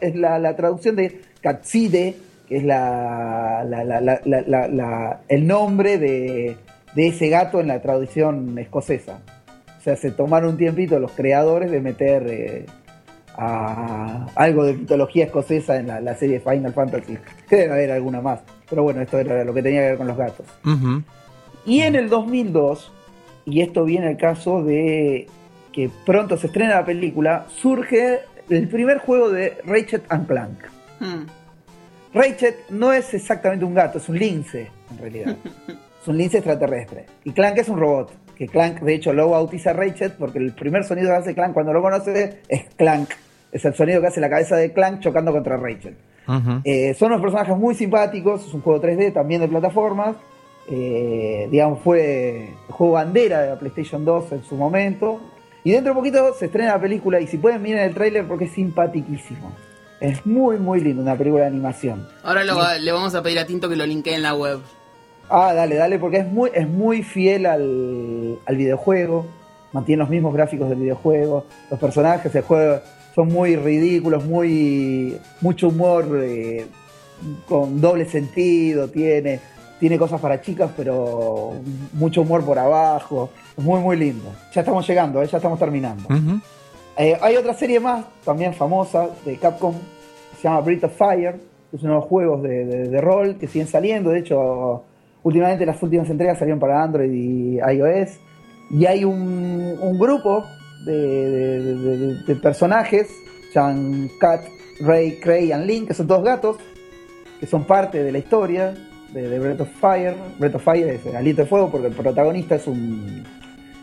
es 0.00 0.14
la, 0.14 0.38
la 0.38 0.54
traducción 0.54 0.94
de 0.94 1.22
Katside, 1.40 2.14
que 2.48 2.58
es 2.58 2.62
la, 2.62 3.64
la- 3.68 3.82
la- 3.82 4.00
la- 4.00 4.20
la- 4.24 4.42
la- 4.42 4.68
la- 4.68 5.20
el 5.28 5.44
nombre 5.44 5.98
de, 5.98 6.56
de 6.94 7.08
ese 7.08 7.28
gato 7.28 7.58
en 7.58 7.66
la 7.66 7.82
traducción 7.82 8.56
escocesa. 8.58 9.18
O 9.82 9.84
sea, 9.84 9.96
se 9.96 10.12
tomaron 10.12 10.50
un 10.50 10.56
tiempito 10.56 11.00
los 11.00 11.10
creadores 11.10 11.68
de 11.68 11.80
meter 11.80 12.24
eh, 12.28 12.66
a 13.36 14.28
algo 14.36 14.64
de 14.64 14.74
mitología 14.74 15.24
escocesa 15.24 15.74
en 15.74 15.88
la, 15.88 16.00
la 16.00 16.14
serie 16.14 16.38
Final 16.38 16.72
Fantasy. 16.72 17.18
Que 17.48 17.56
debe 17.56 17.72
haber 17.72 17.90
alguna 17.90 18.20
más. 18.20 18.42
Pero 18.70 18.84
bueno, 18.84 19.02
esto 19.02 19.18
era 19.18 19.42
lo 19.42 19.52
que 19.52 19.60
tenía 19.60 19.80
que 19.80 19.88
ver 19.88 19.98
con 19.98 20.06
los 20.06 20.16
gatos. 20.16 20.46
Y 21.66 21.80
en 21.80 21.96
el 21.96 22.08
2002, 22.08 22.92
y 23.44 23.60
esto 23.60 23.84
viene 23.84 24.08
el 24.08 24.16
caso 24.16 24.62
de 24.62 25.26
que 25.72 25.90
pronto 26.06 26.36
se 26.36 26.46
estrena 26.46 26.76
la 26.76 26.84
película, 26.84 27.46
surge 27.48 28.20
el 28.50 28.68
primer 28.68 28.98
juego 28.98 29.30
de 29.30 29.58
Ratchet 29.64 30.04
and 30.10 30.28
Clank. 30.28 30.58
Hmm. 31.00 31.26
Ratchet 32.14 32.70
no 32.70 32.92
es 32.92 33.12
exactamente 33.14 33.64
un 33.64 33.74
gato, 33.74 33.98
es 33.98 34.08
un 34.08 34.16
lince, 34.16 34.70
en 34.92 34.98
realidad. 34.98 35.36
es 36.02 36.06
un 36.06 36.16
lince 36.16 36.38
extraterrestre. 36.38 37.06
Y 37.24 37.32
Clank 37.32 37.58
es 37.58 37.68
un 37.68 37.80
robot. 37.80 38.21
Que 38.36 38.48
Clank, 38.48 38.80
de 38.80 38.94
hecho, 38.94 39.12
lo 39.12 39.28
bautiza 39.30 39.72
Ratchet 39.72 40.14
porque 40.18 40.38
el 40.38 40.52
primer 40.54 40.84
sonido 40.84 41.08
que 41.08 41.16
hace 41.16 41.34
Clank 41.34 41.52
cuando 41.54 41.72
lo 41.72 41.82
conoce 41.82 42.40
es 42.48 42.64
Clank. 42.76 43.10
Es 43.52 43.64
el 43.64 43.74
sonido 43.74 44.00
que 44.00 44.06
hace 44.06 44.20
la 44.20 44.30
cabeza 44.30 44.56
de 44.56 44.72
Clank 44.72 45.00
chocando 45.00 45.30
contra 45.32 45.56
Ratchet. 45.56 45.94
Ujú. 46.26 46.60
Eh, 46.64 46.94
son 46.94 47.08
unos 47.12 47.20
personajes 47.20 47.56
muy 47.56 47.74
simpáticos, 47.74 48.46
es 48.46 48.54
un 48.54 48.62
juego 48.62 48.80
3D 48.80 49.12
también 49.12 49.40
de 49.40 49.48
plataformas. 49.48 50.16
Eh, 50.70 51.48
digamos, 51.50 51.80
fue 51.82 52.44
el 52.48 52.72
juego 52.72 52.94
bandera 52.94 53.42
de 53.42 53.48
la 53.50 53.58
PlayStation 53.58 54.04
2 54.04 54.32
en 54.32 54.44
su 54.44 54.56
momento. 54.56 55.20
Y 55.64 55.72
dentro 55.72 55.92
de 55.92 55.96
poquito 55.98 56.34
se 56.34 56.46
estrena 56.46 56.74
la 56.74 56.80
película 56.80 57.20
y 57.20 57.26
si 57.26 57.38
pueden 57.38 57.62
miren 57.62 57.82
el 57.82 57.94
tráiler 57.94 58.26
porque 58.26 58.44
es 58.46 58.52
simpaticísimo. 58.52 59.52
Es 60.00 60.24
muy, 60.26 60.56
muy 60.58 60.80
lindo, 60.80 61.02
una 61.02 61.14
película 61.16 61.42
de 61.42 61.48
animación. 61.48 62.08
Ahora 62.24 62.42
lo- 62.42 62.56
le 62.80 62.90
vamos 62.92 63.14
a 63.14 63.22
pedir 63.22 63.38
a 63.38 63.46
Tinto 63.46 63.68
que 63.68 63.76
lo 63.76 63.86
linkee 63.86 64.14
en 64.14 64.22
la 64.22 64.34
web. 64.34 64.58
Ah, 65.34 65.54
dale, 65.54 65.76
dale, 65.76 65.98
porque 65.98 66.18
es 66.18 66.26
muy, 66.26 66.50
es 66.52 66.68
muy 66.68 67.02
fiel 67.02 67.46
al, 67.46 68.38
al 68.44 68.56
videojuego. 68.56 69.24
Mantiene 69.72 70.00
los 70.00 70.10
mismos 70.10 70.34
gráficos 70.34 70.68
del 70.68 70.78
videojuego. 70.80 71.46
Los 71.70 71.80
personajes 71.80 72.30
del 72.32 72.42
juego 72.42 72.80
son 73.14 73.28
muy 73.28 73.56
ridículos, 73.56 74.24
muy 74.26 75.16
mucho 75.40 75.68
humor 75.68 76.06
eh, 76.22 76.66
con 77.48 77.80
doble 77.80 78.04
sentido. 78.04 78.88
Tiene, 78.88 79.40
tiene 79.80 79.98
cosas 79.98 80.20
para 80.20 80.40
chicas, 80.42 80.70
pero 80.76 81.52
mucho 81.94 82.20
humor 82.20 82.44
por 82.44 82.58
abajo. 82.58 83.30
Es 83.56 83.64
muy, 83.64 83.80
muy 83.80 83.96
lindo. 83.96 84.30
Ya 84.54 84.60
estamos 84.60 84.86
llegando, 84.86 85.22
eh, 85.22 85.26
ya 85.26 85.38
estamos 85.38 85.58
terminando. 85.58 86.06
Eh, 86.98 87.16
hay 87.22 87.36
otra 87.36 87.54
serie 87.54 87.80
más, 87.80 88.04
también 88.22 88.52
famosa, 88.52 89.08
de 89.24 89.38
Capcom, 89.38 89.72
que 89.72 90.36
se 90.36 90.42
llama 90.42 90.60
Breath 90.60 90.84
of 90.84 90.92
Fire, 90.94 91.36
es 91.72 91.82
uno 91.82 91.94
de 91.94 91.98
los 92.00 92.04
juegos 92.04 92.42
de, 92.42 92.66
de- 92.66 92.88
de 92.88 93.00
rol 93.00 93.36
que 93.38 93.46
siguen 93.48 93.66
saliendo. 93.66 94.10
De 94.10 94.18
hecho, 94.18 94.84
últimamente 95.22 95.64
las 95.66 95.82
últimas 95.82 96.08
entregas 96.10 96.38
salieron 96.38 96.60
para 96.60 96.82
Android 96.82 97.12
y 97.12 97.56
iOS. 97.58 98.18
Y 98.70 98.86
hay 98.86 99.04
un, 99.04 99.76
un 99.80 99.98
grupo 99.98 100.44
de, 100.86 100.92
de- 100.92 101.60
de- 101.76 101.96
de- 101.98 102.14
de 102.24 102.36
personajes, 102.36 103.08
Chan, 103.52 104.10
Cat, 104.18 104.40
Ray, 104.80 105.18
Cray 105.20 105.52
y 105.52 105.66
Link, 105.66 105.88
que 105.88 105.94
son 105.94 106.06
todos 106.06 106.24
gatos, 106.24 106.56
que 107.38 107.46
son 107.46 107.64
parte 107.64 108.02
de 108.02 108.10
la 108.12 108.18
historia 108.18 108.74
de, 109.12 109.38
Breath 109.38 109.60
of 109.60 109.68
Fire. 109.80 110.14
Breath 110.38 110.54
of 110.54 110.62
Fire 110.64 110.88
es 110.88 111.04
el 111.06 111.16
aliento 111.16 111.42
de 111.42 111.48
fuego 111.48 111.70
porque 111.70 111.88
el 111.88 111.92
protagonista 111.92 112.54
es 112.54 112.66
un, 112.66 113.22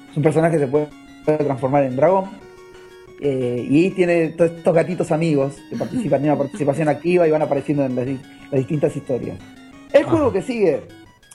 es 0.09 0.17
un 0.17 0.23
personaje 0.23 0.57
que 0.57 0.65
se 0.65 0.67
puede, 0.67 0.87
transformar 1.25 1.83
en 1.83 1.95
dragón. 1.95 2.25
Eh, 3.21 3.67
y 3.69 3.89
tiene 3.91 4.29
todos 4.29 4.51
estos 4.51 4.73
gatitos 4.73 5.11
amigos 5.11 5.57
que 5.69 5.75
participan, 5.75 6.21
tienen 6.21 6.31
una 6.31 6.37
participación 6.39 6.87
activa 6.87 7.27
y 7.27 7.31
van 7.31 7.41
apareciendo 7.41 7.85
en 7.85 7.95
las, 7.95 8.07
las 8.07 8.51
distintas 8.53 8.95
historias. 8.95 9.37
El 9.91 10.05
juego 10.05 10.31
que 10.31 10.41
sigue 10.41 10.81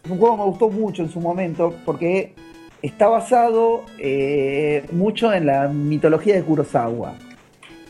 un 0.09 0.19
juego 0.19 0.37
que 0.37 0.43
me 0.43 0.49
gustó 0.49 0.69
mucho 0.71 1.03
en 1.03 1.09
su 1.11 1.21
momento 1.21 1.75
porque 1.85 2.35
está 2.83 3.09
basado 3.09 3.83
eh, 3.99 4.85
mucho 4.93 5.33
en 5.33 5.47
la 5.47 5.69
mitología 5.69 6.35
de 6.35 6.43
Kurosawa, 6.43 7.15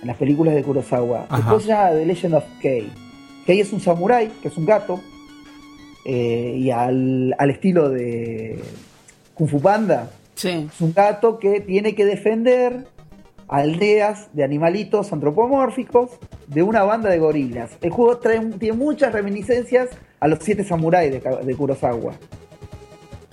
en 0.00 0.06
las 0.06 0.16
películas 0.16 0.54
de 0.54 0.62
Kurosawa. 0.62 1.26
Ajá. 1.28 1.36
Después 1.38 1.62
se 1.64 1.68
llama 1.70 1.90
The 1.90 2.06
Legend 2.06 2.34
of 2.34 2.44
Kei. 2.60 2.92
Kei 3.46 3.60
es 3.60 3.72
un 3.72 3.80
samurái, 3.80 4.28
que 4.40 4.48
es 4.48 4.56
un 4.56 4.64
gato, 4.66 5.00
eh, 6.04 6.56
y 6.58 6.70
al, 6.70 7.34
al 7.38 7.50
estilo 7.50 7.88
de 7.90 8.58
Kung 9.34 9.48
Fu 9.48 9.60
Panda, 9.60 10.10
Sí. 10.34 10.68
es 10.72 10.80
un 10.80 10.92
gato 10.92 11.38
que 11.38 11.60
tiene 11.60 11.94
que 11.94 12.04
defender 12.04 12.86
aldeas 13.48 14.28
de 14.32 14.42
animalitos 14.42 15.12
antropomórficos 15.12 16.10
de 16.48 16.62
una 16.62 16.82
banda 16.82 17.08
de 17.10 17.18
gorilas. 17.18 17.70
El 17.82 17.90
juego 17.90 18.18
trae, 18.18 18.40
tiene 18.58 18.76
muchas 18.76 19.12
reminiscencias 19.12 19.90
a 20.24 20.28
los 20.28 20.38
siete 20.40 20.64
samuráis 20.64 21.12
de, 21.12 21.20
de 21.20 21.54
Kurosawa. 21.54 22.14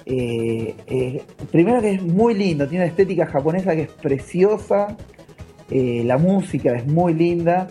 Eh, 0.06 0.76
eh, 0.88 1.24
primero 1.50 1.80
que 1.80 1.92
es 1.92 2.04
muy 2.04 2.34
lindo, 2.34 2.68
tiene 2.68 2.84
una 2.84 2.92
estética 2.92 3.26
japonesa 3.28 3.74
que 3.74 3.84
es 3.84 3.88
preciosa, 3.90 4.98
eh, 5.70 6.04
la 6.06 6.18
música 6.18 6.76
es 6.76 6.86
muy 6.86 7.14
linda 7.14 7.70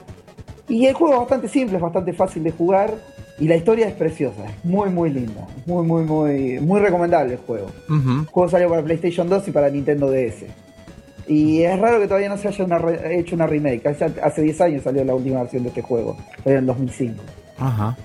y 0.71 0.87
el 0.87 0.95
juego 0.95 1.13
es 1.13 1.21
bastante 1.21 1.49
simple, 1.49 1.77
es 1.77 1.83
bastante 1.83 2.15
fácil 2.15 2.43
de 2.45 2.53
jugar 2.53 2.95
Y 3.39 3.47
la 3.47 3.57
historia 3.57 3.89
es 3.89 3.95
preciosa, 3.95 4.43
es 4.47 4.65
muy 4.65 4.89
muy 4.89 5.11
linda, 5.11 5.47
muy 5.67 5.87
muy 5.87 6.03
muy 6.05 6.59
muy 6.61 6.81
recomendable 6.81 7.35
el 7.35 7.41
juego. 7.41 7.67
El 7.91 8.25
juego 8.25 8.49
salió 8.49 8.71
para 8.71 8.83
PlayStation 8.83 9.29
2 9.29 9.49
y 9.49 9.51
para 9.51 9.69
Nintendo 9.69 10.11
DS. 10.11 10.45
Y 11.29 11.63
es 11.63 11.79
raro 11.79 12.01
que 12.01 12.07
todavía 12.07 12.31
no 12.31 12.39
se 12.39 12.49
haya 12.49 12.65
una 12.65 12.81
hecho 13.11 13.37
una 13.37 13.47
remake. 13.47 13.87
Hace, 13.87 14.07
hace 14.23 14.41
10 14.41 14.61
años 14.63 14.83
salió 14.83 15.05
la 15.05 15.15
última 15.15 15.41
versión 15.43 15.63
de 15.65 15.69
este 15.69 15.83
juego, 15.83 16.17
salió 16.43 16.59
en 16.59 16.67
2005. 16.67 17.23
Ajá. 17.59 17.99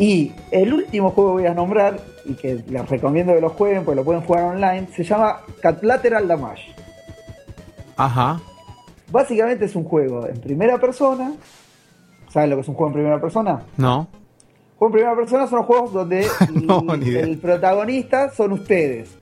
Y 0.00 0.32
el 0.50 0.72
último 0.72 1.10
juego 1.10 1.36
que 1.36 1.42
voy 1.42 1.50
a 1.50 1.52
nombrar, 1.52 2.00
y 2.24 2.32
que 2.32 2.64
les 2.66 2.88
recomiendo 2.88 3.34
que 3.34 3.40
lo 3.42 3.50
jueguen, 3.50 3.84
porque 3.84 3.96
lo 3.96 4.04
pueden 4.04 4.22
jugar 4.22 4.44
online, 4.44 4.88
se 4.96 5.04
llama 5.04 5.42
Catlateral 5.60 6.26
Damage. 6.26 6.74
Ajá. 7.98 8.40
Básicamente 9.12 9.66
es 9.66 9.76
un 9.76 9.84
juego 9.84 10.26
en 10.26 10.40
primera 10.40 10.78
persona. 10.78 11.34
¿Saben 12.30 12.48
lo 12.48 12.56
que 12.56 12.62
es 12.62 12.68
un 12.68 12.76
juego 12.76 12.88
en 12.88 12.94
primera 12.94 13.20
persona? 13.20 13.60
No. 13.76 14.08
Juego 14.78 14.86
en 14.86 14.92
primera 14.92 15.14
persona 15.14 15.46
son 15.46 15.58
los 15.58 15.66
juegos 15.66 15.92
donde 15.92 16.26
No, 16.54 16.82
el, 16.94 17.36
protagonista 17.36 18.30
son 18.30 18.52
ustedes. 18.52 19.18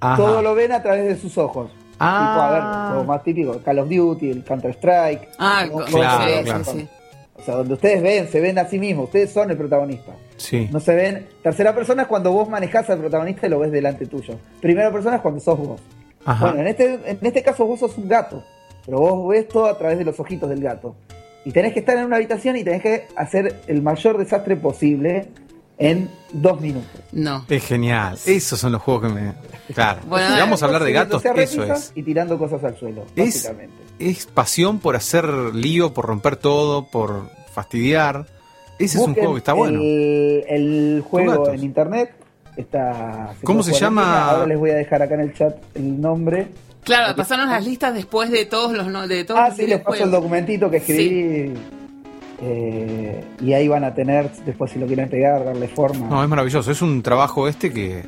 Ajá. 0.00 0.16
Todo 0.16 0.40
lo 0.40 0.54
ven 0.54 0.72
a 0.72 0.82
través 0.82 1.04
de 1.04 1.16
sus 1.18 1.36
ojos. 1.36 1.70
Ah. 2.00 2.30
Tipo, 2.30 2.40
a 2.40 2.50
ver, 2.50 2.88
juegos 2.92 3.06
más 3.06 3.22
típicos, 3.22 3.56
Call 3.58 3.78
of 3.80 3.88
Duty, 3.90 4.30
el 4.30 4.42
Counter 4.42 4.70
Strike. 4.70 5.28
Ah, 5.38 5.66
Claro, 5.68 5.84
claro. 6.44 6.64
sí, 6.64 6.70
sí. 6.78 6.88
O 7.38 7.42
sea, 7.44 7.54
donde 7.54 7.74
ustedes 7.74 8.02
ven, 8.02 8.28
se 8.28 8.40
ven 8.40 8.58
a 8.58 8.66
sí 8.66 8.78
mismos, 8.78 9.06
ustedes 9.06 9.32
son 9.32 9.50
el 9.50 9.56
protagonista. 9.56 10.12
Sí. 10.36 10.68
No 10.72 10.80
se 10.80 10.94
ven. 10.94 11.28
Tercera 11.42 11.74
persona 11.74 12.02
es 12.02 12.08
cuando 12.08 12.32
vos 12.32 12.48
manejás 12.48 12.90
al 12.90 12.98
protagonista 12.98 13.46
y 13.46 13.50
lo 13.50 13.60
ves 13.60 13.70
delante 13.70 14.06
tuyo. 14.06 14.38
Primera 14.60 14.90
persona 14.92 15.16
es 15.16 15.22
cuando 15.22 15.40
sos 15.40 15.58
vos. 15.58 15.80
Ajá. 16.24 16.46
Bueno, 16.46 16.60
en 16.60 16.68
este, 16.68 16.94
en 17.04 17.18
este 17.22 17.42
caso 17.42 17.64
vos 17.64 17.80
sos 17.80 17.96
un 17.96 18.08
gato, 18.08 18.42
pero 18.84 18.98
vos 18.98 19.28
ves 19.28 19.48
todo 19.48 19.66
a 19.66 19.78
través 19.78 19.98
de 19.98 20.04
los 20.04 20.18
ojitos 20.18 20.48
del 20.48 20.60
gato. 20.60 20.96
Y 21.44 21.52
tenés 21.52 21.72
que 21.72 21.80
estar 21.80 21.96
en 21.96 22.04
una 22.04 22.16
habitación 22.16 22.56
y 22.56 22.64
tenés 22.64 22.82
que 22.82 23.06
hacer 23.16 23.62
el 23.68 23.80
mayor 23.82 24.18
desastre 24.18 24.56
posible 24.56 25.28
en 25.78 26.10
dos 26.32 26.60
minutos. 26.60 27.00
No. 27.12 27.44
Es 27.48 27.64
genial. 27.64 28.18
Esos 28.26 28.58
son 28.58 28.72
los 28.72 28.82
juegos 28.82 29.04
que 29.04 29.14
me. 29.14 29.32
Claro. 29.72 30.00
Bueno, 30.06 30.34
si 30.34 30.40
vamos 30.40 30.62
a 30.62 30.66
hablar 30.66 30.82
de 30.82 30.92
gatos, 30.92 31.24
eso 31.24 31.62
es. 31.64 31.92
Y 31.94 32.02
tirando 32.02 32.36
cosas 32.36 32.62
al 32.64 32.76
suelo, 32.76 33.04
Es, 33.16 33.44
básicamente. 33.44 33.87
Es 33.98 34.26
pasión 34.26 34.78
por 34.78 34.96
hacer 34.96 35.26
lío, 35.54 35.92
por 35.94 36.06
romper 36.06 36.36
todo, 36.36 36.86
por 36.86 37.28
fastidiar. 37.52 38.26
Ese 38.78 38.98
es 38.98 39.04
un 39.04 39.14
juego 39.14 39.32
que 39.34 39.38
está 39.38 39.52
bueno. 39.54 39.80
El, 39.80 40.44
el 40.48 41.04
juego 41.08 41.50
en 41.50 41.64
internet 41.64 42.12
está. 42.56 43.34
¿Cómo 43.42 43.62
se 43.62 43.72
llama? 43.72 44.30
Ahora 44.30 44.46
les 44.46 44.58
voy 44.58 44.70
a 44.70 44.74
dejar 44.76 45.02
acá 45.02 45.14
en 45.14 45.20
el 45.22 45.34
chat 45.34 45.56
el 45.74 46.00
nombre. 46.00 46.48
Claro, 46.84 47.14
pasaron 47.16 47.48
las 47.50 47.64
listas 47.66 47.92
después 47.92 48.30
de 48.30 48.46
todos 48.46 48.72
los 48.72 48.86
no- 48.86 49.06
de 49.08 49.24
todos 49.24 49.40
Ah, 49.40 49.48
los 49.48 49.56
sí, 49.56 49.66
les 49.66 49.80
paso 49.80 50.04
el 50.04 50.10
documentito 50.10 50.70
que 50.70 50.76
escribí. 50.78 51.52
Eh, 52.40 53.24
y 53.40 53.52
ahí 53.52 53.66
van 53.66 53.82
a 53.84 53.92
tener, 53.94 54.30
después 54.46 54.70
si 54.70 54.78
lo 54.78 54.86
quieren 54.86 55.08
pegar, 55.08 55.44
darle 55.44 55.66
forma. 55.68 56.06
No, 56.08 56.22
es 56.22 56.28
maravilloso. 56.28 56.70
Es 56.70 56.80
un 56.82 57.02
trabajo 57.02 57.48
este 57.48 57.72
que. 57.72 58.04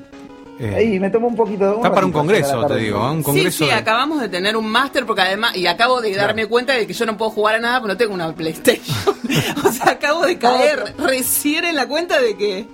Eh, 0.61 0.74
Ahí 0.77 1.01
me 1.01 1.11
tomó 1.11 1.28
un 1.28 1.37
poquito 1.37 1.65
de. 1.70 1.77
está 1.77 1.93
para 1.93 2.07
un 2.07 2.12
congreso, 2.12 2.66
te 2.66 2.77
digo. 2.77 2.99
¿eh? 2.99 3.11
Un 3.11 3.19
Sí, 3.19 3.23
congreso. 3.24 3.65
sí, 3.65 3.70
de- 3.70 3.73
acabamos 3.73 4.20
de 4.20 4.28
tener 4.28 4.57
un 4.57 4.69
máster 4.69 5.07
porque 5.07 5.23
además, 5.23 5.57
y 5.57 5.66
acabo 5.66 6.01
de 6.01 6.15
darme 6.15 6.47
cuenta 6.47 6.74
de 6.74 6.87
que 6.87 6.93
yo 6.93 7.07
no 7.07 7.16
puedo 7.16 7.31
jugar 7.31 7.55
a 7.57 7.61
nada 7.61 7.81
porque 7.81 7.95
no 7.95 7.99
tengo 7.99 8.15
una 8.15 8.32
PlayStation. 8.35 9.16
o 9.65 9.73
sea, 9.73 9.93
acabo 9.93 10.27
de 10.27 10.39
caer 10.39 10.95
recién 10.99 11.65
en 11.65 11.77
la 11.77 11.87
cuenta 11.89 12.20
de 12.20 12.37
que... 12.37 12.66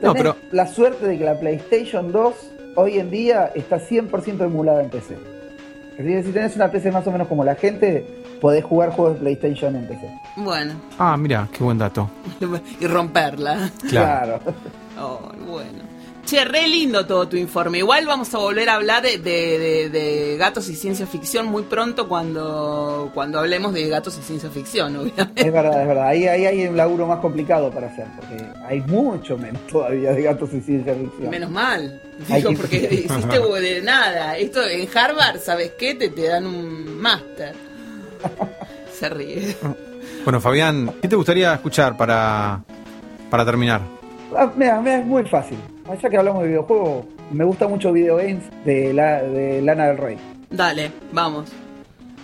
No, 0.00 0.12
pero- 0.14 0.36
la 0.52 0.66
suerte 0.66 1.06
de 1.06 1.18
que 1.18 1.24
la 1.24 1.38
PlayStation 1.38 2.10
2 2.12 2.34
hoy 2.76 2.98
en 2.98 3.10
día 3.10 3.50
está 3.54 3.78
100% 3.78 4.44
emulada 4.44 4.82
en 4.82 4.90
PC. 4.90 5.16
Es 5.98 6.04
decir, 6.04 6.24
si 6.24 6.32
tenés 6.32 6.56
una 6.56 6.70
PC 6.70 6.90
más 6.90 7.06
o 7.06 7.12
menos 7.12 7.28
como 7.28 7.44
la 7.44 7.54
gente, 7.54 8.06
podés 8.40 8.64
jugar 8.64 8.90
juegos 8.90 9.14
de 9.14 9.20
PlayStation 9.20 9.76
en 9.76 9.86
PC. 9.86 10.08
Bueno, 10.36 10.72
Ah, 10.98 11.16
mira, 11.16 11.46
qué 11.52 11.62
buen 11.62 11.76
dato. 11.78 12.08
y 12.80 12.86
romperla. 12.86 13.70
Claro. 13.88 14.40
Oh, 14.98 15.20
bueno. 15.46 15.91
Che, 16.24 16.44
re 16.44 16.66
lindo 16.68 17.04
todo 17.04 17.26
tu 17.28 17.36
informe. 17.36 17.78
Igual 17.78 18.06
vamos 18.06 18.32
a 18.34 18.38
volver 18.38 18.68
a 18.70 18.74
hablar 18.76 19.02
de, 19.02 19.18
de- 19.18 19.58
de- 19.58 19.90
de 19.90 20.36
gatos 20.38 20.68
y 20.70 20.76
ciencia 20.76 21.06
ficción 21.06 21.46
muy 21.46 21.64
pronto 21.64 22.08
cuando, 22.08 23.10
cuando 23.12 23.40
hablemos 23.40 23.74
de 23.74 23.88
gatos 23.88 24.16
y 24.18 24.22
ciencia 24.22 24.48
ficción, 24.48 24.96
obviamente. 24.98 25.44
Es 25.46 25.52
verdad, 25.52 25.82
es 25.82 25.88
verdad. 25.88 26.06
Ahí, 26.06 26.26
ahí 26.28 26.46
hay 26.46 26.66
un 26.68 26.76
laburo 26.76 27.06
más 27.06 27.18
complicado 27.18 27.70
para 27.70 27.88
hacer, 27.88 28.06
porque 28.16 28.42
hay 28.66 28.80
mucho 28.82 29.36
menos 29.36 29.60
todavía 29.70 30.12
de 30.12 30.22
gatos 30.22 30.50
y 30.54 30.60
ciencia 30.60 30.94
ficción. 30.94 31.28
Menos 31.28 31.50
mal. 31.50 32.00
Hay 32.30 32.36
Digo, 32.36 32.50
que- 32.50 32.56
porque 32.56 32.76
hiciste 32.76 33.38
de 33.60 33.82
nada. 33.82 34.38
Esto 34.38 34.62
en 34.66 34.88
Harvard, 34.96 35.38
¿sabes 35.40 35.72
qué? 35.76 35.96
Te, 35.96 36.08
te 36.08 36.28
dan 36.28 36.46
un 36.46 36.98
máster. 37.00 37.54
Se 38.98 39.08
ríe. 39.08 39.56
Bueno, 40.24 40.40
Fabián, 40.40 40.92
¿qué 41.02 41.08
te 41.08 41.16
gustaría 41.16 41.52
escuchar 41.52 41.96
para, 41.96 42.62
para 43.28 43.44
terminar? 43.44 43.80
Ah, 44.34 44.50
mira, 44.56 44.80
mira, 44.80 45.00
es 45.00 45.04
muy 45.04 45.24
fácil. 45.24 45.58
Ya 46.02 46.10
que 46.10 46.16
hablamos 46.16 46.42
de 46.42 46.48
videojuegos, 46.48 47.04
me 47.32 47.44
gusta 47.44 47.68
mucho 47.68 47.92
Video 47.92 48.16
Games 48.16 48.44
de, 48.64 48.92
la, 48.92 49.22
de 49.22 49.60
Lana 49.62 49.86
del 49.88 49.98
Rey. 49.98 50.16
Dale, 50.50 50.90
vamos. 51.12 51.50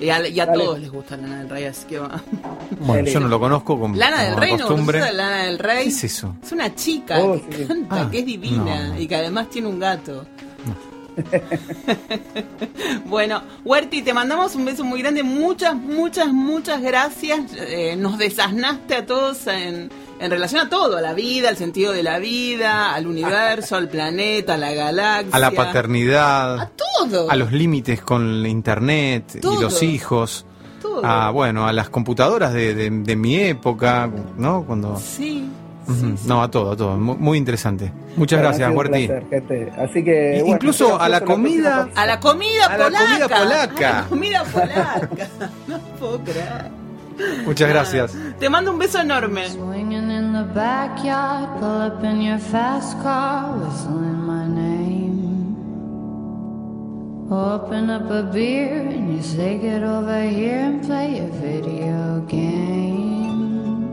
Y 0.00 0.10
a, 0.10 0.26
y 0.28 0.38
a 0.38 0.52
todos 0.52 0.78
les 0.78 0.90
gusta 0.92 1.16
Lana 1.16 1.40
del 1.40 1.48
Rey, 1.50 1.64
así 1.64 1.86
que 1.86 1.98
va. 1.98 2.22
Bueno, 2.80 3.08
yo 3.08 3.18
no 3.20 3.28
lo 3.28 3.40
conozco 3.40 3.78
como, 3.78 3.96
Lana 3.96 4.22
del 4.22 4.30
como 4.34 4.40
Rey, 4.40 4.52
¿no? 4.52 4.58
costumbre. 4.66 4.98
¿Conoces 5.00 5.14
a 5.14 5.16
Lana 5.22 5.42
del 5.44 5.58
Rey? 5.58 5.82
¿Qué 5.84 5.90
es 5.90 6.04
eso? 6.04 6.36
Es 6.42 6.52
una 6.52 6.74
chica 6.74 7.18
Oh, 7.20 7.32
que 7.48 7.56
sí. 7.56 7.64
canta, 7.66 8.02
Ah, 8.02 8.08
que 8.10 8.20
es 8.20 8.26
divina 8.26 8.86
no, 8.88 8.94
no. 8.94 9.00
y 9.00 9.06
que 9.08 9.16
además 9.16 9.50
tiene 9.50 9.68
un 9.68 9.78
gato. 9.80 10.24
bueno, 13.06 13.42
Huerti, 13.64 14.02
te 14.02 14.14
mandamos 14.14 14.54
un 14.54 14.64
beso 14.64 14.84
muy 14.84 15.02
grande. 15.02 15.24
Muchas, 15.24 15.74
muchas, 15.74 16.28
muchas 16.32 16.80
gracias. 16.80 17.40
Eh, 17.56 17.96
nos 17.96 18.18
desasnaste 18.18 18.94
a 18.94 19.04
todos 19.06 19.46
en, 19.48 19.90
en 20.20 20.30
relación 20.30 20.66
a 20.66 20.68
todo: 20.70 20.96
a 20.96 21.00
la 21.00 21.12
vida, 21.14 21.48
al 21.48 21.56
sentido 21.56 21.92
de 21.92 22.02
la 22.02 22.18
vida, 22.18 22.94
al 22.94 23.06
universo, 23.06 23.76
al 23.76 23.88
planeta, 23.88 24.54
a 24.54 24.56
la 24.58 24.72
galaxia. 24.72 25.30
A 25.34 25.38
la 25.38 25.50
paternidad, 25.50 26.58
A 26.60 26.70
todo. 27.00 27.30
a 27.30 27.36
los 27.36 27.52
límites 27.52 28.00
con 28.02 28.42
la 28.42 28.48
internet 28.48 29.40
y 29.42 29.60
los 29.62 29.82
hijos, 29.82 30.46
todo. 30.82 31.04
a 31.04 31.30
bueno, 31.30 31.66
a 31.66 31.72
las 31.72 31.88
computadoras 31.90 32.52
de, 32.52 32.74
de- 32.74 32.90
de 32.90 33.16
mi 33.16 33.36
época, 33.36 34.10
¿no? 34.36 34.64
Cuando 34.64 34.96
Sí. 34.98 35.48
Ujú. 35.86 36.16
no, 36.26 36.42
a 36.42 36.50
todo, 36.50 36.72
a 36.72 36.76
todo, 36.76 36.96
mu- 36.98 37.16
muy 37.16 37.38
interesante. 37.38 37.90
Muchas 38.16 38.40
gracias, 38.40 38.70
Huerti. 38.74 39.08
Así 39.78 40.04
que. 40.04 40.36
Bueno, 40.40 40.54
incluso 40.54 41.00
a 41.00 41.08
la 41.08 41.22
comida- 41.22 41.88
A 41.94 42.04
la 42.04 42.20
comida 42.20 42.66
A 42.66 42.76
la 42.76 42.84
polaca. 42.84 43.06
comida 43.08 43.28
polaca. 43.28 43.98
A 43.98 44.02
la 44.02 44.08
comida 44.08 44.44
polaca. 44.44 45.08
no 45.66 45.78
puedo 45.98 46.18
creer. 46.24 46.87
Muchas 47.44 47.68
gracias. 47.68 48.16
Te 48.38 48.48
mando 48.48 48.70
un 48.70 48.78
beso 48.78 49.00
enorme. 49.00 49.48
Swinging 49.48 50.10
in 50.10 50.32
the 50.32 50.44
backyard, 50.54 51.58
pull 51.58 51.80
up 51.80 52.04
in 52.04 52.22
your 52.22 52.38
fast 52.38 52.98
car, 53.02 53.56
whistling 53.58 54.22
my 54.26 54.46
name. 54.46 55.18
Open 57.30 57.90
up 57.90 58.10
a 58.10 58.22
beer 58.22 58.80
and 58.88 59.14
you 59.14 59.22
say, 59.22 59.58
Get 59.58 59.82
over 59.82 60.22
here 60.22 60.60
and 60.60 60.82
play 60.82 61.18
a 61.18 61.28
video 61.28 62.20
game. 62.28 63.88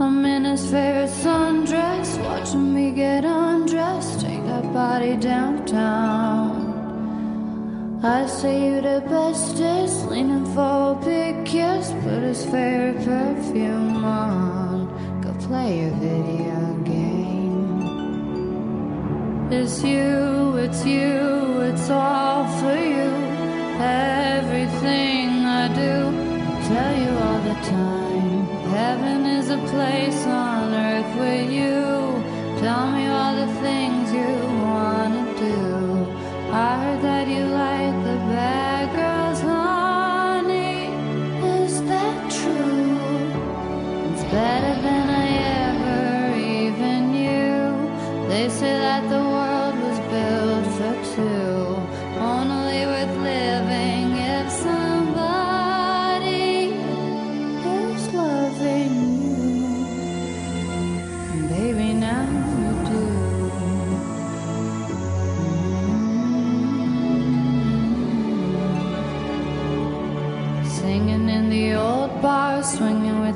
I'm 0.00 0.24
in 0.24 0.44
his 0.44 0.64
favorite 0.70 1.10
sundress, 1.10 2.18
watching 2.22 2.74
me 2.74 2.90
get 2.90 3.24
undressed, 3.24 4.20
take 4.20 4.44
that 4.44 4.72
body 4.72 5.16
downtown. 5.16 6.55
I 8.06 8.26
say 8.26 8.66
you 8.66 8.80
the 8.80 9.02
bestest, 9.08 10.06
leaning 10.06 10.46
for 10.54 10.92
a 10.92 11.00
big 11.04 11.44
kiss, 11.44 11.90
put 12.04 12.22
his 12.22 12.44
favorite 12.44 13.04
perfume 13.04 14.04
on, 14.04 14.86
go 15.20 15.34
play 15.44 15.88
a 15.88 15.90
video 15.90 16.74
game. 16.84 17.82
It's 19.50 19.82
you, 19.82 20.56
it's 20.56 20.86
you, 20.86 21.62
it's 21.62 21.90
all 21.90 22.46
for 22.60 22.76
you. 22.76 23.10
Everything 23.82 25.44
I 25.44 25.66
do, 25.74 25.94
I 26.46 26.62
tell 26.68 26.94
you 27.02 27.10
all 27.26 27.40
the 27.50 27.58
time. 27.66 28.46
Heaven 28.70 29.26
is 29.26 29.50
a 29.50 29.58
place 29.72 30.26
on 30.26 30.72
earth 30.72 31.12
with 31.18 31.50
you. 31.50 32.22
Tell 32.60 32.86
me 32.92 33.08
all 33.08 33.34
the 33.34 33.52
things 33.64 34.12
you 34.12 34.30
wanna 34.62 35.24
do. 35.40 35.75
I 36.58 36.78
heard 36.78 37.02
that 37.02 37.28
you 37.28 37.44
like 37.44 38.02
the 38.02 38.16
bad 38.32 38.75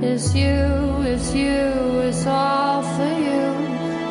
It's 0.00 0.32
you, 0.32 1.02
it's 1.02 1.34
you, 1.34 1.98
it's 2.06 2.24
all 2.24 2.82
for 2.82 3.02
you. 3.02 3.50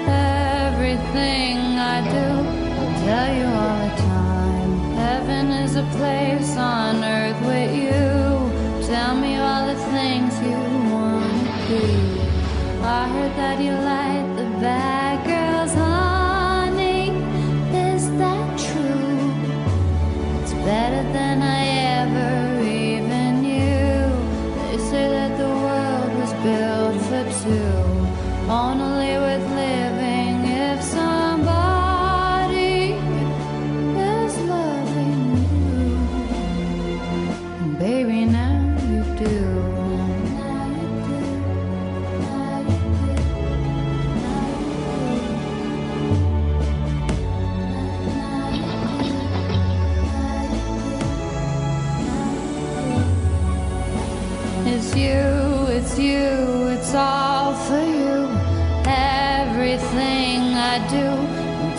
Everything 0.05 1.57
I 1.79 2.01
do, 2.11 2.27
I'll 2.77 2.95
tell 3.05 3.33
you 3.33 3.45
all 3.45 3.79
the 3.87 3.95
time. 3.95 4.71
Heaven 4.95 5.47
is 5.63 5.77
a 5.77 5.83
place 5.95 6.57
on 6.57 7.01
earth 7.05 7.39
with 7.45 7.73
you. 7.73 8.85
Tell 8.85 9.15
me 9.15 9.37
all 9.37 9.65
the 9.65 9.79
things 9.95 10.37
you 10.41 10.59
want 10.91 11.47
to 11.47 11.79
do. 11.79 12.21
I 12.83 13.07
heard 13.07 13.33
that 13.37 13.57
you 13.61 13.71
like 13.71 14.06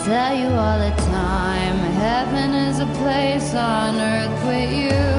tell 0.09 0.33
you 0.33 0.47
all 0.47 0.79
the 0.79 0.89
time. 1.03 1.77
Heaven 1.93 2.55
is 2.55 2.79
a 2.79 2.87
place 2.99 3.53
on 3.53 3.95
earth 3.97 4.43
with 4.47 4.71
you. 4.73 5.18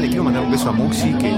Le 0.00 0.08
quiero 0.08 0.24
mandar 0.24 0.42
un 0.44 0.50
beso 0.50 0.68
a 0.68 0.72
Muxi, 0.72 1.12
que 1.14 1.32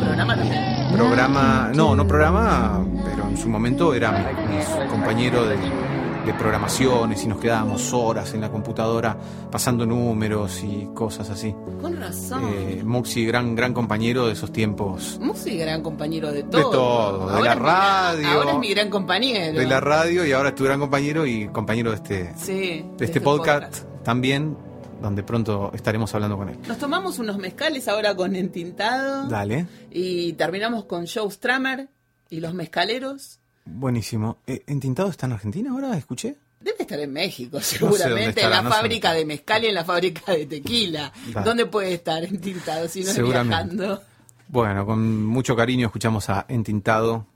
Programa 0.00 0.36
también. 0.36 0.92
programa, 0.92 1.70
no, 1.74 1.96
no 1.96 2.06
programa, 2.06 2.84
pero 3.04 3.28
en 3.28 3.36
su 3.36 3.48
momento 3.48 3.92
era 3.94 4.12
mi, 4.12 4.18
mi 4.56 4.88
compañero 4.88 5.46
de, 5.46 5.56
de 5.56 6.34
programaciones 6.38 7.24
y 7.24 7.26
nos 7.28 7.38
quedábamos 7.38 7.92
horas 7.92 8.32
en 8.34 8.40
la 8.40 8.50
computadora 8.50 9.16
pasando 9.50 9.84
números 9.86 10.62
y 10.62 10.88
cosas 10.94 11.28
así. 11.30 11.54
Con 11.82 11.96
razón. 12.00 12.42
Eh, 12.54 12.82
Muxi, 12.84 13.26
gran, 13.26 13.54
gran 13.56 13.74
compañero 13.74 14.26
de 14.26 14.32
esos 14.34 14.52
tiempos. 14.52 15.18
Muxi, 15.20 15.56
gran 15.58 15.82
compañero 15.82 16.30
de 16.32 16.44
todo. 16.44 16.70
todo, 16.70 17.36
de 17.36 17.42
la 17.42 17.54
mi- 17.56 17.60
radio. 17.62 18.28
ahora 18.28 18.52
es 18.52 18.58
mi 18.58 18.68
gran 18.70 18.88
compañero. 18.90 19.58
De 19.58 19.66
la 19.66 19.80
radio 19.80 20.24
y 20.24 20.32
ahora 20.32 20.50
es 20.50 20.54
tu 20.54 20.64
gran 20.64 20.78
compañero 20.78 21.26
y 21.26 21.48
compañero 21.48 21.90
de 21.90 21.96
este, 21.96 22.34
Sí, 22.36 22.84
de 22.96 23.04
este 23.04 23.20
podcast, 23.20 23.82
también, 24.04 24.56
donde 25.00 25.22
pronto 25.22 25.70
estaremos 25.74 26.14
hablando 26.14 26.36
con 26.36 26.48
él. 26.48 26.58
Nos 26.66 26.78
tomamos 26.78 27.18
unos 27.18 27.38
mezcales 27.38 27.86
ahora 27.88 28.14
con 28.14 28.34
Entintado. 28.36 29.28
Dale, 29.28 29.66
Y 29.90 30.32
terminamos 30.34 30.84
con 30.84 31.06
Joe 31.06 31.30
Stramer 31.30 31.88
y 32.30 32.40
los 32.40 32.54
mezcaleros. 32.54 33.38
buenísimo. 33.64 34.38
Eh, 34.46 34.62
¿Entintado 34.66 35.08
está 35.10 35.26
en 35.26 35.32
Argentina 35.32 35.70
ahora? 35.72 35.96
¿Escuché? 35.96 36.36
Debe 36.60 36.78
estar 36.80 36.98
en 36.98 37.12
México, 37.12 37.60
seguramente, 37.60 38.22
en 38.24 38.28
estará, 38.30 38.48
la 38.56 38.62
no 38.62 38.70
sé. 38.70 38.76
fábrica 38.76 39.12
de 39.12 39.24
mezcal 39.24 39.62
y 39.64 39.68
en 39.68 39.74
la 39.74 39.84
fábrica 39.84 40.32
de 40.32 40.46
tequila. 40.46 41.12
Dale. 41.32 41.44
¿Dónde 41.46 41.66
puede 41.66 41.94
estar 41.94 42.24
Entintado 42.24 42.88
si 42.88 43.04
no 43.04 43.10
es 43.10 43.22
viajando? 43.22 44.02
Bueno, 44.48 44.84
con 44.84 45.24
mucho 45.24 45.54
cariño 45.54 45.86
escuchamos 45.86 46.28
a 46.30 46.46
Entintado, 46.48 47.26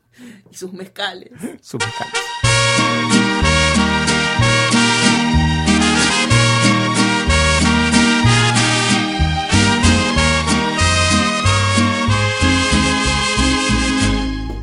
Y 0.50 0.56
sus 0.56 0.72
mezcales. 0.72 1.30
su 1.62 1.78
mezcal. 1.78 2.08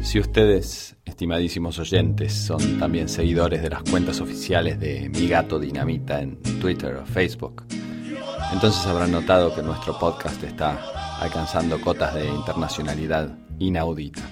Si 0.09 0.19
ustedes, 0.19 0.95
estimadísimos 1.05 1.77
oyentes, 1.77 2.33
son 2.33 2.79
también 2.79 3.07
seguidores 3.07 3.61
de 3.61 3.69
las 3.69 3.83
cuentas 3.83 4.19
oficiales 4.21 4.79
de 4.79 5.07
Mi 5.07 5.27
Gato 5.27 5.59
Dinamita 5.59 6.19
en 6.19 6.41
Twitter 6.59 6.95
o 6.95 7.05
Facebook, 7.05 7.63
entonces 8.51 8.83
habrán 8.87 9.11
notado 9.11 9.53
que 9.53 9.61
nuestro 9.61 9.99
podcast 9.99 10.43
está 10.43 11.19
alcanzando 11.19 11.79
cotas 11.79 12.15
de 12.15 12.25
internacionalidad 12.25 13.37
inaudita. 13.59 14.23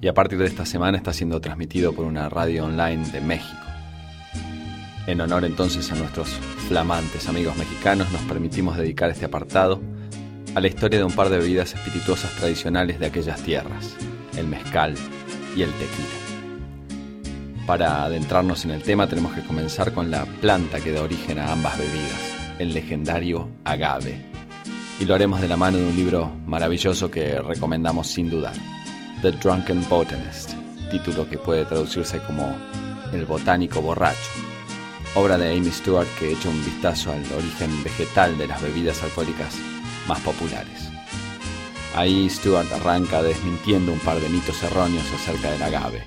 Y 0.00 0.08
a 0.08 0.14
partir 0.14 0.38
de 0.38 0.46
esta 0.46 0.64
semana 0.64 0.96
está 0.96 1.12
siendo 1.12 1.42
transmitido 1.42 1.92
por 1.92 2.06
una 2.06 2.30
radio 2.30 2.64
online 2.64 3.06
de 3.10 3.20
México. 3.20 3.66
En 5.06 5.20
honor 5.20 5.44
entonces 5.44 5.92
a 5.92 5.94
nuestros 5.94 6.30
flamantes 6.68 7.28
amigos 7.28 7.54
mexicanos, 7.58 8.10
nos 8.12 8.22
permitimos 8.22 8.78
dedicar 8.78 9.10
este 9.10 9.26
apartado 9.26 9.78
a 10.54 10.60
la 10.60 10.68
historia 10.68 11.00
de 11.00 11.04
un 11.04 11.12
par 11.12 11.28
de 11.28 11.36
bebidas 11.36 11.74
espirituosas 11.74 12.34
tradicionales 12.36 12.98
de 12.98 13.04
aquellas 13.04 13.42
tierras, 13.42 13.94
el 14.36 14.46
mezcal 14.46 14.94
y 15.56 15.62
el 15.62 15.70
tequila. 15.72 16.22
Para 17.66 18.04
adentrarnos 18.04 18.64
en 18.64 18.72
el 18.72 18.82
tema 18.82 19.06
tenemos 19.06 19.32
que 19.34 19.42
comenzar 19.42 19.92
con 19.92 20.10
la 20.10 20.24
planta 20.24 20.80
que 20.80 20.92
da 20.92 21.02
origen 21.02 21.38
a 21.38 21.52
ambas 21.52 21.78
bebidas, 21.78 22.56
el 22.58 22.74
legendario 22.74 23.48
agave. 23.64 24.20
Y 24.98 25.04
lo 25.04 25.14
haremos 25.14 25.40
de 25.40 25.48
la 25.48 25.56
mano 25.56 25.78
de 25.78 25.88
un 25.88 25.96
libro 25.96 26.32
maravilloso 26.46 27.10
que 27.10 27.40
recomendamos 27.40 28.08
sin 28.08 28.28
dudar, 28.28 28.54
The 29.22 29.32
Drunken 29.32 29.88
Botanist, 29.88 30.52
título 30.90 31.28
que 31.28 31.38
puede 31.38 31.64
traducirse 31.64 32.18
como 32.20 32.54
El 33.12 33.24
botánico 33.24 33.80
borracho, 33.80 34.18
obra 35.14 35.38
de 35.38 35.56
Amy 35.56 35.70
Stewart 35.70 36.08
que 36.18 36.32
echa 36.32 36.48
un 36.48 36.64
vistazo 36.64 37.12
al 37.12 37.24
origen 37.32 37.82
vegetal 37.84 38.36
de 38.38 38.48
las 38.48 38.60
bebidas 38.60 39.02
alcohólicas 39.02 39.54
más 40.06 40.20
populares. 40.20 40.91
Ahí 41.94 42.30
Stewart 42.30 42.72
arranca 42.72 43.22
desmintiendo 43.22 43.92
un 43.92 43.98
par 43.98 44.18
de 44.18 44.30
mitos 44.30 44.62
erróneos 44.62 45.04
acerca 45.12 45.50
del 45.50 45.62
agave, 45.62 46.02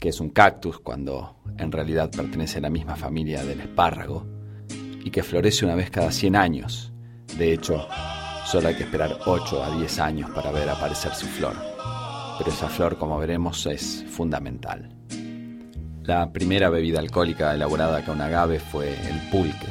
que 0.00 0.08
es 0.08 0.18
un 0.18 0.30
cactus 0.30 0.80
cuando 0.80 1.36
en 1.56 1.70
realidad 1.70 2.10
pertenece 2.10 2.58
a 2.58 2.62
la 2.62 2.70
misma 2.70 2.96
familia 2.96 3.44
del 3.44 3.60
espárrago, 3.60 4.26
y 5.04 5.10
que 5.12 5.22
florece 5.22 5.64
una 5.64 5.76
vez 5.76 5.90
cada 5.90 6.10
100 6.10 6.34
años. 6.34 6.92
De 7.38 7.52
hecho, 7.52 7.86
solo 8.44 8.68
hay 8.68 8.74
que 8.74 8.82
esperar 8.82 9.16
8 9.24 9.62
a 9.62 9.76
10 9.76 9.98
años 10.00 10.30
para 10.30 10.50
ver 10.50 10.68
aparecer 10.68 11.14
su 11.14 11.26
flor. 11.26 11.54
Pero 12.36 12.50
esa 12.50 12.68
flor, 12.68 12.98
como 12.98 13.16
veremos, 13.16 13.66
es 13.66 14.04
fundamental. 14.08 14.96
La 16.02 16.32
primera 16.32 16.70
bebida 16.70 16.98
alcohólica 16.98 17.54
elaborada 17.54 18.04
con 18.04 18.20
agave 18.20 18.58
fue 18.58 18.92
el 18.92 19.30
pulque, 19.30 19.68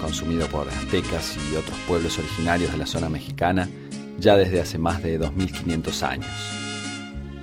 consumido 0.00 0.46
por 0.46 0.66
aztecas 0.66 1.36
y 1.52 1.56
otros 1.56 1.76
pueblos 1.86 2.18
originarios 2.18 2.72
de 2.72 2.78
la 2.78 2.86
zona 2.86 3.10
mexicana 3.10 3.68
ya 4.18 4.36
desde 4.36 4.60
hace 4.60 4.78
más 4.78 5.02
de 5.02 5.18
2500 5.18 6.02
años. 6.02 6.30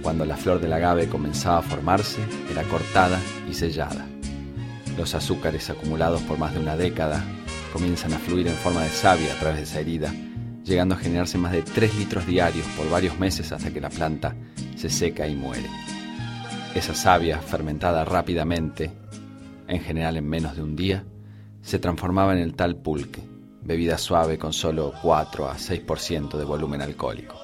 Cuando 0.02 0.26
la 0.26 0.38
flor 0.38 0.60
del 0.60 0.74
agave 0.74 1.08
comenzaba 1.08 1.60
a 1.60 1.64
formarse, 1.64 2.20
era 2.52 2.64
cortada 2.64 3.20
y 3.50 3.54
sellada. 3.54 4.06
Los 4.98 5.16
azúcares 5.16 5.70
acumulados 5.70 6.22
por 6.22 6.38
más 6.38 6.54
de 6.54 6.60
una 6.60 6.78
década 6.78 7.24
comienzan 7.74 8.14
a 8.14 8.20
fluir 8.20 8.48
en 8.48 8.54
forma 8.54 8.84
de 8.84 8.90
savia 8.90 9.34
a 9.34 9.40
través 9.40 9.58
de 9.58 9.64
esa 9.64 9.80
herida 9.80 10.14
llegando 10.66 10.96
a 10.96 10.98
generarse 10.98 11.38
más 11.38 11.52
de 11.52 11.62
3 11.62 11.96
litros 11.98 12.26
diarios 12.26 12.66
por 12.76 12.90
varios 12.90 13.18
meses 13.20 13.52
hasta 13.52 13.72
que 13.72 13.80
la 13.80 13.90
planta 13.90 14.36
se 14.76 14.90
seca 14.90 15.28
y 15.28 15.36
muere. 15.36 15.70
Esa 16.74 16.94
savia, 16.94 17.40
fermentada 17.40 18.04
rápidamente, 18.04 18.92
en 19.68 19.80
general 19.80 20.18
en 20.18 20.28
menos 20.28 20.56
de 20.56 20.64
un 20.64 20.76
día, 20.76 21.06
se 21.62 21.80
transformaba 21.80 22.34
en 22.34 22.40
el 22.40 22.56
tal 22.56 22.76
pulque, 22.76 23.22
bebida 23.66 23.98
suave 23.98 24.38
con 24.38 24.54
solo 24.54 24.94
4 25.02 25.50
a 25.50 25.56
6% 25.58 26.38
de 26.38 26.46
volumen 26.46 26.82
alcohólico. 26.82 27.36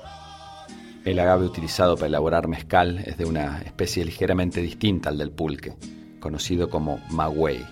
El 1.03 1.19
agave 1.19 1.45
utilizado 1.45 1.95
para 1.95 2.07
elaborar 2.07 2.47
mezcal 2.47 2.99
es 2.99 3.17
de 3.17 3.25
una 3.25 3.59
especie 3.63 4.05
ligeramente 4.05 4.61
distinta 4.61 5.09
al 5.09 5.17
del 5.17 5.31
pulque, 5.31 5.73
conocido 6.19 6.69
como 6.69 7.01
maguey, 7.09 7.65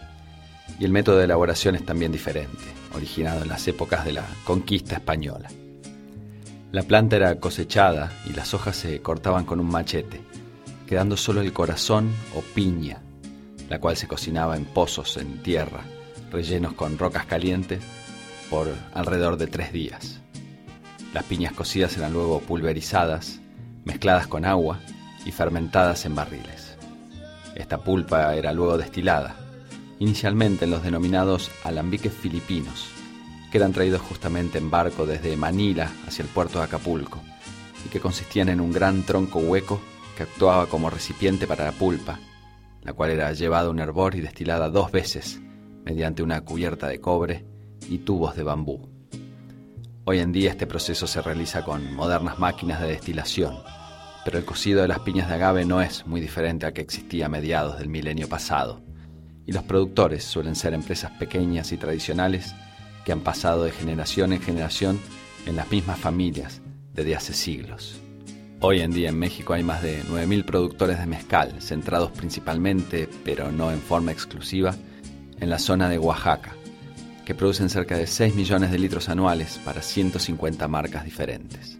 y 0.79 0.85
el 0.85 0.91
método 0.91 1.17
de 1.17 1.25
elaboración 1.25 1.75
es 1.75 1.85
también 1.85 2.11
diferente, 2.11 2.63
originado 2.95 3.43
en 3.43 3.49
las 3.49 3.67
épocas 3.67 4.03
de 4.03 4.13
la 4.13 4.25
conquista 4.43 4.95
española. 4.95 5.49
La 6.71 6.83
planta 6.83 7.17
era 7.17 7.39
cosechada 7.39 8.11
y 8.27 8.33
las 8.33 8.53
hojas 8.55 8.75
se 8.75 8.99
cortaban 9.01 9.45
con 9.45 9.59
un 9.59 9.67
machete, 9.67 10.21
quedando 10.87 11.15
solo 11.17 11.41
el 11.41 11.53
corazón 11.53 12.11
o 12.35 12.41
piña, 12.41 13.01
la 13.69 13.79
cual 13.79 13.95
se 13.95 14.07
cocinaba 14.07 14.57
en 14.57 14.65
pozos 14.65 15.17
en 15.17 15.43
tierra, 15.43 15.81
rellenos 16.31 16.73
con 16.73 16.97
rocas 16.97 17.25
calientes, 17.25 17.83
por 18.49 18.67
alrededor 18.93 19.37
de 19.37 19.47
tres 19.47 19.71
días. 19.71 20.19
Las 21.13 21.23
piñas 21.23 21.53
cocidas 21.53 21.97
eran 21.97 22.13
luego 22.13 22.39
pulverizadas, 22.41 23.39
mezcladas 23.85 24.27
con 24.27 24.45
agua 24.45 24.79
y 25.25 25.31
fermentadas 25.31 26.05
en 26.05 26.15
barriles. 26.15 26.77
Esta 27.55 27.79
pulpa 27.79 28.35
era 28.35 28.53
luego 28.53 28.77
destilada, 28.77 29.35
inicialmente 29.99 30.65
en 30.65 30.71
los 30.71 30.83
denominados 30.83 31.51
alambiques 31.63 32.13
filipinos, 32.13 32.89
que 33.51 33.57
eran 33.57 33.73
traídos 33.73 34.01
justamente 34.01 34.57
en 34.57 34.69
barco 34.69 35.05
desde 35.05 35.35
Manila 35.35 35.91
hacia 36.07 36.23
el 36.23 36.29
puerto 36.29 36.59
de 36.59 36.65
Acapulco, 36.65 37.19
y 37.85 37.89
que 37.89 37.99
consistían 37.99 38.49
en 38.49 38.61
un 38.61 38.71
gran 38.71 39.03
tronco 39.03 39.39
hueco 39.39 39.81
que 40.15 40.23
actuaba 40.23 40.67
como 40.67 40.89
recipiente 40.89 41.47
para 41.47 41.65
la 41.65 41.71
pulpa, 41.71 42.19
la 42.83 42.93
cual 42.93 43.11
era 43.11 43.33
llevada 43.33 43.67
a 43.67 43.71
un 43.71 43.79
hervor 43.79 44.15
y 44.15 44.21
destilada 44.21 44.69
dos 44.69 44.91
veces 44.91 45.41
mediante 45.83 46.21
una 46.21 46.41
cubierta 46.41 46.87
de 46.87 46.99
cobre 46.99 47.45
y 47.87 47.99
tubos 47.99 48.35
de 48.35 48.43
bambú. 48.43 48.89
Hoy 50.05 50.19
en 50.19 50.31
día 50.31 50.49
este 50.49 50.65
proceso 50.65 51.05
se 51.05 51.21
realiza 51.21 51.63
con 51.63 51.93
modernas 51.93 52.39
máquinas 52.39 52.81
de 52.81 52.87
destilación, 52.87 53.59
pero 54.25 54.37
el 54.37 54.45
cocido 54.45 54.81
de 54.81 54.87
las 54.87 54.99
piñas 54.99 55.29
de 55.29 55.35
agave 55.35 55.65
no 55.65 55.81
es 55.81 56.05
muy 56.07 56.19
diferente 56.19 56.65
al 56.65 56.73
que 56.73 56.81
existía 56.81 57.27
a 57.27 57.29
mediados 57.29 57.77
del 57.77 57.89
milenio 57.89 58.27
pasado, 58.27 58.81
y 59.45 59.51
los 59.51 59.63
productores 59.63 60.23
suelen 60.23 60.55
ser 60.55 60.73
empresas 60.73 61.11
pequeñas 61.11 61.71
y 61.71 61.77
tradicionales 61.77 62.53
que 63.05 63.11
han 63.11 63.21
pasado 63.21 63.63
de 63.63 63.71
generación 63.71 64.33
en 64.33 64.41
generación 64.41 64.99
en 65.45 65.55
las 65.55 65.71
mismas 65.71 65.99
familias 65.99 66.61
desde 66.93 67.15
hace 67.15 67.33
siglos. 67.33 67.99
Hoy 68.61 68.81
en 68.81 68.91
día 68.91 69.09
en 69.09 69.17
México 69.17 69.53
hay 69.53 69.63
más 69.63 69.81
de 69.81 70.03
9.000 70.03 70.43
productores 70.43 70.99
de 70.99 71.05
mezcal, 71.05 71.61
centrados 71.61 72.11
principalmente, 72.11 73.07
pero 73.23 73.51
no 73.51 73.71
en 73.71 73.79
forma 73.79 74.11
exclusiva, 74.11 74.75
en 75.39 75.49
la 75.49 75.59
zona 75.59 75.87
de 75.87 75.97
Oaxaca, 75.97 76.55
que 77.29 77.35
producen 77.35 77.69
cerca 77.69 77.95
de 77.95 78.07
6 78.07 78.33
millones 78.33 78.71
de 78.71 78.79
litros 78.79 79.07
anuales 79.07 79.59
para 79.63 79.83
150 79.83 80.67
marcas 80.67 81.05
diferentes. 81.05 81.77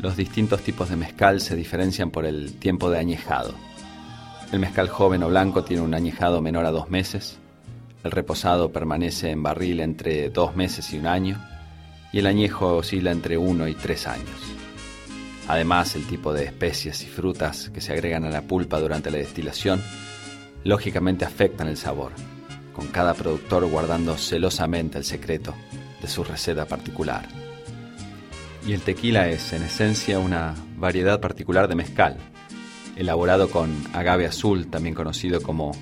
Los 0.00 0.16
distintos 0.16 0.60
tipos 0.60 0.88
de 0.90 0.94
mezcal 0.94 1.40
se 1.40 1.56
diferencian 1.56 2.12
por 2.12 2.24
el 2.24 2.52
tiempo 2.52 2.88
de 2.88 3.00
añejado. 3.00 3.52
El 4.52 4.60
mezcal 4.60 4.88
joven 4.90 5.24
o 5.24 5.28
blanco 5.28 5.64
tiene 5.64 5.82
un 5.82 5.92
añejado 5.92 6.40
menor 6.40 6.66
a 6.66 6.70
dos 6.70 6.88
meses, 6.88 7.36
el 8.04 8.12
reposado 8.12 8.70
permanece 8.70 9.32
en 9.32 9.42
barril 9.42 9.80
entre 9.80 10.30
dos 10.30 10.54
meses 10.54 10.92
y 10.92 11.00
un 11.00 11.08
año, 11.08 11.44
y 12.12 12.20
el 12.20 12.26
añejo 12.26 12.76
oscila 12.76 13.10
entre 13.10 13.38
uno 13.38 13.66
y 13.66 13.74
tres 13.74 14.06
años. 14.06 14.38
Además, 15.48 15.96
el 15.96 16.06
tipo 16.06 16.32
de 16.32 16.44
especies 16.44 17.02
y 17.02 17.06
frutas 17.06 17.70
que 17.70 17.80
se 17.80 17.92
agregan 17.92 18.24
a 18.24 18.30
la 18.30 18.42
pulpa 18.42 18.78
durante 18.78 19.10
la 19.10 19.18
destilación 19.18 19.82
lógicamente 20.62 21.24
afectan 21.24 21.66
el 21.66 21.76
sabor, 21.76 22.12
con 22.78 22.86
cada 22.86 23.12
productor 23.12 23.66
guardando 23.66 24.16
celosamente 24.16 24.98
el 24.98 25.04
secreto 25.04 25.52
de 26.00 26.06
su 26.06 26.22
receta 26.22 26.64
particular. 26.66 27.26
Y 28.64 28.72
el 28.72 28.82
tequila 28.82 29.28
es, 29.28 29.52
en 29.52 29.64
esencia, 29.64 30.20
una 30.20 30.54
variedad 30.76 31.20
particular 31.20 31.66
de 31.66 31.74
mezcal, 31.74 32.18
elaborado 32.94 33.50
con 33.50 33.74
agave 33.94 34.26
azul, 34.26 34.68
también 34.68 34.94
conocido 34.94 35.42
como 35.42 35.72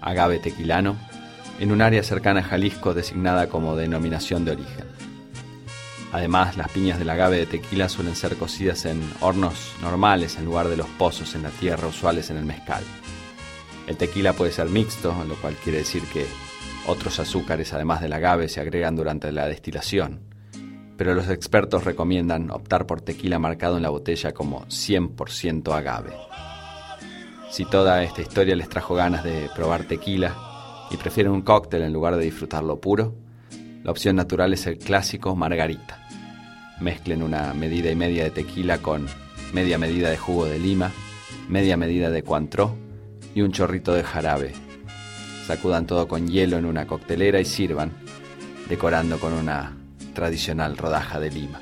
agave 0.00 0.38
tequilano, 0.38 0.96
en 1.60 1.72
un 1.72 1.82
área 1.82 2.02
cercana 2.02 2.40
a 2.40 2.44
Jalisco 2.44 2.94
designada 2.94 3.50
como 3.50 3.76
denominación 3.76 4.46
de 4.46 4.52
origen. 4.52 4.86
Además, 6.10 6.56
las 6.56 6.70
piñas 6.70 6.98
del 6.98 7.10
agave 7.10 7.36
de 7.36 7.46
tequila 7.46 7.90
suelen 7.90 8.16
ser 8.16 8.36
cocidas 8.36 8.86
en 8.86 9.02
hornos 9.20 9.74
normales 9.82 10.38
en 10.38 10.46
lugar 10.46 10.68
de 10.68 10.78
los 10.78 10.88
pozos 10.88 11.34
en 11.34 11.42
la 11.42 11.50
tierra 11.50 11.88
usuales 11.88 12.30
en 12.30 12.38
el 12.38 12.46
mezcal. 12.46 12.82
El 13.86 13.98
tequila 13.98 14.32
puede 14.32 14.52
ser 14.52 14.70
mixto, 14.70 15.14
lo 15.28 15.34
cual 15.34 15.54
quiere 15.62 15.80
decir 15.80 16.02
que 16.04 16.26
otros 16.86 17.18
azúcares 17.20 17.72
además 17.72 18.00
del 18.00 18.12
agave 18.12 18.48
se 18.48 18.60
agregan 18.60 18.96
durante 18.96 19.32
la 19.32 19.46
destilación, 19.46 20.20
pero 20.96 21.14
los 21.14 21.28
expertos 21.28 21.84
recomiendan 21.84 22.50
optar 22.50 22.86
por 22.86 23.00
tequila 23.00 23.38
marcado 23.38 23.76
en 23.76 23.82
la 23.82 23.90
botella 23.90 24.32
como 24.32 24.64
100% 24.66 25.72
agave. 25.74 26.12
Si 27.50 27.64
toda 27.64 28.02
esta 28.02 28.22
historia 28.22 28.56
les 28.56 28.68
trajo 28.68 28.94
ganas 28.94 29.24
de 29.24 29.48
probar 29.54 29.84
tequila 29.84 30.34
y 30.90 30.96
prefieren 30.96 31.32
un 31.32 31.42
cóctel 31.42 31.82
en 31.82 31.92
lugar 31.92 32.16
de 32.16 32.24
disfrutarlo 32.24 32.80
puro, 32.80 33.14
la 33.82 33.90
opción 33.90 34.16
natural 34.16 34.52
es 34.52 34.66
el 34.66 34.78
clásico 34.78 35.36
margarita. 35.36 36.06
Mezclen 36.80 37.22
una 37.22 37.54
medida 37.54 37.90
y 37.90 37.96
media 37.96 38.24
de 38.24 38.30
tequila 38.30 38.78
con 38.78 39.06
media 39.52 39.78
medida 39.78 40.10
de 40.10 40.18
jugo 40.18 40.46
de 40.46 40.58
lima, 40.58 40.90
media 41.48 41.76
medida 41.76 42.10
de 42.10 42.22
cuantró 42.22 42.76
y 43.34 43.42
un 43.42 43.52
chorrito 43.52 43.94
de 43.94 44.02
jarabe. 44.02 44.65
Sacudan 45.46 45.86
todo 45.86 46.08
con 46.08 46.26
hielo 46.26 46.56
en 46.56 46.64
una 46.64 46.88
coctelera 46.88 47.38
y 47.38 47.44
sirvan, 47.44 47.92
decorando 48.68 49.20
con 49.20 49.32
una 49.32 49.76
tradicional 50.12 50.76
rodaja 50.76 51.20
de 51.20 51.30
lima. 51.30 51.60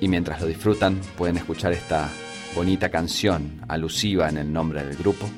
Y 0.00 0.06
mientras 0.06 0.40
lo 0.40 0.46
disfrutan, 0.46 1.00
pueden 1.16 1.38
escuchar 1.38 1.72
esta 1.72 2.08
bonita 2.54 2.88
canción 2.88 3.62
alusiva 3.66 4.28
en 4.28 4.36
el 4.36 4.52
nombre 4.52 4.84
del 4.84 4.96
grupo, 4.96 5.28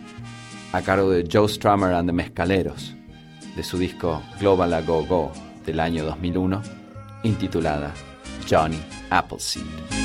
a 0.73 0.83
cargo 0.83 1.11
de 1.11 1.27
Joe 1.31 1.49
Strummer 1.49 1.95
and 1.95 2.11
the 2.11 2.13
Mezcaleros, 2.13 2.95
de 3.57 3.63
su 3.63 3.79
disco 3.79 4.23
Global 4.39 4.75
A 4.75 4.83
Go 4.83 5.07
Go 5.07 5.33
del 5.65 5.81
año 5.81 6.05
2001, 6.05 6.63
intitulada 7.23 7.95
Johnny 8.47 8.83
Appleseed. 9.09 10.04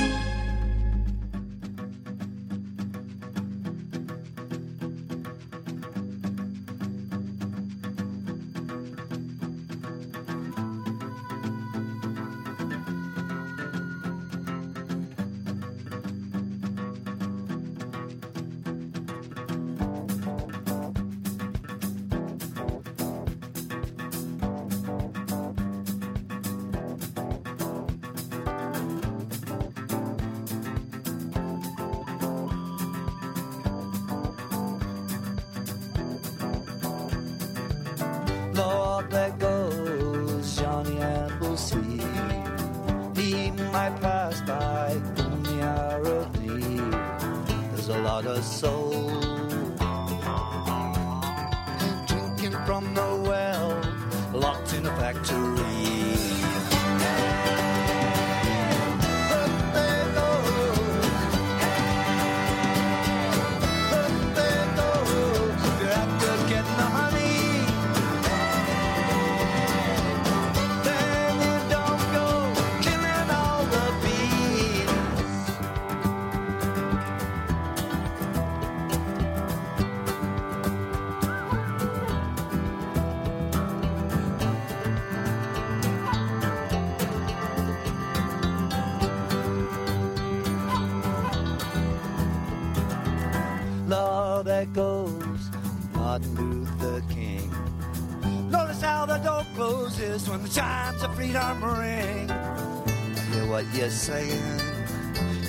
freedom 101.30 101.64
ring. 101.64 102.31
I 102.31 103.19
hear 103.31 103.45
what 103.45 103.65
you're 103.76 103.89
saying. 103.89 104.41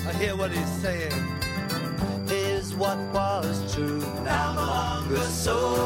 I 0.07 0.13
hear 0.13 0.35
what 0.35 0.51
he's 0.51 0.69
saying. 0.81 1.11
Is 2.27 2.75
what 2.75 2.97
was 3.13 3.73
true 3.73 3.99
now 4.23 4.53
no 4.53 4.61
longer 4.61 5.25
so. 5.25 5.80